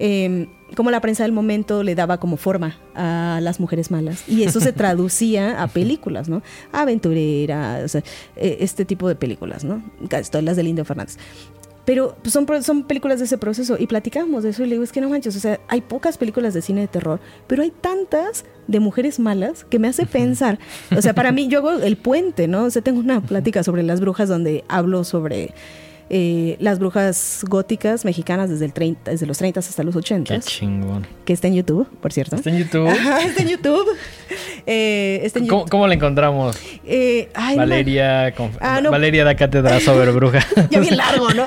eh, 0.00 0.48
cómo 0.74 0.90
la 0.90 1.00
prensa 1.00 1.22
del 1.22 1.30
momento 1.30 1.84
le 1.84 1.94
daba 1.94 2.18
como 2.18 2.36
forma 2.36 2.78
a 2.96 3.38
las 3.42 3.60
mujeres 3.60 3.92
malas. 3.92 4.28
Y 4.28 4.42
eso 4.42 4.60
se 4.60 4.72
traducía 4.74 5.62
a 5.62 5.68
películas, 5.68 6.28
¿no? 6.28 6.42
Aventureras, 6.72 7.94
eh, 7.94 8.02
este 8.34 8.84
tipo 8.84 9.08
de 9.08 9.14
películas, 9.14 9.62
¿no? 9.62 9.82
Todas 10.08 10.42
las 10.42 10.56
de 10.56 10.64
Indio 10.64 10.84
Fernández. 10.84 11.16
Pero 11.84 12.16
pues, 12.22 12.32
son, 12.32 12.46
son 12.62 12.84
películas 12.84 13.18
de 13.18 13.24
ese 13.24 13.38
proceso 13.38 13.76
y 13.78 13.86
platicamos 13.86 14.42
de 14.42 14.50
eso 14.50 14.62
y 14.62 14.66
le 14.66 14.72
digo, 14.72 14.84
es 14.84 14.92
que 14.92 15.00
no 15.00 15.08
manches, 15.08 15.36
o 15.36 15.40
sea, 15.40 15.60
hay 15.68 15.80
pocas 15.80 16.18
películas 16.18 16.54
de 16.54 16.62
cine 16.62 16.82
de 16.82 16.88
terror, 16.88 17.20
pero 17.46 17.62
hay 17.62 17.70
tantas 17.70 18.44
de 18.68 18.80
mujeres 18.80 19.18
malas 19.18 19.64
que 19.64 19.78
me 19.78 19.88
hace 19.88 20.06
pensar, 20.06 20.58
o 20.96 21.00
sea, 21.02 21.14
para 21.14 21.32
mí 21.32 21.48
yo 21.48 21.58
hago 21.58 21.72
el 21.72 21.96
puente, 21.96 22.48
¿no? 22.48 22.64
O 22.64 22.70
sea, 22.70 22.82
tengo 22.82 23.00
una 23.00 23.20
plática 23.20 23.62
sobre 23.62 23.82
las 23.82 24.00
brujas 24.00 24.28
donde 24.28 24.64
hablo 24.68 25.04
sobre 25.04 25.54
eh, 26.12 26.56
las 26.58 26.80
brujas 26.80 27.44
góticas 27.48 28.04
mexicanas 28.04 28.50
desde, 28.50 28.64
el 28.64 28.72
30, 28.72 29.12
desde 29.12 29.26
los 29.26 29.38
30 29.38 29.60
hasta 29.60 29.82
los 29.84 29.94
80. 29.94 30.34
Qué 30.34 30.40
chingón. 30.40 31.06
Que 31.24 31.32
está 31.32 31.46
en 31.46 31.54
YouTube, 31.54 31.88
por 32.00 32.12
cierto. 32.12 32.34
Está 32.34 32.50
en 32.50 32.58
YouTube. 32.58 32.88
está 32.88 33.42
en 33.42 33.48
YouTube. 33.48 33.86
Eh, 34.66 35.32
¿Cómo, 35.70 35.88
la 35.88 35.94
encontramos? 35.94 36.56
Eh, 36.84 37.30
Valeria, 37.56 38.26
ah, 38.60 38.80
Valeria 38.88 39.24
da 39.24 39.34
cátedra 39.34 39.80
sobre 39.80 40.10
brujas. 40.12 40.46
ya 40.70 40.80
bien 40.80 40.98
largo, 40.98 41.32
¿no? 41.32 41.46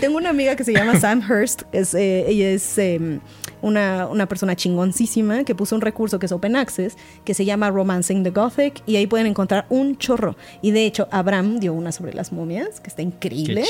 tengo 0.00 0.16
una 0.16 0.30
amiga 0.30 0.56
que 0.56 0.64
se 0.64 0.72
llama 0.72 0.98
Sam 0.98 1.22
Hurst. 1.30 1.62
Es, 1.72 1.94
ella 1.94 2.48
es 2.48 2.78
em, 2.78 3.20
una, 3.62 4.06
una, 4.06 4.26
persona 4.26 4.56
chingoncísima 4.56 5.44
que 5.44 5.54
puso 5.54 5.74
un 5.74 5.80
recurso 5.80 6.18
que 6.18 6.26
es 6.26 6.32
Open 6.32 6.56
Access, 6.56 6.96
que 7.24 7.34
se 7.34 7.44
llama 7.44 7.70
Romancing 7.70 8.22
the 8.22 8.30
Gothic, 8.30 8.82
y 8.86 8.96
ahí 8.96 9.06
pueden 9.06 9.26
encontrar 9.26 9.66
un 9.68 9.96
chorro. 9.98 10.36
Y 10.62 10.70
de 10.70 10.86
hecho, 10.86 11.08
Abraham 11.10 11.60
dio 11.60 11.72
una 11.72 11.92
sobre 11.92 12.12
las 12.14 12.32
momias, 12.32 12.80
que 12.80 12.88
está 12.88 13.02
increíble. 13.02 13.64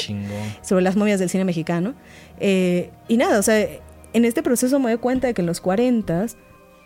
Sobre 0.62 0.82
las 0.82 0.96
momias 0.96 1.20
del 1.20 1.28
cine 1.28 1.44
mexicano. 1.44 1.94
Eh, 2.40 2.90
y 3.08 3.16
nada, 3.16 3.38
o 3.38 3.42
sea, 3.42 3.66
en 4.12 4.24
este 4.24 4.42
proceso 4.42 4.78
me 4.78 4.90
doy 4.90 4.98
cuenta 4.98 5.26
de 5.26 5.34
que 5.34 5.42
en 5.42 5.46
los 5.46 5.60
40 5.60 6.26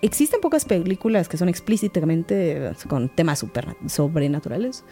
existen 0.02 0.40
pocas 0.40 0.64
películas 0.64 1.28
que 1.28 1.36
son 1.36 1.48
explícitamente 1.48 2.72
con 2.88 3.08
temas 3.08 3.38
super, 3.38 3.76
sobrenaturales 3.86 4.84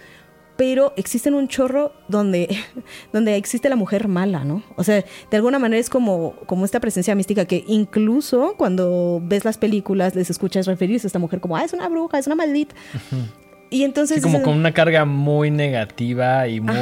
pero 0.58 0.92
existen 0.96 1.34
un 1.34 1.46
chorro 1.46 1.92
donde, 2.08 2.48
donde 3.12 3.36
existe 3.36 3.68
la 3.68 3.76
mujer 3.76 4.08
mala, 4.08 4.44
¿no? 4.44 4.64
O 4.74 4.82
sea, 4.82 5.04
de 5.30 5.36
alguna 5.36 5.60
manera 5.60 5.80
es 5.80 5.88
como, 5.88 6.34
como 6.46 6.64
esta 6.64 6.80
presencia 6.80 7.14
mística 7.14 7.44
que 7.44 7.64
incluso 7.68 8.56
cuando 8.58 9.20
ves 9.22 9.44
las 9.44 9.56
películas 9.56 10.16
les 10.16 10.30
escuchas 10.30 10.66
referirse 10.66 11.06
a 11.06 11.08
esta 11.08 11.20
mujer 11.20 11.40
como, 11.40 11.56
ah, 11.56 11.64
es 11.64 11.72
una 11.72 11.88
bruja, 11.88 12.18
es 12.18 12.26
una 12.26 12.34
maldita. 12.34 12.74
Y 13.70 13.84
entonces... 13.84 14.16
Sí, 14.16 14.22
como 14.22 14.42
con 14.42 14.56
una 14.56 14.74
carga 14.74 15.04
muy 15.04 15.52
negativa 15.52 16.48
y 16.48 16.60
muy... 16.60 16.74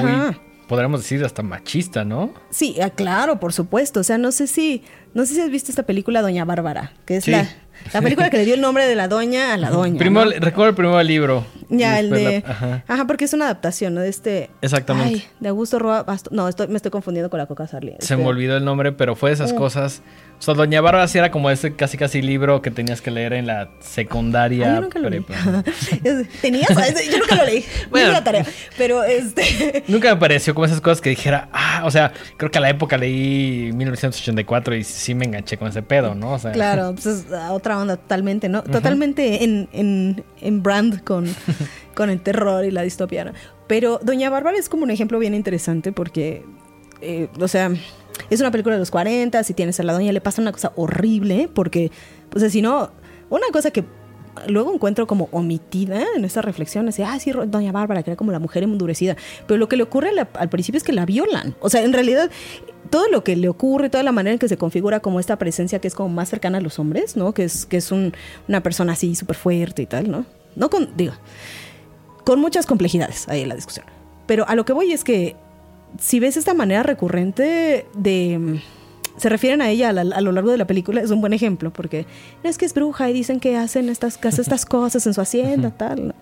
Podríamos 0.68 1.03
decir 1.03 1.22
hasta 1.22 1.43
machista, 1.43 2.05
¿no? 2.05 2.33
Sí, 2.51 2.77
ah, 2.81 2.91
claro, 2.91 3.39
por 3.39 3.53
supuesto. 3.53 4.01
O 4.01 4.03
sea, 4.03 4.18
no 4.18 4.33
sé 4.33 4.47
si, 4.47 4.83
no 5.14 5.27
sé 5.27 5.35
si 5.35 5.41
has 5.41 5.51
visto 5.51 5.70
esta 5.70 5.85
película 5.85 6.22
Doña 6.22 6.45
Bárbara, 6.45 6.93
que 7.05 7.16
es 7.18 7.29
la, 7.29 7.49
La 7.93 8.03
película 8.03 8.31
que 8.31 8.37
le 8.39 8.45
dio 8.45 8.55
el 8.55 8.61
nombre 8.61 8.87
de 8.87 8.95
la 8.97 9.09
doña 9.09 9.55
a 9.55 9.57
la 9.57 9.70
doña. 9.70 9.99
Primo, 9.99 10.24
¿no? 10.24 10.31
Recuerdo 10.33 10.70
el 10.70 10.74
primer 10.74 11.07
libro. 11.07 11.47
Ya, 11.68 11.99
el 12.01 12.11
de. 12.11 12.43
la- 12.47 12.51
ajá. 12.53 12.85
Ajá. 12.87 13.07
porque 13.07 13.24
es 13.24 13.33
una 13.33 13.45
adaptación, 13.47 13.95
¿no? 13.95 14.01
De 14.01 14.09
este. 14.09 14.51
Exactamente. 14.62 15.09
Ay, 15.14 15.24
de 15.41 15.49
Augusto 15.49 15.79
Roa 15.79 16.05
Basto- 16.05 16.31
No, 16.33 16.49
estoy, 16.49 16.68
me 16.68 16.77
estoy 16.77 16.91
confundiendo 16.91 17.31
con 17.31 17.39
la 17.39 17.47
Coca 17.47 17.66
Sarli. 17.66 17.91
Se 17.93 17.97
Este, 18.01 18.16
me 18.16 18.27
olvidó 18.27 18.57
el 18.57 18.64
nombre, 18.64 18.93
pero 18.93 19.16
fue 19.16 19.31
de 19.31 19.35
esas 19.35 19.53
Mm. 19.53 19.57
cosas. 19.57 20.03
O 20.39 20.43
sea, 20.43 20.55
Doña 20.55 20.80
Bárbara 20.80 21.09
sí 21.09 21.18
era 21.18 21.30
como 21.30 21.51
ese 21.51 21.74
casi 21.74 21.97
casi 21.97 22.20
libro 22.22 22.61
que 22.62 22.70
tenías 22.70 23.01
que 23.01 23.11
leer 23.11 23.32
en 23.32 23.47
la 23.47 23.62
Ay, 23.62 23.68
secundaria. 23.80 24.66
yo 24.74 24.80
nunca 24.82 24.99
lo 24.99 25.09
leí. 25.11 25.24
¿Tenías? 26.41 26.70
Ah, 26.76 26.84
Yo 27.11 27.18
nunca 27.18 27.37
lo 27.37 27.45
leí. 27.45 27.64
Bueno. 27.91 28.12
La 28.12 28.22
tarea. 28.22 28.45
Pero 28.76 29.03
este. 29.05 29.84
Nunca 29.89 30.14
me 30.14 30.20
pareció 30.20 30.55
como 30.55 30.66
esas 30.66 30.80
cosas 30.80 31.01
que 31.01 31.11
dijera, 31.11 31.49
ah, 31.53 31.82
o 31.84 31.91
sea, 31.91 32.12
creo 32.37 32.51
que 32.51 32.59
a 32.59 32.61
la 32.61 32.70
época 32.70 32.97
leí 32.99 33.72
1984 33.74 34.76
y 34.76 34.84
sí 34.84 35.14
me 35.14 35.24
enganché 35.24 35.57
con 35.57 35.68
ese 35.68 35.82
pedo, 35.82 36.14
¿no? 36.14 36.32
O 36.32 36.39
sea, 36.39 36.53
Claro, 36.53 36.93
pues 37.03 37.07
es 37.07 37.32
a 37.32 37.53
otra 37.53 37.78
onda 37.78 37.97
totalmente, 37.97 38.49
¿no? 38.49 38.62
Totalmente 38.62 39.45
en, 39.45 39.68
en, 39.72 40.24
en 40.41 40.62
brand 40.62 41.03
con, 41.03 41.34
con 41.95 42.11
el 42.11 42.20
terror 42.20 42.64
y 42.64 42.70
la 42.70 42.82
distopia. 42.82 43.24
¿no? 43.24 43.32
Pero 43.66 43.99
Doña 44.03 44.30
Bárbara 44.30 44.59
es 44.59 44.68
como 44.68 44.84
un 44.84 44.91
ejemplo 44.91 45.18
bien 45.18 45.34
interesante 45.34 45.93
porque, 45.93 46.45
eh, 47.01 47.28
o 47.40 47.49
sea, 47.49 47.70
es 48.30 48.40
una 48.40 48.51
película 48.51 48.74
de 48.74 48.80
los 48.80 48.90
40 48.90 49.40
y 49.49 49.55
tienes 49.55 49.78
a 49.80 49.82
la 49.82 49.92
doña, 49.92 50.12
le 50.12 50.20
pasa 50.20 50.40
una 50.42 50.53
cosa 50.53 50.72
horrible 50.76 51.49
porque, 51.53 51.90
pues 52.30 52.51
si 52.53 52.62
no, 52.62 52.90
una 53.30 53.47
cosa 53.53 53.70
que 53.70 53.84
luego 54.49 54.72
encuentro 54.72 55.07
como 55.07 55.28
omitida 55.32 56.03
en 56.14 56.24
esta 56.24 56.42
reflexión, 56.42 56.86
de, 56.86 57.05
ah, 57.05 57.18
sí, 57.18 57.32
Doña 57.47 57.72
Bárbara, 57.72 58.03
que 58.03 58.11
era 58.11 58.16
como 58.16 58.32
la 58.32 58.38
mujer 58.38 58.62
endurecida, 58.64 59.16
pero 59.47 59.57
lo 59.59 59.68
que 59.68 59.76
le 59.76 59.82
ocurre 59.82 60.11
al 60.34 60.49
principio 60.49 60.76
es 60.76 60.84
que 60.84 60.92
la 60.92 61.07
violan, 61.07 61.55
o 61.61 61.70
sea, 61.70 61.82
en 61.82 61.92
realidad 61.92 62.30
todo 62.90 63.09
lo 63.09 63.24
que 63.24 63.34
le 63.34 63.49
ocurre, 63.49 63.88
toda 63.90 64.05
la 64.05 64.12
manera 64.12 64.34
en 64.34 64.38
que 64.38 64.49
se 64.49 64.57
configura 64.59 65.01
como 65.01 65.20
esta 65.20 65.36
presencia 65.38 65.80
que 65.80 65.88
es 65.88 65.94
como 65.94 66.09
más 66.11 66.28
cercana 66.28 66.59
a 66.59 66.61
los 66.61 66.78
hombres, 66.78 67.16
¿no? 67.16 67.32
Que 67.34 67.44
es, 67.44 67.66
que 67.66 67.78
es 67.78 67.90
un- 67.90 68.12
una 68.47 68.62
persona 68.62 68.92
así 68.92 69.14
súper 69.16 69.36
fuerte 69.36 69.82
y 69.82 69.86
tal, 69.86 70.11
¿no? 70.11 70.24
No 70.55 70.70
con, 70.70 70.97
digo, 70.97 71.12
con 72.24 72.40
muchas 72.40 72.66
complejidades 72.66 73.28
ahí 73.28 73.42
en 73.42 73.49
la 73.49 73.55
discusión. 73.55 73.86
Pero 74.26 74.47
a 74.49 74.55
lo 74.55 74.64
que 74.64 74.72
voy 74.72 74.92
es 74.92 75.03
que 75.03 75.34
si 76.01 76.20
ves 76.20 76.36
esta 76.36 76.55
manera 76.55 76.82
recurrente 76.82 77.86
de... 77.94 78.61
Se 79.16 79.30
refieren 79.30 79.62
a 79.62 79.70
ella 79.70 79.88
a, 79.88 79.92
la- 79.94 80.14
a 80.16 80.20
lo 80.20 80.30
largo 80.30 80.51
de 80.51 80.59
la 80.59 80.66
película, 80.66 81.01
es 81.01 81.11
un 81.11 81.22
buen 81.22 81.32
ejemplo, 81.32 81.72
porque 81.72 82.05
no 82.44 82.51
es 82.51 82.59
que 82.59 82.66
es 82.66 82.74
bruja 82.74 83.09
y 83.09 83.14
dicen 83.14 83.40
que 83.40 83.57
hacen 83.57 83.88
estas, 83.88 84.18
que 84.18 84.28
hace 84.28 84.42
estas 84.42 84.66
cosas 84.66 85.07
en 85.07 85.14
su 85.14 85.20
hacienda, 85.22 85.70
tal. 85.70 86.14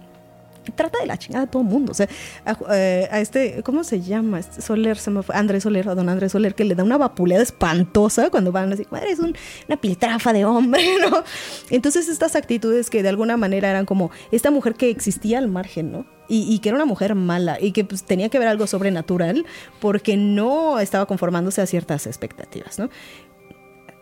Trata 0.72 0.98
de 1.00 1.06
la 1.06 1.16
chingada 1.18 1.44
a 1.44 1.50
todo 1.50 1.62
mundo. 1.62 1.92
O 1.92 1.94
sea, 1.94 2.08
a, 2.44 2.56
eh, 2.72 3.08
este, 3.12 3.62
¿cómo 3.62 3.84
se 3.84 4.00
llama? 4.00 4.38
Este 4.38 4.62
Soler, 4.62 4.96
se 4.98 5.10
me 5.10 5.22
fue, 5.22 5.34
Andrés 5.34 5.62
Soler, 5.64 5.88
a 5.88 5.94
don 5.94 6.08
Andrés 6.08 6.32
Soler, 6.32 6.54
que 6.54 6.64
le 6.64 6.74
da 6.74 6.84
una 6.84 6.98
vapuleada 6.98 7.42
espantosa 7.42 8.30
cuando 8.30 8.52
van 8.52 8.72
así, 8.72 8.86
madre, 8.90 9.10
es 9.10 9.18
un- 9.18 9.34
una 9.68 9.76
piltrafa 9.76 10.32
de 10.32 10.44
hombre, 10.44 10.82
¿no? 11.10 11.22
Entonces 11.70 12.08
estas 12.08 12.36
actitudes 12.36 12.90
que 12.90 13.02
de 13.02 13.08
alguna 13.08 13.36
manera 13.36 13.68
eran 13.70 13.86
como 13.86 14.10
esta 14.32 14.50
mujer 14.50 14.74
que 14.74 14.90
existía 14.90 15.38
al 15.38 15.48
margen, 15.48 15.92
¿no? 15.92 16.06
Y, 16.28 16.50
y 16.52 16.58
que 16.60 16.70
era 16.70 16.76
una 16.76 16.86
mujer 16.86 17.14
mala 17.14 17.58
y 17.60 17.72
que 17.72 17.84
pues, 17.84 18.02
tenía 18.04 18.30
que 18.30 18.38
ver 18.38 18.48
algo 18.48 18.66
sobrenatural 18.66 19.44
porque 19.80 20.16
no 20.16 20.80
estaba 20.80 21.04
conformándose 21.04 21.60
a 21.60 21.66
ciertas 21.66 22.06
expectativas, 22.06 22.78
¿no? 22.78 22.88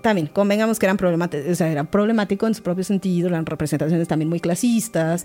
También, 0.03 0.27
convengamos 0.27 0.79
que 0.81 0.87
eran 0.87 0.97
problemáticos, 0.97 1.49
o 1.49 1.55
sea, 1.55 1.71
era 1.71 1.85
problemático 1.85 2.49
en 2.49 2.55
su 2.55 2.63
propio 2.65 2.83
sentido, 2.83 3.29
eran 3.29 3.47
representaciones 3.47 4.09
también 4.09 4.29
muy 4.29 4.41
clasistas, 4.41 5.25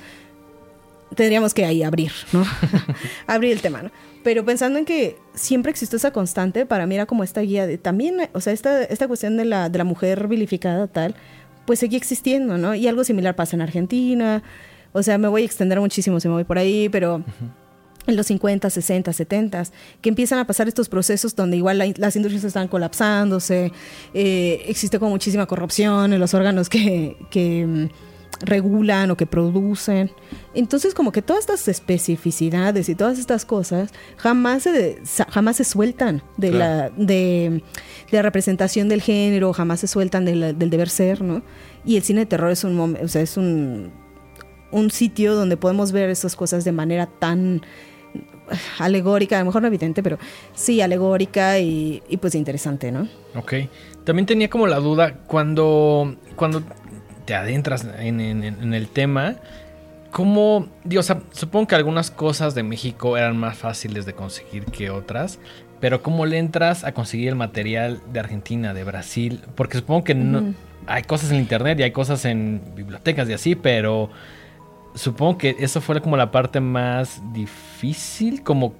tendríamos 1.15 1.53
que 1.53 1.65
ahí 1.65 1.83
abrir, 1.83 2.11
¿no? 2.33 2.45
abrir 3.27 3.51
el 3.51 3.61
tema, 3.61 3.81
¿no? 3.83 3.91
Pero 4.23 4.43
pensando 4.45 4.77
en 4.79 4.85
que 4.85 5.17
siempre 5.33 5.71
existió 5.71 5.97
esa 5.97 6.11
constante, 6.11 6.65
para 6.65 6.85
mí 6.85 6.95
era 6.95 7.05
como 7.05 7.23
esta 7.23 7.41
guía 7.41 7.65
de 7.65 7.77
también, 7.77 8.29
o 8.33 8.41
sea, 8.41 8.53
esta, 8.53 8.83
esta 8.83 9.07
cuestión 9.07 9.37
de 9.37 9.45
la, 9.45 9.69
de 9.69 9.77
la 9.77 9.83
mujer 9.83 10.27
vilificada 10.27 10.87
tal, 10.87 11.15
pues 11.65 11.79
seguía 11.79 11.97
existiendo, 11.97 12.57
¿no? 12.57 12.75
Y 12.75 12.87
algo 12.87 13.03
similar 13.03 13.35
pasa 13.35 13.55
en 13.55 13.61
Argentina, 13.61 14.43
o 14.93 15.03
sea, 15.03 15.17
me 15.17 15.27
voy 15.27 15.43
a 15.43 15.45
extender 15.45 15.79
muchísimo 15.79 16.19
si 16.19 16.27
me 16.27 16.33
voy 16.33 16.43
por 16.43 16.57
ahí, 16.57 16.89
pero 16.89 17.23
en 18.05 18.15
los 18.15 18.27
50, 18.27 18.69
60, 18.69 19.11
70, 19.11 19.63
que 20.01 20.09
empiezan 20.09 20.39
a 20.39 20.47
pasar 20.47 20.67
estos 20.69 20.87
procesos 20.87 21.35
donde 21.35 21.57
igual 21.57 21.77
la- 21.77 21.93
las 21.97 22.15
industrias 22.15 22.43
están 22.45 22.67
colapsándose, 22.69 23.71
eh, 24.13 24.63
existe 24.67 24.97
como 24.97 25.11
muchísima 25.11 25.45
corrupción 25.45 26.13
en 26.13 26.19
los 26.19 26.33
órganos 26.33 26.69
que, 26.69 27.17
que, 27.31 27.65
mm, 27.65 27.89
regulan 28.41 29.09
o 29.11 29.17
que 29.17 29.25
producen. 29.25 30.11
Entonces 30.53 30.93
como 30.93 31.11
que 31.11 31.21
todas 31.21 31.41
estas 31.41 31.67
especificidades 31.67 32.87
y 32.89 32.95
todas 32.95 33.19
estas 33.19 33.45
cosas 33.45 33.91
jamás 34.17 34.63
se, 34.63 34.99
sa- 35.05 35.27
jamás 35.29 35.57
se 35.57 35.63
sueltan 35.63 36.21
de, 36.37 36.51
Claro. 36.51 36.93
la, 36.97 37.03
de, 37.05 37.63
de 38.11 38.17
la 38.17 38.21
representación 38.21 38.89
del 38.89 39.01
género, 39.01 39.53
jamás 39.53 39.79
se 39.79 39.87
sueltan 39.87 40.25
de 40.25 40.35
la- 40.35 40.53
del 40.53 40.69
deber 40.69 40.89
ser, 40.89 41.21
¿no? 41.21 41.41
Y 41.85 41.95
el 41.97 42.03
cine 42.03 42.21
de 42.21 42.25
terror 42.27 42.51
es 42.51 42.63
un, 42.63 42.79
o 43.01 43.07
sea, 43.07 43.21
es 43.21 43.37
un, 43.37 43.91
un 44.71 44.91
sitio 44.91 45.33
donde 45.35 45.57
podemos 45.57 45.91
ver 45.91 46.09
esas 46.09 46.35
cosas 46.35 46.63
de 46.65 46.71
manera 46.73 47.05
tan 47.07 47.61
alegórica, 48.79 49.35
a 49.37 49.39
lo 49.39 49.45
mejor 49.47 49.61
no 49.61 49.67
evidente, 49.67 50.01
pero 50.03 50.17
sí 50.53 50.81
alegórica 50.81 51.59
y, 51.59 52.01
y 52.07 52.17
pues 52.17 52.35
interesante, 52.35 52.91
¿no? 52.91 53.07
Ok. 53.35 53.53
También 54.03 54.25
tenía 54.25 54.49
como 54.49 54.67
la 54.67 54.77
duda 54.79 55.15
cuando, 55.27 56.15
cuando 56.35 56.63
te 57.27 57.35
adentras 57.35 57.85
en, 57.99 58.19
en- 58.19 58.43
en 58.43 58.73
el 58.73 58.87
tema, 58.87 59.35
¿cómo, 60.11 60.67
digo, 60.83 61.01
o 61.01 61.03
sea, 61.03 61.19
supongo 61.31 61.67
que 61.67 61.75
algunas 61.75 62.09
cosas 62.09 62.55
de 62.55 62.63
México 62.63 63.17
eran 63.17 63.37
más 63.37 63.57
fáciles 63.57 64.05
de 64.07 64.13
conseguir 64.13 64.65
que 64.65 64.89
otras, 64.89 65.37
pero 65.79 66.01
¿cómo 66.01 66.25
le 66.25 66.39
entras 66.39 66.83
a 66.83 66.93
conseguir 66.93 67.27
el 67.29 67.35
material 67.35 67.99
de 68.11 68.19
Argentina, 68.21 68.73
de 68.73 68.83
Brasil? 68.83 69.41
Porque 69.55 69.77
supongo 69.77 70.03
que 70.05 70.15
no, 70.15 70.39
hay 70.87 71.03
cosas 71.03 71.29
en 71.31 71.37
internet 71.37 71.79
y 71.79 71.83
hay 71.83 71.91
cosas 71.91 72.25
en 72.25 72.61
bibliotecas 72.75 73.29
y 73.29 73.33
así, 73.33 73.55
pero 73.55 74.09
supongo 74.95 75.37
que 75.37 75.55
eso 75.59 75.81
fue 75.81 76.01
como 76.01 76.17
la 76.17 76.31
parte 76.31 76.61
más 76.61 77.21
difícil, 77.33 78.41
como, 78.41 78.73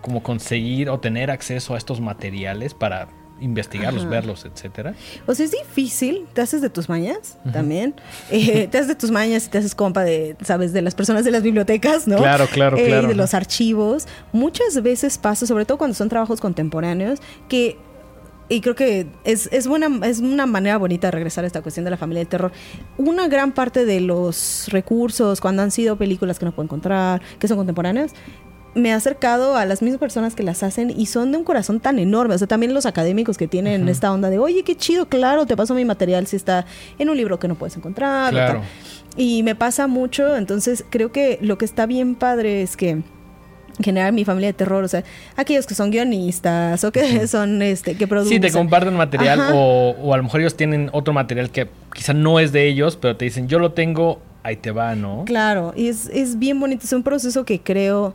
como 0.00 0.22
conseguir 0.22 0.88
o 0.88 1.00
tener 1.00 1.30
acceso 1.30 1.74
a 1.74 1.78
estos 1.78 2.00
materiales 2.00 2.72
para 2.72 3.08
investigarlos, 3.40 4.02
Ajá. 4.02 4.10
verlos, 4.10 4.44
etcétera. 4.44 4.94
O 5.26 5.34
sea, 5.34 5.44
es 5.44 5.52
difícil, 5.52 6.26
te 6.32 6.40
haces 6.40 6.60
de 6.60 6.70
tus 6.70 6.88
mañas 6.88 7.38
también, 7.52 7.94
Eh, 8.30 8.68
te 8.70 8.78
haces 8.78 8.88
de 8.88 8.94
tus 8.94 9.10
mañas 9.10 9.46
y 9.46 9.48
te 9.50 9.58
haces 9.58 9.74
compa 9.74 10.02
de, 10.04 10.36
sabes, 10.44 10.72
de 10.72 10.82
las 10.82 10.94
personas 10.94 11.24
de 11.24 11.30
las 11.30 11.42
bibliotecas, 11.42 12.06
¿no? 12.06 12.16
Claro, 12.16 12.46
claro, 12.52 12.76
Eh, 12.76 12.86
claro. 12.86 13.06
Y 13.06 13.08
de 13.08 13.14
los 13.14 13.34
archivos. 13.34 14.06
Muchas 14.32 14.82
veces 14.82 15.18
pasa, 15.18 15.46
sobre 15.46 15.64
todo 15.64 15.78
cuando 15.78 15.94
son 15.94 16.08
trabajos 16.08 16.40
contemporáneos, 16.40 17.20
que 17.48 17.76
y 18.50 18.62
creo 18.62 18.74
que 18.74 19.06
es, 19.24 19.46
es, 19.52 19.66
buena, 19.66 19.90
es 20.06 20.20
una 20.20 20.46
manera 20.46 20.78
bonita 20.78 21.08
de 21.08 21.10
regresar 21.10 21.44
a 21.44 21.46
esta 21.46 21.60
cuestión 21.60 21.84
de 21.84 21.90
la 21.90 21.98
familia 21.98 22.20
del 22.20 22.28
terror. 22.28 22.50
Una 22.96 23.28
gran 23.28 23.52
parte 23.52 23.84
de 23.84 24.00
los 24.00 24.68
recursos, 24.70 25.42
cuando 25.42 25.62
han 25.62 25.70
sido 25.70 25.96
películas 25.96 26.38
que 26.38 26.46
no 26.46 26.52
puedo 26.52 26.64
encontrar, 26.64 27.20
que 27.38 27.46
son 27.46 27.58
contemporáneas, 27.58 28.12
me 28.74 28.90
he 28.90 28.92
acercado 28.92 29.56
a 29.56 29.64
las 29.64 29.82
mismas 29.82 29.98
personas 29.98 30.34
que 30.34 30.42
las 30.42 30.62
hacen 30.62 30.90
y 30.90 31.06
son 31.06 31.32
de 31.32 31.38
un 31.38 31.44
corazón 31.44 31.80
tan 31.80 31.98
enorme. 31.98 32.34
O 32.34 32.38
sea, 32.38 32.46
también 32.46 32.74
los 32.74 32.86
académicos 32.86 33.38
que 33.38 33.48
tienen 33.48 33.88
esta 33.88 34.12
onda 34.12 34.30
de, 34.30 34.38
oye, 34.38 34.62
qué 34.62 34.76
chido, 34.76 35.08
claro, 35.08 35.46
te 35.46 35.56
paso 35.56 35.74
mi 35.74 35.84
material 35.84 36.26
si 36.26 36.36
está 36.36 36.66
en 36.98 37.08
un 37.08 37.16
libro 37.16 37.38
que 37.38 37.48
no 37.48 37.54
puedes 37.54 37.76
encontrar. 37.76 38.32
Claro. 38.32 38.62
Y 39.16 39.42
me 39.42 39.54
pasa 39.54 39.86
mucho, 39.86 40.36
entonces 40.36 40.84
creo 40.90 41.10
que 41.10 41.38
lo 41.42 41.58
que 41.58 41.64
está 41.64 41.86
bien 41.86 42.14
padre 42.14 42.62
es 42.62 42.76
que 42.76 42.90
en 43.78 43.84
general 43.84 44.12
mi 44.12 44.24
familia 44.24 44.48
de 44.48 44.52
terror, 44.52 44.84
o 44.84 44.88
sea, 44.88 45.04
aquellos 45.36 45.66
que 45.66 45.74
son 45.74 45.90
guionistas 45.90 46.82
o 46.84 46.92
que 46.92 47.26
son, 47.28 47.62
este, 47.62 47.96
que 47.96 48.06
producen. 48.06 48.34
Sí, 48.34 48.40
te 48.40 48.52
comparten 48.52 48.94
material 48.94 49.52
o, 49.54 49.94
o 50.00 50.14
a 50.14 50.16
lo 50.16 50.22
mejor 50.22 50.40
ellos 50.40 50.56
tienen 50.56 50.90
otro 50.92 51.12
material 51.14 51.50
que 51.50 51.68
quizá 51.94 52.12
no 52.12 52.38
es 52.38 52.52
de 52.52 52.66
ellos, 52.66 52.96
pero 52.96 53.16
te 53.16 53.24
dicen, 53.24 53.48
yo 53.48 53.58
lo 53.58 53.72
tengo, 53.72 54.20
ahí 54.42 54.56
te 54.56 54.70
va, 54.70 54.94
¿no? 54.94 55.24
Claro, 55.26 55.72
y 55.76 55.88
es, 55.88 56.08
es 56.12 56.38
bien 56.38 56.58
bonito, 56.60 56.84
es 56.84 56.92
un 56.92 57.02
proceso 57.02 57.44
que 57.44 57.60
creo 57.60 58.14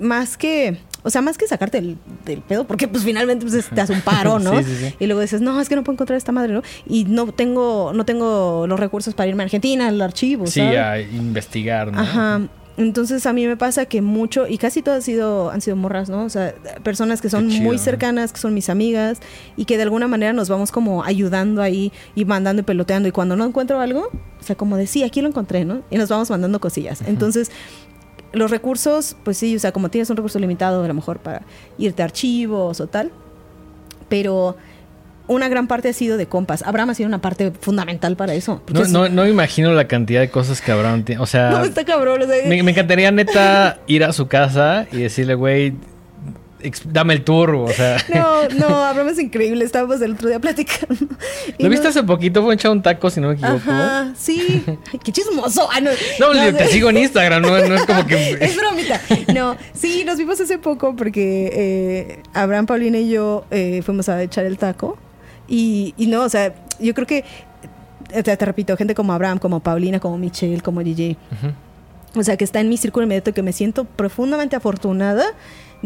más 0.00 0.36
que, 0.36 0.78
o 1.02 1.10
sea, 1.10 1.22
más 1.22 1.38
que 1.38 1.46
sacarte 1.46 1.80
del, 1.80 1.98
del 2.24 2.40
pedo, 2.40 2.66
porque 2.66 2.88
pues 2.88 3.04
finalmente 3.04 3.46
pues, 3.46 3.68
te 3.68 3.80
hace 3.80 3.92
un 3.92 4.00
paro, 4.00 4.38
¿no? 4.40 4.58
Sí, 4.58 4.64
sí, 4.64 4.76
sí. 4.76 4.94
Y 4.98 5.06
luego 5.06 5.20
dices, 5.20 5.40
no, 5.40 5.60
es 5.60 5.68
que 5.68 5.76
no 5.76 5.84
puedo 5.84 5.94
encontrar 5.94 6.16
esta 6.16 6.32
madre, 6.32 6.52
¿no? 6.52 6.62
Y 6.86 7.04
no 7.04 7.32
tengo, 7.32 7.92
no 7.94 8.04
tengo 8.04 8.66
los 8.66 8.78
recursos 8.78 9.14
para 9.14 9.28
irme 9.28 9.42
a 9.42 9.44
Argentina, 9.44 9.88
al 9.88 10.00
archivo, 10.00 10.46
Sí, 10.46 10.60
¿sabes? 10.60 10.78
a 10.78 11.00
investigar, 11.00 11.92
¿no? 11.92 12.00
Ajá. 12.00 12.40
Entonces 12.78 13.24
a 13.24 13.32
mí 13.32 13.46
me 13.46 13.56
pasa 13.56 13.86
que 13.86 14.02
mucho, 14.02 14.46
y 14.46 14.58
casi 14.58 14.82
todas 14.82 14.98
han 14.98 15.02
sido, 15.02 15.50
han 15.50 15.62
sido 15.62 15.76
morras, 15.76 16.10
¿no? 16.10 16.24
O 16.24 16.28
sea, 16.28 16.54
personas 16.82 17.22
que 17.22 17.30
son 17.30 17.48
muy 17.48 17.78
cercanas, 17.78 18.32
que 18.34 18.38
son 18.38 18.52
mis 18.52 18.68
amigas, 18.68 19.20
y 19.56 19.64
que 19.64 19.76
de 19.78 19.84
alguna 19.84 20.08
manera 20.08 20.34
nos 20.34 20.50
vamos 20.50 20.72
como 20.72 21.02
ayudando 21.02 21.62
ahí 21.62 21.90
y 22.14 22.26
mandando 22.26 22.60
y 22.60 22.64
peloteando. 22.64 23.08
Y 23.08 23.12
cuando 23.12 23.34
no 23.34 23.46
encuentro 23.46 23.80
algo, 23.80 24.10
o 24.40 24.42
sea, 24.44 24.56
como 24.56 24.76
decía, 24.76 25.06
aquí 25.06 25.22
lo 25.22 25.28
encontré, 25.28 25.64
¿no? 25.64 25.82
Y 25.90 25.96
nos 25.96 26.10
vamos 26.10 26.28
mandando 26.28 26.60
cosillas. 26.60 27.00
Entonces, 27.06 27.50
los 28.36 28.50
recursos, 28.50 29.16
pues 29.24 29.36
sí, 29.38 29.56
o 29.56 29.58
sea, 29.58 29.72
como 29.72 29.88
tienes 29.88 30.08
un 30.10 30.16
recurso 30.16 30.38
limitado, 30.38 30.84
a 30.84 30.88
lo 30.88 30.94
mejor 30.94 31.18
para 31.18 31.42
irte 31.78 32.02
a 32.02 32.04
archivos 32.04 32.80
o 32.80 32.86
tal, 32.86 33.10
pero 34.08 34.56
una 35.28 35.48
gran 35.48 35.66
parte 35.66 35.88
ha 35.88 35.92
sido 35.92 36.16
de 36.16 36.26
compas. 36.26 36.62
Abraham 36.62 36.90
ha 36.90 36.94
sido 36.94 37.08
una 37.08 37.20
parte 37.20 37.50
fundamental 37.60 38.16
para 38.16 38.34
eso. 38.34 38.62
No, 38.72 38.82
es- 38.82 38.90
no, 38.90 39.08
no 39.08 39.24
me 39.24 39.30
imagino 39.30 39.72
la 39.72 39.88
cantidad 39.88 40.20
de 40.20 40.30
cosas 40.30 40.60
que 40.60 40.70
Abraham 40.70 41.02
tiene. 41.02 41.20
O 41.20 41.26
sea, 41.26 41.50
no, 41.58 41.64
está 41.64 41.84
cabrón. 41.84 42.22
o 42.22 42.26
sea, 42.26 42.46
me, 42.48 42.62
me 42.62 42.70
encantaría 42.70 43.10
neta 43.10 43.78
ir 43.88 44.04
a 44.04 44.12
su 44.12 44.28
casa 44.28 44.86
y 44.92 44.98
decirle, 44.98 45.34
güey, 45.34 45.74
dame 46.84 47.14
el 47.14 47.22
tour, 47.24 47.50
o 47.54 47.68
sea. 47.68 47.96
No, 48.14 48.48
no, 48.48 48.66
Abraham 48.84 49.08
es 49.08 49.18
increíble. 49.18 49.64
Estábamos 49.64 50.00
el 50.00 50.12
otro 50.12 50.28
día 50.28 50.38
platicando. 50.40 50.94
¿Lo 51.58 51.68
viste 51.68 51.84
no- 51.84 51.90
hace 51.90 52.02
poquito? 52.02 52.42
Fue 52.42 52.54
echar 52.54 52.70
un 52.70 52.82
taco, 52.82 53.10
si 53.10 53.20
no 53.20 53.28
me 53.28 53.34
equivoco. 53.34 53.56
Ajá, 53.56 54.12
sí. 54.16 54.62
Ay, 54.66 54.98
qué 55.04 55.12
chismoso. 55.12 55.68
Ah, 55.72 55.80
no, 55.80 55.90
No, 56.20 56.34
no, 56.34 56.56
te 56.56 56.66
sigo 56.68 56.90
en 56.90 56.98
Instagram, 56.98 57.42
no, 57.42 57.48
no 57.50 57.74
es 57.74 57.84
como 57.86 58.06
que... 58.06 58.38
Es 58.40 58.56
bromita. 58.56 59.00
No, 59.34 59.56
sí, 59.74 60.04
nos 60.04 60.16
vimos 60.18 60.40
hace 60.40 60.58
poco 60.58 60.96
porque 60.96 61.50
eh, 61.52 62.22
Abraham, 62.34 62.66
Paulina 62.66 62.98
y 62.98 63.10
yo 63.10 63.44
eh, 63.50 63.82
fuimos 63.84 64.08
a 64.08 64.22
echar 64.22 64.44
el 64.46 64.58
taco. 64.58 64.96
Y, 65.48 65.94
y 65.96 66.06
no, 66.06 66.22
o 66.22 66.28
sea, 66.28 66.54
yo 66.80 66.92
creo 66.94 67.06
que, 67.06 67.24
te, 68.10 68.36
te 68.36 68.44
repito, 68.44 68.76
gente 68.76 68.94
como 68.94 69.12
Abraham, 69.12 69.38
como 69.38 69.60
Paulina, 69.60 70.00
como 70.00 70.18
Michelle, 70.18 70.60
como 70.60 70.82
DJ. 70.82 71.16
O 72.16 72.22
sea, 72.24 72.36
que 72.36 72.44
está 72.44 72.60
en 72.60 72.68
mi 72.68 72.76
círculo 72.78 73.04
inmediato, 73.04 73.34
que 73.34 73.42
me 73.42 73.52
siento 73.52 73.84
profundamente 73.84 74.56
afortunada 74.56 75.24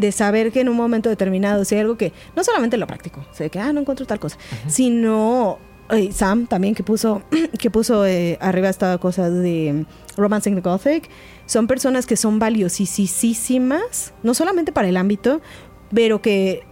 de 0.01 0.11
saber 0.11 0.51
que 0.51 0.59
en 0.61 0.69
un 0.69 0.75
momento 0.75 1.09
determinado, 1.09 1.63
si 1.63 1.75
hay 1.75 1.81
algo 1.81 1.95
que 1.95 2.11
no 2.35 2.43
solamente 2.43 2.75
lo 2.77 2.87
práctico, 2.87 3.23
sea, 3.31 3.47
que 3.47 3.59
ah, 3.59 3.71
no 3.71 3.81
encuentro 3.81 4.05
tal 4.05 4.19
cosa, 4.19 4.37
sino 4.67 5.59
eh, 5.89 6.11
Sam 6.11 6.47
también 6.47 6.75
que 6.75 6.83
puso 6.83 7.21
que 7.59 7.69
puso 7.69 8.05
eh, 8.05 8.37
arriba 8.41 8.67
esta 8.67 8.97
cosa 8.97 9.29
de 9.29 9.85
Romancing 10.17 10.55
the 10.55 10.61
Gothic, 10.61 11.09
son 11.45 11.67
personas 11.67 12.05
que 12.05 12.17
son 12.17 12.39
valiosísimas, 12.39 14.13
no 14.23 14.33
solamente 14.33 14.71
para 14.71 14.89
el 14.89 14.97
ámbito, 14.97 15.41
pero 15.93 16.21
que, 16.21 16.63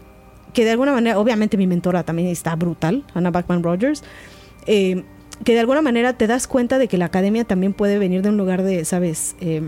que 0.53 0.65
de 0.65 0.71
alguna 0.71 0.91
manera, 0.91 1.19
obviamente 1.19 1.55
mi 1.55 1.67
mentora 1.67 2.03
también 2.03 2.27
está 2.29 2.55
brutal, 2.55 3.03
Anna 3.13 3.31
Backman 3.31 3.61
Rogers, 3.61 4.03
eh, 4.65 5.03
que 5.43 5.53
de 5.53 5.59
alguna 5.59 5.81
manera 5.81 6.13
te 6.13 6.27
das 6.27 6.47
cuenta 6.47 6.77
de 6.77 6.87
que 6.87 6.97
la 6.97 7.05
academia 7.05 7.45
también 7.45 7.73
puede 7.73 7.99
venir 7.99 8.21
de 8.21 8.29
un 8.29 8.37
lugar 8.37 8.63
de, 8.63 8.83
¿sabes? 8.85 9.35
Eh, 9.39 9.61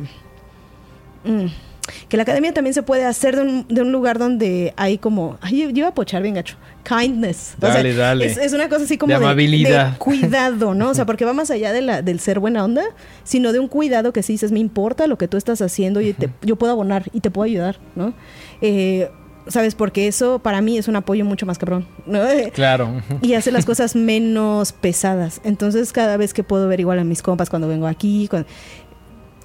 mm, 1.24 1.71
que 2.10 2.16
la 2.18 2.24
academia 2.24 2.54
también 2.54 2.74
se 2.74 2.84
puede 2.84 3.06
hacer 3.06 3.36
de 3.36 3.42
un, 3.42 3.66
de 3.68 3.82
un 3.82 3.92
lugar 3.92 4.20
donde 4.20 4.74
hay 4.78 4.98
como, 4.98 5.38
ay, 5.42 5.62
yo, 5.64 5.70
yo 5.70 5.78
iba 5.80 5.88
a 5.88 5.94
pochar 5.94 6.22
bien 6.22 6.36
gacho, 6.36 6.56
kindness. 6.84 7.56
O 7.58 7.62
sea, 7.66 7.76
Dale, 7.76 7.94
dale. 7.96 8.26
Es, 8.26 8.38
es 8.38 8.54
una 8.54 8.70
cosa 8.70 8.84
así 8.86 8.98
como 8.98 9.10
De 9.10 9.16
amabilidad. 9.16 9.92
de 9.94 9.98
cuidado, 10.00 10.74
¿no? 10.76 10.90
O 10.90 10.94
sea, 10.94 11.06
porque 11.06 11.26
va 11.26 11.34
más 11.34 11.50
allá 11.52 11.74
de 11.74 11.82
la, 11.82 12.02
del 12.02 12.20
ser 12.20 12.40
buena 12.40 12.64
onda, 12.64 12.84
sino 13.24 13.52
de 13.52 13.60
un 13.60 13.68
cuidado 13.68 14.14
que 14.14 14.24
sí 14.24 14.34
dices, 14.34 14.52
me 14.52 14.60
importa 14.60 15.08
lo 15.08 15.18
que 15.18 15.28
tú 15.28 15.38
estás 15.38 15.62
haciendo 15.62 16.02
y 16.02 16.14
te- 16.14 16.30
yo 16.44 16.56
puedo 16.56 16.72
abonar 16.74 17.06
y 17.14 17.20
te 17.22 17.32
puedo 17.32 17.46
ayudar, 17.46 17.78
¿no? 17.96 18.14
Eh, 18.62 19.10
¿Sabes? 19.48 19.74
Porque 19.74 20.08
eso 20.08 20.38
para 20.38 20.62
mí 20.62 20.78
es 20.78 20.88
un 20.88 20.96
apoyo 20.96 21.26
mucho 21.26 21.48
más 21.48 21.58
cabrón, 21.58 21.88
¿no? 22.06 22.20
Claro. 22.54 23.02
y 23.24 23.34
hace 23.34 23.52
las 23.52 23.66
cosas 23.66 23.96
menos 23.96 24.72
pesadas. 24.72 25.42
Entonces, 25.44 25.92
cada 25.92 26.16
vez 26.16 26.34
que 26.36 26.44
puedo 26.44 26.68
ver 26.68 26.80
igual 26.80 27.00
a 27.00 27.04
mis 27.04 27.24
compas 27.24 27.50
cuando 27.50 27.68
vengo 27.68 27.88
aquí, 27.88 28.28
cuando- 28.30 28.48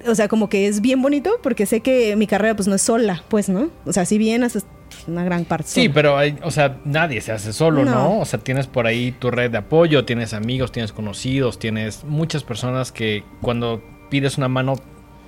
o 0.07 0.15
sea, 0.15 0.27
como 0.27 0.49
que 0.49 0.67
es 0.67 0.81
bien 0.81 1.01
bonito 1.01 1.39
porque 1.41 1.65
sé 1.65 1.81
que 1.81 2.15
mi 2.15 2.27
carrera 2.27 2.55
pues 2.55 2.67
no 2.67 2.75
es 2.75 2.81
sola, 2.81 3.23
pues, 3.27 3.49
¿no? 3.49 3.69
O 3.85 3.93
sea, 3.93 4.05
si 4.05 4.17
bien 4.17 4.43
haces 4.43 4.65
una 5.07 5.23
gran 5.23 5.45
parte. 5.45 5.67
Sí, 5.67 5.83
sola. 5.83 5.93
pero 5.93 6.17
hay, 6.17 6.37
o 6.43 6.51
sea, 6.51 6.77
nadie 6.85 7.21
se 7.21 7.31
hace 7.31 7.53
solo, 7.53 7.85
¿no? 7.85 7.91
No. 7.91 8.19
O 8.19 8.25
sea, 8.25 8.39
tienes 8.39 8.67
por 8.67 8.87
ahí 8.87 9.11
tu 9.11 9.31
red 9.31 9.51
de 9.51 9.57
apoyo, 9.57 10.05
tienes 10.05 10.33
amigos, 10.33 10.71
tienes 10.71 10.91
conocidos, 10.91 11.59
tienes 11.59 12.03
muchas 12.03 12.43
personas 12.43 12.91
que 12.91 13.23
cuando 13.41 13.83
pides 14.09 14.37
una 14.37 14.47
mano 14.47 14.75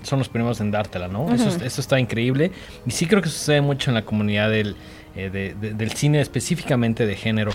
son 0.02 0.20
los 0.20 0.30
primeros 0.30 0.62
en 0.62 0.72
dártela, 0.72 1.10
¿no? 1.10 1.34
eso, 1.34 1.50
eso 1.64 1.82
está 1.82 2.00
increíble. 2.00 2.52
Y 2.86 2.92
sí 2.92 3.06
creo 3.06 3.22
que 3.22 3.30
sucede 3.30 3.62
mucho 3.62 3.92
en 3.92 3.96
la 3.96 4.06
comunidad 4.06 4.50
del, 4.50 4.76
eh, 5.16 5.30
de- 5.30 5.54
de- 5.60 5.74
del 5.74 5.92
cine, 5.92 6.22
específicamente 6.22 7.06
de 7.06 7.16
género. 7.16 7.52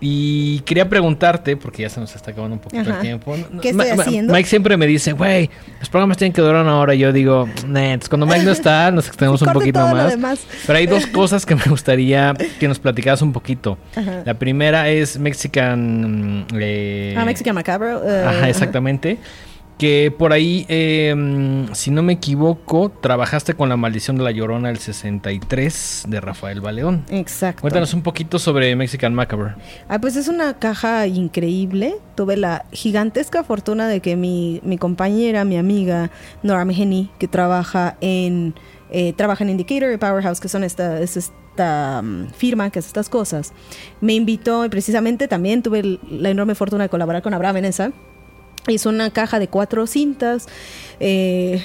Y 0.00 0.60
quería 0.60 0.88
preguntarte, 0.88 1.56
porque 1.56 1.82
ya 1.82 1.88
se 1.90 1.98
nos 1.98 2.14
está 2.14 2.30
acabando 2.30 2.54
un 2.54 2.60
poquito 2.60 2.82
el 2.82 2.90
Ajá. 2.92 3.00
tiempo. 3.00 3.34
¿Qué 3.60 3.70
estoy 3.70 3.96
ma- 3.96 4.02
haciendo? 4.04 4.32
Mike 4.32 4.48
siempre 4.48 4.76
me 4.76 4.86
dice, 4.86 5.12
güey, 5.12 5.50
los 5.80 5.88
programas 5.88 6.16
tienen 6.18 6.32
que 6.32 6.40
durar 6.40 6.62
una 6.62 6.78
hora. 6.78 6.94
Y 6.94 6.98
yo 6.98 7.12
digo, 7.12 7.48
entonces 7.64 8.08
cuando 8.08 8.24
Mike 8.26 8.44
no 8.44 8.52
está, 8.52 8.92
nos 8.92 9.08
extendemos 9.08 9.42
un 9.42 9.52
poquito 9.52 9.80
más. 9.88 10.46
Pero 10.66 10.78
hay 10.78 10.86
dos 10.86 11.06
cosas 11.08 11.44
que 11.44 11.56
me 11.56 11.64
gustaría 11.68 12.32
que 12.60 12.68
nos 12.68 12.78
platicaras 12.78 13.22
un 13.22 13.32
poquito. 13.32 13.76
Ajá. 13.96 14.22
La 14.24 14.34
primera 14.34 14.88
es 14.88 15.18
Mexican... 15.18 16.42
mm, 16.42 16.46
eh, 16.60 17.14
Ah, 17.18 17.24
Mexican 17.24 17.56
Macabro. 17.56 18.00
eh, 18.08 18.24
Ajá, 18.24 18.48
exactamente. 18.48 19.18
Que 19.78 20.12
por 20.16 20.32
ahí, 20.32 20.66
eh, 20.68 21.14
mm, 21.16 21.72
si 21.72 21.92
no 21.92 22.02
me 22.02 22.14
equivoco, 22.14 22.90
trabajaste 23.00 23.54
con 23.54 23.68
La 23.68 23.76
Maldición 23.76 24.16
de 24.18 24.24
la 24.24 24.32
Llorona 24.32 24.68
del 24.68 24.78
63 24.78 26.04
de 26.08 26.20
Rafael 26.20 26.60
Baleón. 26.60 27.04
Exacto. 27.10 27.60
Cuéntanos 27.60 27.94
un 27.94 28.02
poquito 28.02 28.40
sobre 28.40 28.74
Mexican 28.74 29.14
Macabre. 29.14 29.54
Ah, 29.88 30.00
pues 30.00 30.16
es 30.16 30.26
una 30.26 30.58
caja 30.58 31.06
increíble. 31.06 31.94
Tuve 32.16 32.36
la 32.36 32.64
gigantesca 32.72 33.44
fortuna 33.44 33.86
de 33.86 34.00
que 34.00 34.16
mi, 34.16 34.60
mi 34.64 34.78
compañera, 34.78 35.44
mi 35.44 35.56
amiga, 35.56 36.10
Nora 36.42 36.64
Meheni, 36.64 37.10
que 37.20 37.28
trabaja 37.28 37.96
en, 38.00 38.54
eh, 38.90 39.12
trabaja 39.12 39.44
en 39.44 39.50
Indicator 39.50 39.92
y 39.92 39.96
Powerhouse, 39.96 40.40
que 40.40 40.48
son 40.48 40.64
esta, 40.64 41.00
es 41.00 41.16
esta 41.16 42.02
mm, 42.02 42.30
firma 42.36 42.70
que 42.70 42.80
hace 42.80 42.88
estas 42.88 43.08
cosas, 43.08 43.52
me 44.00 44.14
invitó 44.14 44.64
y 44.64 44.68
precisamente 44.70 45.28
también 45.28 45.62
tuve 45.62 45.78
el- 45.80 46.00
la 46.10 46.30
enorme 46.30 46.56
fortuna 46.56 46.82
de 46.82 46.88
colaborar 46.88 47.22
con 47.22 47.32
Abraham 47.32 47.58
en 47.58 47.64
esa. 47.66 47.92
Hizo 48.66 48.88
una 48.88 49.10
caja 49.10 49.38
de 49.38 49.48
cuatro 49.48 49.86
cintas, 49.86 50.46
eh, 51.00 51.62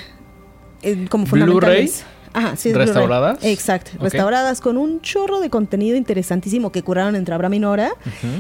eh, 0.84 1.08
como 1.10 1.26
fundamentales. 1.26 2.06
Ajá, 2.34 2.56
sí, 2.56 2.70
es. 2.70 2.76
¿Restauradas? 2.76 3.44
Exacto, 3.44 3.92
restauradas 4.00 4.60
con 4.60 4.78
un 4.78 5.02
chorro 5.02 5.40
de 5.40 5.52
contenido 5.52 5.96
interesantísimo 5.96 6.72
que 6.72 6.82
curaron 6.82 7.16
entre 7.16 7.36
Abraham 7.36 7.54
y 7.54 7.60
Nora, 7.60 7.92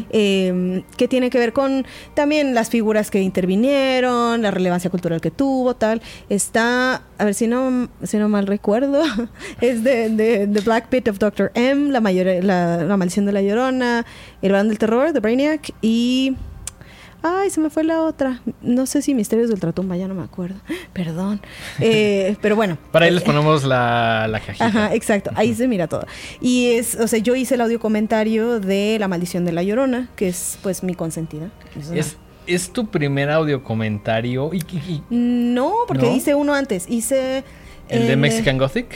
eh, 0.09 0.83
que 0.97 1.07
tiene 1.07 1.29
que 1.29 1.37
ver 1.37 1.53
con 1.53 1.85
también 2.15 2.55
las 2.55 2.69
figuras 2.69 3.11
que 3.11 3.21
intervinieron, 3.21 4.41
la 4.41 4.49
relevancia 4.49 4.89
cultural 4.89 5.21
que 5.21 5.29
tuvo, 5.29 5.75
tal. 5.75 6.01
Está, 6.27 7.03
a 7.19 7.25
ver 7.25 7.35
si 7.35 7.47
no, 7.47 7.87
si 8.01 8.17
no 8.17 8.29
mal 8.29 8.47
recuerdo, 8.47 9.03
es 9.61 9.83
de, 9.83 10.09
de 10.09 10.47
The 10.47 10.61
Black 10.61 10.87
Pit 10.87 11.07
of 11.09 11.19
Dr. 11.19 11.51
M, 11.53 11.91
la, 11.91 12.01
mayor, 12.01 12.43
la, 12.43 12.83
la 12.83 12.97
maldición 12.97 13.27
de 13.27 13.31
la 13.31 13.43
llorona, 13.43 14.05
El 14.41 14.51
Barón 14.53 14.69
del 14.69 14.79
Terror, 14.79 15.13
de 15.13 15.19
Brainiac 15.19 15.71
y... 15.81 16.35
Ay, 17.25 17.49
se 17.49 17.61
me 17.61 17.69
fue 17.69 17.83
la 17.85 18.01
otra. 18.01 18.41
No 18.61 18.85
sé 18.85 19.01
si 19.01 19.13
Misterios 19.15 19.47
del 19.47 19.55
Ultratumba, 19.55 19.95
ya 19.95 20.07
no 20.09 20.13
me 20.13 20.23
acuerdo. 20.23 20.55
Perdón. 20.93 21.39
Eh, 21.79 22.35
pero 22.41 22.55
bueno. 22.57 22.77
Para 22.91 23.05
ahí 23.05 23.11
les 23.11 23.23
ponemos 23.23 23.63
la, 23.63 24.27
la 24.29 24.39
cajita. 24.45 24.65
Ajá, 24.65 24.93
exacto. 24.93 25.31
Ahí 25.35 25.55
se 25.55 25.67
mira 25.67 25.87
todo. 25.87 26.05
Y 26.41 26.71
es, 26.73 26.95
o 26.95 27.07
sea, 27.07 27.19
yo 27.19 27.35
hice 27.35 27.55
el 27.55 27.61
audio 27.61 27.79
comentario 27.79 28.59
de 28.59 28.97
La 28.99 29.07
Maldición 29.07 29.45
de 29.45 29.53
la 29.53 29.63
Llorona, 29.63 30.09
que 30.17 30.27
es 30.27 30.59
pues 30.61 30.83
mi 30.83 30.95
consentida. 30.95 31.49
Es 31.79 31.87
una- 31.87 31.99
Es, 31.99 32.17
es 32.45 32.71
tu 32.73 32.87
primer 32.87 33.29
audio 33.29 33.63
comentario. 33.63 34.51
No, 35.09 35.73
porque 35.87 36.07
¿No? 36.07 36.15
hice 36.15 36.35
uno 36.35 36.53
antes. 36.53 36.85
Hice... 36.89 37.43
¿El 37.89 38.07
de 38.07 38.15
Mexican 38.15 38.57
Gothic? 38.57 38.87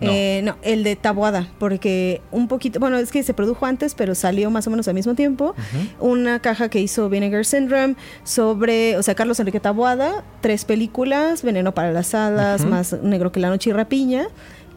No. 0.00 0.10
Eh, 0.10 0.40
no, 0.42 0.56
el 0.62 0.82
de 0.82 0.96
Tabuada, 0.96 1.48
porque 1.58 2.22
un 2.30 2.48
poquito, 2.48 2.80
bueno, 2.80 2.98
es 2.98 3.10
que 3.10 3.22
se 3.22 3.34
produjo 3.34 3.66
antes, 3.66 3.94
pero 3.94 4.14
salió 4.14 4.50
más 4.50 4.66
o 4.66 4.70
menos 4.70 4.88
al 4.88 4.94
mismo 4.94 5.14
tiempo. 5.14 5.54
Una 5.98 6.40
caja 6.40 6.68
que 6.70 6.80
hizo 6.80 7.08
Vinegar 7.10 7.44
Syndrome 7.44 7.96
sobre, 8.24 8.96
o 8.96 9.02
sea, 9.02 9.14
Carlos 9.14 9.38
Enrique 9.40 9.60
Tabuada, 9.60 10.24
tres 10.40 10.64
películas, 10.64 11.42
Veneno 11.42 11.74
para 11.74 11.92
las 11.92 12.14
Hadas, 12.14 12.64
más 12.64 12.94
Negro 13.02 13.30
que 13.30 13.40
la 13.40 13.48
Noche 13.48 13.70
y 13.70 13.72
Rapiña. 13.72 14.28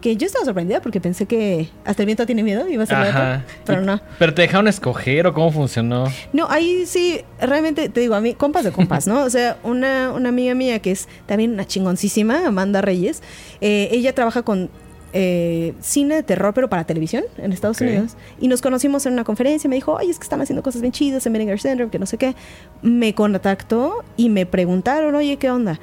Que 0.01 0.17
yo 0.17 0.25
estaba 0.27 0.43
sorprendida 0.43 0.81
porque 0.81 0.99
pensé 0.99 1.25
que 1.25 1.69
hasta 1.85 2.01
el 2.01 2.07
viento 2.07 2.25
tiene 2.25 2.43
miedo, 2.43 2.67
iba 2.67 2.83
a 2.83 2.85
ser 2.85 3.41
pero 3.65 3.79
no. 3.79 4.01
¿Pero 4.19 4.33
te 4.33 4.41
dejaron 4.41 4.67
escoger 4.67 5.25
o 5.27 5.33
cómo 5.33 5.49
funcionó? 5.49 6.11
No, 6.33 6.49
ahí 6.49 6.85
sí, 6.85 7.21
realmente 7.39 7.87
te 7.87 8.01
digo, 8.01 8.13
a 8.13 8.19
mí, 8.19 8.33
compas 8.33 8.65
de 8.65 8.73
compas, 8.73 9.07
¿no? 9.07 9.23
O 9.23 9.29
sea, 9.29 9.55
una, 9.63 10.11
una 10.11 10.27
amiga 10.27 10.55
mía 10.55 10.79
que 10.79 10.91
es 10.91 11.07
también 11.25 11.53
una 11.53 11.65
chingoncísima, 11.65 12.45
Amanda 12.47 12.81
Reyes, 12.81 13.23
eh, 13.61 13.87
ella 13.93 14.13
trabaja 14.13 14.41
con 14.41 14.69
eh, 15.13 15.73
cine 15.81 16.15
de 16.15 16.23
terror, 16.23 16.53
pero 16.53 16.69
para 16.69 16.83
televisión 16.85 17.23
en 17.37 17.53
Estados. 17.53 17.79
Unidos. 17.81 18.15
Y 18.39 18.47
nos 18.47 18.61
conocimos 18.61 19.05
en 19.05 19.13
una 19.13 19.23
conferencia, 19.23 19.69
me 19.69 19.75
dijo, 19.75 19.93
oye, 19.93 20.09
es 20.11 20.17
que 20.17 20.23
están 20.23 20.41
haciendo 20.41 20.63
cosas 20.63 20.81
bien 20.81 20.91
chidas 20.91 21.25
en 21.25 21.33
Vinegar 21.33 21.59
Syndrome, 21.59 21.91
que 21.91 21.99
no 21.99 22.05
sé 22.05 22.17
qué. 22.17 22.35
Me 22.81 23.13
contactó 23.15 24.03
y 24.17 24.29
me 24.29 24.45
preguntaron, 24.45 25.13
oye, 25.15 25.37
¿qué 25.37 25.49
onda? 25.51 25.79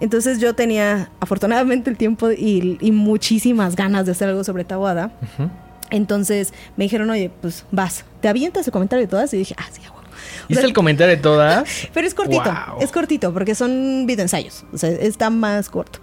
Entonces 0.00 0.40
yo 0.40 0.54
tenía 0.54 1.10
afortunadamente 1.20 1.88
el 1.88 1.96
tiempo 1.96 2.32
y, 2.32 2.76
y 2.80 2.90
muchísimas 2.90 3.76
ganas 3.76 4.04
de 4.06 4.12
hacer 4.12 4.28
algo 4.28 4.42
sobre 4.42 4.64
Tawada. 4.64 5.12
Entonces 5.90 6.52
me 6.76 6.84
dijeron, 6.84 7.10
oye, 7.10 7.30
pues 7.40 7.64
vas, 7.70 8.04
te 8.20 8.28
avientas 8.28 8.66
el 8.66 8.72
comentario 8.72 9.04
de 9.06 9.10
todas 9.10 9.32
y 9.34 9.38
dije, 9.38 9.54
ah, 9.58 9.66
sí, 9.70 9.80
a 9.86 9.90
huevo. 9.90 10.02
O 10.02 10.46
¿Hice 10.48 10.60
sea, 10.60 10.68
el 10.68 10.74
comentario 10.74 11.14
de 11.14 11.22
todas? 11.22 11.68
pero 11.94 12.06
es 12.06 12.14
cortito, 12.14 12.42
Wow. 12.44 12.80
es 12.80 12.90
cortito 12.90 13.32
porque 13.32 13.54
son 13.54 14.04
videoensayos, 14.06 14.64
o 14.72 14.78
sea, 14.78 14.90
está 14.90 15.30
más 15.30 15.68
corto. 15.68 15.98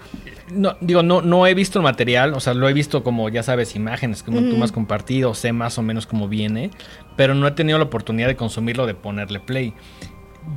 No, 0.52 0.76
digo, 0.82 1.04
no, 1.04 1.22
no 1.22 1.46
he 1.48 1.54
visto 1.54 1.80
el 1.80 1.84
material, 1.84 2.34
o 2.34 2.40
sea, 2.40 2.54
lo 2.54 2.68
he 2.68 2.74
visto 2.74 3.04
como, 3.04 3.30
ya 3.30 3.44
sabes, 3.44 3.76
imágenes 3.76 4.24
como 4.24 4.40
tú 4.40 4.48
Ujú. 4.50 4.58
me 4.58 4.64
has 4.66 4.72
compartido, 4.72 5.34
sé 5.34 5.54
más 5.54 5.78
o 5.78 5.82
menos 5.82 6.08
cómo 6.08 6.28
viene, 6.28 6.72
pero 7.16 7.36
no 7.36 7.48
he 7.48 7.52
tenido 7.52 7.78
la 7.78 7.86
oportunidad 7.86 8.28
de 8.28 8.36
consumirlo, 8.36 8.86
de 8.88 8.96
ponerle 8.96 9.40
play. 9.40 9.74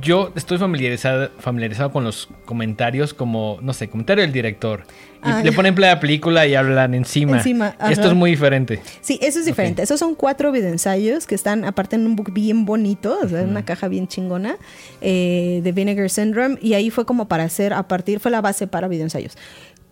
Yo 0.01 0.31
estoy 0.35 0.57
familiarizado, 0.57 1.29
familiarizado 1.37 1.91
con 1.91 2.03
los 2.03 2.29
comentarios 2.45 3.13
como, 3.13 3.59
no 3.61 3.73
sé, 3.73 3.89
comentario 3.89 4.23
del 4.23 4.31
director. 4.31 4.85
Y 5.25 5.29
Ah, 5.29 5.41
le 5.43 5.51
ponen 5.51 5.75
play 5.75 5.89
a 5.89 5.95
la 5.95 5.99
película 5.99 6.47
y 6.47 6.55
hablan 6.55 6.93
encima. 6.95 7.37
Esto 7.89 8.07
es 8.07 8.13
muy 8.13 8.31
diferente. 8.31 8.81
Sí, 9.01 9.19
eso 9.21 9.39
es 9.39 9.45
diferente. 9.45 9.83
Esos 9.83 9.99
son 9.99 10.15
cuatro 10.15 10.51
videoensayos 10.51 11.27
que 11.27 11.35
están 11.35 11.63
aparte 11.63 11.95
en 11.95 12.05
un 12.07 12.15
book 12.15 12.33
bien 12.33 12.65
bonito, 12.65 13.19
o 13.23 13.27
sea, 13.27 13.41
en 13.41 13.49
una 13.49 13.63
caja 13.65 13.87
bien 13.87 14.07
chingona 14.07 14.57
eh, 15.01 15.61
de 15.63 15.71
Vinegar 15.73 16.09
Syndrome. 16.09 16.57
Y 16.61 16.73
ahí 16.73 16.89
fue 16.89 17.05
como 17.05 17.27
para 17.27 17.43
hacer, 17.43 17.73
a 17.73 17.87
partir, 17.87 18.19
fue 18.19 18.31
la 18.31 18.41
base 18.41 18.67
para 18.67 18.87
videoensayos. 18.87 19.37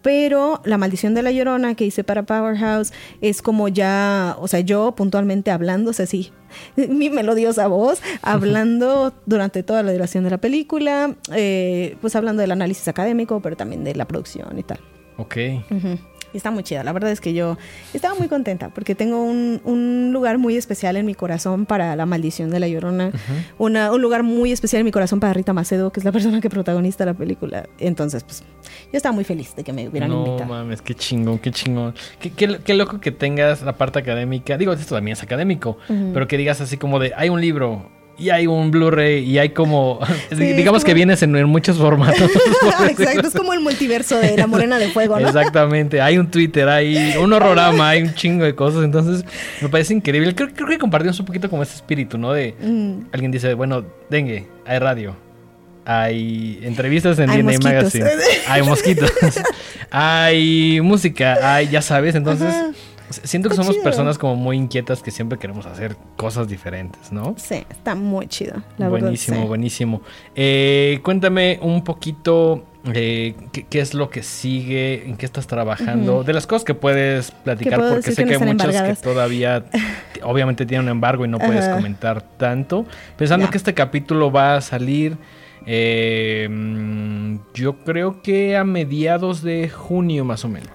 Pero 0.02 0.62
La 0.66 0.78
Maldición 0.78 1.14
de 1.14 1.22
la 1.22 1.32
Llorona 1.32 1.76
que 1.76 1.86
hice 1.86 2.04
para 2.04 2.24
Powerhouse 2.24 2.92
es 3.22 3.42
como 3.42 3.68
ya, 3.68 4.36
o 4.40 4.48
sea, 4.48 4.60
yo 4.62 4.94
puntualmente 4.94 5.52
hablando, 5.52 5.92
o 5.92 5.94
sea, 5.94 6.06
sí, 6.06 6.32
mi 6.76 7.10
melodiosa 7.10 7.68
voz, 7.68 8.02
hablando 8.22 9.14
durante 9.26 9.64
toda 9.64 9.84
la 9.84 9.94
duración 9.94 10.24
de 10.24 10.30
la 10.30 10.38
película, 10.40 11.16
eh, 11.34 11.98
pues 12.02 12.16
hablando 12.16 12.42
del 12.42 12.52
análisis 12.52 12.88
académico, 12.88 13.40
pero 13.42 13.56
también 13.56 13.84
de 13.84 13.96
la 13.96 14.06
producción 14.06 14.58
y 14.58 14.64
tal. 14.64 14.80
Ok. 15.18 15.38
Ujú. 15.70 16.00
Y 16.34 16.38
está 16.38 16.50
muy 16.52 16.64
chida. 16.64 16.84
La 16.84 16.94
verdad 16.94 17.12
es 17.12 17.20
que 17.22 17.34
yo 17.34 17.58
estaba 17.94 18.16
muy 18.16 18.28
contenta 18.28 18.70
porque 18.70 18.96
tengo 18.96 19.24
un, 19.24 19.62
un 19.66 20.12
lugar 20.14 20.38
muy 20.38 20.56
especial 20.58 20.96
en 20.96 21.06
mi 21.06 21.14
corazón 21.16 21.66
para 21.66 21.96
La 21.96 22.06
Maldición 22.06 22.50
de 22.50 22.60
la 22.60 22.68
Llorona. 22.68 23.12
Una- 23.58 23.92
un 23.92 24.02
lugar 24.02 24.24
muy 24.24 24.52
especial 24.52 24.80
en 24.82 24.86
mi 24.86 24.92
corazón 24.92 25.20
para 25.20 25.34
Rita 25.34 25.54
Macedo, 25.54 25.92
que 25.92 26.00
es 26.00 26.06
la 26.06 26.12
persona 26.14 26.40
que 26.42 26.50
protagoniza 26.50 27.06
la 27.06 27.14
película. 27.14 27.68
Entonces, 27.80 28.24
pues, 28.24 28.44
yo 28.92 28.98
estaba 28.98 29.14
muy 29.14 29.24
feliz 29.24 29.56
de 29.56 29.64
que 29.64 29.74
me 29.74 29.88
hubieran 29.90 30.10
no 30.10 30.26
invitado. 30.26 30.50
mames, 30.50 30.82
qué 30.82 30.96
chingón, 30.96 31.40
qué 31.40 31.52
chingón. 31.52 31.94
Qué, 32.20 32.30
qué- 32.32 32.60
qué 32.64 32.74
loco 32.74 33.00
que 33.00 33.12
tengas 33.12 33.62
la 33.62 33.74
parte 33.74 34.00
académica. 34.00 34.58
Digo, 34.58 34.74
esto 34.74 34.96
también 34.96 35.14
es 35.14 35.24
académico, 35.24 35.78
pero 36.14 36.28
que 36.28 36.38
digas 36.38 36.62
así 36.62 36.78
como 36.78 37.00
de, 37.00 37.14
hay 37.16 37.30
un 37.30 37.42
libro 37.42 37.90
y 38.22 38.30
hay 38.30 38.48
un 38.48 38.72
Blu-ray 38.72 39.24
y 39.24 39.38
hay 39.40 39.50
como, 39.50 40.00
Sí, 40.30 40.54
digamos 40.54 40.84
que 40.84 40.94
vienes 40.94 41.22
en, 41.24 41.36
en 41.36 41.48
muchos 41.48 41.78
formatos. 41.78 42.30
Exacto, 42.90 43.28
es 43.28 43.34
como 43.34 43.54
el 43.54 43.60
multiverso 43.60 44.18
de 44.18 44.38
La 44.38 44.48
Morena 44.48 44.78
de 44.80 44.90
Fuego, 44.90 45.20
¿no? 45.20 45.28
Exactamente, 45.28 46.00
hay 46.02 46.18
un 46.18 46.30
Twitter, 46.32 46.68
hay 46.70 47.16
un 47.18 47.34
horrorama, 47.34 47.90
hay 47.90 48.04
un 48.04 48.14
chingo 48.14 48.46
de 48.46 48.56
cosas, 48.56 48.84
entonces 48.84 49.26
me 49.62 49.70
parece 49.70 49.94
increíble. 49.94 50.34
Creo, 50.36 50.50
creo 50.54 50.68
que 50.68 50.78
compartimos 50.78 51.20
un 51.20 51.26
poquito 51.26 51.50
como 51.50 51.64
ese 51.64 51.76
espíritu, 51.76 52.18
¿no? 52.18 52.32
De 52.34 52.54
Mm. 52.62 53.08
alguien 53.12 53.32
dice, 53.32 53.54
bueno, 53.54 53.84
dengue, 54.10 54.48
hay 54.66 54.80
radio, 54.80 55.16
hay 55.86 56.60
entrevistas 56.64 57.18
en 57.20 57.30
Hay 57.30 57.42
DNA. 57.42 57.58
Magazine, 57.64 58.06
hay 58.48 58.62
mosquitos, 58.62 59.12
hay 59.90 60.80
música, 60.82 61.56
hay, 61.56 61.70
ya 61.70 61.82
sabes, 61.82 62.16
entonces 62.16 62.48
Ajá. 62.54 62.72
Siento 63.12 63.50
que 63.50 63.54
Está 63.54 63.64
somos 63.64 63.76
chido. 63.76 63.84
personas 63.84 64.18
como 64.18 64.36
muy 64.36 64.58
inquietas 64.58 65.02
que 65.02 65.12
siempre 65.12 65.38
queremos 65.38 65.66
hacer 65.66 65.96
cosas 66.16 66.48
diferentes, 66.48 67.12
¿no? 67.12 67.36
Sí, 67.38 67.66
está 67.70 67.96
muy 67.96 68.28
chido. 68.28 68.62
La 68.78 68.90
buenísimo, 68.90 69.36
verdad, 69.36 69.44
sí. 69.44 69.48
buenísimo. 69.50 70.02
Eh, 70.36 71.00
cuéntame 71.04 71.60
un 71.62 71.84
poquito 71.84 72.66
eh, 72.94 73.36
¿qué, 73.52 73.64
qué 73.64 73.80
es 73.80 73.94
lo 73.94 74.10
que 74.10 74.24
sigue, 74.24 75.08
en 75.08 75.16
qué 75.16 75.26
estás 75.28 75.46
trabajando, 75.46 76.24
de 76.24 76.34
las 76.34 76.48
cosas 76.48 76.64
que 76.66 76.74
puedes 76.74 77.30
platicar, 77.32 77.80
porque 77.80 78.12
sé 78.12 78.26
que 78.26 78.34
hay 78.34 78.40
muchas 78.40 78.50
embargadas. 78.52 78.98
que 78.98 79.04
todavía 79.04 79.66
obviamente 80.24 80.66
tienen 80.66 80.86
un 80.86 80.92
embargo 80.92 81.24
y 81.26 81.28
no 81.28 81.38
puedes 81.38 81.68
comentar 81.68 82.22
tanto. 82.38 82.86
Pensando 83.18 83.50
que 83.50 83.58
este 83.58 83.76
capítulo 83.76 84.32
va 84.32 84.56
a 84.56 84.62
salir, 84.62 85.18
eh, 85.68 86.50
yo 87.54 87.78
creo 87.84 88.22
que 88.24 88.58
a 88.58 88.64
mediados 88.64 89.44
de 89.44 89.70
junio 89.70 90.26
más 90.26 90.44
o 90.44 90.50
menos. 90.50 90.72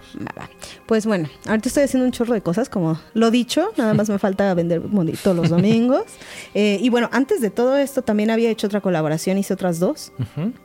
Pues 0.86 1.04
bueno, 1.04 1.28
ahorita 1.46 1.68
estoy 1.68 1.82
haciendo 1.82 2.06
un 2.06 2.12
chorro 2.12 2.32
de 2.34 2.42
cosas, 2.42 2.68
como 2.68 3.00
lo 3.12 3.32
dicho, 3.32 3.70
nada 3.76 3.92
más 3.92 4.08
me 4.08 4.18
falta 4.20 4.54
vender 4.54 4.80
Mondi 4.80 5.12
todos 5.14 5.36
los 5.36 5.50
domingos. 5.50 6.04
Eh, 6.54 6.78
y 6.80 6.88
bueno, 6.88 7.10
antes 7.12 7.42
de 7.42 7.50
todo 7.50 7.76
esto 7.76 8.00
también 8.00 8.30
había 8.30 8.48
hecho 8.48 8.66
otra 8.66 8.80
colaboración, 8.80 9.36
hice 9.36 9.52
otras 9.52 9.78
dos, 9.78 10.10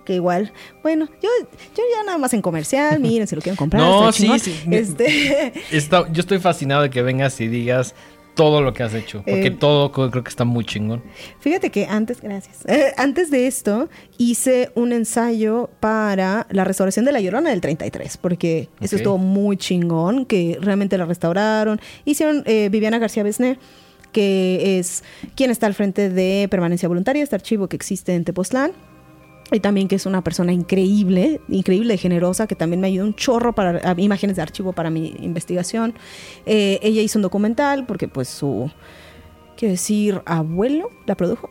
que 0.05 0.15
igual, 0.15 0.53
bueno, 0.83 1.07
yo, 1.21 1.29
yo 1.75 1.83
ya 1.97 2.05
nada 2.05 2.17
más 2.17 2.33
en 2.33 2.41
comercial, 2.41 2.99
miren 3.01 3.27
si 3.27 3.35
lo 3.35 3.41
quieren 3.41 3.57
comprar. 3.57 3.81
No, 3.81 4.09
sí, 4.13 4.31
sí. 4.39 4.55
Este, 4.71 5.51
Está- 5.71 6.09
yo 6.13 6.21
estoy 6.21 6.39
fascinado 6.39 6.83
de 6.83 6.89
que 6.89 7.01
vengas 7.01 7.41
y 7.41 7.47
digas 7.49 7.93
todo 8.41 8.61
lo 8.63 8.73
que 8.73 8.81
has 8.81 8.93
hecho, 8.95 9.19
porque 9.19 9.47
Eh, 9.47 9.51
todo 9.51 9.91
creo 9.91 10.09
que 10.23 10.29
está 10.29 10.45
muy 10.45 10.65
chingón. 10.65 11.03
Fíjate 11.39 11.69
que 11.69 11.85
antes, 11.85 12.21
gracias. 12.21 12.65
Eh, 12.65 12.91
antes 12.97 13.29
de 13.29 13.45
esto, 13.45 13.87
hice 14.17 14.71
un 14.73 14.93
ensayo 14.93 15.69
para 15.79 16.47
la 16.49 16.63
restauración 16.63 17.05
de 17.05 17.11
la 17.11 17.21
Llorona 17.21 17.51
del 17.51 17.61
33, 17.61 18.17
porque 18.17 18.67
eso 18.79 18.95
estuvo 18.95 19.19
muy 19.19 19.57
chingón, 19.57 20.25
que 20.25 20.57
realmente 20.59 20.97
la 20.97 21.05
restauraron. 21.05 21.79
Hicieron 22.03 22.41
eh, 22.47 22.69
Viviana 22.71 22.97
García 22.97 23.21
Besné, 23.21 23.59
que 24.11 24.79
es 24.79 25.03
quien 25.35 25.51
está 25.51 25.67
al 25.67 25.75
frente 25.75 26.09
de 26.09 26.47
Permanencia 26.49 26.87
Voluntaria, 26.87 27.21
este 27.21 27.35
archivo 27.35 27.67
que 27.67 27.75
existe 27.75 28.15
en 28.15 28.23
Tepoztlán. 28.23 28.71
Y 29.51 29.59
también 29.59 29.87
que 29.87 29.95
es 29.95 30.05
una 30.05 30.23
persona 30.23 30.53
increíble, 30.53 31.41
increíble, 31.49 31.97
generosa, 31.97 32.47
que 32.47 32.55
también 32.55 32.79
me 32.79 32.87
ayudó 32.87 33.05
un 33.05 33.15
chorro 33.15 33.53
para 33.53 33.99
imágenes 33.99 34.37
de 34.37 34.41
archivo 34.41 34.71
para 34.71 34.89
mi 34.89 35.13
investigación. 35.19 35.93
Eh, 36.45 36.79
ella 36.81 37.01
hizo 37.01 37.19
un 37.19 37.23
documental 37.23 37.85
porque 37.85 38.07
pues 38.07 38.29
su, 38.29 38.71
quiero 39.57 39.73
decir, 39.73 40.21
abuelo 40.25 40.89
la 41.05 41.15
produjo. 41.15 41.49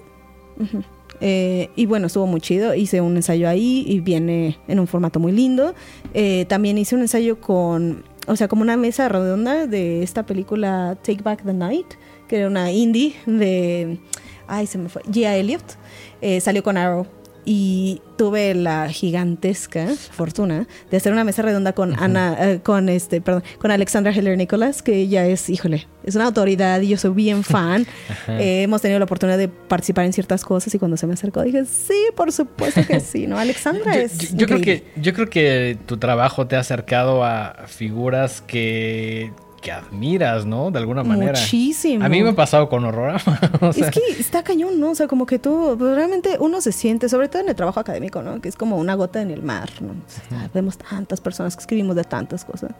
Ujú. 0.58 0.82
Eh, 1.20 1.68
y 1.76 1.86
bueno, 1.86 2.06
estuvo 2.06 2.26
muy 2.26 2.40
chido. 2.40 2.74
Hice 2.74 3.00
un 3.00 3.16
ensayo 3.16 3.48
ahí 3.48 3.84
y 3.86 4.00
viene 4.00 4.58
en 4.66 4.80
un 4.80 4.86
formato 4.86 5.20
muy 5.20 5.32
lindo. 5.32 5.74
Eh, 6.14 6.46
también 6.48 6.78
hice 6.78 6.94
un 6.94 7.02
ensayo 7.02 7.40
con, 7.40 8.04
o 8.26 8.36
sea, 8.36 8.48
como 8.48 8.62
una 8.62 8.76
mesa 8.76 9.08
redonda 9.08 9.66
de 9.66 10.02
esta 10.02 10.24
película 10.24 10.98
Take 11.02 11.22
Back 11.22 11.44
the 11.44 11.52
Night, 11.52 11.86
que 12.28 12.38
era 12.38 12.48
una 12.48 12.72
indie 12.72 13.14
de, 13.26 13.98
ay, 14.46 14.66
se 14.66 14.78
me 14.78 14.88
fue, 14.88 15.02
Gia 15.12 15.36
Elliott. 15.36 15.76
Eh, 16.22 16.40
salió 16.40 16.62
con 16.62 16.76
Arrow. 16.76 17.06
Y 17.44 18.02
tuve 18.18 18.54
la 18.54 18.90
gigantesca 18.90 19.86
fortuna 20.10 20.66
de 20.90 20.96
hacer 20.98 21.12
una 21.12 21.24
mesa 21.24 21.40
redonda 21.42 21.72
con 21.72 21.98
Ana, 21.98 22.36
eh, 22.38 22.60
con 22.62 22.88
este, 22.90 23.20
perdón, 23.22 23.42
con 23.58 23.70
Alexandra 23.70 24.12
Heller 24.12 24.36
Nicholas, 24.36 24.82
que 24.82 24.94
ella 24.96 25.26
es, 25.26 25.48
híjole, 25.48 25.86
es 26.04 26.16
una 26.16 26.26
autoridad 26.26 26.80
y 26.82 26.88
yo 26.88 26.96
soy 26.98 27.12
bien 27.14 27.42
fan. 27.44 27.86
Eh, 28.28 28.62
hemos 28.62 28.82
tenido 28.82 28.98
la 28.98 29.06
oportunidad 29.06 29.38
de 29.38 29.48
participar 29.48 30.04
en 30.04 30.12
ciertas 30.12 30.44
cosas 30.44 30.74
y 30.74 30.78
cuando 30.78 30.96
se 30.98 31.06
me 31.06 31.14
acercó 31.14 31.42
dije, 31.42 31.64
sí, 31.64 31.96
por 32.14 32.30
supuesto 32.30 32.82
que 32.86 33.00
sí, 33.00 33.26
¿no? 33.26 33.38
Alexandra 33.38 33.94
Yo, 33.94 34.00
es 34.00 34.18
yo- 34.32 34.36
yo 34.36 34.46
creo 34.46 34.60
que, 34.60 34.84
yo 34.96 35.14
creo 35.14 35.30
que 35.30 35.78
tu 35.86 35.96
trabajo 35.96 36.46
te 36.46 36.56
ha 36.56 36.60
acercado 36.60 37.24
a 37.24 37.64
figuras 37.66 38.42
que, 38.42 39.32
que 39.60 39.70
admiras, 39.72 40.46
¿no? 40.46 40.70
De 40.70 40.78
alguna 40.78 41.02
manera. 41.02 41.38
Muchísimo. 41.38 42.04
A 42.04 42.08
mí 42.08 42.22
me 42.22 42.30
ha 42.30 42.34
pasado 42.34 42.68
con 42.68 42.84
Horrorama. 42.84 43.40
o 43.60 43.72
sea, 43.72 43.88
Es 43.88 43.90
que 43.92 44.00
está 44.18 44.42
cañón, 44.42 44.80
¿no? 44.80 44.90
O 44.90 44.94
sea, 44.94 45.06
como 45.06 45.26
que 45.26 45.38
tú, 45.38 45.76
pues, 45.78 45.94
realmente 45.94 46.36
uno 46.40 46.60
se 46.60 46.72
siente, 46.72 47.08
sobre 47.08 47.28
todo 47.28 47.42
en 47.42 47.48
el 47.48 47.54
trabajo 47.54 47.78
académico, 47.80 48.22
¿no? 48.22 48.40
Que 48.40 48.48
es 48.48 48.56
como 48.56 48.76
una 48.76 48.94
gota 48.94 49.20
en 49.20 49.30
el 49.30 49.42
mar, 49.42 49.70
¿no? 49.80 49.90
O 49.90 50.28
sea, 50.28 50.50
Vemos 50.54 50.78
tantas 50.78 51.20
personas 51.20 51.56
que 51.56 51.60
escribimos 51.60 51.94
de 51.96 52.04
tantas 52.04 52.44
cosas. 52.44 52.72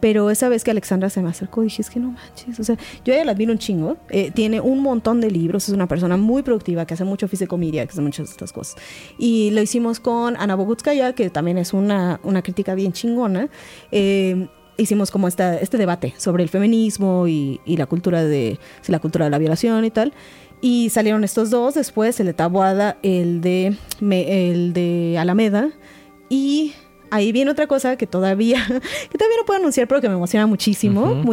Pero 0.00 0.30
esa 0.30 0.48
vez 0.48 0.64
que 0.64 0.70
Alexandra 0.70 1.10
se 1.10 1.22
me 1.22 1.28
acercó, 1.28 1.62
dije, 1.62 1.82
es 1.82 1.90
que 1.90 2.00
no 2.00 2.10
manches. 2.12 2.58
O 2.58 2.64
sea, 2.64 2.76
yo 3.04 3.12
a 3.12 3.16
ella 3.16 3.26
la 3.26 3.32
admiro 3.32 3.52
un 3.52 3.58
chingo. 3.58 3.96
Eh, 4.10 4.30
tiene 4.30 4.60
un 4.60 4.80
montón 4.80 5.20
de 5.20 5.30
libros, 5.30 5.68
es 5.68 5.74
una 5.74 5.86
persona 5.86 6.16
muy 6.16 6.42
productiva, 6.42 6.86
que 6.86 6.94
hace 6.94 7.04
mucho 7.04 7.28
fisicomedia, 7.28 7.84
que 7.86 7.92
hace 7.92 8.00
muchas 8.00 8.26
de 8.26 8.32
estas 8.32 8.52
cosas. 8.52 8.76
Y 9.18 9.50
lo 9.50 9.60
hicimos 9.60 10.00
con 10.00 10.36
Ana 10.36 10.54
Bogutskaya, 10.54 11.12
que 11.14 11.30
también 11.30 11.58
es 11.58 11.72
una, 11.72 12.20
una 12.22 12.42
crítica 12.42 12.74
bien 12.74 12.92
chingona. 12.92 13.48
Eh, 13.92 14.48
hicimos 14.76 15.10
como 15.10 15.28
esta, 15.28 15.58
este 15.58 15.78
debate 15.78 16.14
sobre 16.18 16.42
el 16.42 16.48
feminismo 16.48 17.26
y, 17.28 17.60
y 17.64 17.76
la 17.76 17.86
cultura 17.86 18.24
de 18.24 18.58
la 18.88 18.98
cultura 18.98 19.24
de 19.26 19.30
la 19.30 19.38
violación 19.38 19.84
y 19.84 19.90
tal. 19.90 20.12
Y 20.60 20.88
salieron 20.90 21.24
estos 21.24 21.50
dos, 21.50 21.74
después 21.74 22.18
el 22.20 22.26
de 22.26 22.32
Taboada, 22.34 22.96
el 23.02 23.40
de, 23.40 23.76
me- 24.00 24.50
el 24.50 24.72
de 24.72 25.16
Alameda. 25.18 25.70
Y 26.30 26.72
ahí 27.10 27.32
viene 27.32 27.50
otra 27.50 27.66
cosa 27.66 27.96
que 27.96 28.06
todavía, 28.06 28.64
que 29.10 29.18
todavía 29.18 29.36
no 29.38 29.44
puedo 29.46 29.60
anunciar, 29.60 29.86
pero 29.88 30.00
que 30.00 30.08
me 30.08 30.14
emociona 30.14 30.46
muchísimo, 30.46 31.02
dale, 31.06 31.24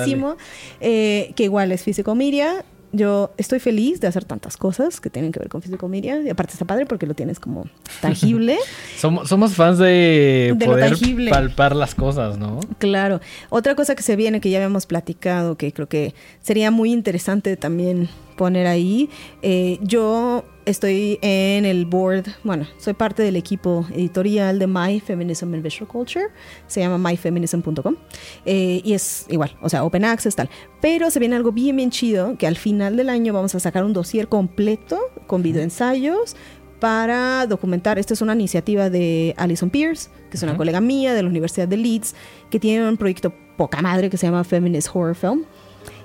muchísimo, 0.00 0.36
eh, 0.80 1.32
que 1.36 1.44
igual 1.44 1.70
es 1.72 1.82
Fisicomiria. 1.84 2.64
Yo 2.92 3.32
estoy 3.36 3.58
feliz 3.58 4.00
de 4.00 4.06
hacer 4.06 4.24
tantas 4.24 4.56
cosas 4.56 5.00
que 5.00 5.10
tienen 5.10 5.32
que 5.32 5.38
ver 5.38 5.48
con 5.48 5.62
Fisicomiria. 5.62 6.20
Y 6.22 6.28
aparte 6.30 6.52
está 6.54 6.64
padre 6.64 6.86
porque 6.86 7.06
lo 7.06 7.14
tienes 7.14 7.38
como 7.38 7.66
tangible. 8.00 8.56
somos, 8.98 9.28
somos 9.28 9.54
fans 9.54 9.78
de, 9.78 10.54
De 10.56 10.66
poder 10.66 10.96
palpar 11.30 11.76
las 11.76 11.94
cosas, 11.94 12.38
¿no? 12.38 12.60
Claro. 12.78 13.20
Otra 13.50 13.74
cosa 13.74 13.94
que 13.94 14.02
se 14.02 14.16
viene, 14.16 14.40
que 14.40 14.50
ya 14.50 14.58
habíamos 14.58 14.86
platicado, 14.86 15.56
que 15.56 15.72
creo 15.72 15.88
que 15.88 16.14
sería 16.40 16.70
muy 16.70 16.92
interesante 16.92 17.56
también 17.56 18.08
poner 18.36 18.66
ahí. 18.66 19.10
eh, 19.42 19.78
yo 19.82 20.44
estoy 20.68 21.18
en 21.22 21.64
el 21.64 21.86
board, 21.86 22.26
bueno, 22.44 22.66
soy 22.76 22.92
parte 22.92 23.22
del 23.22 23.36
equipo 23.36 23.86
editorial 23.90 24.58
de 24.58 24.66
My 24.66 25.00
Feminism 25.00 25.54
and 25.54 25.62
Visual 25.62 25.88
Culture. 25.88 26.26
Se 26.66 26.80
llama 26.80 26.98
myfeminism.com. 26.98 27.96
eh, 28.44 28.80
y 28.84 28.92
es 28.92 29.26
igual, 29.30 29.56
o 29.62 29.68
sea, 29.68 29.84
open 29.84 30.04
access, 30.04 30.36
tal. 30.36 30.50
Pero 30.80 31.10
se 31.10 31.18
viene 31.20 31.36
algo 31.36 31.52
bien, 31.52 31.76
bien 31.76 31.90
chido, 31.90 32.36
que 32.36 32.46
al 32.46 32.56
final 32.56 32.96
del 32.96 33.08
año 33.08 33.32
vamos 33.32 33.54
a 33.54 33.60
sacar 33.60 33.84
un 33.84 33.92
dossier 33.92 34.28
completo 34.28 34.98
con 35.26 35.42
videoensayos 35.42 36.36
para 36.80 37.46
documentar. 37.46 37.98
Esta 37.98 38.14
es 38.14 38.20
una 38.20 38.34
iniciativa 38.34 38.90
de 38.90 39.34
Alison 39.38 39.70
Pierce, 39.70 40.10
que 40.30 40.36
es 40.36 40.42
una 40.42 40.56
colega 40.56 40.80
mía 40.80 41.14
de 41.14 41.22
la 41.22 41.28
Universidad 41.28 41.66
de 41.66 41.78
Leeds, 41.78 42.14
que 42.50 42.60
tiene 42.60 42.86
un 42.86 42.96
proyecto 42.96 43.32
poca 43.56 43.80
madre 43.80 44.10
que 44.10 44.18
se 44.18 44.26
llama 44.26 44.44
Feminist 44.44 44.88
Horror 44.92 45.14
Film. 45.14 45.44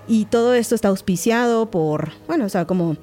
Y 0.07 0.26
todo 0.26 0.53
esto 0.53 0.76
está 0.76 0.88
auspiciado 0.90 1.69
por, 1.69 2.11
bueno, 2.27 2.45
o 2.45 2.49
sea, 2.49 2.65
como 2.65 2.98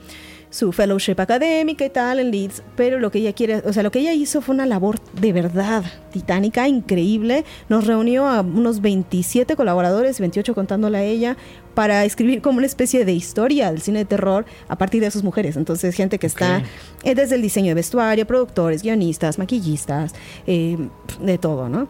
su 0.51 0.73
fellowship 0.73 1.15
académica 1.19 1.85
y 1.85 1.91
tal 1.91 2.19
en 2.19 2.31
Leeds, 2.33 2.63
pero 2.77 2.99
lo 2.99 3.11
que 3.13 3.21
ella 3.21 3.33
quiere, 3.33 3.63
o 3.65 3.73
sea, 3.73 3.83
lo 3.85 3.91
que 3.93 4.01
ella 4.01 4.13
hizo 4.13 4.41
fue 4.41 4.55
una 4.55 4.67
labor 4.67 4.99
de 5.21 5.33
verdad 5.33 5.85
titánica, 6.13 6.67
increíble. 6.67 7.45
Nos 7.69 7.87
reunió 7.87 8.27
a 8.27 8.41
unos 8.41 8.81
27 8.81 9.55
colaboradores, 9.55 10.19
28 10.19 10.53
contándola 10.55 10.99
a 10.99 11.03
ella, 11.05 11.37
para 11.75 12.05
escribir 12.05 12.43
como 12.43 12.59
una 12.59 12.67
especie 12.67 13.05
de 13.05 13.13
historia 13.13 13.71
del 13.71 13.81
cine 13.81 14.01
de 14.01 14.05
terror 14.07 14.45
a 14.69 14.77
partir 14.77 15.01
de 15.01 15.11
sus 15.13 15.23
mujeres. 15.23 15.57
Entonces, 15.57 15.95
gente 15.95 16.19
que 16.19 16.27
está 16.27 16.59
Ok. 16.59 16.65
eh, 17.05 17.15
desde 17.15 17.37
el 17.37 17.43
diseño 17.43 17.69
de 17.69 17.75
vestuario, 17.75 18.27
productores, 18.27 18.83
guionistas, 18.83 19.39
maquillistas, 19.39 20.15
eh, 20.49 20.77
de 21.21 21.39
todo, 21.39 21.69
¿no? 21.69 21.87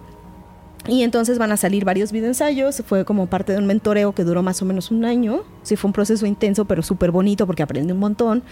Y 0.87 1.03
entonces 1.03 1.39
van 1.39 1.53
a 1.53 1.57
salir 1.57 1.85
varios 1.85 2.11
videoensayos. 2.11 2.83
Fue 2.87 3.05
como 3.05 3.27
parte 3.27 3.53
de 3.53 3.59
un 3.59 3.67
mentoreo 3.67 4.15
que 4.15 4.25
duró 4.25 4.43
más 4.43 4.63
o 4.63 4.65
menos 4.65 4.91
un 4.91 5.05
año. 5.05 5.43
Sí, 5.63 5.77
fue 5.77 5.89
un 5.89 5.93
proceso 5.93 6.27
intenso, 6.27 6.65
pero 6.65 6.83
súper 6.83 7.11
bonito 7.11 7.47
porque 7.47 7.63
aprendí 7.63 7.93
un 7.93 7.99
montón. 7.99 8.43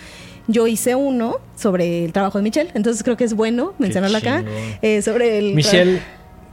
Yo 0.46 0.66
hice 0.66 0.94
uno 0.94 1.36
sobre 1.56 2.04
el 2.04 2.12
trabajo 2.12 2.38
de 2.38 2.44
Michelle, 2.44 2.70
entonces 2.74 3.02
creo 3.02 3.16
que 3.16 3.24
es 3.24 3.34
bueno 3.34 3.74
mencionarlo 3.78 4.18
acá. 4.18 4.44
Eh, 4.82 5.02
sobre 5.02 5.38
el. 5.38 5.54
Michelle 5.54 6.00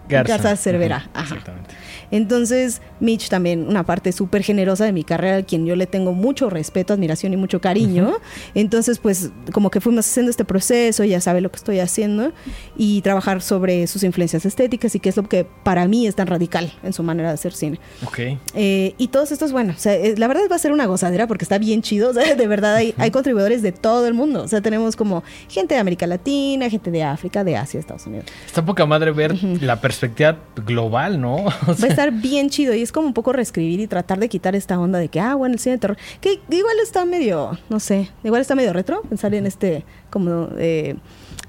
Garza. 0.07 0.37
Garza 0.37 0.55
Cervera. 0.55 1.09
Ajá. 1.13 1.23
Exactamente. 1.35 1.75
Entonces, 2.11 2.81
Mitch 2.99 3.29
también, 3.29 3.67
una 3.67 3.83
parte 3.83 4.11
súper 4.11 4.43
generosa 4.43 4.85
de 4.85 4.91
mi 4.91 5.03
carrera, 5.03 5.37
a 5.37 5.43
quien 5.43 5.65
yo 5.65 5.75
le 5.75 5.87
tengo 5.87 6.13
mucho 6.13 6.49
respeto, 6.49 6.93
admiración 6.93 7.33
y 7.33 7.37
mucho 7.37 7.61
cariño. 7.61 8.13
Entonces, 8.53 8.99
pues, 8.99 9.31
como 9.51 9.69
que 9.69 9.81
fuimos 9.81 10.07
haciendo 10.07 10.29
este 10.29 10.45
proceso, 10.45 11.03
ya 11.03 11.21
sabe 11.21 11.41
lo 11.41 11.49
que 11.49 11.57
estoy 11.57 11.79
haciendo, 11.79 12.31
y 12.77 13.01
trabajar 13.01 13.41
sobre 13.41 13.87
sus 13.87 14.03
influencias 14.03 14.45
estéticas 14.45 14.95
y 14.95 14.99
qué 14.99 15.09
es 15.09 15.17
lo 15.17 15.23
que 15.23 15.45
para 15.63 15.87
mí 15.87 16.07
es 16.07 16.15
tan 16.15 16.27
radical 16.27 16.71
en 16.83 16.93
su 16.93 17.03
manera 17.03 17.29
de 17.29 17.33
hacer 17.35 17.53
cine. 17.53 17.79
Ok. 18.05 18.19
Eh, 18.53 18.93
y 18.97 19.07
todos 19.09 19.31
estos, 19.31 19.51
bueno, 19.51 19.73
o 19.75 19.79
sea, 19.79 19.95
eh, 19.95 20.15
la 20.17 20.27
verdad 20.27 20.43
va 20.51 20.55
a 20.55 20.59
ser 20.59 20.71
una 20.71 20.85
gozadera 20.85 21.27
porque 21.27 21.45
está 21.45 21.57
bien 21.57 21.81
chido. 21.81 22.05
O 22.15 22.17
sea, 22.17 22.35
de 22.35 22.47
verdad 22.47 22.75
hay, 22.75 22.93
hay 22.97 23.11
contribuidores 23.11 23.61
de 23.61 23.71
todo 23.73 24.07
el 24.07 24.13
mundo. 24.13 24.43
O 24.43 24.47
sea, 24.47 24.61
tenemos 24.61 24.95
como 24.95 25.23
gente 25.49 25.73
de 25.73 25.81
América 25.81 26.07
Latina, 26.07 26.69
gente 26.69 26.91
de 26.91 27.03
África, 27.03 27.43
de 27.43 27.57
Asia, 27.57 27.79
Estados 27.79 28.05
Unidos. 28.05 28.25
Está 28.45 28.63
poca 28.65 28.85
madre 28.85 29.11
ver 29.11 29.35
la 29.43 29.81
perspectiva 29.81 30.37
global, 30.65 31.19
¿no? 31.19 31.45
O 31.67 31.73
sea, 31.73 31.94
estar 31.95 32.11
bien 32.11 32.49
chido 32.49 32.73
y 32.73 32.81
es 32.81 32.91
como 32.91 33.07
un 33.07 33.13
poco 33.13 33.33
reescribir 33.33 33.79
y 33.79 33.87
tratar 33.87 34.19
de 34.19 34.29
quitar 34.29 34.55
esta 34.55 34.79
onda 34.79 34.99
de 34.99 35.07
que, 35.09 35.19
ah, 35.19 35.35
bueno, 35.35 35.53
el 35.53 35.59
cine 35.59 35.75
de 35.75 35.79
terror, 35.79 35.97
que 36.21 36.39
igual 36.49 36.75
está 36.83 37.05
medio, 37.05 37.57
no 37.69 37.79
sé, 37.79 38.09
igual 38.23 38.41
está 38.41 38.55
medio 38.55 38.73
retro 38.73 39.01
pensar 39.03 39.33
en 39.33 39.45
este, 39.45 39.83
como... 40.09 40.49
Eh, 40.57 40.95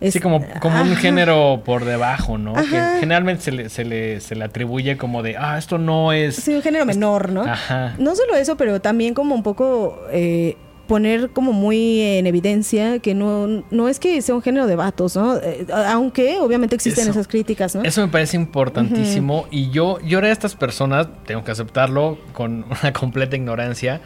sí, 0.00 0.06
es- 0.18 0.20
como, 0.20 0.44
como 0.60 0.82
un 0.82 0.96
género 0.96 1.62
por 1.64 1.84
debajo, 1.84 2.38
¿no? 2.38 2.54
Que 2.54 2.80
generalmente 3.00 3.42
se 3.44 3.52
le, 3.52 3.68
se, 3.68 3.84
le, 3.84 4.20
se 4.20 4.34
le 4.34 4.44
atribuye 4.44 4.96
como 4.96 5.22
de, 5.22 5.36
ah, 5.38 5.56
esto 5.58 5.78
no 5.78 6.12
es... 6.12 6.36
Sí, 6.36 6.54
un 6.54 6.62
género 6.62 6.84
menor, 6.86 7.30
¿no? 7.32 7.42
Ajá. 7.42 7.94
No 7.98 8.14
solo 8.14 8.34
eso, 8.36 8.56
pero 8.56 8.80
también 8.80 9.14
como 9.14 9.34
un 9.34 9.42
poco 9.42 9.98
eh, 10.12 10.56
poner 10.86 11.30
como 11.30 11.52
muy 11.52 12.00
en 12.00 12.26
evidencia 12.26 12.98
que 13.00 13.14
no, 13.14 13.64
no 13.70 13.88
es 13.88 13.98
que 13.98 14.20
sea 14.22 14.34
un 14.34 14.42
género 14.42 14.66
de 14.66 14.76
vatos, 14.76 15.16
¿no? 15.16 15.36
Eh, 15.36 15.66
aunque 15.88 16.38
obviamente 16.38 16.74
existen 16.74 17.02
Eso- 17.02 17.10
esas 17.12 17.28
críticas, 17.28 17.74
¿no? 17.74 17.82
Eso 17.82 18.00
me 18.02 18.08
parece 18.08 18.36
importantísimo 18.36 19.46
y 19.50 19.70
yo, 19.70 19.98
yo 20.00 20.18
era 20.18 20.28
de 20.28 20.32
estas 20.32 20.54
personas, 20.54 21.08
tengo 21.26 21.44
que 21.44 21.50
aceptarlo 21.50 22.18
con 22.32 22.64
una 22.82 22.92
completa 22.92 23.36
ignorancia, 23.36 24.00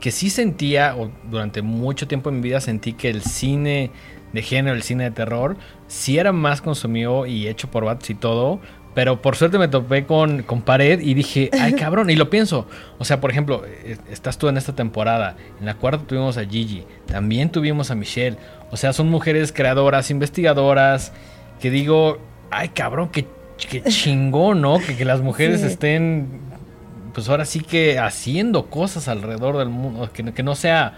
que 0.00 0.10
sí 0.10 0.30
sentía, 0.30 0.96
o 0.96 1.10
durante 1.30 1.62
mucho 1.62 2.08
tiempo 2.08 2.30
en 2.30 2.36
mi 2.36 2.42
vida 2.42 2.60
sentí 2.60 2.92
que 2.94 3.10
el 3.10 3.22
cine 3.22 3.90
de 4.32 4.42
género, 4.42 4.76
el 4.76 4.82
cine 4.82 5.04
de 5.04 5.10
terror, 5.10 5.56
sí 5.88 6.16
era 6.18 6.32
más 6.32 6.62
consumido 6.62 7.26
y 7.26 7.48
hecho 7.48 7.68
por 7.70 7.84
vatos 7.84 8.08
y 8.10 8.14
todo, 8.14 8.60
pero 8.94 9.22
por 9.22 9.36
suerte 9.36 9.58
me 9.58 9.68
topé 9.68 10.04
con, 10.04 10.42
con 10.42 10.62
pared 10.62 11.00
y 11.00 11.14
dije, 11.14 11.50
ay 11.60 11.74
cabrón, 11.74 12.10
y 12.10 12.16
lo 12.16 12.28
pienso. 12.30 12.66
O 12.98 13.04
sea, 13.04 13.20
por 13.20 13.30
ejemplo, 13.30 13.62
eh, 13.66 13.96
estás 14.10 14.36
tú 14.38 14.48
en 14.48 14.56
esta 14.56 14.74
temporada, 14.74 15.36
en 15.60 15.66
la 15.66 15.74
cuarta 15.74 16.04
tuvimos 16.06 16.36
a 16.36 16.44
Gigi, 16.44 16.84
también 17.06 17.50
tuvimos 17.50 17.90
a 17.90 17.94
Michelle, 17.94 18.36
o 18.70 18.76
sea, 18.76 18.92
son 18.92 19.08
mujeres 19.08 19.52
creadoras, 19.52 20.10
investigadoras, 20.10 21.12
que 21.60 21.70
digo, 21.70 22.18
ay 22.50 22.70
cabrón, 22.70 23.10
qué, 23.12 23.26
qué 23.70 23.82
chingón, 23.88 24.60
¿no? 24.60 24.78
Que, 24.78 24.96
que 24.96 25.04
las 25.04 25.20
mujeres 25.20 25.60
Sí. 25.60 25.66
estén, 25.68 26.28
pues 27.14 27.28
ahora 27.28 27.44
sí 27.44 27.60
que 27.60 27.98
haciendo 27.98 28.66
cosas 28.66 29.06
alrededor 29.08 29.56
del 29.58 29.68
mundo, 29.68 30.10
que, 30.12 30.24
que 30.32 30.42
no 30.42 30.54
sea 30.54 30.94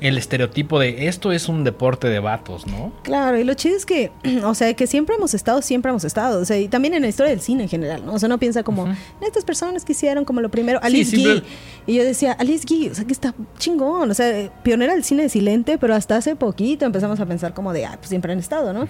el 0.00 0.18
estereotipo 0.18 0.78
de 0.78 1.08
esto 1.08 1.32
es 1.32 1.48
un 1.48 1.64
deporte 1.64 2.08
de 2.08 2.18
vatos, 2.18 2.66
¿no? 2.66 2.92
Claro, 3.02 3.38
y 3.38 3.44
lo 3.44 3.54
chido 3.54 3.76
es 3.76 3.86
que, 3.86 4.10
o 4.44 4.54
sea, 4.54 4.72
que 4.74 4.86
siempre 4.86 5.14
hemos 5.16 5.34
estado, 5.34 5.62
siempre 5.62 5.90
hemos 5.90 6.04
estado. 6.04 6.40
O 6.40 6.44
sea, 6.44 6.58
y 6.58 6.68
también 6.68 6.94
en 6.94 7.02
la 7.02 7.08
historia 7.08 7.30
del 7.30 7.40
cine 7.40 7.64
en 7.64 7.68
general, 7.68 8.04
¿no? 8.04 8.14
O 8.14 8.18
sea, 8.18 8.26
uno 8.26 8.38
piensa 8.38 8.62
como, 8.62 8.86
estas 9.20 9.44
personas 9.44 9.84
que 9.84 9.92
hicieron 9.92 10.24
como 10.24 10.40
lo 10.40 10.50
primero, 10.50 10.78
Alice 10.82 11.16
simple- 11.16 11.34
Guy. 11.34 11.42
Y 11.86 11.94
yo 11.94 12.04
decía, 12.04 12.32
Alice 12.32 12.66
Guy, 12.68 12.88
o 12.88 12.94
sea, 12.94 13.04
que 13.04 13.12
está 13.12 13.34
chingón. 13.58 14.10
O 14.10 14.14
sea, 14.14 14.50
pionera 14.62 14.94
del 14.94 15.04
cine 15.04 15.22
de 15.22 15.28
silente, 15.28 15.78
pero 15.78 15.94
hasta 15.94 16.16
hace 16.16 16.36
poquito 16.36 16.84
empezamos 16.84 17.18
a 17.20 17.26
pensar 17.26 17.54
como 17.54 17.72
de, 17.72 17.86
ah, 17.86 17.96
pues 17.96 18.10
siempre 18.10 18.32
han 18.32 18.38
estado, 18.38 18.72
¿no? 18.72 18.88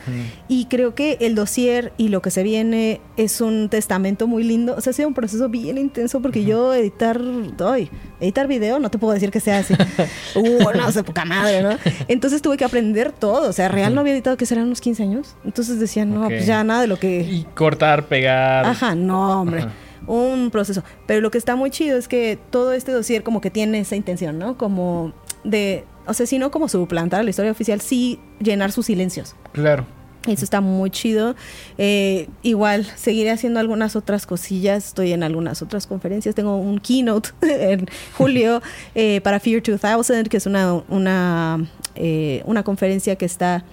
Y 0.48 0.64
creo 0.66 0.94
que 0.94 1.18
el 1.20 1.34
dossier 1.34 1.92
y 1.96 2.08
lo 2.08 2.22
que 2.22 2.30
se 2.30 2.42
viene 2.42 3.00
es 3.16 3.40
un 3.40 3.68
testamento 3.68 4.26
muy 4.26 4.42
lindo. 4.42 4.74
O 4.76 4.80
sea, 4.80 4.90
ha 4.90 4.94
sido 4.94 5.08
un 5.08 5.14
proceso 5.14 5.48
bien 5.48 5.78
intenso 5.78 6.20
porque 6.20 6.44
yo 6.44 6.74
editar, 6.74 7.20
ay, 7.64 7.88
editar 8.20 8.48
video, 8.48 8.80
no 8.80 8.90
te 8.90 8.98
puedo 8.98 9.14
decir 9.14 9.30
que 9.30 9.40
sea 9.40 9.58
así. 9.58 9.74
uh, 10.34 10.76
no 10.76 10.87
sé, 10.92 11.02
poca 11.02 11.24
madre, 11.24 11.62
¿no? 11.62 11.70
Entonces 12.08 12.42
tuve 12.42 12.56
que 12.56 12.64
aprender 12.64 13.12
todo. 13.12 13.48
O 13.48 13.52
sea, 13.52 13.68
real 13.68 13.94
no 13.94 14.00
había 14.00 14.12
editado 14.12 14.36
que 14.36 14.46
serán 14.46 14.64
unos 14.64 14.80
15 14.80 15.02
años. 15.02 15.36
Entonces 15.44 15.78
decía, 15.78 16.04
no, 16.04 16.26
pues 16.26 16.46
ya 16.46 16.62
nada 16.64 16.82
de 16.82 16.86
lo 16.86 16.98
que... 16.98 17.20
Y 17.20 17.46
cortar, 17.54 18.06
pegar. 18.06 18.64
Ajá, 18.66 18.94
no, 18.94 19.40
hombre. 19.40 19.60
Ajá. 19.60 19.72
Un 20.06 20.50
proceso. 20.50 20.82
Pero 21.06 21.20
lo 21.20 21.30
que 21.30 21.38
está 21.38 21.54
muy 21.54 21.70
chido 21.70 21.98
es 21.98 22.08
que 22.08 22.38
todo 22.50 22.72
este 22.72 22.92
dossier 22.92 23.22
como 23.22 23.40
que 23.40 23.50
tiene 23.50 23.80
esa 23.80 23.94
intención, 23.94 24.38
¿no? 24.38 24.56
Como 24.56 25.12
de, 25.44 25.84
o 26.06 26.14
sea, 26.14 26.26
si 26.26 26.38
no 26.38 26.50
como 26.50 26.68
suplantar 26.68 27.20
a 27.20 27.22
la 27.22 27.30
historia 27.30 27.52
oficial, 27.52 27.80
sí 27.80 28.18
llenar 28.40 28.72
sus 28.72 28.86
silencios. 28.86 29.36
Claro. 29.52 29.86
Eso 30.32 30.44
está 30.44 30.60
muy 30.60 30.90
chido. 30.90 31.34
Eh, 31.78 32.28
igual, 32.42 32.86
seguiré 32.96 33.30
haciendo 33.30 33.60
algunas 33.60 33.96
otras 33.96 34.26
cosillas. 34.26 34.88
Estoy 34.88 35.12
en 35.12 35.22
algunas 35.22 35.62
otras 35.62 35.86
conferencias. 35.86 36.34
Tengo 36.34 36.56
un 36.56 36.78
keynote 36.78 37.30
en 37.42 37.86
julio 38.16 38.62
eh, 38.94 39.20
para 39.22 39.40
Fear 39.40 39.62
2000, 39.62 40.28
que 40.28 40.36
es 40.36 40.46
una, 40.46 40.74
una, 40.88 41.68
eh, 41.94 42.42
una 42.46 42.62
conferencia 42.62 43.16
que 43.16 43.24
está 43.24 43.64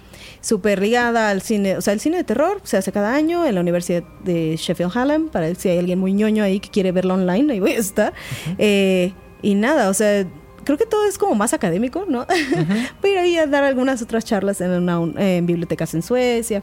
súper 0.41 0.79
ligada 0.81 1.29
al 1.29 1.41
cine. 1.41 1.77
O 1.77 1.81
sea, 1.81 1.93
el 1.93 1.99
cine 1.99 2.17
de 2.17 2.23
terror 2.23 2.61
se 2.63 2.77
hace 2.77 2.91
cada 2.91 3.13
año 3.13 3.45
en 3.45 3.55
la 3.55 3.61
Universidad 3.61 4.03
de 4.23 4.55
Sheffield 4.57 4.91
Hallam. 4.95 5.29
Para 5.29 5.53
si 5.55 5.69
hay 5.69 5.79
alguien 5.79 5.99
muy 5.99 6.13
ñoño 6.13 6.43
ahí 6.43 6.59
que 6.59 6.69
quiere 6.69 6.91
verlo 6.91 7.15
online, 7.15 7.53
ahí 7.53 7.59
voy 7.59 7.71
a 7.71 7.79
estar. 7.79 8.13
Eh, 8.57 9.13
y 9.41 9.55
nada, 9.55 9.89
o 9.89 9.93
sea, 9.93 10.25
creo 10.65 10.77
que 10.77 10.85
todo 10.85 11.07
es 11.07 11.17
como 11.17 11.35
más 11.35 11.53
académico, 11.53 12.05
¿no? 12.09 12.25
Voy 13.01 13.11
a 13.11 13.13
ir 13.13 13.17
ahí 13.19 13.37
a 13.37 13.47
dar 13.47 13.63
algunas 13.63 14.01
otras 14.01 14.25
charlas 14.25 14.59
en, 14.61 14.71
una, 14.71 14.99
en 15.21 15.45
bibliotecas 15.45 15.93
en 15.93 16.01
Suecia. 16.01 16.61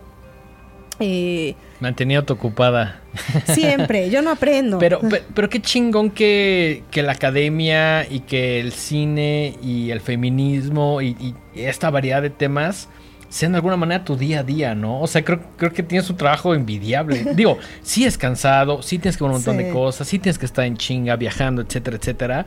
Eh, 1.01 1.55
Manteniéndote 1.81 2.33
ocupada. 2.35 3.01
siempre, 3.47 4.11
yo 4.11 4.23
no 4.23 4.31
aprendo. 4.31 4.79
Pero, 4.79 5.01
pero, 5.11 5.25
pero 5.35 5.49
qué 5.49 5.61
chingón 5.61 6.11
que, 6.11 6.85
que 6.91 7.03
la 7.03 7.13
academia 7.13 8.07
y 8.09 8.21
que 8.21 8.61
el 8.61 8.73
cine 8.73 9.57
y 9.63 9.91
el 9.91 10.01
feminismo 10.01 11.01
y, 11.03 11.17
y 11.19 11.35
esta 11.55 11.91
variedad 11.91 12.23
de 12.23 12.31
temas 12.31 12.89
sean 13.31 13.53
de 13.53 13.57
alguna 13.57 13.77
manera 13.79 14.05
tu 14.05 14.15
día 14.17 14.41
a 14.41 14.43
día, 14.43 14.75
¿no? 14.75 15.01
O 15.01 15.07
sea, 15.07 15.25
creo, 15.25 15.41
creo 15.57 15.73
que 15.73 15.83
tienes 15.83 16.09
un 16.11 16.17
trabajo 16.19 16.55
envidiable. 16.55 17.25
Digo, 17.35 17.59
sí 17.83 18.05
es 18.05 18.19
cansado, 18.19 18.83
sí 18.83 18.99
tienes 18.99 19.17
que 19.17 19.25
ver 19.25 19.31
un 19.31 19.37
montón 19.39 19.57
Sí. 19.57 19.65
de 19.65 19.71
cosas, 19.71 20.07
sí 20.07 20.19
tienes 20.19 20.39
que 20.39 20.45
estar 20.47 20.67
en 20.67 20.77
chinga, 20.77 21.17
viajando, 21.17 21.63
etcétera, 21.63 21.97
etcétera. 21.97 22.47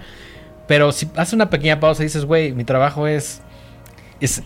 Pero 0.67 0.91
si 0.91 1.09
haces 1.15 1.33
una 1.33 1.49
pequeña 1.49 1.79
pausa 1.79 2.03
y 2.03 2.05
dices, 2.05 2.25
güey, 2.25 2.53
mi 2.53 2.63
trabajo 2.63 3.07
es... 3.07 3.41
es 4.19 4.43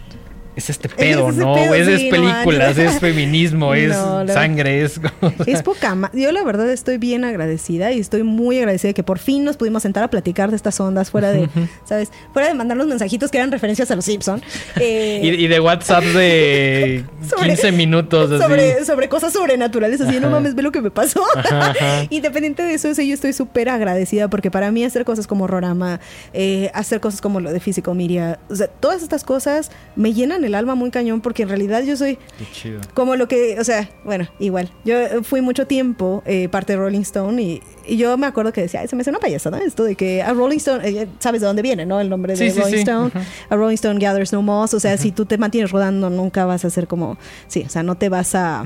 es 0.59 0.69
este 0.69 0.87
pedo, 0.89 1.29
Es 1.29 1.35
ese 1.35 1.45
¿no? 1.45 1.53
pedo, 1.55 1.73
es, 1.73 2.01
sí, 2.01 2.09
películas, 2.09 2.77
es 2.77 2.99
feminismo, 2.99 3.73
es 3.75 3.89
No, 3.89 4.27
sangre, 4.27 4.83
es... 4.83 4.99
Es 5.47 5.63
poca 5.63 5.95
ma- 5.95 6.11
Yo 6.13 6.31
la 6.31 6.43
verdad 6.43 6.69
estoy 6.69 6.97
bien 6.97 7.23
agradecida 7.25 7.91
y 7.91 7.99
estoy 7.99 8.23
muy 8.23 8.59
agradecida 8.59 8.89
de 8.89 8.93
que 8.93 9.03
por 9.03 9.19
fin 9.19 9.43
nos 9.43 9.57
pudimos 9.57 9.81
sentar 9.83 10.03
a 10.03 10.09
platicar 10.09 10.49
de 10.51 10.55
estas 10.55 10.79
ondas 10.79 11.09
fuera 11.11 11.31
de, 11.31 11.49
¿sabes? 11.85 12.11
Fuera 12.33 12.47
de 12.47 12.53
mandarnos 12.53 12.87
mensajitos 12.87 13.31
que 13.31 13.37
eran 13.37 13.51
referencias 13.51 13.89
a 13.91 13.95
los 13.95 14.05
Simpson. 14.05 14.41
Eh, 14.79 15.19
Y, 15.23 15.27
y 15.29 15.47
de 15.47 15.59
WhatsApp 15.59 16.03
de 16.03 17.03
Sobre- 17.27 17.47
15 17.47 17.71
minutos 17.71 18.31
así. 18.31 18.41
sobre, 18.43 18.85
sobre 18.85 19.09
cosas 19.09 19.33
sobrenaturales, 19.33 19.99
así, 20.01 20.19
no 20.19 20.29
mames, 20.29 20.55
ve 20.55 20.61
lo 20.61 20.71
que 20.71 20.81
me 20.81 20.91
pasó. 20.91 21.23
Ajá, 21.35 21.71
ajá. 21.71 22.05
Independiente 22.09 22.63
de 22.63 22.73
eso, 22.73 22.93
sí, 22.93 23.07
yo 23.07 23.13
estoy 23.13 23.33
súper 23.33 23.69
agradecida 23.69 24.29
porque 24.29 24.51
para 24.51 24.71
mí 24.71 24.83
hacer 24.83 25.05
cosas 25.05 25.27
como 25.27 25.47
Rorama, 25.47 25.99
eh, 26.33 26.69
hacer 26.73 26.99
cosas 26.99 27.21
como 27.21 27.39
lo 27.39 27.51
de 27.51 27.59
Físico 27.59 27.93
Miria, 27.93 28.39
o 28.49 28.55
sea, 28.55 28.67
todas 28.67 29.01
estas 29.03 29.23
cosas 29.23 29.71
me 29.95 30.13
llenan 30.13 30.43
el 30.43 30.48
alma 30.55 30.75
muy 30.75 30.91
cañón 30.91 31.21
porque 31.21 31.43
en 31.43 31.49
realidad 31.49 31.83
yo 31.83 31.95
soy 31.97 32.17
Qué 32.37 32.45
chido. 32.51 32.81
como 32.93 33.15
lo 33.15 33.27
que, 33.27 33.57
o 33.59 33.63
sea, 33.63 33.89
bueno, 34.03 34.27
igual. 34.39 34.69
Yo 34.85 34.95
fui 35.23 35.41
mucho 35.41 35.67
tiempo 35.67 36.23
eh, 36.25 36.49
parte 36.49 36.73
de 36.73 36.79
Rolling 36.79 37.01
Stone 37.01 37.41
y, 37.41 37.61
y 37.87 37.97
yo 37.97 38.17
me 38.17 38.27
acuerdo 38.27 38.51
que 38.53 38.61
decía, 38.61 38.81
"Ay, 38.81 38.87
se 38.87 38.95
me 38.95 39.01
hace 39.01 39.09
una 39.09 39.19
payasada 39.19 39.59
esto 39.59 39.83
de 39.83 39.95
que 39.95 40.21
a 40.21 40.33
Rolling 40.33 40.57
Stone, 40.57 40.87
eh, 40.87 41.07
sabes 41.19 41.41
de 41.41 41.47
dónde 41.47 41.61
viene, 41.61 41.85
¿no? 41.85 41.99
El 41.99 42.09
nombre 42.09 42.35
de 42.35 42.51
Sí, 42.51 42.59
Rolling 42.59 42.73
sí. 42.73 42.79
Stone. 42.79 43.11
A 43.49 43.55
Rolling 43.55 43.75
Stone 43.75 43.99
gathers 43.99 44.33
no 44.33 44.41
moss. 44.41 44.73
O 44.73 44.79
sea, 44.79 44.97
si 44.97 45.11
tú 45.11 45.25
te 45.25 45.37
mantienes 45.37 45.71
rodando, 45.71 46.09
nunca 46.09 46.45
vas 46.45 46.65
a 46.65 46.69
ser 46.69 46.87
como, 46.87 47.17
sí, 47.47 47.63
o 47.65 47.69
sea, 47.69 47.83
no 47.83 47.95
te 47.95 48.09
vas 48.09 48.35
a 48.35 48.65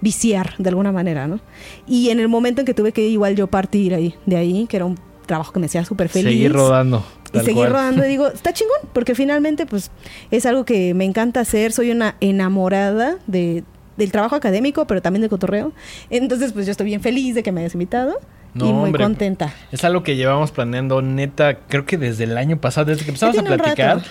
viciar 0.00 0.54
de 0.58 0.68
alguna 0.68 0.92
manera, 0.92 1.26
¿no? 1.28 1.40
Y 1.86 2.10
en 2.10 2.20
el 2.20 2.28
momento 2.28 2.60
en 2.60 2.66
que 2.66 2.74
tuve 2.74 2.92
que 2.92 3.06
igual 3.08 3.36
yo 3.36 3.46
partir 3.46 3.94
ahí, 3.94 4.14
de 4.26 4.36
ahí, 4.36 4.66
que 4.68 4.76
era 4.76 4.84
un 4.86 4.98
trabajo 5.26 5.52
que 5.52 5.60
me 5.60 5.66
hacía 5.66 5.84
súper 5.84 6.08
feliz. 6.08 6.32
Seguir 6.32 6.52
rodando. 6.52 7.04
Y 7.32 7.38
seguir 7.40 7.54
cual. 7.54 7.70
rodando 7.72 8.04
y 8.04 8.08
digo, 8.08 8.28
está 8.34 8.52
chingón, 8.52 8.78
porque 8.92 9.14
finalmente 9.14 9.66
pues 9.66 9.90
es 10.30 10.46
algo 10.46 10.64
que 10.64 10.94
me 10.94 11.04
encanta 11.04 11.40
hacer, 11.40 11.72
soy 11.72 11.90
una 11.90 12.16
enamorada 12.20 13.16
de, 13.26 13.64
del 13.96 14.12
trabajo 14.12 14.36
académico, 14.36 14.86
pero 14.86 15.00
también 15.02 15.22
de 15.22 15.28
cotorreo. 15.28 15.72
Entonces 16.10 16.52
pues 16.52 16.66
yo 16.66 16.72
estoy 16.72 16.86
bien 16.86 17.00
feliz 17.00 17.34
de 17.34 17.42
que 17.42 17.52
me 17.52 17.60
hayas 17.62 17.74
invitado 17.74 18.18
No, 18.54 18.66
y 18.68 18.72
muy 18.72 18.84
hombre. 18.86 19.02
contenta. 19.04 19.54
Es 19.70 19.84
algo 19.84 20.02
que 20.02 20.16
llevamos 20.16 20.50
planeando, 20.52 21.00
neta, 21.02 21.58
creo 21.68 21.86
que 21.86 21.96
desde 21.98 22.24
el 22.24 22.36
año 22.36 22.58
pasado, 22.60 22.86
desde 22.86 23.04
que 23.04 23.10
empezamos 23.10 23.38
a 23.38 23.42
platicar. 23.42 24.02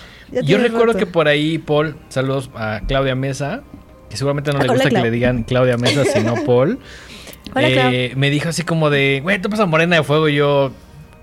Yo 0.44 0.58
recuerdo 0.58 0.94
que 0.94 1.06
por 1.06 1.28
ahí, 1.28 1.58
Paul, 1.58 1.96
saludos 2.08 2.50
a 2.54 2.80
Claudia 2.88 3.14
Mesa, 3.14 3.62
que 4.08 4.16
seguramente 4.16 4.50
no 4.52 4.58
le 4.58 4.64
Hola, 4.64 4.72
gusta 4.74 4.88
que 4.88 4.98
le 5.02 5.10
digan 5.10 5.42
Claudia 5.44 5.76
Mesa, 5.76 6.04
sino 6.04 6.34
Paul. 6.46 6.78
Hola, 7.54 7.68
eh, 7.92 8.12
me 8.16 8.30
dijo 8.30 8.48
así 8.48 8.62
como 8.62 8.88
de, 8.88 9.20
güey, 9.22 9.40
tú 9.42 9.50
pasas 9.50 9.68
Morena 9.68 9.96
de 9.96 10.02
Fuego 10.02 10.28
y 10.28 10.36
yo... 10.36 10.72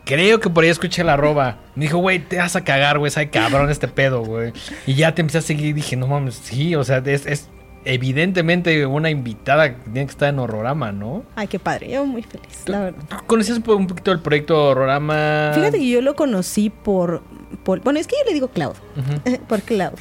Creo 0.10 0.40
que 0.40 0.50
por 0.50 0.64
ahí 0.64 0.72
escuché 0.72 1.04
la 1.04 1.14
arroba. 1.14 1.60
Me 1.76 1.86
dijo, 1.86 2.00
güey, 2.00 2.18
te 2.18 2.38
vas 2.38 2.56
a 2.56 2.64
cagar, 2.64 2.98
güey, 2.98 3.12
sabe 3.12 3.30
cabrón 3.30 3.70
este 3.70 3.88
pedo, 3.88 4.24
güey. 4.24 4.54
Y 4.88 4.96
ya 4.96 5.14
te 5.14 5.22
empecé 5.22 5.38
a 5.38 5.42
seguir 5.42 5.68
y 5.68 5.74
dije, 5.74 5.96
no 5.96 6.08
mames, 6.08 6.34
sí, 6.34 6.74
o 6.74 6.84
sea, 6.84 6.98
es, 7.06 7.28
es 7.28 7.48
evidentemente 7.86 8.86
una 8.86 9.10
invitada 9.10 9.76
que 9.76 9.84
tiene 9.84 10.06
que 10.06 10.12
estar 10.12 10.30
en 10.30 10.40
Horrorama, 10.40 10.92
¿no? 10.92 11.24
Ay, 11.36 11.48
qué 11.48 11.60
padre, 11.60 11.90
yo 11.92 12.06
muy 12.06 12.24
feliz, 12.24 12.64
la 12.66 12.82
verdad. 12.82 13.04
¿Conocías 13.28 13.58
un, 13.58 13.64
po- 13.64 13.76
un 13.76 13.88
poquito 13.88 14.12
el 14.12 14.20
proyecto 14.20 14.70
Horrorama? 14.70 15.52
Fíjate 15.56 15.80
que 15.80 15.90
yo 15.90 16.02
lo 16.02 16.16
conocí 16.16 16.70
por, 16.70 17.22
por- 17.64 17.82
bueno, 17.82 18.00
es 18.00 18.08
que 18.08 18.16
yo 18.22 18.28
le 18.28 18.34
digo 18.34 18.50
Cloud, 18.50 18.76
por 19.48 19.62
Cloud. 19.62 19.98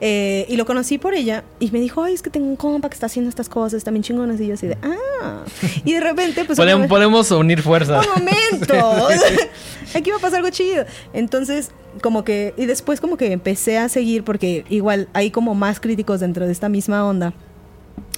Eh, 0.00 0.46
y 0.48 0.56
lo 0.56 0.66
conocí 0.66 0.98
por 0.98 1.14
ella 1.14 1.44
y 1.58 1.70
me 1.70 1.80
dijo, 1.80 2.02
ay, 2.04 2.14
es 2.14 2.22
que 2.22 2.30
tengo 2.30 2.46
un 2.46 2.56
compa 2.56 2.88
que 2.88 2.94
está 2.94 3.06
haciendo 3.06 3.28
estas 3.28 3.48
cosas, 3.48 3.84
bien 3.84 4.02
chingonas. 4.02 4.40
Y 4.40 4.46
yo 4.48 4.54
así 4.54 4.66
de, 4.66 4.76
ah. 4.82 5.44
Y 5.84 5.92
de 5.92 6.00
repente, 6.00 6.44
pues... 6.44 6.56
Podemos, 6.58 6.82
vez- 6.82 6.88
podemos 6.88 7.30
unir 7.30 7.62
fuerzas. 7.62 8.06
un 8.06 8.24
momento. 8.24 9.08
Aquí 9.94 10.10
va 10.10 10.16
a 10.16 10.20
pasar 10.20 10.38
algo 10.38 10.50
chido. 10.50 10.84
Entonces, 11.12 11.70
como 12.00 12.24
que, 12.24 12.54
y 12.56 12.66
después 12.66 13.00
como 13.00 13.16
que 13.16 13.32
empecé 13.32 13.78
a 13.78 13.88
seguir 13.88 14.24
porque 14.24 14.64
igual 14.68 15.08
hay 15.12 15.30
como 15.30 15.54
más 15.54 15.80
críticos 15.80 16.20
dentro 16.20 16.46
de 16.46 16.52
esta 16.52 16.68
misma 16.68 17.06
onda. 17.06 17.34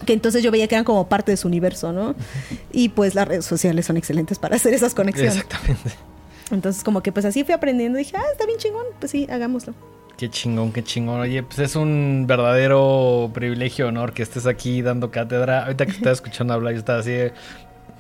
Que 0.07 0.13
entonces 0.13 0.43
yo 0.43 0.51
veía 0.51 0.69
que 0.69 0.75
eran 0.75 0.85
como 0.85 1.09
parte 1.09 1.33
de 1.33 1.37
su 1.37 1.49
universo, 1.49 1.93
¿no? 1.93 2.15
Y 2.73 2.91
pues 2.91 3.15
las 3.15 3.27
redes 3.27 3.45
sociales 3.45 3.87
son 3.87 3.97
excelentes 3.97 4.39
para 4.39 4.57
hacer 4.57 4.75
esas 4.75 4.95
conexiones. 4.95 5.37
Exactamente. 5.37 5.91
Entonces 6.51 6.85
como 6.85 7.03
que 7.03 7.11
pues 7.11 7.25
así 7.25 7.43
fui 7.45 7.55
aprendiendo. 7.55 7.99
Dije, 7.99 8.17
ah, 8.17 8.25
está 8.33 8.47
bien 8.47 8.59
chingón. 8.59 8.85
Pues 9.01 9.11
sí, 9.11 9.27
hagámoslo. 9.31 9.75
Qué 10.17 10.31
chingón, 10.31 10.73
qué 10.73 10.85
chingón. 10.85 11.21
Oye, 11.21 11.43
pues 11.43 11.59
es 11.59 11.75
un 11.75 12.27
verdadero 12.29 13.31
privilegio, 13.35 13.89
honor 13.89 14.13
que 14.13 14.23
estés 14.23 14.47
aquí 14.47 14.81
dando 14.81 15.11
cátedra. 15.11 15.65
Ahorita 15.65 15.87
que 15.87 15.93
te 15.93 15.99
estaba 15.99 16.13
escuchando 16.13 16.55
hablar, 16.55 16.73
yo 16.73 16.79
estaba 16.79 17.01
así. 17.01 17.13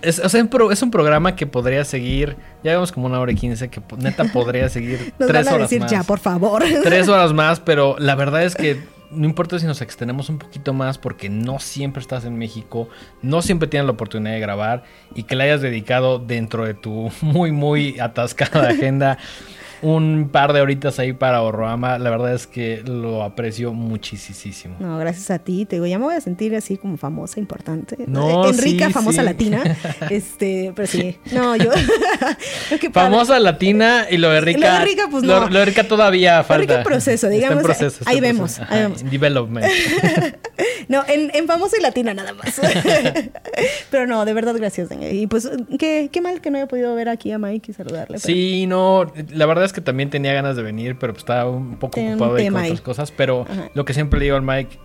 Es, 0.04 0.18
o 0.18 0.28
sea, 0.28 0.46
es 0.70 0.82
un 0.82 0.90
programa 0.90 1.34
que 1.36 1.46
podría 1.46 1.84
seguir. 1.84 2.36
Ya 2.62 2.72
vemos 2.72 2.92
como 2.92 3.06
una 3.06 3.18
hora 3.20 3.32
y 3.32 3.34
quince, 3.34 3.68
que 3.68 3.80
neta 3.98 4.24
podría 4.24 4.68
seguir 4.68 5.14
Nos 5.18 5.28
tres 5.28 5.44
van 5.44 5.52
a 5.52 5.56
horas 5.56 5.70
decir 5.70 5.80
más. 5.82 5.90
ya, 5.90 6.02
por 6.02 6.18
favor. 6.18 6.62
Tres 6.82 7.08
horas 7.08 7.32
más, 7.32 7.60
pero 7.60 7.96
la 7.98 8.14
verdad 8.14 8.44
es 8.44 8.54
que 8.54 8.78
no 9.10 9.26
importa 9.26 9.58
si 9.58 9.66
nos 9.66 9.80
extendemos 9.80 10.28
un 10.28 10.38
poquito 10.38 10.72
más 10.72 10.98
porque 10.98 11.28
no 11.28 11.58
siempre 11.58 12.00
estás 12.00 12.24
en 12.24 12.36
México, 12.36 12.88
no 13.22 13.42
siempre 13.42 13.68
tienes 13.68 13.86
la 13.86 13.92
oportunidad 13.92 14.34
de 14.34 14.40
grabar 14.40 14.84
y 15.14 15.22
que 15.22 15.36
le 15.36 15.44
hayas 15.44 15.60
dedicado 15.60 16.18
dentro 16.18 16.64
de 16.64 16.74
tu 16.74 17.10
muy, 17.20 17.52
muy 17.52 17.98
atascada 18.00 18.68
agenda 18.68 19.18
un 19.84 20.28
par 20.32 20.52
de 20.52 20.60
horitas 20.60 20.98
ahí 20.98 21.12
para 21.12 21.42
Horrorama. 21.42 21.98
La 21.98 22.10
verdad 22.10 22.34
es 22.34 22.46
que 22.46 22.82
lo 22.84 23.22
aprecio 23.22 23.72
muchísimo. 23.72 24.76
No, 24.80 24.98
gracias 24.98 25.30
a 25.30 25.38
ti. 25.38 25.64
Te 25.66 25.76
digo, 25.76 25.86
ya 25.86 25.98
me 25.98 26.06
voy 26.06 26.14
a 26.14 26.20
sentir 26.20 26.54
así 26.56 26.76
como 26.76 26.96
famosa, 26.96 27.38
importante. 27.38 27.96
No, 28.06 28.48
Enrica, 28.48 28.86
sí, 28.88 28.92
famosa 28.92 29.20
sí. 29.22 29.26
latina. 29.26 29.62
Este, 30.10 30.72
pero 30.74 30.86
sí. 30.88 31.16
No, 31.32 31.56
yo. 31.56 31.70
Famosa 32.92 33.38
latina 33.40 34.06
y 34.10 34.16
lo 34.18 34.30
de 34.30 34.40
rica. 34.40 34.72
Lo 34.72 34.78
de 34.80 34.84
rica, 34.84 35.02
pues, 35.10 35.24
lo, 35.24 35.40
no. 35.40 35.48
lo 35.48 35.58
de 35.60 35.64
rica 35.64 35.84
todavía 35.84 36.36
Lo 36.36 36.36
de 36.36 36.42
rica 36.42 36.74
falta. 36.74 36.74
en 36.78 36.82
proceso, 36.84 37.26
Está 37.26 37.26
en 37.28 37.32
digamos, 37.34 37.62
proceso, 37.62 37.98
está 38.00 38.10
ahí 38.10 38.16
en 38.18 38.22
vemos, 38.22 38.52
proceso. 38.54 38.66
ahí 38.74 38.80
vemos. 38.80 39.02
en 39.02 39.10
development. 39.10 39.66
No, 40.86 41.02
en, 41.08 41.30
en 41.34 41.46
famosa 41.46 41.76
y 41.78 41.82
latina 41.82 42.12
nada 42.14 42.32
más. 42.34 42.60
Pero 43.90 44.06
no, 44.06 44.24
de 44.24 44.34
verdad, 44.34 44.54
gracias. 44.56 44.88
Y 45.10 45.26
pues, 45.26 45.48
qué, 45.78 46.10
qué 46.12 46.20
mal 46.20 46.40
que 46.40 46.50
no 46.50 46.58
haya 46.58 46.68
podido 46.68 46.94
ver 46.94 47.08
aquí 47.08 47.32
a 47.32 47.38
Mike 47.38 47.70
y 47.70 47.74
saludarle. 47.74 48.18
pero- 48.18 48.20
Sí, 48.20 48.66
no, 48.66 49.10
la 49.30 49.46
verdad 49.46 49.64
es 49.64 49.72
que 49.74 49.80
también 49.82 50.08
tenía 50.08 50.32
ganas 50.32 50.56
de 50.56 50.62
venir, 50.62 50.96
pero 50.98 51.12
pues 51.12 51.22
estaba 51.22 51.50
un 51.50 51.76
poco 51.76 52.00
un 52.00 52.12
ocupado 52.14 52.36
ahí 52.36 52.48
con 52.48 52.56
ahí. 52.56 52.66
otras 52.70 52.80
cosas. 52.80 53.12
Pero 53.12 53.42
Ajá. 53.48 53.70
lo 53.74 53.84
que 53.84 53.92
siempre 53.92 54.18
le 54.18 54.24
digo 54.26 54.36
al 54.36 54.42
Mike, 54.42 54.78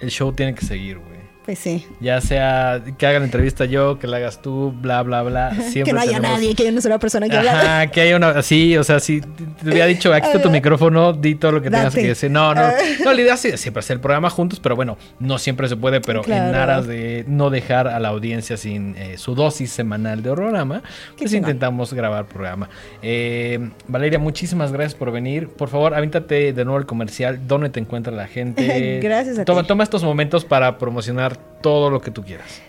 el 0.00 0.10
show 0.10 0.32
tiene 0.32 0.54
que 0.54 0.64
seguir, 0.66 0.98
güey. 0.98 1.19
Pues 1.50 1.58
sí. 1.58 1.84
Ya 1.98 2.20
sea 2.20 2.80
que 2.96 3.06
haga 3.08 3.18
la 3.18 3.24
entrevista 3.24 3.64
yo, 3.64 3.98
que 3.98 4.06
la 4.06 4.18
hagas 4.18 4.40
tú, 4.40 4.72
bla, 4.80 5.02
bla, 5.02 5.22
bla. 5.24 5.52
Siempre 5.52 5.82
que 5.86 5.92
no 5.92 5.98
haya 6.00 6.12
tenemos- 6.18 6.30
nadie, 6.36 6.54
que 6.54 6.64
yo 6.64 6.70
no 6.70 6.80
soy 6.80 6.90
una 6.90 7.00
persona 7.00 7.28
que 7.28 7.36
habla. 7.36 7.60
Ajá, 7.60 7.86
que 7.88 8.00
haya 8.02 8.14
una. 8.14 8.40
Sí, 8.42 8.76
o 8.76 8.84
sea, 8.84 9.00
si 9.00 9.20
te 9.20 9.68
hubiera 9.68 9.86
dicho, 9.86 10.14
aquí 10.14 10.28
está 10.28 10.40
tu 10.40 10.48
micrófono, 10.48 11.12
di 11.12 11.34
todo 11.34 11.50
lo 11.50 11.60
que 11.60 11.68
tengas 11.68 11.92
que 11.92 12.06
decir. 12.06 12.30
No, 12.30 12.54
no. 12.54 12.62
No, 13.04 13.12
la 13.12 13.20
idea 13.20 13.34
es 13.34 13.60
siempre 13.60 13.80
hacer 13.80 13.94
el 13.94 14.00
programa 14.00 14.30
juntos, 14.30 14.60
pero 14.60 14.76
bueno, 14.76 14.96
no 15.18 15.38
siempre 15.38 15.66
se 15.68 15.74
puede, 15.74 16.00
pero 16.00 16.22
en 16.24 16.32
aras 16.54 16.86
de 16.86 17.24
no 17.26 17.50
dejar 17.50 17.88
a 17.88 17.98
la 17.98 18.10
audiencia 18.10 18.56
sin 18.56 18.94
eh, 18.96 19.16
su 19.16 19.34
dosis 19.34 19.72
semanal 19.72 20.22
de 20.22 20.30
horrorama, 20.30 20.82
pues 21.18 21.32
intentamos 21.32 21.92
grabar 21.94 22.26
programa. 22.26 22.68
Eh, 23.02 23.70
Valeria, 23.88 24.20
muchísimas 24.20 24.70
gracias 24.70 24.94
por 24.94 25.10
venir. 25.10 25.48
Por 25.48 25.68
favor, 25.68 25.94
avíntate 25.94 26.52
de 26.52 26.64
nuevo 26.64 26.78
el 26.78 26.86
comercial. 26.86 27.40
¿Dónde 27.48 27.70
te 27.70 27.80
encuentra 27.80 28.12
la 28.12 28.28
gente? 28.28 29.00
Gracias 29.02 29.38
a 29.40 29.44
toma, 29.44 29.62
ti. 29.62 29.68
Toma 29.68 29.82
estos 29.82 30.04
momentos 30.04 30.44
para 30.44 30.78
promocionar 30.78 31.39
todo 31.60 31.90
lo 31.90 32.00
que 32.00 32.10
tú 32.10 32.22
quieras. 32.22 32.60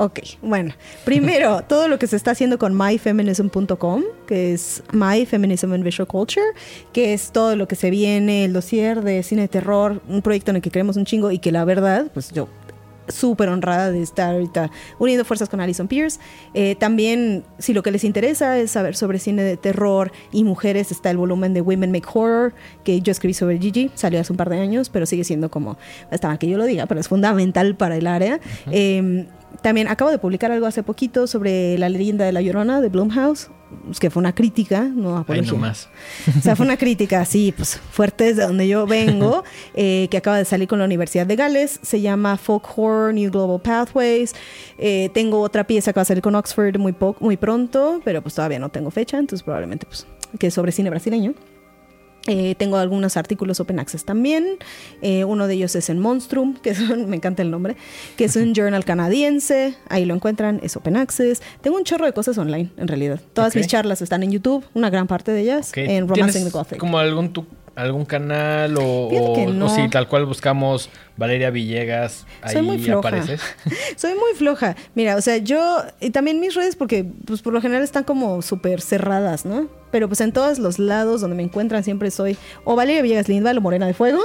Ok, 0.00 0.20
bueno. 0.40 0.72
Primero, 1.04 1.62
todo 1.68 1.86
lo 1.86 1.98
que 1.98 2.06
se 2.06 2.16
está 2.16 2.30
haciendo 2.30 2.58
con 2.58 2.74
myfeminism.com, 2.74 4.02
que 4.26 4.54
es 4.54 4.82
My 4.92 5.26
Feminism 5.26 5.74
and 5.74 5.84
Visual 5.84 6.08
Culture, 6.08 6.46
que 6.94 7.12
es 7.12 7.32
todo 7.32 7.54
lo 7.54 7.68
que 7.68 7.76
se 7.76 7.90
viene, 7.90 8.46
el 8.46 8.54
dossier 8.54 9.02
de 9.02 9.22
cine 9.22 9.42
de 9.42 9.48
terror, 9.48 10.00
un 10.08 10.22
proyecto 10.22 10.52
en 10.52 10.56
el 10.56 10.62
que 10.62 10.70
creemos 10.70 10.96
un 10.96 11.04
chingo 11.04 11.30
y 11.30 11.38
que 11.38 11.52
la 11.52 11.66
verdad, 11.66 12.06
pues 12.14 12.32
yo 12.32 12.48
súper 13.10 13.48
honrada 13.48 13.90
de 13.90 14.02
estar 14.02 14.34
ahorita 14.34 14.70
uniendo 14.98 15.24
fuerzas 15.24 15.48
con 15.48 15.60
Alison 15.60 15.88
Pierce. 15.88 16.20
Eh, 16.54 16.74
también, 16.76 17.44
si 17.58 17.72
lo 17.72 17.82
que 17.82 17.90
les 17.90 18.04
interesa 18.04 18.58
es 18.58 18.72
saber 18.72 18.96
sobre 18.96 19.18
cine 19.18 19.42
de 19.42 19.56
terror 19.56 20.12
y 20.32 20.44
mujeres, 20.44 20.90
está 20.90 21.10
el 21.10 21.16
volumen 21.16 21.54
de 21.54 21.60
Women 21.60 21.92
Make 21.92 22.08
Horror, 22.12 22.54
que 22.84 23.00
yo 23.00 23.10
escribí 23.10 23.34
sobre 23.34 23.58
Gigi, 23.58 23.90
salió 23.94 24.20
hace 24.20 24.32
un 24.32 24.36
par 24.36 24.50
de 24.50 24.60
años, 24.60 24.88
pero 24.88 25.06
sigue 25.06 25.24
siendo 25.24 25.50
como, 25.50 25.76
está 26.10 26.28
mal 26.28 26.38
que 26.38 26.48
yo 26.48 26.58
lo 26.58 26.64
diga, 26.64 26.86
pero 26.86 27.00
es 27.00 27.08
fundamental 27.08 27.76
para 27.76 27.96
el 27.96 28.06
área. 28.06 28.40
Eh, 28.70 29.26
también 29.62 29.88
acabo 29.88 30.10
de 30.10 30.18
publicar 30.18 30.50
algo 30.52 30.66
hace 30.66 30.82
poquito 30.82 31.26
sobre 31.26 31.76
la 31.78 31.88
leyenda 31.88 32.24
de 32.24 32.32
la 32.32 32.40
Llorona 32.40 32.80
de 32.80 32.88
Blumhouse, 32.88 33.50
que 33.98 34.10
fue 34.10 34.20
una 34.20 34.34
crítica, 34.34 34.82
no 34.82 35.16
apología. 35.16 35.52
nomás. 35.52 35.88
O 36.38 36.40
sea, 36.40 36.56
fue 36.56 36.66
una 36.66 36.76
crítica 36.76 37.20
así, 37.20 37.52
pues 37.56 37.80
fuerte 37.90 38.24
desde 38.24 38.42
donde 38.42 38.68
yo 38.68 38.86
vengo, 38.86 39.44
eh, 39.74 40.08
que 40.10 40.16
acaba 40.16 40.38
de 40.38 40.44
salir 40.44 40.68
con 40.68 40.78
la 40.78 40.84
Universidad 40.84 41.26
de 41.26 41.36
Gales. 41.36 41.80
Se 41.82 42.00
llama 42.00 42.36
Folk 42.36 42.66
Horror 42.76 43.14
New 43.14 43.30
Global 43.30 43.60
Pathways. 43.60 44.34
Eh, 44.78 45.10
tengo 45.12 45.40
otra 45.40 45.64
pieza 45.64 45.92
que 45.92 45.98
va 45.98 46.02
a 46.02 46.06
salir 46.06 46.22
con 46.22 46.34
Oxford 46.34 46.78
muy, 46.78 46.94
muy 47.20 47.36
pronto, 47.36 48.00
pero 48.04 48.22
pues 48.22 48.34
todavía 48.34 48.58
no 48.58 48.68
tengo 48.68 48.90
fecha, 48.90 49.18
entonces 49.18 49.42
probablemente 49.42 49.86
pues 49.86 50.06
que 50.38 50.48
es 50.48 50.54
sobre 50.54 50.72
cine 50.72 50.90
brasileño. 50.90 51.34
Eh, 52.26 52.54
tengo 52.58 52.76
algunos 52.76 53.16
artículos 53.16 53.60
open 53.60 53.78
access 53.80 54.04
también. 54.04 54.58
Eh, 55.00 55.24
uno 55.24 55.46
de 55.46 55.54
ellos 55.54 55.74
es 55.74 55.88
en 55.88 55.98
Monstrum, 55.98 56.54
que 56.62 56.70
es 56.70 56.80
un- 56.80 57.08
me 57.08 57.16
encanta 57.16 57.42
el 57.42 57.50
nombre, 57.50 57.76
que 58.16 58.24
es 58.24 58.36
un 58.36 58.54
journal 58.54 58.84
canadiense. 58.84 59.74
Ahí 59.88 60.04
lo 60.04 60.14
encuentran, 60.14 60.60
es 60.62 60.76
open 60.76 60.96
access. 60.96 61.40
Tengo 61.62 61.76
un 61.78 61.84
chorro 61.84 62.04
de 62.06 62.12
cosas 62.12 62.36
online, 62.38 62.70
en 62.76 62.88
realidad. 62.88 63.20
Todas 63.32 63.56
mis 63.56 63.66
charlas 63.66 64.02
están 64.02 64.22
en 64.22 64.32
YouTube, 64.32 64.64
una 64.74 64.90
gran 64.90 65.06
parte 65.06 65.32
de 65.32 65.40
ellas, 65.40 65.72
en 65.74 66.06
Romancing 66.08 66.32
¿Tienes 66.32 66.44
the 66.52 66.58
Gothic. 66.58 66.78
como 66.78 66.98
algún 66.98 67.32
tu- 67.32 67.46
algún 67.80 68.04
canal 68.04 68.76
o, 68.78 69.08
no. 69.52 69.66
o 69.66 69.68
si 69.68 69.88
tal 69.88 70.08
cual 70.08 70.26
buscamos 70.26 70.90
Valeria 71.16 71.50
Villegas 71.50 72.26
ahí 72.42 72.54
Soy 72.54 72.62
muy 72.62 72.78
floja. 72.78 73.08
apareces? 73.08 73.40
Soy 73.96 74.14
muy 74.14 74.34
floja. 74.36 74.76
Mira, 74.94 75.16
o 75.16 75.20
sea, 75.20 75.38
yo 75.38 75.82
y 76.00 76.10
también 76.10 76.40
mis 76.40 76.54
redes 76.54 76.76
porque 76.76 77.06
pues 77.26 77.42
por 77.42 77.52
lo 77.52 77.60
general 77.60 77.82
están 77.82 78.04
como 78.04 78.42
súper 78.42 78.80
cerradas, 78.80 79.44
¿no? 79.44 79.68
Pero 79.90 80.08
pues 80.08 80.20
en 80.20 80.32
todos 80.32 80.58
los 80.58 80.78
lados 80.78 81.20
donde 81.20 81.36
me 81.36 81.42
encuentran 81.42 81.84
siempre 81.84 82.10
soy 82.10 82.36
o 82.64 82.76
Valeria 82.76 83.02
Villegas 83.02 83.28
Lindval 83.28 83.58
o 83.58 83.60
Morena 83.60 83.86
de 83.86 83.94
Fuego. 83.94 84.20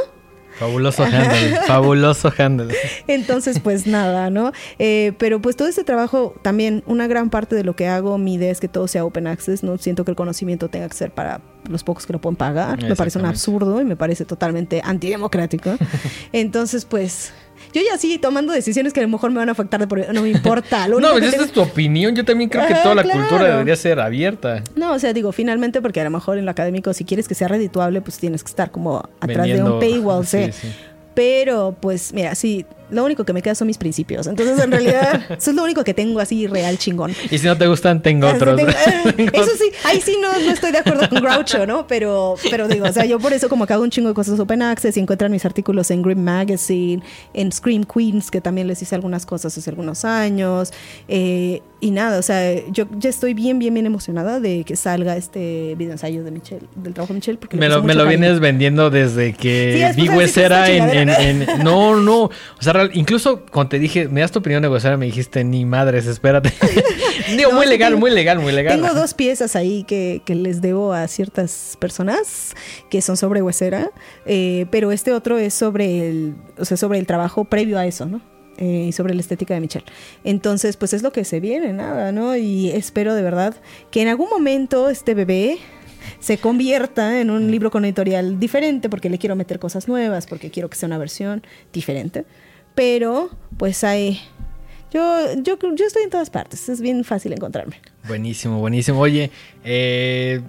Fabuloso 0.59 1.03
handle, 1.03 1.59
fabuloso 1.67 2.33
handle. 2.37 2.73
Entonces, 3.07 3.59
pues 3.59 3.87
nada, 3.87 4.29
¿no? 4.29 4.51
Eh, 4.79 5.13
pero 5.17 5.41
pues 5.41 5.55
todo 5.55 5.67
este 5.67 5.83
trabajo, 5.83 6.35
también 6.41 6.83
una 6.85 7.07
gran 7.07 7.29
parte 7.29 7.55
de 7.55 7.63
lo 7.63 7.75
que 7.75 7.87
hago, 7.87 8.17
mi 8.17 8.35
idea 8.35 8.51
es 8.51 8.59
que 8.59 8.67
todo 8.67 8.87
sea 8.87 9.03
open 9.03 9.27
access, 9.27 9.63
no 9.63 9.77
siento 9.77 10.05
que 10.05 10.11
el 10.11 10.17
conocimiento 10.17 10.69
tenga 10.69 10.87
que 10.87 10.95
ser 10.95 11.11
para 11.11 11.41
los 11.69 11.83
pocos 11.83 12.05
que 12.05 12.13
lo 12.13 12.19
pueden 12.21 12.35
pagar. 12.35 12.81
Me 12.83 12.95
parece 12.95 13.19
un 13.19 13.25
absurdo 13.25 13.81
y 13.81 13.85
me 13.85 13.95
parece 13.95 14.25
totalmente 14.25 14.81
antidemocrático. 14.83 15.75
Entonces, 16.31 16.85
pues 16.85 17.33
yo 17.75 17.81
ya 17.81 17.97
sí 17.97 18.17
tomando 18.17 18.53
decisiones 18.53 18.93
que 18.93 19.01
a 19.01 19.03
lo 19.03 19.09
mejor 19.09 19.31
me 19.31 19.37
van 19.37 19.49
a 19.49 19.51
afectar, 19.51 19.79
de 19.79 19.87
por- 19.87 20.13
no 20.13 20.21
me 20.21 20.29
importa. 20.29 20.87
No, 20.87 21.11
pues 21.11 21.29
tengo- 21.31 21.43
es 21.43 21.51
tu 21.51 21.61
opinión. 21.61 22.15
Yo 22.15 22.25
también 22.25 22.49
creo 22.49 22.65
que 22.67 22.73
toda 22.75 22.95
la 22.95 23.03
claro. 23.03 23.19
cultura 23.21 23.43
debería 23.45 23.75
ser 23.75 23.99
abierta. 23.99 24.63
No, 24.75 24.93
o 24.93 24.99
sea, 24.99 25.13
digo, 25.13 25.31
finalmente, 25.31 25.81
porque 25.81 26.01
a 26.01 26.03
lo 26.05 26.09
mejor 26.09 26.37
en 26.37 26.45
lo 26.45 26.51
académico, 26.51 26.93
si 26.93 27.05
quieres 27.05 27.27
que 27.27 27.35
sea 27.35 27.47
redituable, 27.47 28.01
pues 28.01 28.17
tienes 28.17 28.43
que 28.43 28.49
estar 28.49 28.71
como 28.71 29.07
atrás 29.19 29.45
de 29.47 29.61
un 29.61 29.79
paywall, 29.79 30.25
sí. 30.27 30.49
Pero, 31.13 31.75
pues, 31.79 32.11
mira, 32.13 32.35
sí, 32.35 32.65
lo 32.91 33.03
único 33.05 33.23
que 33.25 33.33
me 33.33 33.41
queda 33.41 33.55
son 33.55 33.67
mis 33.67 33.77
principios. 33.77 34.27
Entonces, 34.27 34.59
en 34.63 34.71
realidad, 34.71 35.21
eso 35.37 35.51
es 35.51 35.55
lo 35.55 35.63
único 35.63 35.83
que 35.83 35.93
tengo 35.93 36.19
así 36.19 36.47
real 36.47 36.77
chingón. 36.77 37.13
Y 37.31 37.37
si 37.37 37.45
no 37.47 37.57
te 37.57 37.67
gustan, 37.67 38.01
tengo 38.01 38.27
otros. 38.27 38.55
tengo- 38.55 38.69
eh, 38.71 39.29
eso 39.33 39.51
sí, 39.57 39.71
ahí 39.83 40.01
sí 40.01 40.17
no, 40.21 40.31
no 40.31 40.51
estoy 40.51 40.71
de 40.71 40.79
acuerdo 40.79 41.07
con 41.09 41.21
Groucho, 41.21 41.65
¿no? 41.65 41.87
Pero, 41.87 42.35
pero 42.49 42.67
digo, 42.67 42.85
o 42.87 42.91
sea, 42.93 43.05
yo 43.05 43.19
por 43.19 43.33
eso 43.33 43.49
como 43.49 43.65
que 43.67 43.73
hago 43.73 43.83
un 43.83 43.89
chingo 43.89 44.09
de 44.09 44.13
cosas 44.15 44.39
open 44.39 44.61
access 44.61 44.97
y 44.97 44.99
encuentran 44.99 45.31
mis 45.31 45.45
artículos 45.45 45.91
en 45.91 46.01
Grim 46.01 46.19
Magazine, 46.23 47.01
en 47.33 47.51
Scream 47.51 47.83
Queens, 47.85 48.31
que 48.31 48.41
también 48.41 48.67
les 48.67 48.81
hice 48.81 48.95
algunas 48.95 49.25
cosas 49.25 49.57
hace 49.57 49.69
algunos 49.69 50.05
años. 50.05 50.71
eh, 51.07 51.61
y 51.81 51.91
nada, 51.91 52.17
o 52.17 52.21
sea, 52.23 52.65
yo 52.71 52.85
ya 52.97 53.09
estoy 53.11 53.35
bien, 53.35 53.59
bien, 53.59 53.71
bien 53.73 53.85
emocionada 53.85 54.39
de 54.39 54.63
que 54.63 54.75
salga 54.75 55.17
este 55.17 55.75
video 55.77 55.91
ensayo 55.91 56.23
de 56.23 56.31
Michelle, 56.31 56.65
del 56.75 56.93
trabajo 56.95 57.13
de 57.13 57.19
Michelle. 57.19 57.37
Porque 57.37 57.57
Me 57.57 57.69
lo, 57.69 57.83
me 57.83 57.93
lo 57.93 58.07
vienes 58.07 58.39
vendiendo 58.39 58.89
desde 58.89 59.27
Sí, 59.31 59.33
que 59.33 59.75
después 59.75 59.95
Big 59.95 60.09
de 60.09 60.17
West 60.17 60.35
decir 60.35 60.51
esta 60.51 60.67
era 60.71 60.71
en, 60.71 61.09
en- 61.09 61.15
chingadera. 61.15 61.53
en- 61.57 61.63
No, 61.63 61.95
no. 61.97 62.21
O 62.23 62.31
sea, 62.59 62.73
real. 62.75 62.91
Incluso 62.93 63.45
cuando 63.45 63.69
te 63.69 63.79
dije, 63.79 64.07
me 64.07 64.21
das 64.21 64.31
tu 64.31 64.39
opinión 64.39 64.61
negociar, 64.61 64.97
me 64.97 65.05
dijiste, 65.05 65.43
ni 65.43 65.65
madres, 65.65 66.05
espérate. 66.05 66.53
Digo, 67.35 67.51
muy 67.51 67.65
legal, 67.65 67.97
muy 67.97 68.11
legal, 68.11 68.39
muy 68.39 68.51
legal. 68.51 68.79
Tengo 68.79 68.93
dos 68.93 69.13
piezas 69.13 69.55
ahí 69.55 69.83
que, 69.83 70.21
que 70.25 70.35
les 70.35 70.61
debo 70.61 70.93
a 70.93 71.07
ciertas 71.07 71.77
personas 71.79 72.55
que 72.89 73.01
son 73.01 73.17
sobre 73.17 73.41
huesera, 73.41 73.91
eh, 74.25 74.65
pero 74.71 74.91
este 74.91 75.11
otro 75.11 75.37
es 75.37 75.53
sobre 75.53 76.09
el, 76.09 76.35
o 76.57 76.65
sea, 76.65 76.77
sobre 76.77 76.99
el 76.99 77.07
trabajo 77.07 77.45
previo 77.45 77.77
a 77.77 77.85
eso, 77.85 78.05
¿no? 78.05 78.21
Eh, 78.57 78.85
y 78.87 78.91
sobre 78.93 79.13
la 79.13 79.19
estética 79.19 79.53
de 79.53 79.59
Michelle. 79.59 79.85
Entonces, 80.23 80.77
pues 80.77 80.93
es 80.93 81.03
lo 81.03 81.11
que 81.11 81.25
se 81.25 81.41
viene, 81.41 81.73
nada, 81.73 82.13
¿no? 82.13 82.37
Y 82.37 82.69
espero 82.69 83.13
de 83.13 83.21
verdad 83.21 83.55
que 83.91 84.01
en 84.01 84.07
algún 84.07 84.29
momento 84.29 84.89
este 84.89 85.13
bebé 85.13 85.57
se 86.19 86.37
convierta 86.37 87.19
en 87.19 87.31
un 87.31 87.51
libro 87.51 87.69
con 87.69 87.83
editorial 87.83 88.39
diferente, 88.39 88.89
porque 88.89 89.09
le 89.09 89.17
quiero 89.17 89.35
meter 89.35 89.59
cosas 89.59 89.87
nuevas, 89.87 90.25
porque 90.25 90.51
quiero 90.51 90.69
que 90.69 90.77
sea 90.77 90.87
una 90.87 90.97
versión 90.97 91.43
diferente. 91.73 92.25
Pero, 92.75 93.29
pues 93.57 93.83
hay 93.83 94.21
yo, 94.95 95.33
yo, 95.41 95.57
yo 95.75 95.85
estoy 95.85 96.03
en 96.03 96.09
todas 96.09 96.29
partes, 96.29 96.69
es 96.69 96.79
bien 96.79 97.03
fácil 97.03 97.33
encontrarme. 97.33 97.81
Buenísimo, 98.07 98.59
buenísimo. 98.59 99.01
Oye, 99.01 99.29
eh, 99.65 100.41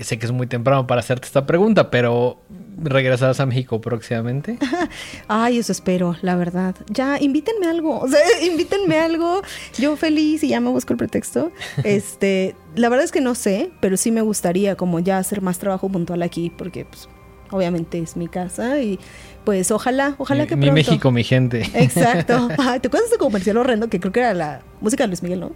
sé 0.00 0.20
que 0.20 0.26
es 0.26 0.30
muy 0.30 0.46
temprano 0.46 0.86
para 0.86 1.00
hacerte 1.00 1.26
esta 1.26 1.46
pregunta, 1.46 1.90
pero 1.90 2.38
¿regresarás 2.80 3.40
a 3.40 3.46
México 3.46 3.80
próximamente? 3.80 4.56
Ay, 5.26 5.58
eso 5.58 5.72
espero, 5.72 6.14
la 6.22 6.36
verdad. 6.36 6.76
Ya, 6.88 7.18
invítenme 7.20 7.66
algo, 7.66 7.98
o 8.02 8.06
sea, 8.06 8.20
invítenme 8.40 9.00
algo. 9.00 9.42
Yo 9.76 9.96
feliz 9.96 10.44
y 10.44 10.50
ya 10.50 10.60
me 10.60 10.70
busco 10.70 10.92
el 10.92 10.96
pretexto. 10.96 11.50
Este, 11.82 12.54
la 12.76 12.88
verdad 12.90 13.04
es 13.04 13.10
que 13.10 13.20
no 13.20 13.34
sé, 13.34 13.72
pero 13.80 13.96
sí 13.96 14.12
me 14.12 14.20
gustaría 14.20 14.76
como 14.76 15.00
ya 15.00 15.18
hacer 15.18 15.42
más 15.42 15.58
trabajo 15.58 15.88
puntual 15.88 16.22
aquí, 16.22 16.50
porque 16.56 16.84
pues 16.84 17.08
obviamente 17.50 17.98
es 17.98 18.16
mi 18.16 18.28
casa 18.28 18.80
y 18.80 18.98
pues 19.44 19.70
ojalá, 19.70 20.14
ojalá 20.18 20.44
que 20.46 20.56
pronto. 20.56 20.66
Mi 20.66 20.72
México, 20.72 21.10
mi 21.10 21.24
gente. 21.24 21.62
Exacto. 21.74 22.48
¿Te 22.80 22.88
acuerdas 22.88 22.90
de 22.90 23.06
ese 23.06 23.18
comercial 23.18 23.56
horrendo 23.56 23.88
que 23.88 23.98
creo 23.98 24.12
que 24.12 24.20
era 24.20 24.34
la 24.34 24.60
música 24.80 25.04
de 25.04 25.08
Luis 25.08 25.22
Miguel, 25.22 25.40
no? 25.40 25.52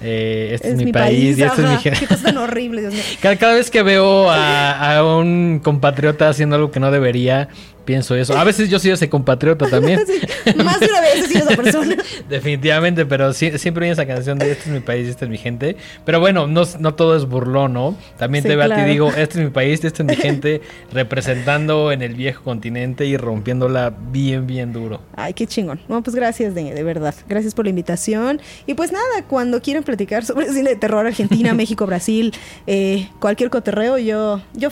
Eh, 0.00 0.50
este 0.52 0.70
es, 0.70 0.76
mi, 0.76 0.92
país, 0.92 1.38
y 1.38 1.42
este 1.42 1.62
es 1.62 1.68
mi 1.68 1.76
gente. 1.78 2.00
Qué 2.00 2.06
cosa 2.06 2.24
tan 2.24 2.36
horrible, 2.36 2.82
Dios 2.82 2.94
mío. 2.94 3.02
Cada, 3.38 3.54
vez 3.54 3.70
que 3.70 3.82
veo 3.82 4.30
a, 4.30 4.96
a, 4.96 5.04
un 5.16 5.60
compatriota 5.62 6.28
haciendo 6.28 6.56
algo 6.56 6.70
que 6.70 6.80
no 6.80 6.90
debería, 6.90 7.48
pienso 7.84 8.14
eso. 8.14 8.36
A 8.36 8.44
veces 8.44 8.68
yo 8.68 8.78
soy 8.78 8.92
ese 8.92 9.08
compatriota 9.08 9.68
también. 9.68 10.00
más 10.64 10.80
de 10.80 10.86
una 10.86 11.00
vez 11.00 11.16
he 11.16 11.26
sido 11.26 11.48
esa 11.48 11.56
persona. 11.56 11.96
Definitivamente, 12.28 13.06
pero 13.06 13.32
siempre 13.32 13.80
viene 13.80 13.90
esa 13.92 14.06
canción 14.06 14.38
de 14.38 14.52
este 14.52 14.64
es 14.64 14.74
mi 14.74 14.80
país, 14.80 15.08
esta 15.08 15.24
es 15.24 15.30
mi 15.30 15.38
gente. 15.38 15.76
Pero 16.04 16.20
bueno, 16.20 16.46
no, 16.46 16.62
no 16.78 16.94
todo 16.94 17.16
es 17.16 17.26
burlón, 17.26 17.72
¿no? 17.72 17.96
También 18.18 18.44
te 18.44 18.56
veo 18.56 18.72
a 18.72 18.74
ti 18.74 18.82
digo, 18.82 19.08
este 19.08 19.38
es 19.38 19.44
mi 19.44 19.50
país, 19.50 19.84
esta 19.84 20.02
es 20.02 20.08
mi 20.08 20.16
gente, 20.22 20.62
representando 20.92 21.92
en 21.92 22.02
el 22.02 22.14
viejo 22.14 22.42
continente 22.42 23.06
y 23.06 23.16
rompiéndola 23.16 23.92
bien, 24.10 24.46
bien 24.46 24.72
duro. 24.72 25.00
Ay, 25.16 25.34
qué 25.34 25.46
chingón. 25.46 25.80
No, 25.88 26.02
pues 26.02 26.16
gracias, 26.16 26.54
de, 26.54 26.72
de 26.72 26.82
verdad. 26.82 27.14
Gracias 27.28 27.54
por 27.54 27.64
la 27.64 27.70
invitación. 27.70 28.40
Y 28.66 28.74
pues 28.74 28.92
nada, 28.92 29.22
cuando 29.28 29.60
quieran 29.60 29.84
platicar 29.84 30.24
sobre 30.24 30.48
cine 30.52 30.70
de 30.70 30.76
terror 30.76 31.06
Argentina, 31.06 31.54
México, 31.54 31.86
Brasil, 31.86 32.32
eh, 32.66 33.08
cualquier 33.20 33.50
coterreo, 33.50 33.98
yo, 33.98 34.40
yo 34.54 34.70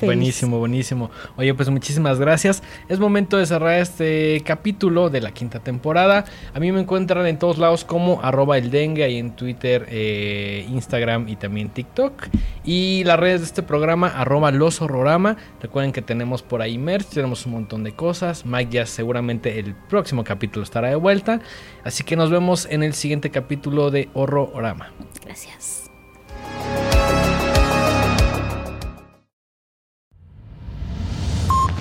feliz. 0.00 0.16
Buenísimo, 0.16 0.58
buenísimo. 0.58 1.10
Oye, 1.36 1.54
pues 1.54 1.68
muchísimas 1.68 2.18
gracias. 2.18 2.62
Es 2.88 2.98
momento 2.98 3.36
de 3.36 3.46
cerrar 3.46 3.78
este 3.78 4.42
capítulo 4.44 5.10
de 5.10 5.20
la 5.20 5.32
quinta 5.32 5.60
temporada. 5.60 6.24
A 6.54 6.60
mí 6.60 6.72
me 6.72 6.80
encuentran 6.80 7.26
en 7.26 7.38
todos 7.38 7.58
lados 7.58 7.84
como 7.84 8.20
arroba 8.22 8.58
el 8.58 8.70
dengue, 8.70 9.04
ahí 9.04 9.18
en 9.18 9.36
Twitter, 9.36 9.86
eh, 9.90 10.66
Instagram 10.68 11.28
y 11.28 11.36
también 11.36 11.68
TikTok. 11.68 12.28
Y 12.64 13.04
las 13.04 13.18
redes 13.18 13.40
de 13.40 13.46
este 13.46 13.62
programa, 13.62 14.08
arroba 14.08 14.50
los 14.50 14.80
horrorama. 14.82 15.36
Recuerden 15.60 15.92
que 15.92 16.02
tenemos 16.02 16.42
por 16.42 16.62
ahí 16.62 16.78
merch, 16.78 17.08
tenemos 17.08 17.46
un 17.46 17.52
montón 17.52 17.84
de 17.84 17.92
cosas. 17.92 18.44
Mike 18.46 18.72
ya 18.72 18.86
seguramente 18.86 19.58
el 19.58 19.74
próximo 19.74 20.24
capítulo 20.24 20.64
estará 20.64 20.88
de 20.88 20.96
vuelta. 20.96 21.40
Así 21.84 22.04
que 22.04 22.16
nos 22.16 22.30
vemos 22.30 22.66
en 22.70 22.82
el 22.82 22.94
siguiente 22.94 23.30
capítulo 23.30 23.90
de 23.90 24.08
Horrorama. 24.14 24.92
Gracias. 25.24 25.89